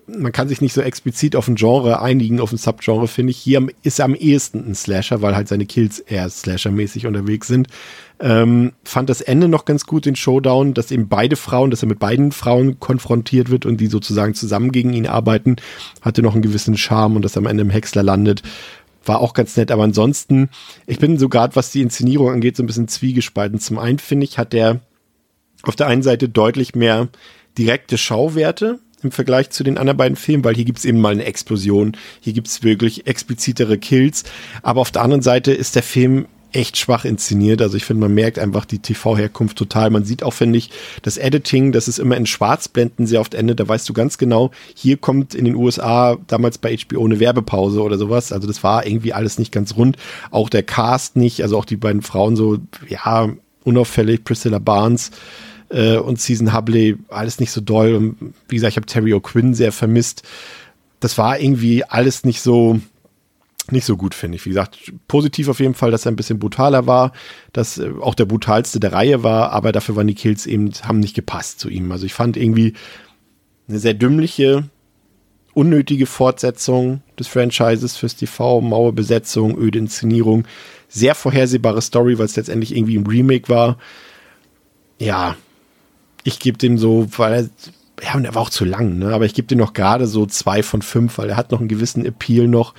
man 0.07 0.31
kann 0.31 0.49
sich 0.49 0.61
nicht 0.61 0.73
so 0.73 0.81
explizit 0.81 1.35
auf 1.35 1.47
ein 1.47 1.55
Genre 1.55 2.01
einigen, 2.01 2.39
auf 2.39 2.51
ein 2.51 2.57
Subgenre, 2.57 3.07
finde 3.07 3.31
ich. 3.31 3.37
Hier 3.37 3.67
ist 3.83 3.99
er 3.99 4.05
am 4.05 4.15
ehesten 4.15 4.67
ein 4.67 4.75
Slasher, 4.75 5.21
weil 5.21 5.35
halt 5.35 5.47
seine 5.47 5.65
Kills 5.65 5.99
eher 5.99 6.27
Slasher-mäßig 6.29 7.05
unterwegs 7.05 7.47
sind. 7.47 7.67
Ähm, 8.19 8.73
fand 8.83 9.09
das 9.09 9.21
Ende 9.21 9.47
noch 9.47 9.65
ganz 9.65 9.85
gut, 9.85 10.05
den 10.05 10.15
Showdown, 10.15 10.73
dass 10.73 10.91
eben 10.91 11.07
beide 11.07 11.35
Frauen, 11.35 11.69
dass 11.69 11.83
er 11.83 11.87
mit 11.87 11.99
beiden 11.99 12.31
Frauen 12.31 12.79
konfrontiert 12.79 13.49
wird 13.51 13.65
und 13.65 13.77
die 13.77 13.87
sozusagen 13.87 14.33
zusammen 14.33 14.71
gegen 14.71 14.93
ihn 14.93 15.05
arbeiten, 15.05 15.57
hatte 16.01 16.23
noch 16.23 16.33
einen 16.33 16.41
gewissen 16.41 16.77
Charme 16.77 17.17
und 17.17 17.21
dass 17.21 17.35
er 17.35 17.39
am 17.39 17.45
Ende 17.45 17.61
im 17.61 17.69
Häcksler 17.69 18.01
landet, 18.01 18.41
war 19.05 19.19
auch 19.19 19.33
ganz 19.33 19.55
nett. 19.55 19.71
Aber 19.71 19.83
ansonsten, 19.83 20.49
ich 20.87 20.97
bin 20.97 21.19
so 21.19 21.29
gerade, 21.29 21.55
was 21.55 21.71
die 21.71 21.81
Inszenierung 21.81 22.31
angeht, 22.31 22.57
so 22.57 22.63
ein 22.63 22.67
bisschen 22.67 22.87
zwiegespalten. 22.87 23.59
Zum 23.59 23.77
einen 23.77 23.99
finde 23.99 24.25
ich, 24.25 24.37
hat 24.37 24.51
der 24.51 24.81
auf 25.63 25.75
der 25.75 25.87
einen 25.87 26.03
Seite 26.03 26.27
deutlich 26.27 26.75
mehr 26.75 27.09
direkte 27.57 27.97
Schauwerte 27.97 28.79
im 29.03 29.11
Vergleich 29.11 29.51
zu 29.51 29.63
den 29.63 29.77
anderen 29.77 29.97
beiden 29.97 30.15
Filmen, 30.15 30.43
weil 30.43 30.55
hier 30.55 30.65
gibt's 30.65 30.85
eben 30.85 30.99
mal 30.99 31.13
eine 31.13 31.25
Explosion, 31.25 31.95
hier 32.19 32.33
gibt's 32.33 32.63
wirklich 32.63 33.05
explizitere 33.05 33.77
Kills, 33.77 34.23
aber 34.63 34.81
auf 34.81 34.91
der 34.91 35.03
anderen 35.03 35.21
Seite 35.21 35.51
ist 35.51 35.75
der 35.75 35.83
Film 35.83 36.25
echt 36.51 36.77
schwach 36.77 37.05
inszeniert. 37.05 37.61
Also 37.61 37.77
ich 37.77 37.85
finde, 37.85 38.01
man 38.01 38.13
merkt 38.13 38.39
einfach 38.39 38.65
die 38.65 38.79
TV-Herkunft 38.79 39.57
total. 39.57 39.89
Man 39.89 40.05
sieht 40.05 40.23
auch, 40.23 40.33
finde 40.33 40.57
ich, 40.57 40.69
das 41.01 41.17
Editing, 41.17 41.71
das 41.71 41.87
ist 41.87 41.99
immer 41.99 42.17
in 42.17 42.25
Schwarzblenden 42.25 43.05
sehr 43.07 43.21
oft 43.21 43.33
endet. 43.33 43.59
Da 43.59 43.67
weißt 43.67 43.87
du 43.87 43.93
ganz 43.93 44.17
genau, 44.17 44.51
hier 44.73 44.97
kommt 44.97 45.35
in 45.35 45.45
den 45.45 45.55
USA 45.55 46.17
damals 46.27 46.57
bei 46.57 46.75
HBO 46.75 47.05
eine 47.05 47.19
Werbepause 47.19 47.81
oder 47.81 47.97
sowas. 47.97 48.31
Also 48.31 48.47
das 48.47 48.63
war 48.63 48.85
irgendwie 48.85 49.13
alles 49.13 49.39
nicht 49.39 49.51
ganz 49.51 49.75
rund. 49.75 49.97
Auch 50.31 50.49
der 50.49 50.63
Cast 50.63 51.15
nicht, 51.15 51.41
also 51.41 51.57
auch 51.57 51.65
die 51.65 51.77
beiden 51.77 52.01
Frauen 52.01 52.35
so, 52.35 52.57
ja, 52.87 53.29
unauffällig. 53.63 54.23
Priscilla 54.23 54.59
Barnes 54.59 55.11
äh, 55.69 55.97
und 55.97 56.19
Season 56.19 56.53
Hubley, 56.55 56.97
alles 57.09 57.39
nicht 57.39 57.51
so 57.51 57.61
doll. 57.61 57.95
Und 57.95 58.33
wie 58.47 58.55
gesagt, 58.55 58.71
ich 58.71 58.77
habe 58.77 58.87
Terry 58.87 59.13
O'Quinn 59.13 59.53
sehr 59.53 59.71
vermisst. 59.71 60.23
Das 60.99 61.17
war 61.17 61.39
irgendwie 61.39 61.83
alles 61.83 62.23
nicht 62.23 62.41
so, 62.41 62.79
nicht 63.71 63.85
so 63.85 63.97
gut, 63.97 64.13
finde 64.13 64.37
ich. 64.37 64.45
Wie 64.45 64.49
gesagt, 64.49 64.93
positiv 65.07 65.49
auf 65.49 65.59
jeden 65.59 65.73
Fall, 65.73 65.91
dass 65.91 66.05
er 66.05 66.11
ein 66.11 66.15
bisschen 66.15 66.39
brutaler 66.39 66.87
war, 66.87 67.11
dass 67.53 67.77
äh, 67.77 67.91
auch 68.01 68.15
der 68.15 68.25
brutalste 68.25 68.79
der 68.79 68.93
Reihe 68.93 69.23
war, 69.23 69.51
aber 69.51 69.71
dafür 69.71 69.95
waren 69.95 70.07
die 70.07 70.15
Kills 70.15 70.45
eben, 70.45 70.71
haben 70.83 70.99
nicht 70.99 71.15
gepasst 71.15 71.59
zu 71.59 71.69
ihm. 71.69 71.91
Also 71.91 72.05
ich 72.05 72.13
fand 72.13 72.37
irgendwie 72.37 72.73
eine 73.67 73.79
sehr 73.79 73.93
dümmliche, 73.93 74.69
unnötige 75.53 76.05
Fortsetzung 76.05 77.01
des 77.19 77.27
Franchises 77.27 77.97
fürs 77.97 78.15
TV, 78.15 78.61
Mauerbesetzung, 78.61 79.57
öde 79.57 79.79
Inszenierung, 79.79 80.45
sehr 80.87 81.15
vorhersehbare 81.15 81.81
Story, 81.81 82.17
weil 82.17 82.25
es 82.25 82.35
letztendlich 82.35 82.75
irgendwie 82.75 82.97
ein 82.97 83.07
Remake 83.07 83.49
war. 83.49 83.77
Ja, 84.99 85.35
ich 86.23 86.39
gebe 86.39 86.57
dem 86.57 86.77
so, 86.77 87.07
weil 87.17 87.33
er, 87.33 87.49
ja, 88.03 88.15
und 88.15 88.25
er 88.25 88.35
war 88.35 88.43
auch 88.43 88.49
zu 88.49 88.65
lang, 88.65 88.99
ne? 88.99 89.13
aber 89.13 89.25
ich 89.25 89.33
gebe 89.33 89.47
dem 89.47 89.57
noch 89.57 89.73
gerade 89.73 90.07
so 90.07 90.25
zwei 90.25 90.61
von 90.61 90.81
fünf, 90.81 91.17
weil 91.17 91.29
er 91.29 91.37
hat 91.37 91.51
noch 91.51 91.59
einen 91.59 91.69
gewissen 91.69 92.05
Appeal 92.05 92.47
noch. 92.47 92.73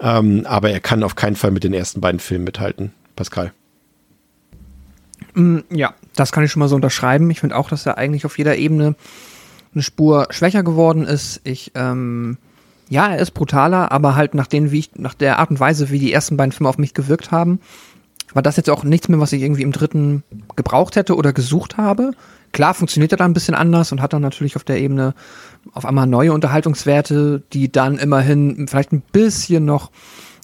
Ähm, 0.00 0.44
aber 0.46 0.70
er 0.70 0.80
kann 0.80 1.02
auf 1.02 1.14
keinen 1.14 1.36
Fall 1.36 1.50
mit 1.50 1.64
den 1.64 1.74
ersten 1.74 2.00
beiden 2.00 2.20
Filmen 2.20 2.44
mithalten. 2.44 2.92
Pascal. 3.16 3.52
Mm, 5.34 5.60
Ja, 5.70 5.94
das 6.16 6.32
kann 6.32 6.44
ich 6.44 6.50
schon 6.50 6.60
mal 6.60 6.68
so 6.68 6.76
unterschreiben. 6.76 7.30
Ich 7.30 7.40
finde 7.40 7.56
auch, 7.56 7.68
dass 7.68 7.86
er 7.86 7.98
eigentlich 7.98 8.24
auf 8.24 8.38
jeder 8.38 8.56
Ebene 8.56 8.94
eine 9.74 9.82
Spur 9.82 10.28
schwächer 10.30 10.62
geworden 10.62 11.04
ist. 11.04 11.40
Ich, 11.44 11.72
ähm, 11.74 12.38
ja, 12.88 13.08
er 13.08 13.18
ist 13.18 13.32
brutaler, 13.32 13.90
aber 13.92 14.14
halt 14.14 14.34
nach 14.34 14.46
den, 14.46 14.70
wie 14.70 14.80
ich, 14.80 14.90
nach 14.96 15.14
der 15.14 15.38
Art 15.38 15.50
und 15.50 15.60
Weise, 15.60 15.90
wie 15.90 15.98
die 15.98 16.12
ersten 16.12 16.36
beiden 16.36 16.52
Filme 16.52 16.68
auf 16.68 16.78
mich 16.78 16.94
gewirkt 16.94 17.30
haben, 17.30 17.60
war 18.32 18.42
das 18.42 18.56
jetzt 18.56 18.70
auch 18.70 18.84
nichts 18.84 19.08
mehr, 19.08 19.20
was 19.20 19.32
ich 19.32 19.42
irgendwie 19.42 19.62
im 19.62 19.72
dritten 19.72 20.22
gebraucht 20.56 20.96
hätte 20.96 21.16
oder 21.16 21.32
gesucht 21.32 21.76
habe. 21.76 22.12
Klar 22.54 22.72
funktioniert 22.72 23.10
er 23.10 23.18
da 23.18 23.24
ein 23.24 23.32
bisschen 23.32 23.56
anders 23.56 23.90
und 23.90 24.00
hat 24.00 24.12
dann 24.12 24.22
natürlich 24.22 24.54
auf 24.54 24.62
der 24.62 24.80
Ebene 24.80 25.12
auf 25.72 25.84
einmal 25.84 26.06
neue 26.06 26.32
Unterhaltungswerte, 26.32 27.42
die 27.52 27.70
dann 27.70 27.98
immerhin 27.98 28.68
vielleicht 28.68 28.92
ein 28.92 29.02
bisschen 29.10 29.64
noch 29.64 29.90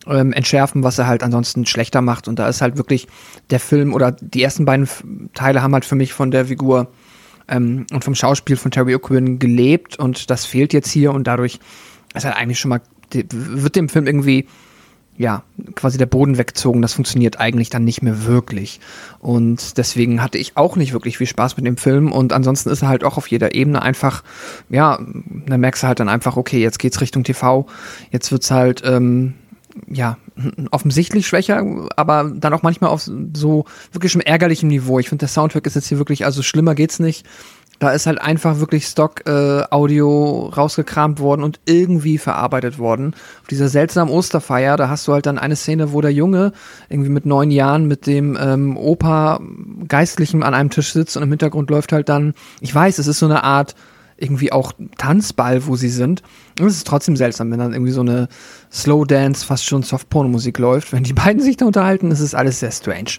ähm, 0.08 0.32
entschärfen, 0.32 0.82
was 0.82 0.98
er 0.98 1.06
halt 1.06 1.22
ansonsten 1.22 1.66
schlechter 1.66 2.02
macht. 2.02 2.26
Und 2.26 2.40
da 2.40 2.48
ist 2.48 2.62
halt 2.62 2.76
wirklich 2.76 3.06
der 3.50 3.60
Film 3.60 3.94
oder 3.94 4.10
die 4.10 4.42
ersten 4.42 4.64
beiden 4.64 4.88
Teile 5.34 5.62
haben 5.62 5.72
halt 5.72 5.84
für 5.84 5.94
mich 5.94 6.12
von 6.12 6.32
der 6.32 6.46
Figur 6.46 6.88
ähm, 7.46 7.86
und 7.92 8.02
vom 8.02 8.16
Schauspiel 8.16 8.56
von 8.56 8.72
Terry 8.72 8.96
O'Quinn 8.96 9.38
gelebt 9.38 9.96
und 9.96 10.30
das 10.30 10.46
fehlt 10.46 10.72
jetzt 10.72 10.90
hier 10.90 11.12
und 11.12 11.28
dadurch 11.28 11.60
ist 12.12 12.24
halt 12.24 12.34
eigentlich 12.34 12.58
schon 12.58 12.70
mal, 12.70 12.80
wird 13.12 13.76
dem 13.76 13.88
Film 13.88 14.08
irgendwie 14.08 14.48
ja, 15.20 15.42
quasi 15.74 15.98
der 15.98 16.06
Boden 16.06 16.38
wegzogen. 16.38 16.80
Das 16.80 16.94
funktioniert 16.94 17.38
eigentlich 17.38 17.68
dann 17.68 17.84
nicht 17.84 18.00
mehr 18.00 18.24
wirklich. 18.24 18.80
Und 19.18 19.76
deswegen 19.76 20.22
hatte 20.22 20.38
ich 20.38 20.56
auch 20.56 20.76
nicht 20.76 20.94
wirklich 20.94 21.18
viel 21.18 21.26
Spaß 21.26 21.58
mit 21.58 21.66
dem 21.66 21.76
Film. 21.76 22.10
Und 22.10 22.32
ansonsten 22.32 22.70
ist 22.70 22.80
er 22.80 22.88
halt 22.88 23.04
auch 23.04 23.18
auf 23.18 23.26
jeder 23.26 23.54
Ebene 23.54 23.82
einfach, 23.82 24.24
ja, 24.70 24.98
da 25.46 25.58
merkst 25.58 25.82
du 25.82 25.88
halt 25.88 26.00
dann 26.00 26.08
einfach, 26.08 26.38
okay, 26.38 26.62
jetzt 26.62 26.78
geht's 26.78 27.02
Richtung 27.02 27.22
TV. 27.22 27.66
Jetzt 28.10 28.32
wird's 28.32 28.50
halt, 28.50 28.80
ähm, 28.82 29.34
ja, 29.90 30.16
offensichtlich 30.70 31.26
schwächer, 31.26 31.66
aber 31.96 32.32
dann 32.34 32.54
auch 32.54 32.62
manchmal 32.62 32.88
auf 32.88 33.02
so 33.02 33.66
wirklich 33.92 34.12
schon 34.12 34.22
ärgerlichem 34.22 34.70
Niveau. 34.70 35.00
Ich 35.00 35.10
finde, 35.10 35.20
der 35.20 35.28
Soundtrack 35.28 35.66
ist 35.66 35.74
jetzt 35.74 35.88
hier 35.88 35.98
wirklich, 35.98 36.24
also 36.24 36.42
schlimmer 36.42 36.74
geht's 36.74 36.98
nicht. 36.98 37.26
Da 37.80 37.90
ist 37.90 38.06
halt 38.06 38.20
einfach 38.20 38.60
wirklich 38.60 38.86
Stock-Audio 38.86 40.48
äh, 40.48 40.54
rausgekramt 40.54 41.18
worden 41.18 41.42
und 41.42 41.60
irgendwie 41.64 42.18
verarbeitet 42.18 42.78
worden. 42.78 43.14
Auf 43.40 43.48
dieser 43.48 43.68
seltsamen 43.68 44.12
Osterfeier, 44.12 44.76
da 44.76 44.88
hast 44.88 45.08
du 45.08 45.12
halt 45.14 45.26
dann 45.26 45.38
eine 45.38 45.56
Szene, 45.56 45.92
wo 45.92 46.00
der 46.00 46.12
Junge 46.12 46.52
irgendwie 46.88 47.10
mit 47.10 47.26
neun 47.26 47.50
Jahren 47.50 47.88
mit 47.88 48.06
dem 48.06 48.38
ähm, 48.40 48.76
Opa 48.76 49.40
Geistlichen 49.88 50.42
an 50.42 50.54
einem 50.54 50.70
Tisch 50.70 50.92
sitzt 50.92 51.16
und 51.16 51.22
im 51.22 51.30
Hintergrund 51.30 51.70
läuft 51.70 51.92
halt 51.92 52.08
dann, 52.08 52.34
ich 52.60 52.72
weiß, 52.72 52.98
es 52.98 53.06
ist 53.06 53.18
so 53.18 53.26
eine 53.26 53.44
Art 53.44 53.74
irgendwie 54.20 54.52
auch 54.52 54.72
Tanzball, 54.98 55.66
wo 55.66 55.76
sie 55.76 55.88
sind. 55.88 56.22
Und 56.60 56.66
es 56.66 56.76
ist 56.76 56.86
trotzdem 56.86 57.16
seltsam, 57.16 57.50
wenn 57.50 57.58
dann 57.58 57.72
irgendwie 57.72 57.92
so 57.92 58.02
eine 58.02 58.28
Slow 58.70 59.06
Dance, 59.06 59.44
fast 59.44 59.64
schon 59.64 59.82
Soft-Porno-Musik 59.82 60.58
läuft. 60.58 60.92
Wenn 60.92 61.04
die 61.04 61.12
beiden 61.14 61.42
sich 61.42 61.56
da 61.56 61.66
unterhalten, 61.66 62.10
ist 62.10 62.20
es 62.20 62.34
alles 62.34 62.60
sehr 62.60 62.70
strange. 62.70 63.12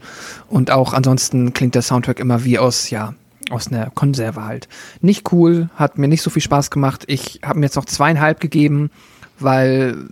Und 0.48 0.72
auch 0.72 0.94
ansonsten 0.94 1.54
klingt 1.54 1.76
der 1.76 1.82
Soundtrack 1.82 2.20
immer 2.20 2.46
wie 2.46 2.60
aus, 2.60 2.92
ja, 2.92 3.16
aus 3.52 3.68
einer 3.68 3.90
Konserve 3.90 4.44
halt. 4.44 4.68
Nicht 5.02 5.32
cool, 5.32 5.70
hat 5.76 5.98
mir 5.98 6.08
nicht 6.08 6.22
so 6.22 6.30
viel 6.30 6.42
Spaß 6.42 6.72
gemacht. 6.72 7.04
Ich 7.08 7.42
habe 7.44 7.60
mir 7.60 7.66
jetzt 7.66 7.76
noch 7.76 7.86
zweieinhalb 7.86 8.40
gegeben, 8.40 8.92
weil 9.40 10.08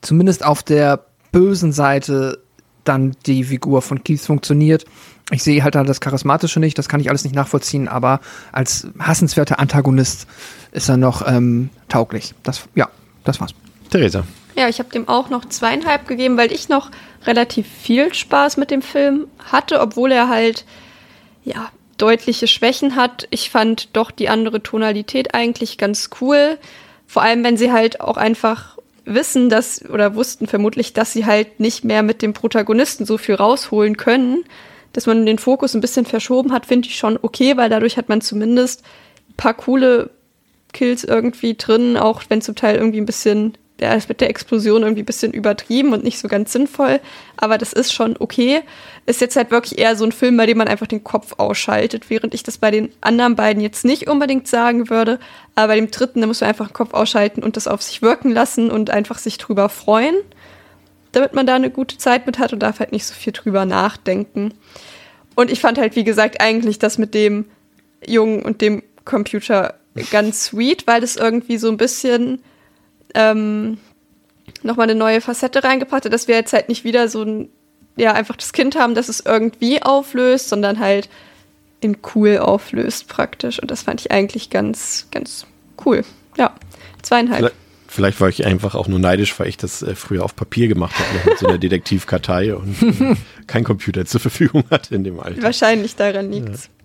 zumindest 0.00 0.44
auf 0.44 0.62
der 0.62 1.04
bösen 1.30 1.72
Seite 1.72 2.42
dann 2.84 3.14
die 3.26 3.44
Figur 3.44 3.82
von 3.82 4.02
Keith 4.02 4.20
funktioniert. 4.20 4.84
Ich 5.30 5.42
sehe 5.42 5.62
halt 5.62 5.74
da 5.74 5.84
das 5.84 6.00
Charismatische 6.00 6.60
nicht, 6.60 6.76
das 6.78 6.88
kann 6.88 7.00
ich 7.00 7.08
alles 7.08 7.24
nicht 7.24 7.34
nachvollziehen, 7.34 7.88
aber 7.88 8.20
als 8.50 8.88
hassenswerter 8.98 9.58
Antagonist 9.58 10.26
ist 10.72 10.88
er 10.88 10.96
noch 10.96 11.26
ähm, 11.26 11.70
tauglich. 11.88 12.34
Das, 12.42 12.62
ja, 12.74 12.88
das 13.24 13.40
war's. 13.40 13.54
Theresa. 13.90 14.24
Ja, 14.56 14.68
ich 14.68 14.78
habe 14.78 14.90
dem 14.90 15.08
auch 15.08 15.30
noch 15.30 15.44
zweieinhalb 15.46 16.06
gegeben, 16.06 16.36
weil 16.36 16.52
ich 16.52 16.68
noch 16.68 16.90
relativ 17.24 17.66
viel 17.66 18.12
Spaß 18.12 18.56
mit 18.56 18.70
dem 18.70 18.82
Film 18.82 19.26
hatte, 19.50 19.80
obwohl 19.80 20.12
er 20.12 20.28
halt, 20.28 20.64
ja, 21.44 21.70
deutliche 21.98 22.46
Schwächen 22.46 22.96
hat. 22.96 23.26
Ich 23.30 23.50
fand 23.50 23.96
doch 23.96 24.10
die 24.10 24.28
andere 24.28 24.62
Tonalität 24.62 25.34
eigentlich 25.34 25.78
ganz 25.78 26.10
cool. 26.20 26.58
Vor 27.06 27.22
allem, 27.22 27.44
wenn 27.44 27.56
sie 27.56 27.72
halt 27.72 28.00
auch 28.00 28.16
einfach 28.16 28.78
wissen, 29.04 29.48
dass 29.48 29.84
oder 29.88 30.14
wussten 30.14 30.46
vermutlich, 30.46 30.92
dass 30.92 31.12
sie 31.12 31.26
halt 31.26 31.60
nicht 31.60 31.84
mehr 31.84 32.02
mit 32.02 32.22
dem 32.22 32.32
Protagonisten 32.32 33.04
so 33.04 33.18
viel 33.18 33.34
rausholen 33.34 33.96
können, 33.96 34.44
dass 34.92 35.06
man 35.06 35.26
den 35.26 35.38
Fokus 35.38 35.74
ein 35.74 35.80
bisschen 35.80 36.06
verschoben 36.06 36.52
hat, 36.52 36.66
finde 36.66 36.88
ich 36.88 36.96
schon 36.96 37.18
okay, 37.20 37.56
weil 37.56 37.70
dadurch 37.70 37.96
hat 37.96 38.08
man 38.08 38.20
zumindest 38.20 38.82
ein 39.30 39.36
paar 39.36 39.54
coole 39.54 40.10
Kills 40.72 41.04
irgendwie 41.04 41.54
drin, 41.54 41.96
auch 41.96 42.22
wenn 42.28 42.40
zum 42.40 42.54
Teil 42.54 42.76
irgendwie 42.76 43.00
ein 43.00 43.06
bisschen 43.06 43.54
der 43.82 43.96
ist 43.96 44.08
mit 44.08 44.20
der 44.20 44.30
Explosion 44.30 44.82
irgendwie 44.82 45.02
ein 45.02 45.06
bisschen 45.06 45.32
übertrieben 45.32 45.92
und 45.92 46.04
nicht 46.04 46.20
so 46.20 46.28
ganz 46.28 46.52
sinnvoll, 46.52 47.00
aber 47.36 47.58
das 47.58 47.72
ist 47.72 47.92
schon 47.92 48.14
okay. 48.18 48.60
Ist 49.06 49.20
jetzt 49.20 49.34
halt 49.34 49.50
wirklich 49.50 49.78
eher 49.78 49.96
so 49.96 50.04
ein 50.04 50.12
Film, 50.12 50.36
bei 50.36 50.46
dem 50.46 50.58
man 50.58 50.68
einfach 50.68 50.86
den 50.86 51.02
Kopf 51.02 51.34
ausschaltet, 51.38 52.08
während 52.08 52.32
ich 52.32 52.44
das 52.44 52.58
bei 52.58 52.70
den 52.70 52.90
anderen 53.00 53.34
beiden 53.34 53.60
jetzt 53.60 53.84
nicht 53.84 54.08
unbedingt 54.08 54.46
sagen 54.46 54.88
würde. 54.88 55.18
Aber 55.56 55.68
bei 55.68 55.76
dem 55.76 55.90
dritten, 55.90 56.20
da 56.20 56.28
muss 56.28 56.40
man 56.40 56.48
einfach 56.48 56.68
den 56.68 56.74
Kopf 56.74 56.94
ausschalten 56.94 57.42
und 57.42 57.56
das 57.56 57.66
auf 57.66 57.82
sich 57.82 58.02
wirken 58.02 58.30
lassen 58.30 58.70
und 58.70 58.90
einfach 58.90 59.18
sich 59.18 59.36
drüber 59.36 59.68
freuen, 59.68 60.14
damit 61.10 61.34
man 61.34 61.44
da 61.44 61.56
eine 61.56 61.70
gute 61.70 61.98
Zeit 61.98 62.24
mit 62.26 62.38
hat 62.38 62.52
und 62.52 62.60
darf 62.60 62.78
halt 62.78 62.92
nicht 62.92 63.04
so 63.04 63.14
viel 63.14 63.32
drüber 63.32 63.64
nachdenken. 63.64 64.54
Und 65.34 65.50
ich 65.50 65.60
fand 65.60 65.76
halt, 65.76 65.96
wie 65.96 66.04
gesagt, 66.04 66.40
eigentlich 66.40 66.78
das 66.78 66.98
mit 66.98 67.14
dem 67.14 67.46
Jungen 68.06 68.42
und 68.42 68.60
dem 68.60 68.84
Computer 69.04 69.74
ganz 70.12 70.44
sweet, 70.44 70.86
weil 70.86 71.00
das 71.00 71.16
irgendwie 71.16 71.58
so 71.58 71.68
ein 71.68 71.76
bisschen 71.76 72.40
ähm, 73.14 73.78
nochmal 74.62 74.88
eine 74.88 74.98
neue 74.98 75.20
Facette 75.20 75.64
reingebracht 75.64 76.04
hat, 76.04 76.12
dass 76.12 76.28
wir 76.28 76.34
jetzt 76.34 76.52
halt 76.52 76.68
nicht 76.68 76.84
wieder 76.84 77.08
so 77.08 77.22
ein, 77.22 77.48
ja, 77.96 78.12
einfach 78.12 78.36
das 78.36 78.52
Kind 78.52 78.76
haben, 78.76 78.94
das 78.94 79.08
es 79.08 79.20
irgendwie 79.20 79.82
auflöst, 79.82 80.48
sondern 80.48 80.78
halt 80.78 81.08
in 81.80 81.98
cool 82.14 82.38
auflöst 82.38 83.08
praktisch. 83.08 83.60
Und 83.60 83.70
das 83.70 83.82
fand 83.82 84.00
ich 84.00 84.10
eigentlich 84.10 84.50
ganz, 84.50 85.08
ganz 85.10 85.46
cool. 85.84 86.04
Ja, 86.36 86.54
zweieinhalb. 87.02 87.38
Vielleicht, 87.38 87.56
vielleicht 87.88 88.20
war 88.20 88.28
ich 88.28 88.46
einfach 88.46 88.74
auch 88.74 88.88
nur 88.88 88.98
neidisch, 88.98 89.38
weil 89.38 89.48
ich 89.48 89.56
das 89.56 89.82
äh, 89.82 89.94
früher 89.94 90.24
auf 90.24 90.36
Papier 90.36 90.68
gemacht 90.68 90.94
habe, 90.98 91.30
mit 91.30 91.38
so 91.38 91.46
einer 91.46 91.58
Detektivkartei 91.58 92.54
und 92.54 92.82
äh, 92.82 93.16
kein 93.46 93.64
Computer 93.64 94.06
zur 94.06 94.20
Verfügung 94.20 94.64
hatte 94.70 94.94
in 94.94 95.04
dem 95.04 95.20
Alter. 95.20 95.42
Wahrscheinlich 95.42 95.96
daran 95.96 96.30
liegt's. 96.30 96.66
Ja. 96.66 96.81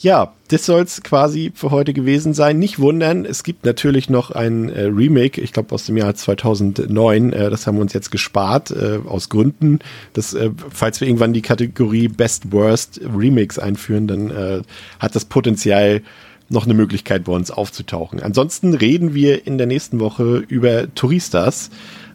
Ja, 0.00 0.32
das 0.46 0.64
soll 0.64 0.82
es 0.82 1.02
quasi 1.02 1.50
für 1.52 1.72
heute 1.72 1.92
gewesen 1.92 2.32
sein. 2.32 2.60
Nicht 2.60 2.78
wundern, 2.78 3.24
es 3.24 3.42
gibt 3.42 3.64
natürlich 3.64 4.08
noch 4.08 4.30
ein 4.30 4.68
äh, 4.68 4.82
Remake, 4.84 5.40
ich 5.40 5.52
glaube 5.52 5.74
aus 5.74 5.86
dem 5.86 5.96
Jahr 5.96 6.14
2009. 6.14 7.32
Äh, 7.32 7.50
das 7.50 7.66
haben 7.66 7.76
wir 7.76 7.82
uns 7.82 7.94
jetzt 7.94 8.12
gespart, 8.12 8.70
äh, 8.70 9.00
aus 9.04 9.28
Gründen. 9.28 9.80
Das, 10.12 10.34
äh, 10.34 10.50
falls 10.70 11.00
wir 11.00 11.08
irgendwann 11.08 11.32
die 11.32 11.42
Kategorie 11.42 12.06
Best 12.06 12.52
Worst 12.52 13.00
Remakes 13.12 13.58
einführen, 13.58 14.06
dann 14.06 14.30
äh, 14.30 14.62
hat 15.00 15.16
das 15.16 15.24
Potenzial, 15.24 16.02
noch 16.50 16.64
eine 16.64 16.72
Möglichkeit 16.72 17.24
bei 17.24 17.32
uns 17.32 17.50
aufzutauchen. 17.50 18.22
Ansonsten 18.22 18.72
reden 18.72 19.12
wir 19.14 19.46
in 19.46 19.58
der 19.58 19.66
nächsten 19.66 20.00
Woche 20.00 20.38
über 20.48 20.94
Touristas, 20.94 21.68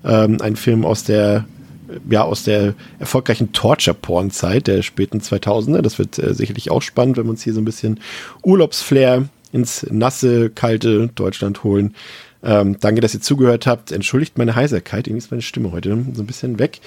ähm, 0.03 0.37
ein 0.41 0.55
Film 0.55 0.85
aus 0.85 1.03
der 1.03 1.45
ja, 2.09 2.23
aus 2.23 2.43
der 2.43 2.73
erfolgreichen 2.99 3.51
Torture-Porn-Zeit 3.53 4.67
der 4.67 4.81
späten 4.81 5.19
2000er. 5.19 5.81
Das 5.81 5.99
wird 5.99 6.19
äh, 6.19 6.33
sicherlich 6.33 6.71
auch 6.71 6.81
spannend, 6.81 7.17
wenn 7.17 7.25
wir 7.25 7.31
uns 7.31 7.43
hier 7.43 7.53
so 7.53 7.61
ein 7.61 7.65
bisschen 7.65 7.99
Urlaubsflair 8.43 9.27
ins 9.51 9.85
nasse, 9.89 10.49
kalte 10.49 11.09
Deutschland 11.15 11.63
holen. 11.63 11.95
Ähm, 12.43 12.77
danke, 12.79 12.99
dass 12.99 13.13
ihr 13.13 13.21
zugehört 13.21 13.67
habt. 13.67 13.91
Entschuldigt 13.91 14.37
meine 14.37 14.55
Heiserkeit, 14.55 15.07
irgendwie 15.07 15.23
ist 15.23 15.31
meine 15.31 15.41
Stimme 15.41 15.71
heute 15.71 15.89
so 16.13 16.21
ein 16.21 16.27
bisschen 16.27 16.59
weg. 16.59 16.81